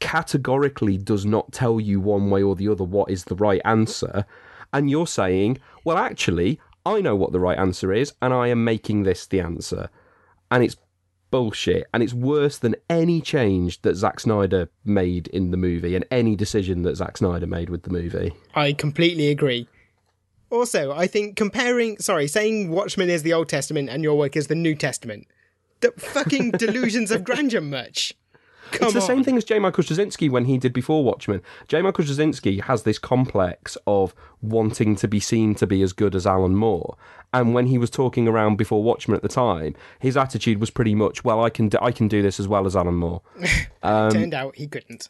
categorically 0.00 0.98
does 0.98 1.24
not 1.24 1.52
tell 1.52 1.80
you 1.80 1.98
one 2.00 2.28
way 2.28 2.42
or 2.42 2.54
the 2.56 2.68
other 2.68 2.84
what 2.84 3.10
is 3.10 3.24
the 3.24 3.36
right 3.36 3.62
answer, 3.64 4.26
and 4.72 4.90
you're 4.90 5.06
saying, 5.06 5.58
well, 5.84 5.96
actually, 5.96 6.60
I 6.84 7.00
know 7.00 7.16
what 7.16 7.32
the 7.32 7.40
right 7.40 7.58
answer 7.58 7.92
is, 7.92 8.12
and 8.20 8.34
I 8.34 8.48
am 8.48 8.64
making 8.64 9.04
this 9.04 9.26
the 9.26 9.40
answer. 9.40 9.88
And 10.50 10.62
it's 10.62 10.76
bullshit, 11.32 11.88
and 11.92 12.04
it's 12.04 12.14
worse 12.14 12.58
than 12.58 12.76
any 12.88 13.20
change 13.20 13.82
that 13.82 13.96
Zack 13.96 14.20
Snyder 14.20 14.68
made 14.84 15.26
in 15.28 15.50
the 15.50 15.56
movie 15.56 15.96
and 15.96 16.04
any 16.12 16.36
decision 16.36 16.82
that 16.82 16.94
Zack 16.94 17.16
Snyder 17.16 17.48
made 17.48 17.70
with 17.70 17.82
the 17.82 17.90
movie. 17.90 18.32
I 18.54 18.72
completely 18.72 19.30
agree. 19.30 19.66
Also, 20.50 20.92
I 20.92 21.08
think 21.08 21.34
comparing, 21.34 21.98
sorry, 21.98 22.28
saying 22.28 22.70
Watchmen 22.70 23.10
is 23.10 23.24
the 23.24 23.32
Old 23.32 23.48
Testament 23.48 23.88
and 23.88 24.04
your 24.04 24.16
work 24.16 24.36
is 24.36 24.46
the 24.46 24.54
New 24.54 24.76
Testament, 24.76 25.26
the 25.80 25.90
fucking 25.96 26.50
delusions 26.58 27.10
of 27.10 27.24
grandeur 27.24 27.62
much. 27.62 28.14
Come 28.70 28.86
it's 28.86 28.94
the 28.94 29.00
on. 29.00 29.06
same 29.06 29.24
thing 29.24 29.36
as 29.36 29.44
J. 29.44 29.58
Michael 29.58 29.84
Straczynski 29.84 30.30
when 30.30 30.44
he 30.46 30.56
did 30.56 30.72
before 30.72 31.04
Watchmen. 31.04 31.42
J. 31.68 31.82
Michael 31.82 32.04
Straczynski 32.04 32.62
has 32.62 32.84
this 32.84 32.98
complex 32.98 33.76
of 33.86 34.14
wanting 34.40 34.96
to 34.96 35.08
be 35.08 35.20
seen 35.20 35.54
to 35.56 35.66
be 35.66 35.82
as 35.82 35.92
good 35.92 36.14
as 36.14 36.26
Alan 36.26 36.54
Moore. 36.54 36.96
And 37.34 37.54
when 37.54 37.66
he 37.66 37.76
was 37.78 37.90
talking 37.90 38.28
around 38.28 38.56
before 38.56 38.82
Watchmen 38.82 39.16
at 39.16 39.22
the 39.22 39.28
time, 39.28 39.74
his 39.98 40.16
attitude 40.16 40.60
was 40.60 40.70
pretty 40.70 40.94
much, 40.94 41.24
"Well, 41.24 41.42
I 41.44 41.50
can 41.50 41.68
do, 41.68 41.78
I 41.82 41.90
can 41.92 42.06
do 42.08 42.22
this 42.22 42.38
as 42.38 42.46
well 42.48 42.66
as 42.66 42.76
Alan 42.76 42.94
Moore." 42.96 43.22
Um, 43.84 44.12
Turned 44.12 44.32
out 44.34 44.54
he 44.56 44.68
couldn't. 44.68 45.08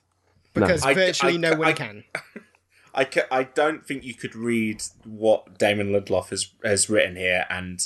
Because 0.55 0.83
I- 0.83 0.95
virtually 0.95 1.35
I- 1.35 1.37
no 1.37 1.55
one 1.57 1.69
I- 1.69 1.73
can. 1.75 2.05
I, 2.95 3.07
I 3.31 3.45
don't 3.45 3.87
think 3.87 4.05
you 4.05 4.13
could 4.15 4.35
read 4.35 4.83
what 5.05 5.59
Damon 5.59 5.93
Lindelof 5.93 6.29
has 6.29 6.53
has 6.63 6.91
written 6.91 7.17
here 7.17 7.47
and 7.49 7.81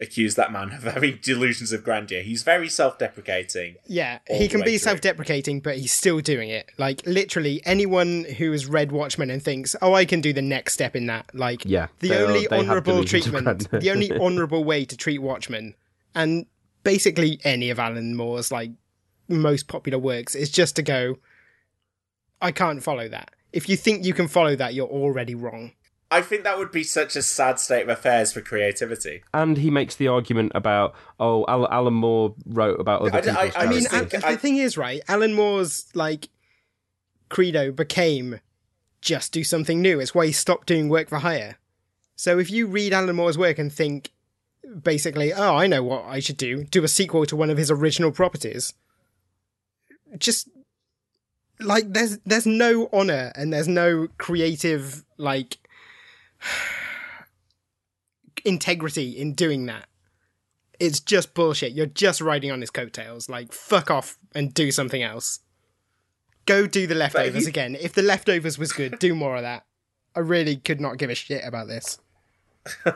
accuse 0.00 0.34
that 0.34 0.52
man 0.52 0.72
of 0.72 0.82
having 0.94 1.18
delusions 1.22 1.72
of 1.72 1.84
grandeur. 1.84 2.20
He's 2.20 2.42
very 2.42 2.68
self-deprecating. 2.68 3.76
Yeah, 3.86 4.18
he 4.28 4.48
can 4.48 4.60
be 4.60 4.72
through. 4.72 4.78
self-deprecating, 4.78 5.60
but 5.60 5.76
he's 5.76 5.92
still 5.92 6.20
doing 6.20 6.50
it. 6.50 6.70
Like 6.78 7.02
literally, 7.06 7.62
anyone 7.64 8.24
who 8.24 8.52
has 8.52 8.66
read 8.66 8.92
Watchmen 8.92 9.30
and 9.30 9.42
thinks, 9.42 9.76
"Oh, 9.80 9.94
I 9.94 10.04
can 10.04 10.20
do 10.20 10.32
the 10.32 10.42
next 10.42 10.74
step 10.74 10.96
in 10.96 11.06
that," 11.06 11.34
like 11.34 11.64
Yeah, 11.64 11.88
the 12.00 12.16
only 12.22 12.48
honourable 12.48 13.04
treatment, 13.04 13.70
the 13.70 13.90
only 13.90 14.12
honourable 14.20 14.64
way 14.64 14.84
to 14.84 14.96
treat 14.96 15.18
Watchmen, 15.18 15.74
and 16.14 16.46
basically 16.82 17.40
any 17.44 17.70
of 17.70 17.78
Alan 17.78 18.14
Moore's 18.16 18.52
like 18.52 18.70
most 19.28 19.68
popular 19.68 19.98
works 19.98 20.34
is 20.34 20.50
just 20.50 20.76
to 20.76 20.82
go, 20.82 21.18
"I 22.40 22.52
can't 22.52 22.82
follow 22.82 23.08
that." 23.08 23.30
If 23.52 23.68
you 23.68 23.76
think 23.76 24.04
you 24.04 24.14
can 24.14 24.26
follow 24.26 24.56
that, 24.56 24.74
you're 24.74 24.88
already 24.88 25.36
wrong. 25.36 25.72
I 26.10 26.22
think 26.22 26.44
that 26.44 26.58
would 26.58 26.70
be 26.70 26.84
such 26.84 27.16
a 27.16 27.22
sad 27.22 27.58
state 27.58 27.82
of 27.82 27.88
affairs 27.88 28.32
for 28.32 28.40
creativity. 28.40 29.22
and 29.32 29.56
he 29.58 29.70
makes 29.70 29.96
the 29.96 30.06
argument 30.08 30.52
about, 30.54 30.94
"Oh, 31.18 31.44
Al- 31.48 31.68
Alan 31.72 31.94
Moore 31.94 32.34
wrote 32.46 32.78
about 32.78 33.00
other 33.02 33.16
I- 33.16 33.20
people's 33.20 33.36
I- 33.56 33.60
I 33.60 33.64
I 33.64 33.66
mean, 33.66 33.78
just 33.80 33.90
characters." 33.90 34.10
think 34.12 34.24
Al- 34.24 34.30
I- 34.30 34.34
the 34.34 34.40
thing 34.40 34.56
is, 34.58 34.76
right? 34.76 35.00
Alan 35.08 35.34
Moore's 35.34 35.86
like 35.94 36.28
credo 37.30 37.72
became 37.72 38.40
just 39.00 39.32
do 39.32 39.42
something 39.44 39.82
new. 39.82 39.98
It's 40.00 40.14
why 40.14 40.26
he 40.26 40.32
stopped 40.32 40.66
doing 40.66 40.88
work 40.88 41.08
for 41.08 41.18
hire. 41.18 41.56
So 42.16 42.38
if 42.38 42.50
you 42.50 42.66
read 42.66 42.92
Alan 42.92 43.16
Moore's 43.16 43.36
work 43.36 43.58
and 43.58 43.72
think 43.72 44.10
basically, 44.82 45.32
oh, 45.32 45.56
I 45.56 45.66
know 45.66 45.82
what 45.82 46.04
I 46.04 46.20
should 46.20 46.36
do, 46.36 46.64
do 46.64 46.84
a 46.84 46.88
sequel 46.88 47.26
to 47.26 47.36
one 47.36 47.50
of 47.50 47.58
his 47.58 47.70
original 47.70 48.12
properties, 48.12 48.72
just 50.18 50.48
like 51.60 51.92
there's 51.92 52.18
there's 52.24 52.46
no 52.46 52.88
honor 52.92 53.32
and 53.36 53.52
there's 53.52 53.68
no 53.68 54.08
creative 54.18 55.04
like 55.18 55.58
integrity 58.44 59.10
in 59.10 59.32
doing 59.32 59.66
that 59.66 59.86
it's 60.80 61.00
just 61.00 61.34
bullshit. 61.34 61.72
You're 61.72 61.86
just 61.86 62.20
riding 62.20 62.50
on 62.50 62.60
his 62.60 62.70
coattails. 62.70 63.28
Like, 63.28 63.52
fuck 63.52 63.90
off 63.90 64.18
and 64.34 64.52
do 64.52 64.70
something 64.70 65.02
else. 65.02 65.40
Go 66.46 66.66
do 66.66 66.86
the 66.86 66.94
leftovers 66.94 67.46
again. 67.46 67.76
If 67.80 67.94
the 67.94 68.02
leftovers 68.02 68.58
was 68.58 68.72
good, 68.72 68.98
do 68.98 69.14
more 69.14 69.36
of 69.36 69.42
that. 69.42 69.64
I 70.14 70.20
really 70.20 70.56
could 70.56 70.80
not 70.80 70.98
give 70.98 71.10
a 71.10 71.14
shit 71.14 71.42
about 71.44 71.68
this. 71.68 71.98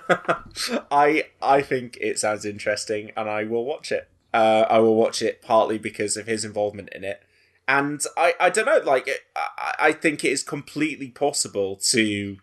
I 0.91 1.27
I 1.43 1.63
think 1.63 1.99
it 2.01 2.19
sounds 2.19 2.45
interesting, 2.45 3.11
and 3.17 3.29
I 3.29 3.45
will 3.45 3.65
watch 3.65 3.91
it. 3.91 4.09
Uh, 4.33 4.67
I 4.69 4.79
will 4.81 4.97
watch 4.97 5.23
it 5.23 5.43
partly 5.43 5.79
because 5.79 6.17
of 6.17 6.27
his 6.27 6.45
involvement 6.45 6.91
in 6.95 7.05
it, 7.05 7.23
and 7.67 8.03
I 8.17 8.35
I 8.39 8.51
don't 8.51 8.67
know. 8.67 8.81
Like 8.85 9.09
I, 9.35 9.75
I 9.79 9.93
think 9.93 10.25
it 10.25 10.33
is 10.33 10.43
completely 10.43 11.09
possible 11.09 11.77
to 11.91 12.37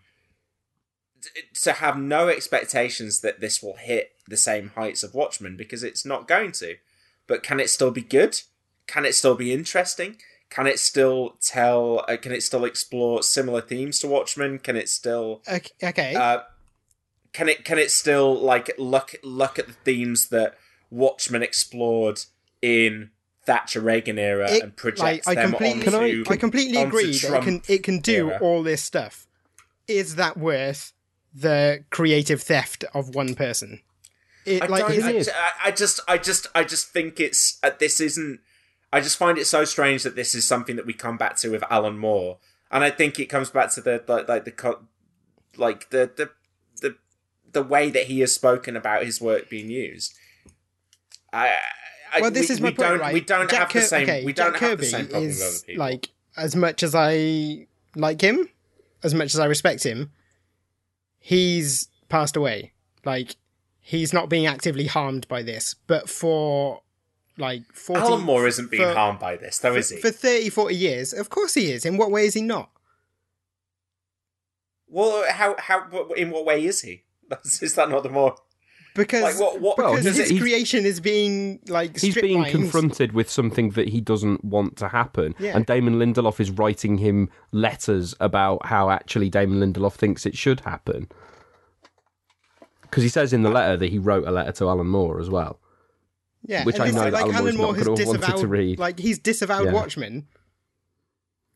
to 1.62 1.72
have 1.72 1.98
no 1.98 2.28
expectations 2.28 3.20
that 3.20 3.40
this 3.40 3.62
will 3.62 3.76
hit 3.76 4.12
the 4.28 4.36
same 4.36 4.70
heights 4.74 5.02
of 5.02 5.14
Watchmen 5.14 5.56
because 5.56 5.82
it's 5.82 6.04
not 6.04 6.28
going 6.28 6.52
to. 6.52 6.76
But 7.26 7.42
can 7.42 7.60
it 7.60 7.70
still 7.70 7.90
be 7.90 8.02
good? 8.02 8.40
Can 8.86 9.04
it 9.04 9.14
still 9.14 9.34
be 9.34 9.52
interesting? 9.52 10.16
Can 10.48 10.66
it 10.66 10.78
still 10.78 11.36
tell? 11.40 12.04
Uh, 12.08 12.16
can 12.16 12.32
it 12.32 12.42
still 12.42 12.64
explore 12.64 13.22
similar 13.22 13.60
themes 13.60 13.98
to 14.00 14.06
Watchmen? 14.06 14.58
Can 14.60 14.76
it 14.76 14.88
still? 14.88 15.42
Okay. 15.82 16.14
Uh, 16.14 16.40
can 17.32 17.48
it 17.48 17.64
can 17.64 17.78
it 17.78 17.90
still 17.90 18.34
like 18.34 18.70
look 18.78 19.14
look 19.22 19.58
at 19.58 19.66
the 19.66 19.72
themes 19.72 20.28
that 20.28 20.56
Watchmen 20.90 21.42
explored 21.42 22.20
in 22.62 23.10
Thatcher 23.44 23.80
Reagan 23.80 24.18
era 24.18 24.50
It- 24.50 24.62
and 24.62 24.76
project 24.76 25.00
like, 25.00 25.28
I 25.28 25.34
them 25.34 25.50
completely, 25.50 25.94
onto? 26.20 26.24
I 26.30 26.36
completely 26.36 26.78
onto 26.78 26.96
agree 26.96 27.18
that 27.18 27.34
it 27.34 27.42
can 27.42 27.62
it 27.68 27.82
can 27.82 27.98
do 27.98 28.30
era? 28.30 28.38
all 28.40 28.62
this 28.62 28.82
stuff. 28.82 29.26
Is 29.88 30.14
that 30.14 30.36
worth 30.36 30.92
the 31.40 31.84
creative 31.90 32.42
theft 32.42 32.84
of 32.94 33.14
one 33.14 33.34
person? 33.34 33.80
It, 34.44 34.62
I, 34.62 34.66
like 34.66 34.84
I. 34.84 34.86
I- 35.64 35.70
just 35.70 36.00
I 36.08 36.18
just 36.18 36.46
I 36.54 36.64
just 36.64 36.88
think 36.88 37.20
it's 37.20 37.58
uh, 37.62 37.70
this 37.78 38.00
isn't. 38.00 38.40
I 38.92 39.00
just 39.00 39.18
find 39.18 39.36
it 39.36 39.46
so 39.46 39.64
strange 39.64 40.04
that 40.04 40.14
this 40.14 40.34
is 40.34 40.46
something 40.46 40.76
that 40.76 40.86
we 40.86 40.94
come 40.94 41.16
back 41.18 41.36
to 41.38 41.50
with 41.50 41.64
Alan 41.68 41.98
Moore, 41.98 42.38
and 42.70 42.84
I 42.84 42.90
think 42.90 43.18
it 43.18 43.26
comes 43.26 43.50
back 43.50 43.72
to 43.74 43.80
the 43.80 44.02
like, 44.06 44.28
like 44.28 44.44
the 44.44 44.52
co- 44.52 44.82
like 45.56 45.90
the 45.90 46.10
the 46.16 46.30
the 46.80 46.96
the 47.52 47.62
way 47.62 47.90
that 47.90 48.04
he 48.04 48.20
has 48.20 48.32
spoken 48.32 48.76
about 48.76 49.04
his 49.04 49.20
work 49.20 49.50
being 49.50 49.68
used. 49.68 50.14
I, 51.32 51.54
I 52.12 52.20
well, 52.20 52.30
this 52.30 52.48
we, 52.48 52.54
is 52.54 52.60
my 52.60 52.68
we 52.68 52.74
point, 52.74 52.88
don't, 52.88 53.00
right? 53.00 53.14
We 53.14 53.20
don't 53.20 53.50
Jack 53.50 53.58
have 53.60 53.68
the 53.72 53.80
Kir- 53.80 53.86
same. 53.86 54.02
okay, 54.04 54.24
we 54.24 54.32
don't 54.32 54.52
have 54.52 54.60
Kirby 54.60 54.76
the 54.76 54.86
same 54.86 55.06
problem 55.08 55.26
with 55.28 55.36
other 55.40 55.48
is 55.50 55.62
people. 55.62 55.80
like 55.84 56.08
as 56.36 56.54
much 56.56 56.82
as 56.84 56.94
I 56.94 57.66
like 57.96 58.20
him, 58.20 58.48
as 59.02 59.12
much 59.14 59.34
as 59.34 59.40
I 59.40 59.46
respect 59.46 59.82
him, 59.82 60.12
he's 61.26 61.88
passed 62.08 62.36
away. 62.36 62.72
Like 63.04 63.34
he's 63.80 64.12
not 64.12 64.28
being 64.28 64.46
actively 64.46 64.86
harmed 64.86 65.26
by 65.26 65.42
this, 65.42 65.74
but 65.88 66.08
for 66.08 66.82
like 67.36 67.64
40, 67.74 68.00
Alan 68.00 68.20
Moore 68.22 68.46
isn't 68.46 68.70
being 68.70 68.84
for- 68.84 68.94
harmed 68.94 69.18
by 69.18 69.36
this, 69.36 69.58
though, 69.58 69.72
for, 69.72 69.78
is 69.78 69.90
he? 69.90 69.96
For 69.96 70.10
30, 70.10 70.50
40 70.50 70.74
years, 70.74 71.12
of 71.12 71.28
course 71.28 71.54
he 71.54 71.72
is. 71.72 71.84
In 71.84 71.96
what 71.96 72.12
way 72.12 72.26
is 72.26 72.34
he 72.34 72.42
not? 72.42 72.70
Well, 74.88 75.24
how 75.28 75.56
how 75.58 75.88
in 76.16 76.30
what 76.30 76.44
way 76.44 76.64
is 76.64 76.82
he? 76.82 77.02
Is 77.60 77.74
that 77.74 77.90
not 77.90 78.04
the 78.04 78.08
more? 78.08 78.36
Because 78.96 79.22
Like, 79.22 79.38
what- 79.40 79.60
what- 79.60 79.78
Well, 79.78 79.96
because 79.96 80.16
his 80.16 80.40
creation 80.40 80.84
is 80.86 81.00
being 81.00 81.60
like 81.68 81.98
He's 82.00 82.14
being 82.14 82.40
mined. 82.40 82.50
confronted 82.52 83.12
with 83.12 83.30
something 83.30 83.70
that 83.70 83.88
he 83.90 84.00
doesn't 84.00 84.44
want 84.44 84.76
to 84.78 84.88
happen. 84.88 85.34
Yeah. 85.38 85.54
And 85.56 85.66
Damon 85.66 85.94
Lindelof 85.98 86.40
is 86.40 86.50
writing 86.50 86.98
him 86.98 87.28
letters 87.52 88.14
about 88.20 88.66
how 88.66 88.90
actually 88.90 89.28
Damon 89.28 89.60
Lindelof 89.60 89.92
thinks 89.94 90.24
it 90.26 90.36
should 90.36 90.60
happen. 90.60 91.08
Because 92.82 93.02
he 93.02 93.08
says 93.08 93.32
in 93.32 93.42
the 93.42 93.50
letter 93.50 93.76
that 93.76 93.90
he 93.90 93.98
wrote 93.98 94.26
a 94.26 94.30
letter 94.30 94.52
to 94.52 94.68
Alan 94.68 94.86
Moore 94.86 95.20
as 95.20 95.28
well. 95.28 95.60
Yeah, 96.46 96.64
which 96.64 96.78
I 96.78 96.90
know 96.90 97.10
that 97.10 97.12
like 97.12 97.34
Alan 97.34 97.56
Moore's 97.56 97.56
not 97.56 97.86
Moore 97.88 97.96
has 97.98 98.06
wanted 98.06 98.36
to 98.36 98.46
read. 98.46 98.78
Like 98.78 98.98
he's 98.98 99.18
disavowed 99.18 99.66
Yeah. 99.66 99.72
Watchmen. 99.72 100.26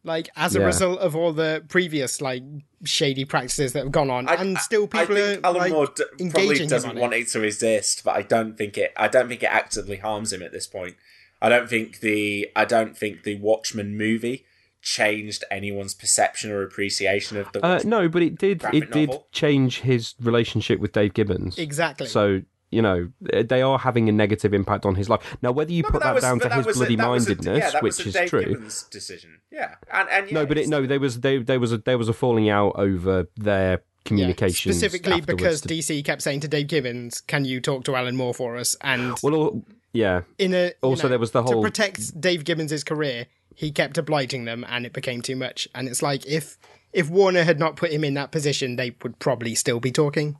Like 0.04 0.28
as 0.36 0.56
a 0.56 0.60
Yeah. 0.60 0.66
result 0.66 0.98
of 1.00 1.14
all 1.14 1.32
the 1.32 1.62
previous 1.68 2.20
like 2.20 2.42
shady 2.84 3.24
practices 3.24 3.72
that 3.74 3.84
have 3.84 3.92
gone 3.92 4.10
on, 4.10 4.28
I- 4.28 4.34
and 4.36 4.56
still 4.58 4.86
people 4.86 5.14
I 5.16 5.20
think 5.20 5.44
are 5.44 5.46
Alan 5.48 5.60
like 5.60 5.72
Moore 5.72 5.88
d- 5.94 6.30
probably 6.30 6.66
doesn't 6.66 6.96
want 6.96 7.12
it. 7.14 7.18
it 7.20 7.28
to 7.28 7.40
resist, 7.40 8.02
but 8.04 8.16
I 8.16 8.22
don't 8.22 8.56
think 8.56 8.78
it. 8.78 8.92
I 8.96 9.08
don't 9.08 9.28
think 9.28 9.42
it 9.42 9.50
actively 9.52 9.96
harms 9.98 10.32
him 10.32 10.42
at 10.42 10.52
this 10.52 10.66
point. 10.66 10.96
I 11.42 11.48
don't 11.48 11.68
think 11.68 12.00
the. 12.00 12.48
I 12.56 12.64
don't 12.64 12.96
think 12.96 13.22
the 13.24 13.36
Watchmen 13.36 13.96
movie 13.96 14.44
changed 14.82 15.44
anyone's 15.50 15.92
perception 15.94 16.50
or 16.50 16.62
appreciation 16.62 17.36
of 17.36 17.50
the. 17.52 17.64
Uh, 17.64 17.80
no, 17.84 18.08
but 18.08 18.22
it 18.22 18.38
did. 18.38 18.60
graphic 18.60 18.84
It 18.84 18.92
did 18.92 19.10
change 19.32 19.80
his 19.80 20.14
relationship 20.20 20.80
with 20.80 20.92
Dave 20.92 21.12
Gibbons. 21.14 21.58
Exactly. 21.58 22.06
So 22.06 22.42
you 22.70 22.80
know 22.82 23.10
eh, 23.32 23.42
they 23.42 23.62
are 23.62 23.78
having 23.78 24.08
a 24.08 24.12
negative 24.12 24.54
impact 24.54 24.86
on 24.86 24.94
his 24.94 25.08
life. 25.08 25.20
Now, 25.42 25.52
whether 25.52 25.72
you 25.72 25.82
No, 25.82 25.88
put 25.90 25.92
but 26.00 26.02
that, 26.04 26.14
was- 26.14 26.22
down 26.22 26.40
to 26.40 26.48
that 26.48 26.56
his 26.58 26.66
was 26.66 26.76
a- 26.76 26.78
bloody 26.80 26.94
a, 26.94 26.98
mindedness, 26.98 27.72
yeah, 27.74 27.80
which 27.80 28.00
a 28.04 28.08
is 28.08 28.14
Dave 28.14 28.28
true. 28.30 28.44
Gibbons 28.44 28.82
decision. 28.84 29.40
Yeah, 29.50 29.74
and 29.92 30.08
and 30.08 30.28
yeah, 30.30 30.34
no, 30.34 30.46
but 30.46 30.58
it, 30.58 30.68
no, 30.68 30.86
there 30.86 31.00
was 31.00 31.20
they, 31.20 31.38
there 31.38 31.60
was 31.60 31.72
a 31.72 31.78
there 31.78 31.98
was 31.98 32.08
a 32.08 32.12
falling 32.12 32.48
out 32.48 32.72
over 32.76 33.26
their 33.36 33.82
communication 34.04 34.72
specifically 34.72 35.20
because 35.20 35.62
DC 35.62 36.04
kept 36.04 36.22
saying 36.22 36.40
to 36.40 36.48
Dave 36.48 36.68
Gibbons, 36.68 37.20
"Can 37.20 37.44
you 37.44 37.60
talk 37.60 37.84
to 37.84 37.96
Alan 37.96 38.16
Moore 38.16 38.34
for 38.34 38.56
us?" 38.56 38.76
And 38.82 39.18
well, 39.22 39.62
yeah. 39.92 40.22
in 40.38 40.54
a 40.54 40.66
you 40.66 40.72
also 40.82 41.04
know, 41.04 41.08
there 41.10 41.18
was 41.18 41.32
the 41.32 41.42
whole 41.42 41.50
to 41.50 41.54
whole 41.56 41.62
protect 41.64 42.20
Dave 42.20 42.44
Gibbons' 42.44 42.84
career, 42.84 43.26
he 43.54 43.70
kept 43.70 43.98
obliging 43.98 44.44
them, 44.44 44.64
and 44.68 44.86
it 44.86 44.92
became 44.92 45.20
too 45.22 45.36
much. 45.36 45.68
And 45.74 45.88
it's 45.88 46.02
like 46.02 46.24
if 46.26 46.56
if 46.92 47.10
Warner 47.10 47.44
had 47.44 47.58
not 47.58 47.76
put 47.76 47.90
him 47.92 48.04
in 48.04 48.14
that 48.14 48.30
position, 48.32 48.76
they 48.76 48.94
would 49.02 49.18
probably 49.18 49.54
still 49.54 49.80
be 49.80 49.92
talking. 49.92 50.36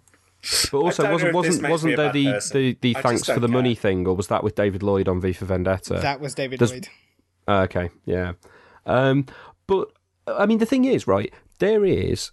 But 0.73 0.79
also, 0.79 1.11
wasn't 1.11 1.35
wasn't 1.35 1.69
wasn't 1.69 1.97
there 1.97 2.12
the, 2.12 2.25
person. 2.33 2.61
the, 2.61 2.79
the 2.81 2.97
I 2.97 3.03
thanks 3.03 3.27
for 3.27 3.35
the 3.35 3.41
don't 3.47 3.53
money 3.53 3.75
thing, 3.75 4.07
or 4.07 4.17
was 4.17 4.29
that 4.29 4.43
with 4.43 4.55
David 4.55 4.83
Lloyd 4.83 5.07
on 5.09 5.21
V 5.21 5.33
for 5.33 5.45
Vendetta? 5.45 5.95
that 6.01 6.21
was 6.21 6.35
David 6.35 6.59
Does- 6.59 6.73
Lloyd. 6.73 6.89
Ah, 7.47 7.62
okay, 7.62 7.91
yeah. 8.07 8.33
Um, 8.87 9.27
but 9.67 9.89
I 10.27 10.47
mean, 10.47 10.59
the 10.59 10.67
thing 10.67 10.85
is, 10.85 11.07
right? 11.07 11.33
There 11.59 11.85
is, 11.85 12.31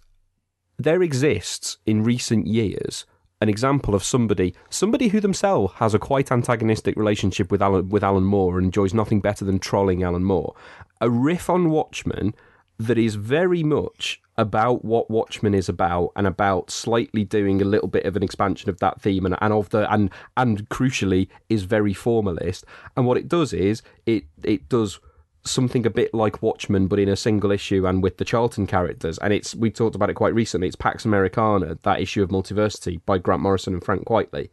there 0.78 1.02
exists 1.02 1.78
in 1.84 2.02
recent 2.02 2.46
years 2.46 3.04
an 3.40 3.48
example 3.48 3.94
of 3.94 4.02
somebody, 4.02 4.54
somebody 4.68 5.08
who 5.08 5.20
themselves 5.20 5.74
has 5.74 5.94
a 5.94 5.98
quite 5.98 6.32
antagonistic 6.32 6.96
relationship 6.96 7.50
with 7.50 7.62
Alan 7.62 7.88
with 7.88 8.02
Alan 8.02 8.24
Moore 8.24 8.58
and 8.58 8.66
enjoys 8.66 8.92
nothing 8.92 9.20
better 9.20 9.44
than 9.44 9.58
trolling 9.58 10.02
Alan 10.02 10.24
Moore. 10.24 10.54
A 11.00 11.08
riff 11.08 11.48
on 11.48 11.70
Watchmen 11.70 12.34
that 12.78 12.98
is 12.98 13.16
very 13.16 13.62
much 13.62 14.20
about 14.36 14.84
what 14.84 15.10
Watchmen 15.10 15.52
is 15.52 15.68
about 15.68 16.12
and 16.14 16.26
about 16.26 16.70
slightly 16.70 17.24
doing 17.24 17.60
a 17.60 17.64
little 17.64 17.88
bit 17.88 18.04
of 18.04 18.14
an 18.14 18.22
expansion 18.22 18.70
of 18.70 18.78
that 18.78 19.00
theme 19.00 19.26
and, 19.26 19.36
and 19.40 19.52
of 19.52 19.68
the 19.70 19.92
and 19.92 20.10
and 20.36 20.68
crucially 20.68 21.28
is 21.48 21.64
very 21.64 21.92
formalist. 21.92 22.64
And 22.96 23.04
what 23.04 23.18
it 23.18 23.28
does 23.28 23.52
is 23.52 23.82
it 24.06 24.24
it 24.44 24.68
does 24.68 25.00
something 25.44 25.84
a 25.86 25.90
bit 25.90 26.14
like 26.14 26.42
Watchmen, 26.42 26.86
but 26.86 27.00
in 27.00 27.08
a 27.08 27.16
single 27.16 27.50
issue 27.50 27.86
and 27.86 28.02
with 28.02 28.18
the 28.18 28.24
Charlton 28.24 28.66
characters. 28.66 29.18
And 29.18 29.32
it's 29.32 29.56
we 29.56 29.70
talked 29.70 29.96
about 29.96 30.10
it 30.10 30.14
quite 30.14 30.34
recently. 30.34 30.68
It's 30.68 30.76
Pax 30.76 31.04
Americana, 31.04 31.78
that 31.82 32.00
issue 32.00 32.22
of 32.22 32.30
Multiversity 32.30 33.00
by 33.04 33.18
Grant 33.18 33.42
Morrison 33.42 33.74
and 33.74 33.84
Frank 33.84 34.06
Quitely, 34.06 34.50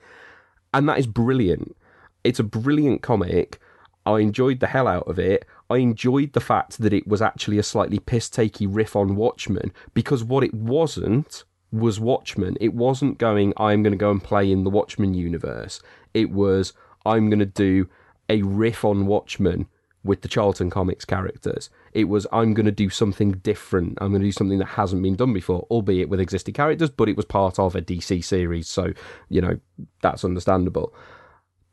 and 0.73 0.89
that 0.89 0.97
is 0.97 1.05
brilliant. 1.05 1.75
It's 2.23 2.39
a 2.39 2.43
brilliant 2.43 3.03
comic. 3.03 3.59
I 4.05 4.19
enjoyed 4.19 4.59
the 4.59 4.67
hell 4.67 4.87
out 4.87 5.07
of 5.07 5.17
it. 5.17 5.45
I 5.69 5.77
enjoyed 5.77 6.33
the 6.33 6.39
fact 6.39 6.77
that 6.79 6.93
it 6.93 7.07
was 7.07 7.21
actually 7.21 7.57
a 7.57 7.63
slightly 7.63 7.99
piss 7.99 8.29
takey 8.29 8.67
riff 8.69 8.95
on 8.95 9.15
Watchmen 9.15 9.71
because 9.93 10.23
what 10.23 10.43
it 10.43 10.53
wasn't 10.53 11.43
was 11.71 11.99
Watchmen. 11.99 12.57
It 12.61 12.73
wasn't 12.73 13.17
going, 13.17 13.53
I'm 13.57 13.83
going 13.83 13.91
to 13.91 13.97
go 13.97 14.11
and 14.11 14.23
play 14.23 14.51
in 14.51 14.63
the 14.63 14.69
Watchmen 14.69 15.13
universe. 15.13 15.81
It 16.13 16.31
was, 16.31 16.73
I'm 17.05 17.29
going 17.29 17.39
to 17.39 17.45
do 17.45 17.89
a 18.29 18.41
riff 18.43 18.85
on 18.85 19.07
Watchmen 19.07 19.67
with 20.03 20.21
the 20.21 20.27
Charlton 20.27 20.69
Comics 20.69 21.03
characters. 21.03 21.69
It 21.91 22.05
was, 22.05 22.27
I'm 22.31 22.53
going 22.53 22.67
to 22.67 22.71
do 22.71 22.89
something 22.89 23.31
different. 23.31 23.97
I'm 23.99 24.11
going 24.11 24.21
to 24.21 24.27
do 24.27 24.31
something 24.31 24.59
that 24.59 24.65
hasn't 24.65 25.01
been 25.01 25.15
done 25.15 25.33
before, 25.33 25.65
albeit 25.71 26.09
with 26.09 26.19
existing 26.19 26.53
characters, 26.53 26.91
but 26.91 27.09
it 27.09 27.17
was 27.17 27.25
part 27.25 27.57
of 27.57 27.75
a 27.75 27.81
DC 27.81 28.23
series. 28.23 28.67
So, 28.67 28.93
you 29.29 29.41
know, 29.41 29.59
that's 30.01 30.23
understandable. 30.23 30.93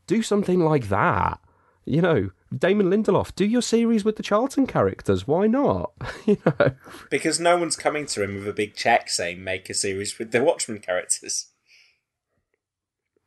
Do 0.07 0.23
something 0.23 0.59
like 0.59 0.89
that. 0.89 1.39
You 1.85 2.01
know, 2.01 2.29
Damon 2.55 2.89
Lindelof, 2.89 3.35
do 3.35 3.45
your 3.45 3.61
series 3.61 4.05
with 4.05 4.15
the 4.15 4.23
Charlton 4.23 4.67
characters. 4.67 5.27
Why 5.27 5.47
not? 5.47 5.91
you 6.25 6.37
know, 6.45 6.71
because 7.09 7.39
no 7.39 7.57
one's 7.57 7.75
coming 7.75 8.05
to 8.07 8.23
him 8.23 8.35
with 8.35 8.47
a 8.47 8.53
big 8.53 8.75
check 8.75 9.09
saying 9.09 9.43
make 9.43 9.69
a 9.69 9.73
series 9.73 10.17
with 10.17 10.31
the 10.31 10.43
Watchmen 10.43 10.79
characters. 10.79 11.47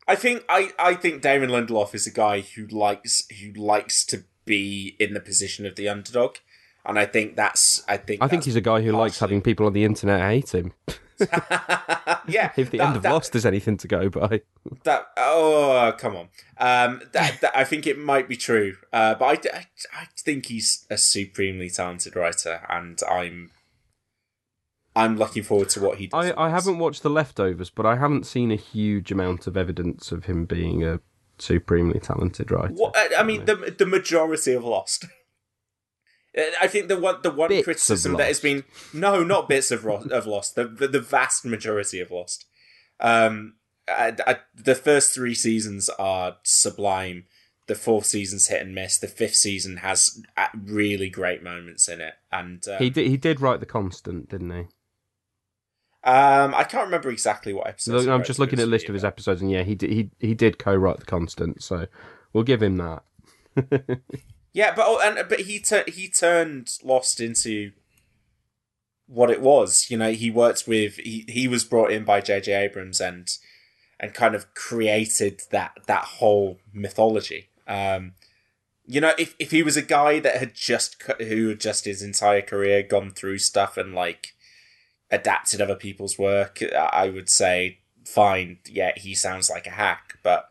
I 0.09 0.15
think 0.15 0.45
I, 0.49 0.70
I 0.78 0.95
think 0.95 1.20
Damon 1.20 1.51
Lindelof 1.51 1.95
is 1.95 2.07
a 2.07 2.12
guy 2.12 2.41
who 2.41 2.66
likes 2.66 3.27
who 3.41 3.53
likes 3.53 4.05
to 4.07 4.24
be 4.45 4.97
in 5.01 5.15
the 5.15 5.20
position 5.20 5.66
of 5.66 5.74
the 5.74 5.89
underdog, 5.89 6.37
and 6.85 6.99
I 6.99 7.07
think 7.07 7.37
that's 7.37 7.85
I 7.89 7.97
think 7.97 8.23
I 8.23 8.28
think 8.28 8.45
he's 8.45 8.57
a 8.57 8.61
guy 8.61 8.83
who 8.83 8.93
likes 8.93 9.19
having 9.19 9.43
people 9.43 9.66
on 9.66 9.73
the 9.73 9.85
internet 9.85 10.23
hate 10.23 10.55
him. 10.55 10.73
yeah. 12.28 12.52
If 12.56 12.70
the 12.70 12.78
that- 12.78 12.86
end 12.88 12.97
of 12.97 13.02
that- 13.02 13.12
Lost 13.12 13.34
is 13.34 13.47
anything 13.47 13.76
to 13.78 13.88
go 13.88 14.09
by. 14.09 14.43
That 14.84 15.09
oh 15.16 15.94
come 15.98 16.16
on, 16.16 16.28
um, 16.59 17.02
that, 17.12 17.40
that 17.40 17.56
I 17.56 17.64
think 17.64 17.86
it 17.86 17.98
might 17.98 18.28
be 18.28 18.36
true, 18.36 18.76
uh, 18.93 19.14
but 19.14 19.47
I, 19.47 19.56
I, 19.59 19.66
I 20.02 20.06
think 20.18 20.47
he's 20.47 20.86
a 20.90 20.98
supremely 20.98 21.70
talented 21.70 22.16
writer, 22.16 22.62
and 22.68 23.01
I'm 23.09 23.51
I'm 24.94 25.16
looking 25.18 25.43
forward 25.43 25.68
to 25.70 25.80
what 25.80 25.98
he 25.98 26.06
does. 26.06 26.32
I, 26.36 26.47
I 26.47 26.48
haven't 26.51 26.78
watched 26.78 27.02
The 27.02 27.10
Leftovers, 27.10 27.70
but 27.70 27.84
I 27.86 27.97
haven't 27.97 28.26
seen 28.26 28.51
a 28.51 28.56
huge 28.56 29.12
amount 29.12 29.47
of 29.47 29.56
evidence 29.56 30.10
of 30.10 30.24
him 30.24 30.47
being 30.47 30.82
a 30.84 31.01
supremely 31.38 32.01
talented 32.01 32.51
writer. 32.51 32.72
What, 32.72 32.97
I 33.16 33.22
mean, 33.22 33.44
the 33.44 33.74
the 33.76 33.86
majority 33.86 34.55
of 34.55 34.64
Lost. 34.64 35.05
Uh, 36.36 36.42
I 36.60 36.66
think 36.66 36.88
the 36.88 36.98
one 36.98 37.16
the 37.22 37.30
one 37.30 37.48
Bits 37.48 37.64
criticism 37.64 38.14
that 38.14 38.26
has 38.28 38.40
been 38.40 38.64
no, 38.92 39.22
not 39.24 39.48
bits 39.48 39.70
of 39.70 39.84
Ro- 39.84 40.06
of 40.10 40.26
Lost, 40.26 40.54
the, 40.54 40.64
the 40.66 40.88
the 40.88 41.00
vast 41.00 41.44
majority 41.44 42.00
of 42.00 42.10
Lost. 42.10 42.44
Um, 43.00 43.54
I, 43.88 44.14
I, 44.26 44.38
the 44.54 44.74
first 44.74 45.14
three 45.14 45.34
seasons 45.34 45.88
are 45.98 46.36
sublime. 46.42 47.24
The 47.68 47.74
fourth 47.74 48.06
season's 48.06 48.46
hit 48.48 48.62
and 48.62 48.74
miss. 48.74 48.98
The 48.98 49.08
fifth 49.08 49.34
season 49.36 49.78
has 49.78 50.22
uh, 50.36 50.46
really 50.54 51.08
great 51.10 51.42
moments 51.42 51.88
in 51.88 52.00
it, 52.00 52.14
and 52.30 52.66
uh, 52.68 52.78
He 52.78 52.90
did. 52.90 53.08
He 53.08 53.16
did 53.16 53.40
write 53.40 53.60
The 53.60 53.66
Constant, 53.66 54.28
didn't 54.28 54.50
he? 54.50 54.66
um, 56.04 56.54
I 56.54 56.62
can't 56.62 56.84
remember 56.84 57.10
exactly 57.10 57.52
what 57.52 57.66
episode. 57.66 58.08
I'm 58.08 58.22
just 58.22 58.38
looking 58.38 58.60
at 58.60 58.64
a 58.64 58.70
list 58.70 58.88
of 58.88 58.94
his 58.94 59.04
episodes, 59.04 59.42
and 59.42 59.50
yeah, 59.50 59.62
he 59.62 59.74
did. 59.74 59.90
He 59.90 60.10
he 60.20 60.34
did 60.34 60.58
co-write 60.58 60.98
The 61.00 61.06
Constant, 61.06 61.62
so 61.62 61.86
we'll 62.32 62.44
give 62.44 62.62
him 62.62 62.76
that. 62.76 63.02
Yeah, 64.57 64.74
but 64.74 64.87
oh, 64.89 64.99
and 64.99 65.28
but 65.28 65.41
he 65.41 65.61
tur- 65.61 65.85
he 65.87 66.09
turned 66.09 66.78
Lost 66.83 67.20
into 67.20 67.73
what 69.07 69.31
it 69.31 69.43
was. 69.43 69.91
You 69.91 69.99
know, 69.99 70.12
he 70.12 70.31
worked 70.31 70.66
with 70.66 70.97
he 70.97 71.27
he 71.28 71.47
was 71.47 71.62
brought 71.62 71.93
in 71.93 72.05
by 72.05 72.23
J.J. 72.23 72.55
Abrams 72.55 72.99
and 72.99 73.28
and 74.01 74.15
kind 74.15 74.35
of 74.35 74.55
created 74.55 75.43
that 75.51 75.73
that 75.89 76.05
whole 76.05 76.59
mythology. 76.73 77.51
Um, 77.69 78.15
you 78.87 78.99
know, 78.99 79.12
if 79.19 79.35
if 79.39 79.51
he 79.51 79.62
was 79.62 79.77
a 79.77 79.83
guy 79.83 80.20
that 80.20 80.37
had 80.37 80.55
just 80.55 81.03
who 81.03 81.49
had 81.49 81.61
just 81.61 81.85
his 81.85 82.01
entire 82.01 82.41
career 82.41 82.83
gone 82.83 83.11
through 83.11 83.41
stuff 83.41 83.77
and 83.77 83.95
like 83.95 84.28
adapted 85.11 85.61
other 85.61 85.77
people's 85.77 86.19
work, 86.19 86.62
I 86.74 87.11
would 87.11 87.28
say 87.28 87.81
fine. 88.07 88.61
Yeah, 88.65 88.93
he 88.97 89.15
sounds 89.15 89.51
like 89.51 89.66
a 89.66 89.77
hack, 89.77 90.19
but 90.23 90.49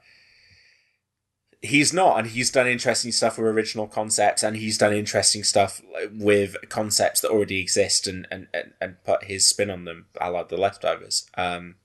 he's 1.61 1.93
not 1.93 2.19
and 2.19 2.27
he's 2.27 2.51
done 2.51 2.67
interesting 2.67 3.11
stuff 3.11 3.37
with 3.37 3.47
original 3.47 3.87
concepts 3.87 4.43
and 4.43 4.57
he's 4.57 4.77
done 4.77 4.93
interesting 4.93 5.43
stuff 5.43 5.81
with 6.11 6.55
concepts 6.69 7.21
that 7.21 7.29
already 7.29 7.59
exist 7.59 8.07
and 8.07 8.27
and, 8.31 8.47
and, 8.53 8.73
and 8.81 9.03
put 9.03 9.25
his 9.25 9.47
spin 9.47 9.69
on 9.69 9.85
them 9.85 10.05
i 10.19 10.27
like 10.27 10.49
the 10.49 10.57
leftovers. 10.57 11.27
Um 11.35 11.75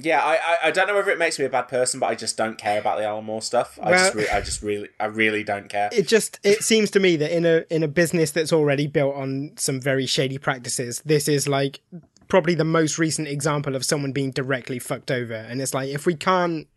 yeah 0.00 0.22
I, 0.22 0.34
I 0.34 0.58
i 0.64 0.70
don't 0.70 0.86
know 0.86 0.94
whether 0.94 1.10
it 1.10 1.18
makes 1.18 1.38
me 1.38 1.44
a 1.44 1.50
bad 1.50 1.66
person 1.66 1.98
but 1.98 2.06
i 2.06 2.14
just 2.14 2.36
don't 2.36 2.56
care 2.56 2.78
about 2.78 2.98
the 2.98 3.04
alan 3.04 3.24
moore 3.24 3.42
stuff. 3.42 3.78
I 3.82 3.92
just 3.92 4.14
re- 4.14 4.28
i 4.28 4.40
just 4.40 4.62
really 4.62 4.88
i 5.00 5.06
really 5.06 5.44
don't 5.44 5.68
care. 5.68 5.90
It 5.92 6.06
just 6.06 6.38
it 6.42 6.62
seems 6.62 6.90
to 6.92 7.00
me 7.00 7.16
that 7.16 7.36
in 7.36 7.44
a 7.44 7.64
in 7.70 7.82
a 7.82 7.88
business 7.88 8.30
that's 8.30 8.52
already 8.52 8.86
built 8.86 9.14
on 9.16 9.52
some 9.56 9.80
very 9.80 10.06
shady 10.06 10.38
practices, 10.38 11.02
this 11.04 11.28
is 11.28 11.48
like 11.48 11.80
probably 12.28 12.54
the 12.54 12.64
most 12.64 12.98
recent 12.98 13.26
example 13.26 13.74
of 13.74 13.84
someone 13.84 14.12
being 14.12 14.30
directly 14.30 14.78
fucked 14.78 15.10
over. 15.10 15.34
And 15.34 15.60
it's 15.60 15.74
like 15.74 15.88
if 15.88 16.06
we 16.06 16.14
can't 16.14 16.68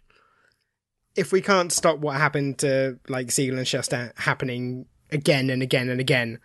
if 1.16 1.32
we 1.32 1.42
can't 1.42 1.72
stop 1.72 2.00
what 2.00 2.18
happened 2.18 2.58
to 2.60 2.98
like 3.08 3.32
Siegel 3.32 3.58
and 3.58 3.68
Shuster 3.68 4.14
happening 4.18 4.86
again 5.12 5.50
and 5.50 5.62
again 5.62 5.90
and 5.90 6.00
again, 6.00 6.40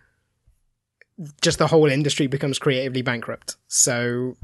just 1.41 1.57
the 1.57 1.67
whole 1.67 1.87
industry 1.89 2.27
becomes 2.27 2.59
creatively 2.59 3.01
bankrupt. 3.01 3.55
So 3.67 4.37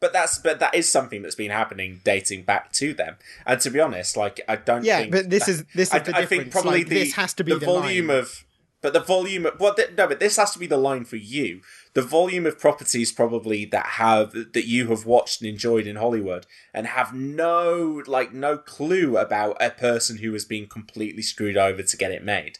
but 0.00 0.12
that's 0.12 0.38
but 0.38 0.58
that 0.60 0.74
is 0.74 0.86
something 0.90 1.22
that's 1.22 1.34
been 1.34 1.50
happening 1.50 2.00
dating 2.04 2.42
back 2.42 2.72
to 2.72 2.92
them 2.92 3.16
and 3.46 3.58
to 3.62 3.70
be 3.70 3.80
honest 3.80 4.18
like 4.18 4.38
i 4.48 4.54
don't 4.56 4.84
Yeah, 4.84 4.98
think 4.98 5.12
but 5.12 5.30
this 5.30 5.46
that- 5.46 5.50
is- 5.52 5.64
this 5.74 5.88
is 5.88 5.94
I, 5.94 5.98
the 6.00 6.16
I 6.16 6.26
think 6.26 6.50
probably 6.50 6.80
Like, 6.80 6.88
the, 6.88 6.94
this 6.96 7.14
has 7.14 7.32
to 7.34 7.44
be 7.44 7.52
the, 7.52 7.60
the 7.60 7.64
volume 7.66 8.08
line. 8.08 8.18
of 8.18 8.44
but 8.84 8.92
the 8.92 9.00
volume 9.00 9.46
of 9.46 9.58
well 9.58 9.74
th- 9.74 9.90
no 9.96 10.06
but 10.06 10.20
this 10.20 10.36
has 10.36 10.50
to 10.52 10.58
be 10.58 10.66
the 10.66 10.76
line 10.76 11.04
for 11.04 11.16
you 11.16 11.60
the 11.94 12.02
volume 12.02 12.44
of 12.46 12.58
properties 12.60 13.10
probably 13.10 13.64
that 13.64 13.86
have 14.02 14.32
that 14.32 14.66
you 14.66 14.88
have 14.88 15.06
watched 15.06 15.40
and 15.40 15.48
enjoyed 15.48 15.86
in 15.86 15.96
hollywood 15.96 16.46
and 16.74 16.86
have 16.88 17.14
no 17.14 18.02
like 18.06 18.32
no 18.34 18.58
clue 18.58 19.16
about 19.16 19.56
a 19.60 19.70
person 19.70 20.18
who 20.18 20.32
has 20.34 20.44
been 20.44 20.66
completely 20.66 21.22
screwed 21.22 21.56
over 21.56 21.82
to 21.82 21.96
get 21.96 22.12
it 22.12 22.22
made 22.22 22.58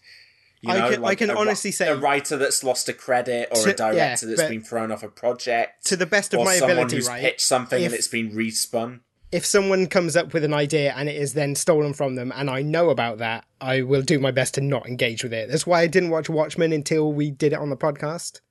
You 0.62 0.72
I 0.72 0.78
know, 0.78 0.90
can- 0.90 1.04
I 1.04 1.14
can 1.14 1.30
a, 1.30 1.34
honestly 1.38 1.72
say- 1.72 1.88
a 1.88 1.94
writer 1.96 2.36
that's 2.38 2.64
lost 2.64 2.88
a 2.88 2.94
credit 2.94 3.48
or 3.52 3.62
To- 3.64 3.70
a 3.70 3.74
director 3.74 4.26
yeah, 4.30 4.34
that's 4.36 4.48
been 4.48 4.62
thrown 4.64 4.90
off 4.90 5.02
a 5.02 5.08
project. 5.08 5.84
to 5.90 5.94
the 5.96 6.06
best 6.06 6.32
of 6.32 6.40
or 6.40 6.46
my 6.46 6.56
someone 6.56 6.78
ability, 6.78 6.96
who's 6.96 7.08
right, 7.08 7.20
pitched 7.20 7.42
something 7.42 7.84
and 7.84 7.92
it's 7.92 8.08
been 8.08 8.30
respun. 8.32 9.00
If 9.34 9.44
someone 9.44 9.88
comes 9.88 10.14
up 10.14 10.32
with 10.32 10.44
an 10.44 10.54
idea 10.54 10.94
and 10.96 11.08
it 11.08 11.16
is 11.16 11.34
then 11.34 11.56
stolen 11.56 11.92
from 11.92 12.14
them 12.14 12.32
and 12.36 12.48
I 12.48 12.62
know 12.62 12.90
about 12.90 13.18
that, 13.18 13.44
I 13.60 13.82
will 13.82 14.02
do 14.02 14.20
my 14.20 14.30
best 14.30 14.54
to 14.54 14.60
not 14.60 14.86
engage 14.86 15.24
with 15.24 15.32
it. 15.32 15.50
That's 15.50 15.66
why 15.66 15.80
I 15.80 15.88
didn't 15.88 16.10
watch 16.10 16.28
Watchmen 16.28 16.72
until 16.72 17.12
we 17.12 17.32
did 17.32 17.52
it 17.52 17.58
on 17.58 17.68
the 17.68 17.76
podcast. 17.76 18.42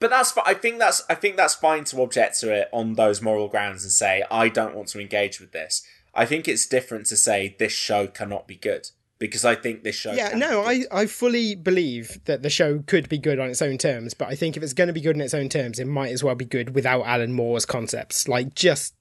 But 0.00 0.10
that's 0.10 0.36
I 0.44 0.54
think 0.54 0.80
that's 0.80 1.04
I 1.08 1.14
think 1.14 1.36
that's 1.36 1.54
fine 1.54 1.84
to 1.84 2.02
object 2.02 2.40
to 2.40 2.52
it 2.52 2.68
on 2.72 2.94
those 2.94 3.22
moral 3.22 3.46
grounds 3.46 3.84
and 3.84 3.92
say 3.92 4.24
I 4.28 4.48
don't 4.48 4.74
want 4.74 4.88
to 4.88 5.00
engage 5.00 5.38
with 5.40 5.52
this. 5.52 5.86
I 6.12 6.26
think 6.26 6.48
it's 6.48 6.66
different 6.66 7.06
to 7.06 7.16
say 7.16 7.54
this 7.60 7.72
show 7.72 8.08
cannot 8.08 8.48
be 8.48 8.56
good 8.56 8.88
because 9.20 9.44
I 9.44 9.54
think 9.54 9.84
this 9.84 9.94
show. 9.94 10.14
Yeah, 10.14 10.36
no. 10.36 10.64
I, 10.64 10.82
I 10.90 11.06
fully 11.06 11.54
believe 11.54 12.18
that 12.24 12.42
the 12.42 12.50
show 12.50 12.80
could 12.80 13.08
be 13.08 13.18
good 13.18 13.38
on 13.38 13.50
its 13.50 13.62
own 13.62 13.78
terms, 13.78 14.14
but 14.14 14.28
I 14.28 14.34
think 14.34 14.56
if 14.56 14.64
it's 14.64 14.72
going 14.72 14.88
to 14.88 14.92
be 14.92 15.00
good 15.00 15.14
on 15.14 15.22
its 15.22 15.34
own 15.34 15.48
terms, 15.48 15.78
it 15.78 15.86
might 15.86 16.10
as 16.10 16.24
well 16.24 16.34
be 16.34 16.44
good 16.44 16.74
without 16.74 17.06
Alan 17.06 17.32
Moore's 17.32 17.64
concepts. 17.64 18.26
Like, 18.26 18.54
just 18.54 18.94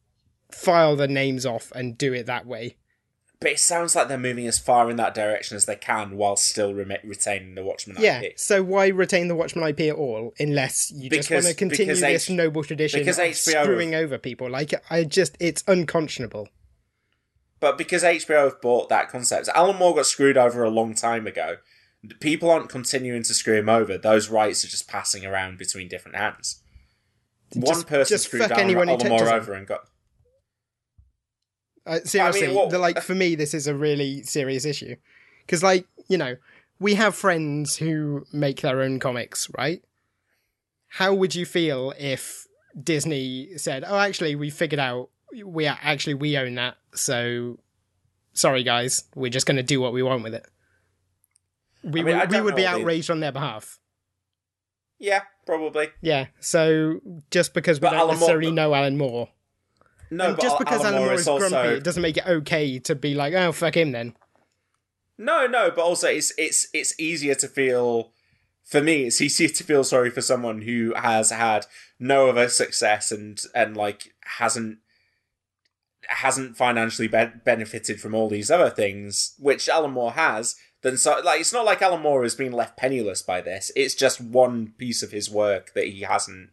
file 0.53 0.95
the 0.95 1.07
names 1.07 1.45
off 1.45 1.71
and 1.75 1.97
do 1.97 2.13
it 2.13 2.25
that 2.27 2.45
way. 2.45 2.77
But 3.39 3.51
it 3.51 3.59
sounds 3.59 3.93
like 3.93 4.07
they're 4.07 4.17
moving 4.17 4.47
as 4.47 4.57
far 4.57 4.89
in 4.89 4.95
that 4.95 5.13
direction 5.13 5.57
as 5.57 5.65
they 5.65 5.75
can 5.75 6.15
while 6.15 6.37
still 6.37 6.73
rem- 6.73 6.93
retaining 7.03 7.55
the 7.55 7.63
Watchmen 7.63 7.97
Yeah, 7.99 8.21
IP. 8.21 8.39
so 8.39 8.63
why 8.63 8.87
retain 8.87 9.27
the 9.27 9.35
Watchmen 9.35 9.67
IP 9.67 9.81
at 9.81 9.95
all, 9.95 10.33
unless 10.39 10.91
you 10.91 11.09
just 11.09 11.29
want 11.29 11.45
to 11.47 11.53
continue 11.53 11.93
this 11.93 12.29
H- 12.29 12.33
noble 12.33 12.63
tradition 12.63 13.01
because 13.01 13.19
of 13.19 13.25
HBO 13.25 13.63
screwing 13.63 13.95
over 13.95 14.17
people? 14.17 14.49
Like, 14.49 14.73
I 14.89 15.03
just, 15.03 15.35
it's 15.41 15.61
unconscionable. 15.67 16.47
But 17.59 17.77
because 17.77 18.03
HBO 18.03 18.45
have 18.45 18.61
bought 18.61 18.87
that 18.89 19.09
concept, 19.09 19.49
Alan 19.53 19.75
Moore 19.77 19.95
got 19.95 20.05
screwed 20.05 20.37
over 20.37 20.63
a 20.63 20.69
long 20.69 20.93
time 20.95 21.27
ago. 21.27 21.57
People 22.21 22.49
aren't 22.49 22.69
continuing 22.69 23.23
to 23.23 23.33
screw 23.33 23.57
him 23.57 23.69
over. 23.69 23.97
Those 23.97 24.29
rights 24.29 24.63
are 24.63 24.69
just 24.69 24.87
passing 24.89 25.25
around 25.25 25.57
between 25.57 25.87
different 25.89 26.17
hands. 26.17 26.61
One 27.53 27.65
Just- 27.65 27.87
person 27.87 28.13
just 28.15 28.25
screwed 28.25 28.41
Alan, 28.51 28.75
Alan 28.89 29.09
Moore 29.09 29.29
over 29.33 29.53
and 29.53 29.67
got. 29.67 29.81
Uh, 31.85 31.99
seriously, 32.05 32.53
what- 32.53 32.69
the, 32.69 32.79
like 32.79 33.01
for 33.03 33.15
me, 33.15 33.35
this 33.35 33.53
is 33.53 33.67
a 33.67 33.75
really 33.75 34.23
serious 34.23 34.65
issue 34.65 34.95
because, 35.45 35.61
like, 35.63 35.85
you 36.07 36.17
know, 36.17 36.35
we 36.79 36.95
have 36.95 37.15
friends 37.15 37.77
who 37.77 38.25
make 38.33 38.61
their 38.61 38.81
own 38.81 38.99
comics, 38.99 39.49
right? 39.57 39.83
How 40.87 41.13
would 41.13 41.33
you 41.35 41.45
feel 41.45 41.93
if 41.97 42.47
Disney 42.81 43.57
said, 43.57 43.83
"Oh, 43.85 43.97
actually, 43.97 44.35
we 44.35 44.49
figured 44.49 44.79
out 44.79 45.09
we 45.43 45.67
are 45.67 45.77
actually 45.81 46.13
we 46.13 46.37
own 46.37 46.55
that, 46.55 46.75
so 46.93 47.59
sorry, 48.33 48.63
guys, 48.63 49.03
we're 49.15 49.31
just 49.31 49.45
going 49.47 49.57
to 49.57 49.63
do 49.63 49.81
what 49.81 49.93
we 49.93 50.03
want 50.03 50.23
with 50.23 50.35
it." 50.35 50.45
We 51.83 51.99
I 52.01 52.03
mean, 52.03 52.17
would, 52.19 52.31
we 52.31 52.41
would 52.41 52.55
be 52.55 52.65
outraged 52.65 53.09
on 53.11 53.19
their 53.19 53.31
behalf. 53.33 53.79
Yeah, 54.99 55.21
probably. 55.45 55.89
Yeah, 56.01 56.27
so 56.39 57.01
just 57.29 57.53
because 57.53 57.77
we 57.79 57.81
But 57.87 57.91
don't 57.91 57.99
Alan 57.99 58.07
Moore- 58.07 58.15
necessarily 58.15 58.51
know 58.51 58.73
Alan 58.73 58.97
Moore, 58.97 59.29
No, 60.13 60.27
and 60.27 60.35
but 60.37 60.41
just 60.43 60.59
because 60.59 60.83
Alan, 60.83 61.01
Moore 61.01 61.13
is 61.13 61.21
is 61.21 61.27
also 61.27 61.49
grumpy, 61.49 61.77
it 61.77 61.83
doesn't 61.83 62.01
make 62.01 62.17
it 62.17 62.27
okay 62.27 62.79
to 62.79 62.95
be 62.95 63.15
like, 63.15 63.33
"Oh, 63.33 63.51
fuck 63.51 63.75
him," 63.75 63.91
then. 63.91 64.15
no, 65.17 65.47
no, 65.47 65.71
but 65.71 65.81
also 65.81 66.07
it's 66.07 66.31
it's 66.37 66.67
it's 66.73 66.99
easier 66.99 67.35
to 67.35 67.47
feel. 67.47 68.11
For 68.63 68.81
me, 68.81 69.03
it's 69.03 69.19
easier 69.21 69.49
to 69.49 69.63
feel 69.63 69.83
sorry 69.83 70.09
for 70.09 70.21
someone 70.21 70.61
who 70.61 70.93
has 70.95 71.31
had 71.31 71.65
no 71.99 72.29
other 72.29 72.47
success 72.49 73.11
and 73.11 73.41
and 73.53 73.75
like 73.75 74.13
hasn't 74.37 74.77
hasn't 76.07 76.57
financially 76.57 77.07
be- 77.07 77.39
benefited 77.43 77.99
from 77.99 78.13
all 78.13 78.29
these 78.29 78.51
other 78.51 78.69
things, 78.69 79.35
which 79.39 79.69
Alan 79.69 79.91
Moore 79.91 80.11
has. 80.13 80.55
Then 80.81 80.97
so 80.97 81.19
like 81.23 81.39
it's 81.39 81.53
not 81.53 81.65
like 81.65 81.81
Alan 81.81 82.01
Moore 82.01 82.23
has 82.23 82.35
been 82.35 82.51
left 82.51 82.77
penniless 82.77 83.21
by 83.21 83.41
this. 83.41 83.71
It's 83.75 83.95
just 83.95 84.19
one 84.21 84.73
piece 84.77 85.01
of 85.01 85.11
his 85.11 85.29
work 85.29 85.73
that 85.75 85.87
he 85.87 86.01
hasn't 86.01 86.49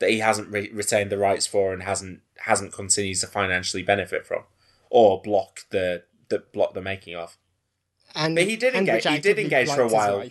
that 0.00 0.10
he 0.10 0.18
hasn't 0.18 0.50
re- 0.50 0.70
retained 0.72 1.10
the 1.10 1.18
rights 1.18 1.46
for 1.46 1.72
and 1.72 1.84
hasn't 1.84 2.20
hasn't 2.42 2.72
continued 2.72 3.18
to 3.20 3.26
financially 3.26 3.82
benefit 3.82 4.26
from 4.26 4.42
or 4.90 5.20
block 5.22 5.60
the 5.70 6.04
the 6.28 6.40
block 6.52 6.74
the 6.74 6.82
making 6.82 7.14
of. 7.16 7.36
And 8.14 8.34
But 8.34 8.44
he 8.44 8.56
did 8.56 8.74
and 8.74 8.88
engage- 8.88 9.06
he 9.06 9.18
did 9.18 9.38
engage 9.38 9.68
for 9.70 9.82
a 9.82 9.88
while. 9.88 10.28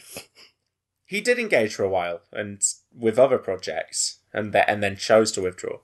He 1.06 1.20
did 1.22 1.40
engage 1.40 1.74
for 1.76 1.84
a 1.84 1.90
while 1.90 2.22
and 2.32 2.62
with 2.96 3.20
other 3.20 3.38
projects 3.38 4.20
and 4.34 4.54
th- 4.54 4.66
and 4.68 4.82
then 4.82 4.96
chose 4.96 5.32
to 5.34 5.42
withdraw. 5.42 5.80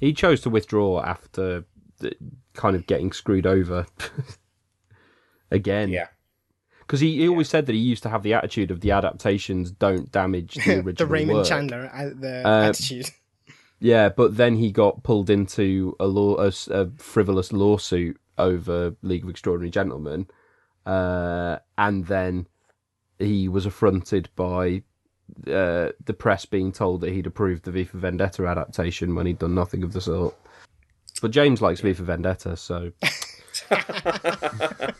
He 0.00 0.12
chose 0.12 0.40
to 0.42 0.50
withdraw 0.50 1.02
after 1.02 1.64
the, 1.98 2.14
kind 2.54 2.76
of 2.76 2.86
getting 2.86 3.10
screwed 3.12 3.46
over 3.46 3.86
again. 5.50 5.88
Yeah. 5.90 6.08
Because 6.80 7.00
he, 7.00 7.16
he 7.18 7.28
always 7.28 7.48
said 7.48 7.66
that 7.66 7.72
he 7.74 7.78
used 7.78 8.02
to 8.04 8.08
have 8.08 8.22
the 8.22 8.32
attitude 8.34 8.70
of 8.70 8.80
the 8.80 8.90
adaptations 8.92 9.70
don't 9.70 10.10
damage 10.10 10.54
the 10.54 10.60
original 10.80 10.92
the 10.94 11.06
Raymond 11.06 11.38
work. 11.38 11.46
Chandler 11.46 11.90
uh, 11.92 12.10
the 12.14 12.48
Uh, 12.48 12.62
attitude. 12.68 13.10
Yeah, 13.80 14.08
but 14.08 14.36
then 14.36 14.56
he 14.56 14.72
got 14.72 15.02
pulled 15.04 15.30
into 15.30 15.96
a 16.00 16.06
law 16.06 16.36
a, 16.36 16.52
a 16.70 16.90
frivolous 16.96 17.52
lawsuit 17.52 18.20
over 18.36 18.96
League 19.02 19.24
of 19.24 19.30
Extraordinary 19.30 19.70
Gentlemen, 19.70 20.26
uh, 20.84 21.58
and 21.76 22.06
then 22.06 22.46
he 23.18 23.48
was 23.48 23.66
affronted 23.66 24.28
by 24.34 24.82
uh, 25.46 25.90
the 26.04 26.16
press 26.16 26.44
being 26.44 26.72
told 26.72 27.02
that 27.02 27.12
he'd 27.12 27.26
approved 27.26 27.64
the 27.64 27.70
V 27.70 27.84
for 27.84 27.98
Vendetta 27.98 28.46
adaptation 28.46 29.14
when 29.14 29.26
he'd 29.26 29.38
done 29.38 29.54
nothing 29.54 29.82
of 29.82 29.92
the 29.92 30.00
sort. 30.00 30.34
But 31.20 31.30
James 31.30 31.60
likes 31.60 31.80
V 31.80 31.92
for 31.92 32.04
Vendetta, 32.04 32.56
so 32.56 32.92
I 33.70 34.92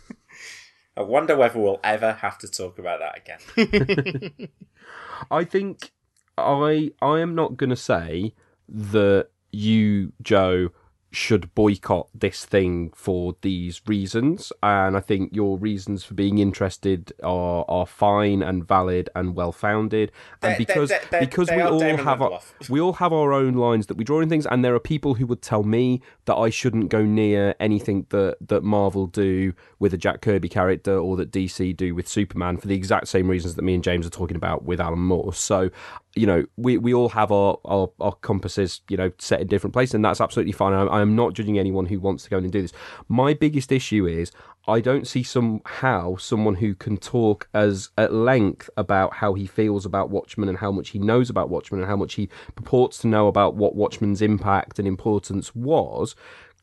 wonder 0.97 1.37
whether 1.37 1.59
we'll 1.59 1.81
ever 1.83 2.13
have 2.13 2.39
to 2.39 2.49
talk 2.49 2.79
about 2.79 3.01
that 3.01 3.19
again. 3.19 4.49
I 5.31 5.45
think 5.45 5.93
I 6.37 6.93
I 7.01 7.21
am 7.21 7.35
not 7.35 7.57
going 7.57 7.71
to 7.71 7.77
say 7.77 8.35
that 8.69 9.29
you 9.53 10.13
Joe 10.23 10.71
should 11.11 11.53
boycott 11.55 12.07
this 12.15 12.45
thing 12.45 12.91
for 12.95 13.35
these 13.41 13.81
reasons. 13.87 14.53
And 14.63 14.95
I 14.95 15.01
think 15.01 15.35
your 15.35 15.57
reasons 15.57 16.05
for 16.05 16.13
being 16.13 16.37
interested 16.37 17.15
are 17.25 17.65
are 17.67 17.87
fine 17.87 18.43
and 18.43 18.69
valid 18.69 19.09
and 19.17 19.35
well 19.35 19.51
founded 19.51 20.13
and 20.43 20.53
They- 20.53 20.59
they- 20.59 20.65
because 20.67 20.91
they- 20.91 21.01
they- 21.11 21.21
because 21.21 21.51
we 21.51 21.63
all 21.63 21.79
Damon 21.81 22.05
have 22.05 22.21
our, 22.21 22.41
we 22.69 22.79
all 22.79 22.93
have 22.93 23.15
our 23.15 23.33
own 23.33 23.55
lines 23.55 23.87
that 23.87 23.97
we 23.97 24.05
draw 24.05 24.21
in 24.21 24.29
things 24.29 24.45
and 24.45 24.63
there 24.63 24.75
are 24.75 24.79
people 24.81 25.15
who 25.15 25.27
would 25.27 25.41
tell 25.41 25.63
me 25.63 26.03
that 26.27 26.35
I 26.37 26.51
shouldn't 26.51 26.91
go 26.91 27.03
near 27.03 27.55
anything 27.59 28.05
that 28.11 28.37
that 28.47 28.63
Marvel 28.63 29.07
do 29.07 29.55
with 29.79 29.95
a 29.95 29.99
Jack 29.99 30.21
Kirby 30.21 30.51
character 30.51 30.99
or 30.99 31.17
that 31.17 31.31
DC 31.33 31.75
do 31.75 31.95
with 31.95 32.07
Superman 32.07 32.59
for 32.59 32.69
the 32.69 32.75
exact 32.77 33.09
same 33.09 33.29
reasons 33.29 33.55
that 33.55 33.63
me 33.63 33.73
and 33.73 33.83
James 33.83 34.07
are 34.07 34.11
talking 34.11 34.37
about 34.37 34.65
with 34.67 34.79
Alan 34.79 34.99
Moore. 34.99 35.33
So, 35.33 35.71
you 36.15 36.27
know, 36.27 36.45
we, 36.57 36.79
we 36.79 36.95
all 36.95 37.11
have 37.11 37.31
our, 37.31 37.59
our, 37.65 37.91
our 38.01 38.13
compasses, 38.13 38.81
you 38.89 38.97
know, 38.97 39.13
set 39.19 39.41
in 39.41 39.47
different 39.47 39.73
places, 39.73 39.95
and 39.95 40.05
that's 40.05 40.21
absolutely 40.21 40.53
fine. 40.53 40.73
I, 40.73 40.85
I 40.85 41.01
am 41.01 41.15
not 41.15 41.35
judging 41.35 41.59
anyone 41.59 41.87
who 41.87 42.01
wants 42.01 42.25
to 42.25 42.31
go 42.31 42.39
in 42.39 42.45
and 42.45 42.53
do 42.53 42.63
this. 42.63 42.73
My 43.09 43.35
biggest 43.35 43.71
issue 43.71 44.07
is 44.07 44.33
I 44.67 44.81
don't 44.81 45.07
see 45.07 45.23
somehow 45.23 46.17
someone 46.17 46.57
who 46.57 46.75
can 46.75 46.99
talk 46.99 47.49
as 47.55 47.89
at 47.97 48.13
length 48.13 48.69
about 48.77 49.15
how 49.15 49.33
he 49.35 49.47
feels 49.47 49.87
about 49.87 50.11
Watchmen 50.11 50.49
and 50.49 50.59
how 50.59 50.71
much 50.71 50.91
he 50.91 50.99
knows 50.99 51.31
about 51.31 51.49
Watchmen 51.49 51.81
and 51.81 51.89
how 51.89 51.97
much 51.97 52.15
he 52.15 52.29
purports 52.55 52.99
to 52.99 53.07
know 53.07 53.29
about 53.29 53.55
what 53.55 53.75
Watchmen's 53.75 54.21
impact 54.21 54.79
and 54.79 54.87
importance 54.87 55.55
was 55.55 56.15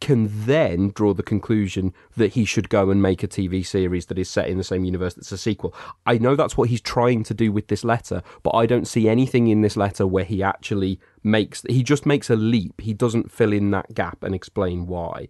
can 0.02 0.30
then 0.46 0.90
draw 0.90 1.14
the 1.14 1.24
conclusion 1.24 1.94
that 2.18 2.34
he 2.34 2.46
should 2.46 2.70
go 2.70 2.90
and 2.90 3.02
make 3.02 3.24
a 3.24 3.28
TV 3.28 3.66
series 3.66 4.08
that 4.08 4.18
is 4.18 4.30
set 4.30 4.48
in 4.48 4.58
the 4.58 4.64
same 4.64 4.84
universe 4.84 5.14
that's 5.14 5.32
a 5.32 5.38
sequel. 5.38 5.74
I 6.06 6.18
know 6.18 6.36
that's 6.36 6.58
what 6.58 6.70
he's 6.70 6.82
trying 6.82 7.24
to 7.24 7.34
do 7.34 7.52
with 7.52 7.68
this 7.68 7.84
letter, 7.84 8.22
but 8.44 8.52
I 8.52 8.66
don't 8.66 8.88
see 8.88 9.08
anything 9.08 9.48
in 9.48 9.62
this 9.62 9.78
letter 9.78 10.06
where 10.06 10.26
he 10.26 10.44
actually 10.44 11.00
makes 11.24 11.64
he 11.70 11.82
just 11.82 12.06
makes 12.06 12.30
a 12.30 12.36
leap. 12.36 12.82
He 12.82 12.94
doesn't 12.94 13.32
fill 13.32 13.54
in 13.54 13.72
that 13.72 13.94
gap 13.94 14.24
and 14.24 14.36
explain 14.36 14.88
why. 14.88 15.28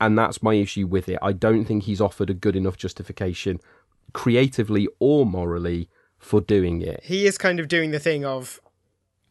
And 0.00 0.18
that's 0.18 0.42
my 0.42 0.54
issue 0.54 0.86
with 0.86 1.08
it. 1.08 1.18
I 1.22 1.32
don't 1.32 1.64
think 1.64 1.84
he's 1.84 2.00
offered 2.00 2.30
a 2.30 2.34
good 2.34 2.56
enough 2.56 2.76
justification 2.76 3.60
creatively 4.12 4.88
or 4.98 5.26
morally 5.26 5.88
for 6.18 6.40
doing 6.40 6.82
it. 6.82 7.00
He 7.04 7.26
is 7.26 7.36
kind 7.36 7.60
of 7.60 7.68
doing 7.68 7.90
the 7.90 7.98
thing 7.98 8.24
of, 8.24 8.60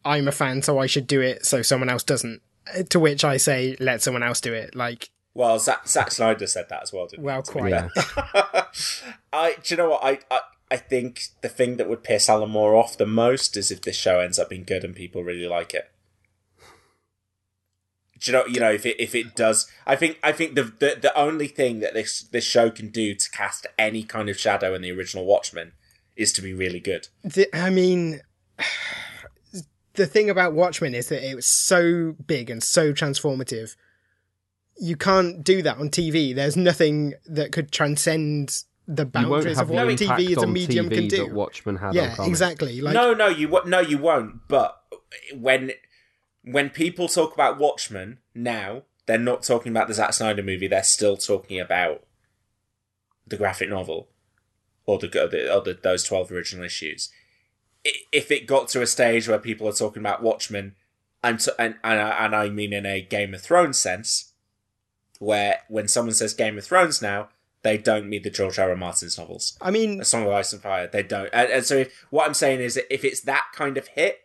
I'm 0.04 0.28
a 0.28 0.32
fan, 0.32 0.62
so 0.62 0.78
I 0.78 0.86
should 0.86 1.06
do 1.06 1.20
it, 1.20 1.44
so 1.44 1.62
someone 1.62 1.88
else 1.88 2.04
doesn't. 2.04 2.42
To 2.90 2.98
which 3.00 3.24
I 3.24 3.36
say, 3.36 3.76
let 3.80 4.02
someone 4.02 4.22
else 4.22 4.40
do 4.40 4.52
it. 4.52 4.74
Like, 4.74 5.10
Well, 5.34 5.58
Zack, 5.58 5.86
Zack 5.86 6.10
Snyder 6.10 6.46
said 6.46 6.68
that 6.70 6.82
as 6.82 6.92
well, 6.92 7.06
didn't 7.06 7.24
well, 7.24 7.42
he? 7.42 7.42
to 7.42 7.52
be 7.52 7.60
quite. 7.60 8.64
I, 9.32 9.56
do 9.62 9.74
you 9.74 9.76
know 9.76 9.90
what? 9.90 10.04
I, 10.04 10.18
I, 10.30 10.40
I 10.70 10.76
think 10.76 11.24
the 11.42 11.48
thing 11.48 11.76
that 11.76 11.88
would 11.88 12.02
piss 12.02 12.28
Alan 12.28 12.50
Moore 12.50 12.74
off 12.74 12.96
the 12.96 13.06
most 13.06 13.56
is 13.56 13.70
if 13.70 13.82
this 13.82 13.96
show 13.96 14.18
ends 14.20 14.38
up 14.38 14.48
being 14.48 14.64
good 14.64 14.82
and 14.82 14.94
people 14.94 15.22
really 15.22 15.46
like 15.46 15.74
it. 15.74 15.90
Do 18.20 18.30
you 18.30 18.38
know? 18.38 18.46
You 18.46 18.60
know, 18.60 18.72
if 18.72 18.86
it 18.86 18.98
if 18.98 19.14
it 19.14 19.36
does, 19.36 19.70
I 19.86 19.96
think 19.96 20.18
I 20.22 20.32
think 20.32 20.54
the 20.54 20.62
the, 20.62 20.96
the 21.00 21.16
only 21.16 21.46
thing 21.46 21.80
that 21.80 21.92
this 21.92 22.22
this 22.22 22.44
show 22.44 22.70
can 22.70 22.88
do 22.88 23.14
to 23.14 23.30
cast 23.30 23.66
any 23.78 24.02
kind 24.02 24.28
of 24.30 24.38
shadow 24.38 24.74
in 24.74 24.82
the 24.82 24.92
original 24.92 25.26
Watchmen 25.26 25.72
is 26.16 26.32
to 26.32 26.42
be 26.42 26.54
really 26.54 26.80
good. 26.80 27.08
The, 27.22 27.54
I 27.54 27.68
mean, 27.70 28.22
the 29.94 30.06
thing 30.06 30.28
about 30.30 30.52
Watchmen 30.52 30.94
is 30.94 31.08
that 31.08 31.28
it 31.28 31.34
was 31.34 31.46
so 31.46 32.16
big 32.26 32.50
and 32.50 32.62
so 32.62 32.92
transformative. 32.92 33.76
You 34.76 34.96
can't 34.96 35.44
do 35.44 35.62
that 35.62 35.78
on 35.78 35.88
TV. 35.88 36.34
There's 36.34 36.56
nothing 36.56 37.14
that 37.26 37.52
could 37.52 37.70
transcend 37.70 38.64
the 38.86 39.06
boundaries 39.06 39.58
of 39.58 39.70
what 39.70 39.88
impact 39.88 40.20
TV 40.20 40.36
as 40.36 40.42
a 40.42 40.46
medium 40.46 40.90
TV 40.90 40.94
can 40.94 41.08
do. 41.08 41.16
that 41.18 41.32
Watchmen 41.32 41.76
had 41.76 41.94
yeah, 41.94 42.14
exactly. 42.24 42.80
Like, 42.80 42.94
no, 42.94 43.14
no, 43.14 43.28
you 43.28 43.48
wo- 43.48 43.62
no, 43.64 43.80
you 43.80 43.98
won't. 43.98 44.46
But 44.48 44.80
when 45.34 45.72
when 46.42 46.70
people 46.70 47.08
talk 47.08 47.32
about 47.32 47.58
Watchmen 47.58 48.18
now, 48.34 48.82
they're 49.06 49.18
not 49.18 49.42
talking 49.42 49.72
about 49.72 49.88
the 49.88 49.94
Zack 49.94 50.12
Snyder 50.12 50.42
movie. 50.42 50.66
They're 50.66 50.82
still 50.82 51.16
talking 51.16 51.60
about 51.60 52.04
the 53.26 53.36
graphic 53.36 53.70
novel 53.70 54.08
or 54.86 54.98
the 54.98 55.06
or, 55.22 55.28
the, 55.28 55.54
or 55.54 55.60
the, 55.62 55.78
those 55.80 56.04
twelve 56.04 56.30
original 56.30 56.64
issues. 56.64 57.10
If 57.84 58.30
it 58.30 58.46
got 58.46 58.68
to 58.68 58.82
a 58.82 58.86
stage 58.86 59.28
where 59.28 59.38
people 59.38 59.68
are 59.68 59.72
talking 59.72 60.00
about 60.00 60.22
Watchmen, 60.22 60.74
and 61.22 61.40
t- 61.40 61.52
and 61.58 61.76
and 61.84 62.00
I, 62.00 62.24
and 62.24 62.36
I 62.36 62.48
mean 62.48 62.72
in 62.72 62.86
a 62.86 63.00
Game 63.00 63.34
of 63.34 63.42
Thrones 63.42 63.78
sense, 63.78 64.32
where 65.18 65.60
when 65.68 65.88
someone 65.88 66.14
says 66.14 66.34
Game 66.34 66.58
of 66.58 66.64
Thrones 66.64 67.02
now, 67.02 67.28
they 67.62 67.78
don't 67.78 68.08
mean 68.08 68.22
the 68.22 68.30
George 68.30 68.58
R. 68.58 68.70
R. 68.70 68.76
Martin's 68.76 69.18
novels. 69.18 69.56
I 69.60 69.70
mean, 69.70 70.00
A 70.00 70.04
Song 70.04 70.24
of 70.24 70.32
Ice 70.32 70.52
and 70.52 70.62
Fire. 70.62 70.86
They 70.86 71.02
don't. 71.02 71.30
And, 71.32 71.50
and 71.50 71.64
so 71.64 71.76
if, 71.76 72.06
what 72.10 72.26
I'm 72.26 72.34
saying 72.34 72.60
is 72.60 72.74
that 72.74 72.92
if 72.92 73.04
it's 73.04 73.22
that 73.22 73.46
kind 73.54 73.76
of 73.76 73.88
hit, 73.88 74.20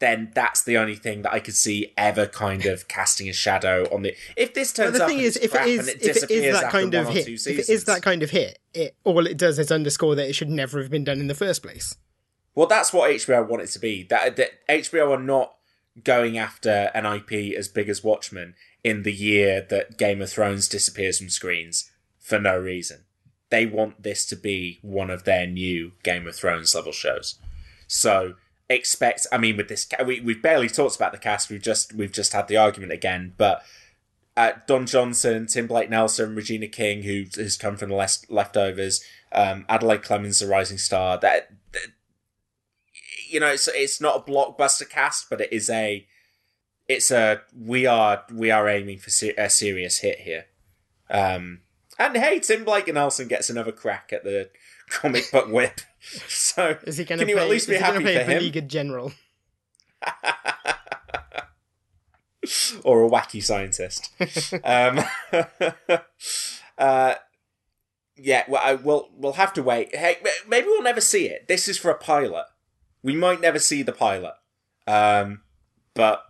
then 0.00 0.30
that's 0.34 0.62
the 0.62 0.76
only 0.76 0.96
thing 0.96 1.22
that 1.22 1.32
I 1.32 1.40
could 1.40 1.54
see 1.54 1.92
ever 1.96 2.26
kind 2.26 2.66
of 2.66 2.88
casting 2.88 3.28
a 3.28 3.32
shadow 3.32 3.86
on 3.92 4.02
the. 4.02 4.14
If 4.36 4.54
this 4.54 4.72
turns 4.72 4.96
the 4.96 5.04
up 5.04 5.08
thing 5.08 5.20
is, 5.20 5.36
if 5.36 5.54
it 5.54 5.66
is, 5.66 5.88
it 5.88 6.02
if 6.02 6.22
it 6.24 6.30
is 6.30 6.60
that 6.60 6.70
kind 6.70 6.94
of 6.94 7.08
hit, 7.08 7.28
if 7.28 7.46
it 7.46 7.68
is 7.68 7.84
that 7.84 8.02
kind 8.02 8.22
of 8.22 8.30
hit, 8.30 8.58
it 8.74 8.96
all 9.04 9.26
it 9.26 9.36
does 9.36 9.58
is 9.58 9.70
underscore 9.70 10.14
that 10.14 10.28
it 10.28 10.34
should 10.34 10.50
never 10.50 10.80
have 10.80 10.90
been 10.90 11.04
done 11.04 11.20
in 11.20 11.26
the 11.26 11.34
first 11.34 11.62
place. 11.62 11.96
Well, 12.54 12.66
that's 12.66 12.92
what 12.92 13.10
HBO 13.10 13.46
want 13.46 13.62
it 13.62 13.68
to 13.68 13.78
be. 13.78 14.02
That, 14.04 14.36
that 14.36 14.66
HBO 14.68 15.16
are 15.16 15.22
not 15.22 15.54
going 16.04 16.38
after 16.38 16.90
an 16.94 17.06
IP 17.06 17.56
as 17.56 17.68
big 17.68 17.88
as 17.88 18.04
Watchmen 18.04 18.54
in 18.82 19.02
the 19.02 19.12
year 19.12 19.64
that 19.68 19.98
Game 19.98 20.22
of 20.22 20.30
Thrones 20.30 20.68
disappears 20.68 21.18
from 21.18 21.28
screens 21.28 21.90
for 22.18 22.38
no 22.38 22.58
reason. 22.58 23.04
They 23.50 23.66
want 23.66 24.02
this 24.02 24.24
to 24.26 24.36
be 24.36 24.78
one 24.82 25.10
of 25.10 25.24
their 25.24 25.46
new 25.46 25.92
Game 26.02 26.26
of 26.26 26.36
Thrones 26.36 26.74
level 26.74 26.92
shows. 26.92 27.36
So 27.86 28.34
expect. 28.68 29.26
I 29.32 29.38
mean, 29.38 29.56
with 29.56 29.68
this, 29.68 29.88
we 30.06 30.20
we've 30.20 30.40
barely 30.40 30.68
talked 30.68 30.96
about 30.96 31.12
the 31.12 31.18
cast. 31.18 31.50
We've 31.50 31.60
just 31.60 31.92
we've 31.92 32.12
just 32.12 32.32
had 32.32 32.48
the 32.48 32.56
argument 32.56 32.92
again, 32.92 33.34
but. 33.36 33.62
Uh, 34.36 34.52
Don 34.66 34.86
Johnson, 34.86 35.48
Tim 35.48 35.66
Blake 35.66 35.90
Nelson, 35.90 36.36
Regina 36.36 36.68
King, 36.68 37.02
who 37.02 37.24
has 37.34 37.58
come 37.58 37.76
from 37.76 37.90
the 37.90 37.96
les- 37.96 38.24
leftovers, 38.30 39.02
um, 39.32 39.66
Adelaide 39.68 40.04
Clemens, 40.04 40.38
the 40.38 40.46
rising 40.46 40.78
star. 40.78 41.18
That 41.18 41.50
you 43.30 43.40
know, 43.40 43.48
it's 43.48 43.68
it's 43.68 44.00
not 44.00 44.16
a 44.16 44.20
blockbuster 44.30 44.88
cast, 44.88 45.28
but 45.30 45.40
it 45.40 45.52
is 45.52 45.68
a, 45.70 46.06
it's 46.88 47.10
a 47.10 47.42
we 47.56 47.86
are 47.86 48.24
we 48.32 48.50
are 48.50 48.68
aiming 48.68 48.98
for 48.98 49.10
se- 49.10 49.34
a 49.38 49.48
serious 49.50 49.98
hit 49.98 50.20
here. 50.20 50.46
Um, 51.08 51.60
and 51.98 52.16
hey, 52.16 52.40
Tim 52.40 52.64
Blake 52.64 52.88
and 52.88 52.94
Nelson 52.94 53.28
gets 53.28 53.50
another 53.50 53.72
crack 53.72 54.10
at 54.12 54.24
the 54.24 54.50
comic 54.88 55.30
book 55.32 55.48
whip. 55.48 55.80
So 56.28 56.78
Is 56.84 56.96
he 56.96 57.04
gonna 57.04 57.18
can 57.20 57.28
you 57.28 57.34
play? 57.34 57.44
at 57.44 57.50
least 57.50 57.68
be 57.68 57.74
is 57.74 57.80
he 57.80 57.86
gonna 57.86 58.00
happy 58.00 58.24
for 58.24 58.30
a 58.30 58.40
him? 58.62 58.68
general? 58.68 59.12
or 62.84 63.04
a 63.04 63.08
wacky 63.10 63.42
scientist. 63.42 64.10
um, 64.64 65.00
uh, 66.78 67.14
yeah, 68.16 68.44
well, 68.48 68.62
I, 68.64 68.74
we'll 68.76 69.10
we'll 69.14 69.34
have 69.34 69.52
to 69.54 69.62
wait. 69.62 69.94
Hey, 69.94 70.16
maybe 70.48 70.66
we'll 70.68 70.82
never 70.82 71.00
see 71.02 71.26
it. 71.26 71.48
This 71.48 71.68
is 71.68 71.76
for 71.78 71.90
a 71.90 71.98
pilot. 71.98 72.46
We 73.02 73.14
might 73.14 73.40
never 73.40 73.58
see 73.58 73.82
the 73.82 73.92
pilot, 73.92 74.34
um, 74.86 75.40
but 75.94 76.22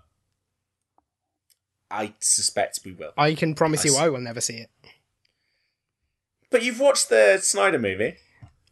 I 1.90 2.14
suspect 2.20 2.80
we 2.84 2.92
will. 2.92 3.12
I 3.16 3.34
can 3.34 3.55
promise 3.55 3.84
you, 3.84 3.92
Nice. 3.92 4.01
I 4.01 4.09
will 4.09 4.20
never 4.20 4.40
see 4.40 4.56
it. 4.56 4.70
But 6.51 6.62
you've 6.62 6.80
watched 6.80 7.09
the 7.09 7.38
Snyder 7.40 7.78
movie. 7.78 8.16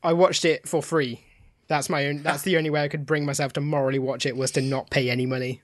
I 0.03 0.13
watched 0.13 0.45
it 0.45 0.69
for 0.69 0.83
free. 0.83 1.25
That's 1.69 1.91
my 1.91 2.07
own. 2.07 2.23
That's 2.23 2.43
the 2.43 2.57
only 2.57 2.71
way 2.71 2.83
I 2.83 2.89
could 2.89 3.07
bring 3.07 3.27
myself 3.27 3.53
to 3.55 3.61
morally 3.61 3.99
watch 3.99 4.27
it 4.27 4.37
was 4.37 4.51
to 4.53 4.61
not 4.61 4.91
pay 4.91 5.11
any 5.11 5.27
money. 5.27 5.63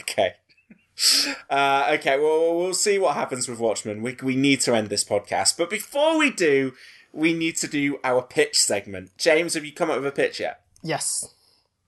Okay. 0.00 0.34
Uh, 1.48 1.90
okay, 1.92 2.18
well, 2.18 2.56
we'll 2.56 2.74
see 2.74 2.98
what 2.98 3.14
happens 3.14 3.48
with 3.48 3.60
Watchmen. 3.60 4.02
We, 4.02 4.16
we 4.20 4.34
need 4.34 4.60
to 4.62 4.74
end 4.74 4.88
this 4.88 5.04
podcast. 5.04 5.56
But 5.56 5.70
before 5.70 6.18
we 6.18 6.28
do, 6.32 6.72
we 7.12 7.32
need 7.32 7.56
to 7.58 7.68
do 7.68 8.00
our 8.02 8.20
pitch 8.20 8.58
segment. 8.58 9.16
James, 9.16 9.54
have 9.54 9.64
you 9.64 9.72
come 9.72 9.90
up 9.90 9.98
with 9.98 10.06
a 10.08 10.10
pitch 10.10 10.40
yet? 10.40 10.60
Yes. 10.82 11.34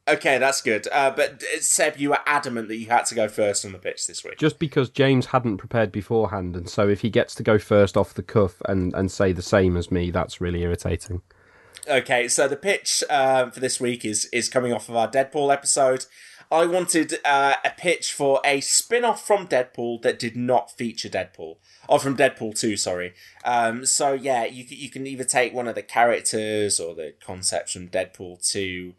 Okay, 0.08 0.38
that's 0.38 0.60
good. 0.60 0.88
Uh, 0.90 1.10
but 1.10 1.42
uh, 1.42 1.60
Seb, 1.60 1.98
you 1.98 2.10
were 2.10 2.18
adamant 2.26 2.68
that 2.68 2.76
you 2.76 2.86
had 2.86 3.06
to 3.06 3.14
go 3.14 3.28
first 3.28 3.64
on 3.64 3.72
the 3.72 3.78
pitch 3.78 4.06
this 4.06 4.24
week. 4.24 4.38
Just 4.38 4.58
because 4.58 4.90
James 4.90 5.26
hadn't 5.26 5.58
prepared 5.58 5.92
beforehand, 5.92 6.56
and 6.56 6.68
so 6.68 6.88
if 6.88 7.02
he 7.02 7.10
gets 7.10 7.34
to 7.36 7.42
go 7.42 7.58
first 7.58 7.96
off 7.96 8.14
the 8.14 8.22
cuff 8.22 8.60
and, 8.66 8.92
and 8.94 9.10
say 9.10 9.32
the 9.32 9.42
same 9.42 9.76
as 9.76 9.90
me, 9.90 10.10
that's 10.10 10.40
really 10.40 10.62
irritating. 10.62 11.22
Okay, 11.88 12.28
so 12.28 12.48
the 12.48 12.56
pitch 12.56 13.04
um, 13.08 13.50
for 13.50 13.60
this 13.60 13.80
week 13.80 14.04
is 14.04 14.26
is 14.26 14.48
coming 14.48 14.72
off 14.72 14.88
of 14.88 14.96
our 14.96 15.08
Deadpool 15.08 15.52
episode. 15.52 16.06
I 16.50 16.66
wanted 16.66 17.14
uh, 17.24 17.54
a 17.64 17.70
pitch 17.70 18.12
for 18.12 18.40
a 18.44 18.60
spin 18.60 19.04
off 19.04 19.24
from 19.24 19.46
Deadpool 19.46 20.02
that 20.02 20.18
did 20.18 20.36
not 20.36 20.72
feature 20.72 21.08
Deadpool. 21.08 21.56
Or 21.88 22.00
from 22.00 22.16
Deadpool 22.16 22.58
2, 22.58 22.76
sorry. 22.76 23.14
Um, 23.44 23.86
so, 23.86 24.12
yeah, 24.12 24.44
you, 24.44 24.64
you 24.68 24.90
can 24.90 25.06
either 25.06 25.24
take 25.24 25.54
one 25.54 25.68
of 25.68 25.76
the 25.76 25.82
characters 25.82 26.80
or 26.80 26.94
the 26.94 27.14
concepts 27.24 27.72
from 27.72 27.88
Deadpool 27.88 28.48
2, 28.50 28.94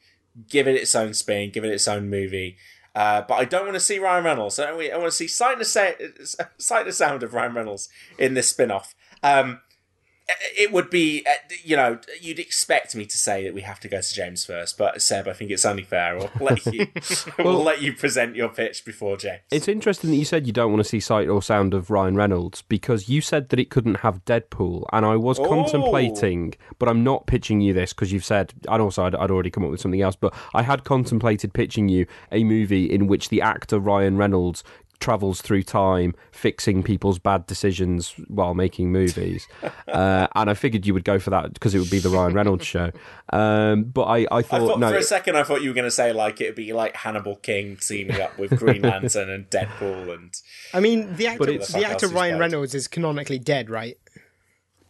give 0.49 0.68
it 0.68 0.76
its 0.76 0.95
own 0.95 1.14
spin, 1.14 1.52
give 1.52 1.65
it 1.65 1.73
its 1.73 1.88
own 1.88 2.10
movie. 2.10 2.56
Uh, 2.95 3.22
but 3.22 3.36
I 3.36 3.45
don't 3.45 3.64
want 3.64 3.76
to 3.76 3.82
see 3.82 3.99
Ryan 3.99 4.26
Reynolds. 4.26 4.60
I, 4.60 4.72
want 4.72 5.06
to 5.06 5.11
see 5.11 5.28
sight 5.28 5.57
and, 5.57 5.68
sa- 5.68 5.91
sight 6.57 6.86
and 6.86 6.95
sound 6.95 7.23
of 7.23 7.34
Ryan 7.34 7.53
Reynolds 7.53 7.90
in 8.18 8.34
this 8.34 8.49
spin 8.49 8.72
off. 8.72 8.95
Um, 9.23 9.61
it 10.57 10.71
would 10.71 10.89
be, 10.89 11.23
uh, 11.25 11.31
you 11.63 11.75
know, 11.75 11.99
you'd 12.19 12.39
expect 12.39 12.95
me 12.95 13.05
to 13.05 13.17
say 13.17 13.43
that 13.43 13.53
we 13.53 13.61
have 13.61 13.79
to 13.81 13.87
go 13.87 14.01
to 14.01 14.13
James 14.13 14.45
first, 14.45 14.77
but 14.77 15.01
Seb, 15.01 15.27
I 15.27 15.33
think 15.33 15.51
it's 15.51 15.65
only 15.65 15.83
fair. 15.83 16.17
We'll 16.17 16.29
let 16.39 16.65
you, 16.65 16.87
we'll 17.39 17.63
let 17.63 17.81
you 17.81 17.93
present 17.93 18.35
your 18.35 18.49
pitch 18.49 18.85
before 18.85 19.17
James. 19.17 19.41
It's 19.51 19.67
interesting 19.67 20.11
that 20.11 20.17
you 20.17 20.25
said 20.25 20.47
you 20.47 20.53
don't 20.53 20.71
want 20.71 20.83
to 20.83 20.89
see 20.89 20.99
sight 20.99 21.27
or 21.27 21.41
sound 21.41 21.73
of 21.73 21.89
Ryan 21.89 22.15
Reynolds 22.15 22.61
because 22.63 23.09
you 23.09 23.21
said 23.21 23.49
that 23.49 23.59
it 23.59 23.69
couldn't 23.69 23.95
have 24.01 24.23
Deadpool, 24.25 24.85
and 24.93 25.05
I 25.05 25.15
was 25.15 25.39
Oh. 25.39 25.47
contemplating, 25.47 26.53
but 26.79 26.87
I'm 26.89 27.03
not 27.03 27.27
pitching 27.27 27.61
you 27.61 27.73
this 27.73 27.93
because 27.93 28.11
you've 28.11 28.25
said, 28.25 28.53
and 28.69 28.81
also 28.81 29.03
I'd, 29.05 29.15
I'd 29.15 29.31
already 29.31 29.49
come 29.49 29.63
up 29.63 29.71
with 29.71 29.81
something 29.81 30.01
else, 30.01 30.15
but 30.15 30.33
I 30.53 30.61
had 30.63 30.83
contemplated 30.83 31.53
pitching 31.53 31.89
you 31.89 32.05
a 32.31 32.43
movie 32.43 32.85
in 32.91 33.07
which 33.07 33.29
the 33.29 33.41
actor 33.41 33.79
Ryan 33.79 34.17
Reynolds 34.17 34.63
travels 35.02 35.41
through 35.41 35.64
time 35.64 36.15
fixing 36.32 36.82
people's 36.84 37.19
bad 37.19 37.45
decisions 37.48 38.14
while 38.28 38.53
making 38.53 38.91
movies. 38.91 39.48
Uh, 39.88 40.26
and 40.36 40.49
i 40.49 40.53
figured 40.53 40.86
you 40.86 40.94
would 40.94 41.03
go 41.03 41.19
for 41.19 41.32
that 41.32 41.53
because 41.53 41.76
it 41.76 41.80
would 41.80 41.90
be 41.90 41.99
the 41.99 42.07
ryan 42.10 42.34
reynolds 42.34 42.65
show. 42.65 42.91
Um, 43.34 43.84
but 43.84 44.03
i, 44.03 44.19
I 44.19 44.28
I 44.32 44.41
thought, 44.41 44.60
thought 44.68 44.80
no. 44.80 44.90
for 44.90 44.95
a 44.98 45.03
second, 45.03 45.36
I 45.36 45.44
thought 45.44 45.61
you 45.61 45.69
were 45.69 45.73
going 45.73 45.86
to 45.86 45.91
say 45.91 46.14
like 46.14 46.40
it'd 46.40 46.56
be 46.56 46.72
like 46.72 46.95
Hannibal 46.95 47.36
King 47.38 47.76
teaming 47.78 48.22
up 48.22 48.38
with 48.38 48.57
Green 48.57 48.82
Lantern 48.91 49.30
and 49.30 49.49
Deadpool, 49.49 50.14
and 50.14 50.34
I 50.73 50.80
mean, 50.80 51.15
the 51.15 51.28
actor, 51.28 51.49
it's- 51.49 51.73
the 51.73 51.84
actor 51.86 52.07
Ryan 52.07 52.36
he's 52.36 52.40
Reynolds 52.40 52.76
is 52.76 52.88
canonically 52.88 53.40
dead, 53.40 53.69
right? 53.69 53.98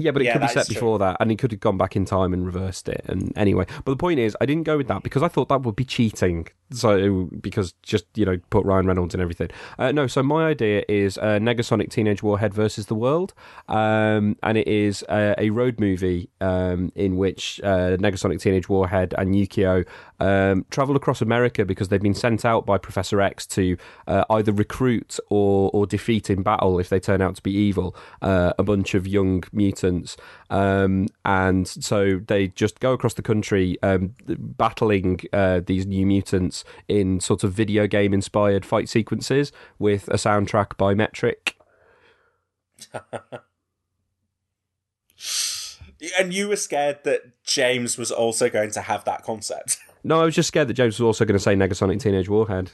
Yeah, 0.02 0.11
but 0.11 0.22
it 0.22 0.26
Yeah, 0.26 0.34
could 0.34 0.41
be 0.41 0.48
set 0.48 0.68
before 0.68 0.99
that, 0.99 1.18
and 1.19 1.30
he 1.32 1.38
could 1.38 1.52
have 1.52 1.60
gone 1.60 1.78
back 1.78 1.95
in 1.95 2.06
time 2.06 2.34
and 2.34 2.45
reversed 2.45 2.90
it. 2.90 3.03
And 3.07 3.32
anyway, 3.38 3.65
but 3.86 3.91
the 3.91 3.98
point 3.98 4.19
is, 4.19 4.36
I 4.41 4.45
didn't 4.45 4.64
go 4.64 4.78
with 4.78 4.88
that 4.88 5.03
because 5.03 5.23
I 5.23 5.28
thought 5.28 5.49
that 5.49 5.61
would 5.64 5.76
be 5.76 5.86
cheating. 5.86 6.48
So 6.72 7.26
because 7.41 7.73
just 7.84 8.06
you 8.15 8.26
know 8.26 8.38
put 8.49 8.65
Ryan 8.65 8.88
Reynolds 8.88 9.14
and 9.14 9.22
everything. 9.22 9.49
Uh, 9.78 9.91
no, 9.91 10.07
so 10.07 10.23
my 10.23 10.48
idea 10.48 10.84
is 10.88 11.18
uh, 11.18 11.38
Negasonic 11.40 11.90
Teenage 11.90 12.23
Warhead 12.23 12.53
versus 12.53 12.86
the 12.86 12.95
World, 12.95 13.34
um, 13.68 14.38
and 14.44 14.57
it 14.57 14.68
is 14.68 15.03
uh, 15.03 15.36
a 15.38 15.49
road 15.49 15.80
movie 15.80 16.30
um, 16.40 16.91
in 16.95 17.18
which 17.18 17.60
uh, 17.64 17.98
Negasonic 17.98 18.40
Teenage 18.41 18.69
Warhead 18.69 19.14
and 19.18 19.36
Yukio 19.36 19.86
um, 20.22 20.65
travel 20.69 20.95
across 20.95 21.19
America 21.22 21.65
because 21.65 21.89
they've 21.89 22.02
been 22.02 22.14
sent 22.14 22.45
out 22.45 22.64
by 22.65 22.77
Professor 22.77 23.19
X 23.19 23.48
to 23.48 23.76
uh, 24.07 24.23
either 24.30 24.52
recruit 24.52 25.19
or 25.30 25.72
or 25.73 25.88
defeat 25.88 26.30
in 26.30 26.43
battle 26.43 26.80
if 26.80 26.89
they 26.89 26.99
turn 26.99 27.22
out 27.22 27.35
to 27.35 27.41
be 27.41 27.52
evil 27.52 27.95
uh, 28.22 28.53
a 28.60 28.64
bunch 28.64 28.93
of 28.93 29.07
young 29.07 29.43
mutants. 29.52 30.15
Um, 30.52 31.07
and 31.26 31.68
so 31.68 32.22
they 32.27 32.49
just 32.49 32.80
go 32.80 32.93
across 32.93 33.15
the 33.15 33.23
country 33.23 33.80
um, 33.81 34.14
battling 34.27 35.22
uh, 35.34 35.61
these 35.65 35.88
new 35.88 36.06
mutants 36.06 36.64
in 36.88 37.19
sort 37.19 37.43
of 37.43 37.52
video 37.53 37.88
game 37.88 38.14
inspired 38.14 38.64
fight 38.64 38.89
sequences 38.89 39.52
with 39.80 40.07
a 40.10 40.18
soundtrack 40.18 40.77
by 40.77 40.93
Metric. 40.93 41.57
and 46.19 46.34
you 46.34 46.48
were 46.48 46.56
scared 46.56 46.99
that 47.06 47.43
James 47.43 47.98
was 47.98 48.11
also 48.11 48.49
going 48.49 48.72
to 48.72 48.81
have 48.81 49.03
that 49.06 49.23
concept. 49.23 49.77
No, 50.03 50.22
I 50.22 50.26
was 50.26 50.36
just 50.36 50.48
scared 50.48 50.68
that 50.68 50.73
James 50.73 50.99
was 50.99 51.06
also 51.06 51.26
going 51.26 51.38
to 51.38 51.44
say 51.44 51.56
Negasonic 51.56 52.02
Teenage 52.02 52.28
Warhead. 52.30 52.72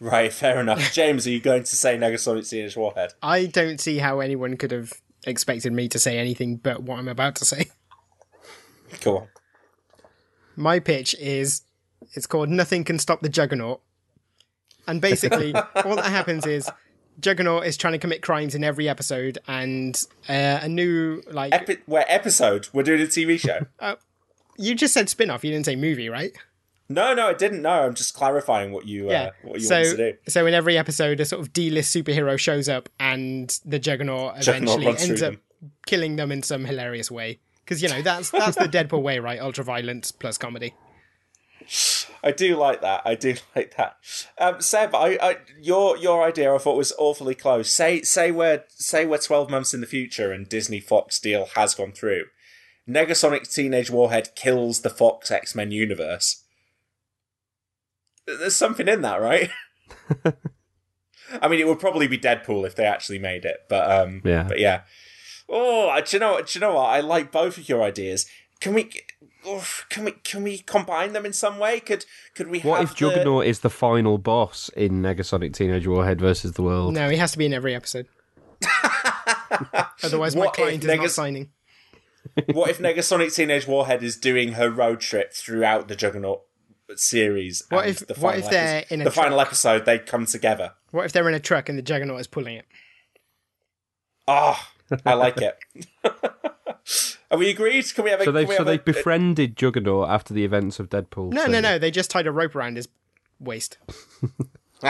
right, 0.00 0.32
fair 0.32 0.60
enough. 0.60 0.92
James, 0.92 1.26
are 1.26 1.30
you 1.30 1.40
going 1.40 1.64
to 1.64 1.76
say 1.76 1.96
Negasonic 1.96 2.48
Teenage 2.48 2.76
Warhead? 2.76 3.14
I 3.22 3.46
don't 3.46 3.80
see 3.80 3.98
how 3.98 4.20
anyone 4.20 4.56
could 4.56 4.70
have 4.70 4.92
expected 5.26 5.72
me 5.72 5.88
to 5.88 5.98
say 5.98 6.18
anything 6.18 6.56
but 6.56 6.82
what 6.82 6.98
I'm 6.98 7.08
about 7.08 7.36
to 7.36 7.44
say. 7.44 7.66
Go 9.00 9.18
on. 9.18 9.28
My 10.56 10.80
pitch 10.80 11.14
is 11.18 11.62
it's 12.14 12.26
called 12.26 12.48
Nothing 12.48 12.84
Can 12.84 12.98
Stop 12.98 13.20
the 13.20 13.28
Juggernaut. 13.28 13.80
And 14.86 15.00
basically, 15.00 15.54
all 15.84 15.96
that 15.96 16.06
happens 16.06 16.46
is 16.46 16.70
Juggernaut 17.20 17.66
is 17.66 17.76
trying 17.76 17.92
to 17.92 17.98
commit 17.98 18.22
crimes 18.22 18.54
in 18.54 18.64
every 18.64 18.88
episode, 18.88 19.38
and 19.46 20.00
uh, 20.28 20.60
a 20.62 20.68
new 20.68 21.22
like 21.30 21.52
Epi- 21.52 21.78
where 21.86 22.06
episode? 22.08 22.68
We're 22.72 22.84
doing 22.84 23.02
a 23.02 23.06
TV 23.06 23.38
show. 23.38 23.66
you 24.56 24.74
just 24.74 24.94
said 24.94 25.08
spin-off. 25.08 25.44
You 25.44 25.52
didn't 25.52 25.66
say 25.66 25.76
movie, 25.76 26.08
right? 26.08 26.32
No, 26.88 27.12
no, 27.14 27.28
I 27.28 27.34
didn't 27.34 27.62
know. 27.62 27.84
I'm 27.84 27.94
just 27.94 28.14
clarifying 28.14 28.72
what 28.72 28.86
you 28.86 29.10
uh, 29.10 29.30
what 29.42 29.60
you 29.60 29.66
so, 29.66 29.76
wanted 29.76 29.96
to 29.96 30.12
do. 30.12 30.18
so 30.28 30.46
in 30.46 30.54
every 30.54 30.78
episode, 30.78 31.20
a 31.20 31.24
sort 31.24 31.40
of 31.40 31.52
D-list 31.52 31.94
superhero 31.94 32.38
shows 32.38 32.68
up, 32.68 32.88
and 32.98 33.58
the 33.64 33.78
Juggernaut 33.78 34.40
Juggernaut 34.40 34.80
eventually 34.80 35.10
ends 35.10 35.22
up 35.22 35.34
them. 35.34 35.72
killing 35.86 36.16
them 36.16 36.32
in 36.32 36.42
some 36.42 36.64
hilarious 36.64 37.10
way. 37.10 37.40
Because 37.64 37.82
you 37.82 37.88
know 37.90 38.00
that's 38.00 38.30
that's 38.30 38.56
the 38.56 38.64
Deadpool 38.64 39.02
way, 39.02 39.18
right? 39.18 39.38
Ultra 39.38 39.64
violence 39.64 40.12
plus 40.12 40.38
comedy. 40.38 40.74
I 42.22 42.32
do 42.32 42.56
like 42.56 42.80
that. 42.80 43.02
I 43.04 43.14
do 43.14 43.34
like 43.56 43.76
that. 43.76 43.96
Um, 44.38 44.60
Seb, 44.60 44.94
I, 44.94 45.18
I, 45.20 45.36
your 45.60 45.96
your 45.98 46.24
idea 46.24 46.54
I 46.54 46.58
thought 46.58 46.76
was 46.76 46.94
awfully 46.98 47.34
close. 47.34 47.70
Say 47.70 48.02
say 48.02 48.30
we're 48.30 48.64
say 48.70 49.04
we're 49.04 49.18
twelve 49.18 49.50
months 49.50 49.74
in 49.74 49.82
the 49.82 49.86
future 49.86 50.32
and 50.32 50.48
Disney 50.48 50.80
Fox 50.80 51.20
deal 51.20 51.48
has 51.54 51.74
gone 51.74 51.92
through. 51.92 52.24
Negasonic 52.88 53.52
Teenage 53.52 53.90
Warhead 53.90 54.34
kills 54.34 54.80
the 54.80 54.88
Fox 54.88 55.30
X 55.30 55.54
Men 55.54 55.70
universe. 55.70 56.44
There's 58.38 58.56
something 58.56 58.88
in 58.88 59.02
that, 59.02 59.20
right? 59.20 59.50
I 61.42 61.48
mean, 61.48 61.60
it 61.60 61.66
would 61.66 61.78
probably 61.78 62.06
be 62.08 62.18
Deadpool 62.18 62.66
if 62.66 62.74
they 62.74 62.84
actually 62.84 63.18
made 63.18 63.44
it, 63.44 63.58
but 63.68 63.90
um, 63.90 64.22
Yeah. 64.24 64.44
but 64.44 64.58
yeah. 64.58 64.82
Oh, 65.48 65.98
do 66.00 66.16
you 66.16 66.20
know? 66.20 66.38
Do 66.42 66.46
you 66.52 66.60
know 66.60 66.74
what? 66.74 66.90
I 66.90 67.00
like 67.00 67.32
both 67.32 67.56
of 67.58 67.68
your 67.68 67.82
ideas. 67.82 68.26
Can 68.60 68.74
we? 68.74 68.90
oof, 69.48 69.86
Can 69.88 70.04
we? 70.04 70.12
Can 70.12 70.42
we 70.42 70.58
combine 70.58 71.12
them 71.14 71.24
in 71.24 71.32
some 71.32 71.58
way? 71.58 71.80
Could 71.80 72.04
Could 72.34 72.48
we? 72.48 72.60
What 72.60 72.80
have 72.80 72.90
if 72.90 72.96
Juggernaut 72.96 73.46
is 73.46 73.60
the 73.60 73.70
final 73.70 74.18
boss 74.18 74.68
in 74.76 75.00
Negasonic 75.02 75.54
Teenage 75.54 75.86
Warhead 75.86 76.20
versus 76.20 76.52
the 76.52 76.62
World? 76.62 76.92
No, 76.94 77.08
he 77.08 77.16
has 77.16 77.32
to 77.32 77.38
be 77.38 77.46
in 77.46 77.52
every 77.54 77.74
episode. 77.74 78.08
Otherwise, 80.02 80.34
my 80.36 80.46
What 80.46 80.48
if 80.50 80.54
client 80.54 80.84
is 80.84 80.96
not 80.96 81.10
signing. 81.10 81.50
What 82.52 82.70
if 82.70 82.78
Negasonic 82.78 83.34
Teenage 83.34 83.66
Warhead 83.66 84.02
is 84.02 84.16
doing 84.16 84.52
her 84.52 84.70
road 84.70 85.00
trip 85.00 85.32
throughout 85.32 85.88
the 85.88 85.96
Juggernaut 85.96 86.42
series? 86.96 87.62
What 87.68 87.86
if- 87.88 88.06
the 88.06 88.14
what 88.14 88.32
final 88.34 88.44
if 88.44 88.50
they're 88.50 88.76
episode- 88.78 88.94
in 88.94 89.00
a 89.02 89.04
the 89.04 89.10
final 89.10 89.40
episode 89.40 89.84
they 89.84 89.98
come 89.98 90.26
together? 90.26 90.72
What 90.90 91.04
if 91.04 91.12
they're 91.12 91.28
in 91.28 91.34
a 91.34 91.40
truck 91.40 91.68
and 91.68 91.76
the 91.76 91.82
Juggernaut 91.82 92.20
is 92.20 92.26
pulling 92.26 92.56
it? 92.56 92.64
Ah, 94.26 94.72
I 95.04 95.14
like 95.14 95.38
it. 95.40 95.58
Are 97.30 97.36
we 97.36 97.50
agreed? 97.50 97.84
Can 97.94 98.04
we 98.04 98.10
have 98.10 98.20
a? 98.22 98.24
So 98.24 98.32
they 98.32 98.46
so 98.46 98.56
have 98.58 98.66
they 98.66 98.76
a- 98.76 98.78
befriended 98.78 99.56
Juggernaut 99.56 100.08
after 100.08 100.32
the 100.32 100.44
events 100.44 100.80
of 100.80 100.88
Deadpool. 100.88 101.32
No, 101.32 101.44
two. 101.46 101.52
no, 101.52 101.60
no. 101.60 101.78
They 101.78 101.90
just 101.90 102.10
tied 102.10 102.26
a 102.26 102.32
rope 102.32 102.54
around 102.56 102.76
his 102.76 102.88
waist. 103.38 103.76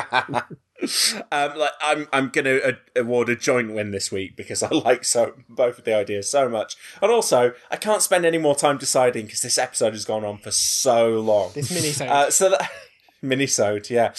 um, 1.32 1.58
like 1.58 1.72
I'm, 1.80 2.08
I'm 2.12 2.28
going 2.28 2.44
to 2.44 2.78
award 2.96 3.28
a 3.28 3.36
joint 3.36 3.72
win 3.74 3.90
this 3.90 4.12
week 4.12 4.36
because 4.36 4.62
I 4.62 4.68
like 4.72 5.04
so 5.04 5.34
both 5.48 5.78
of 5.78 5.84
the 5.84 5.94
ideas 5.94 6.30
so 6.30 6.48
much, 6.48 6.76
and 7.02 7.10
also 7.10 7.52
I 7.70 7.76
can't 7.76 8.02
spend 8.02 8.24
any 8.24 8.38
more 8.38 8.54
time 8.54 8.78
deciding 8.78 9.26
because 9.26 9.40
this 9.40 9.58
episode 9.58 9.92
has 9.92 10.04
gone 10.04 10.24
on 10.24 10.38
for 10.38 10.50
so 10.50 11.20
long. 11.20 11.50
This 11.54 11.70
mini 11.70 12.10
Uh, 12.10 12.30
so 12.30 12.50
that 12.50 12.70
minisode, 13.24 13.90
yeah. 13.90 14.12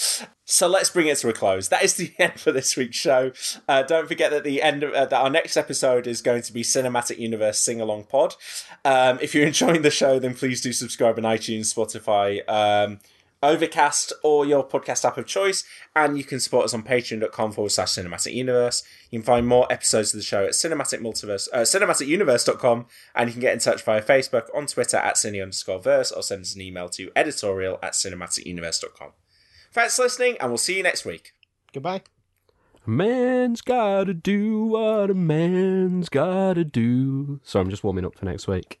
So 0.44 0.66
let's 0.66 0.90
bring 0.90 1.06
it 1.06 1.16
to 1.18 1.28
a 1.28 1.32
close. 1.32 1.68
That 1.68 1.84
is 1.84 1.94
the 1.94 2.12
end 2.18 2.38
for 2.38 2.52
this 2.52 2.76
week's 2.76 2.96
show. 2.96 3.32
Uh, 3.68 3.82
don't 3.82 4.08
forget 4.08 4.30
that 4.32 4.44
the 4.44 4.60
end 4.60 4.82
of 4.82 4.92
uh, 4.92 5.06
that 5.06 5.20
our 5.20 5.30
next 5.30 5.56
episode 5.56 6.06
is 6.06 6.20
going 6.20 6.42
to 6.42 6.52
be 6.52 6.62
Cinematic 6.62 7.18
Universe 7.18 7.58
Sing 7.58 7.80
Along 7.80 8.04
Pod. 8.04 8.34
Um, 8.84 9.18
if 9.22 9.34
you're 9.34 9.46
enjoying 9.46 9.82
the 9.82 9.90
show, 9.90 10.18
then 10.18 10.34
please 10.34 10.60
do 10.60 10.72
subscribe 10.72 11.16
on 11.18 11.24
iTunes, 11.24 11.72
Spotify. 11.74 12.40
Um, 12.48 13.00
Overcast 13.42 14.12
or 14.22 14.44
your 14.44 14.66
podcast 14.66 15.04
app 15.04 15.16
of 15.16 15.26
choice, 15.26 15.64
and 15.96 16.18
you 16.18 16.24
can 16.24 16.40
support 16.40 16.66
us 16.66 16.74
on 16.74 16.82
patreon.com 16.82 17.52
forward 17.52 17.70
slash 17.70 17.92
cinematic 17.92 18.34
universe. 18.34 18.82
You 19.10 19.18
can 19.18 19.24
find 19.24 19.46
more 19.46 19.66
episodes 19.72 20.12
of 20.12 20.18
the 20.18 20.24
show 20.24 20.44
at 20.44 20.50
cinematic 20.50 21.00
multiverse, 21.00 21.48
uh, 21.52 21.60
cinematicuniverse.com, 21.60 22.86
and 23.14 23.28
you 23.28 23.32
can 23.32 23.40
get 23.40 23.54
in 23.54 23.58
touch 23.58 23.82
via 23.82 24.02
Facebook, 24.02 24.54
on 24.54 24.66
Twitter 24.66 24.98
at 24.98 25.14
cine 25.14 25.42
underscore 25.42 25.78
verse, 25.78 26.12
or 26.12 26.22
send 26.22 26.42
us 26.42 26.54
an 26.54 26.60
email 26.60 26.88
to 26.90 27.10
editorial 27.16 27.78
at 27.82 27.92
cinematicuniverse.com. 27.92 29.12
Thanks 29.72 29.96
for 29.96 30.02
listening, 30.02 30.36
and 30.40 30.50
we'll 30.50 30.58
see 30.58 30.76
you 30.76 30.82
next 30.82 31.04
week. 31.04 31.32
Goodbye. 31.72 32.02
A 32.86 32.90
man's 32.90 33.60
gotta 33.60 34.14
do 34.14 34.64
what 34.64 35.10
a 35.10 35.14
man's 35.14 36.08
gotta 36.08 36.64
do. 36.64 37.40
So 37.42 37.60
I'm 37.60 37.70
just 37.70 37.84
warming 37.84 38.04
up 38.04 38.16
for 38.18 38.24
next 38.24 38.48
week. 38.48 38.80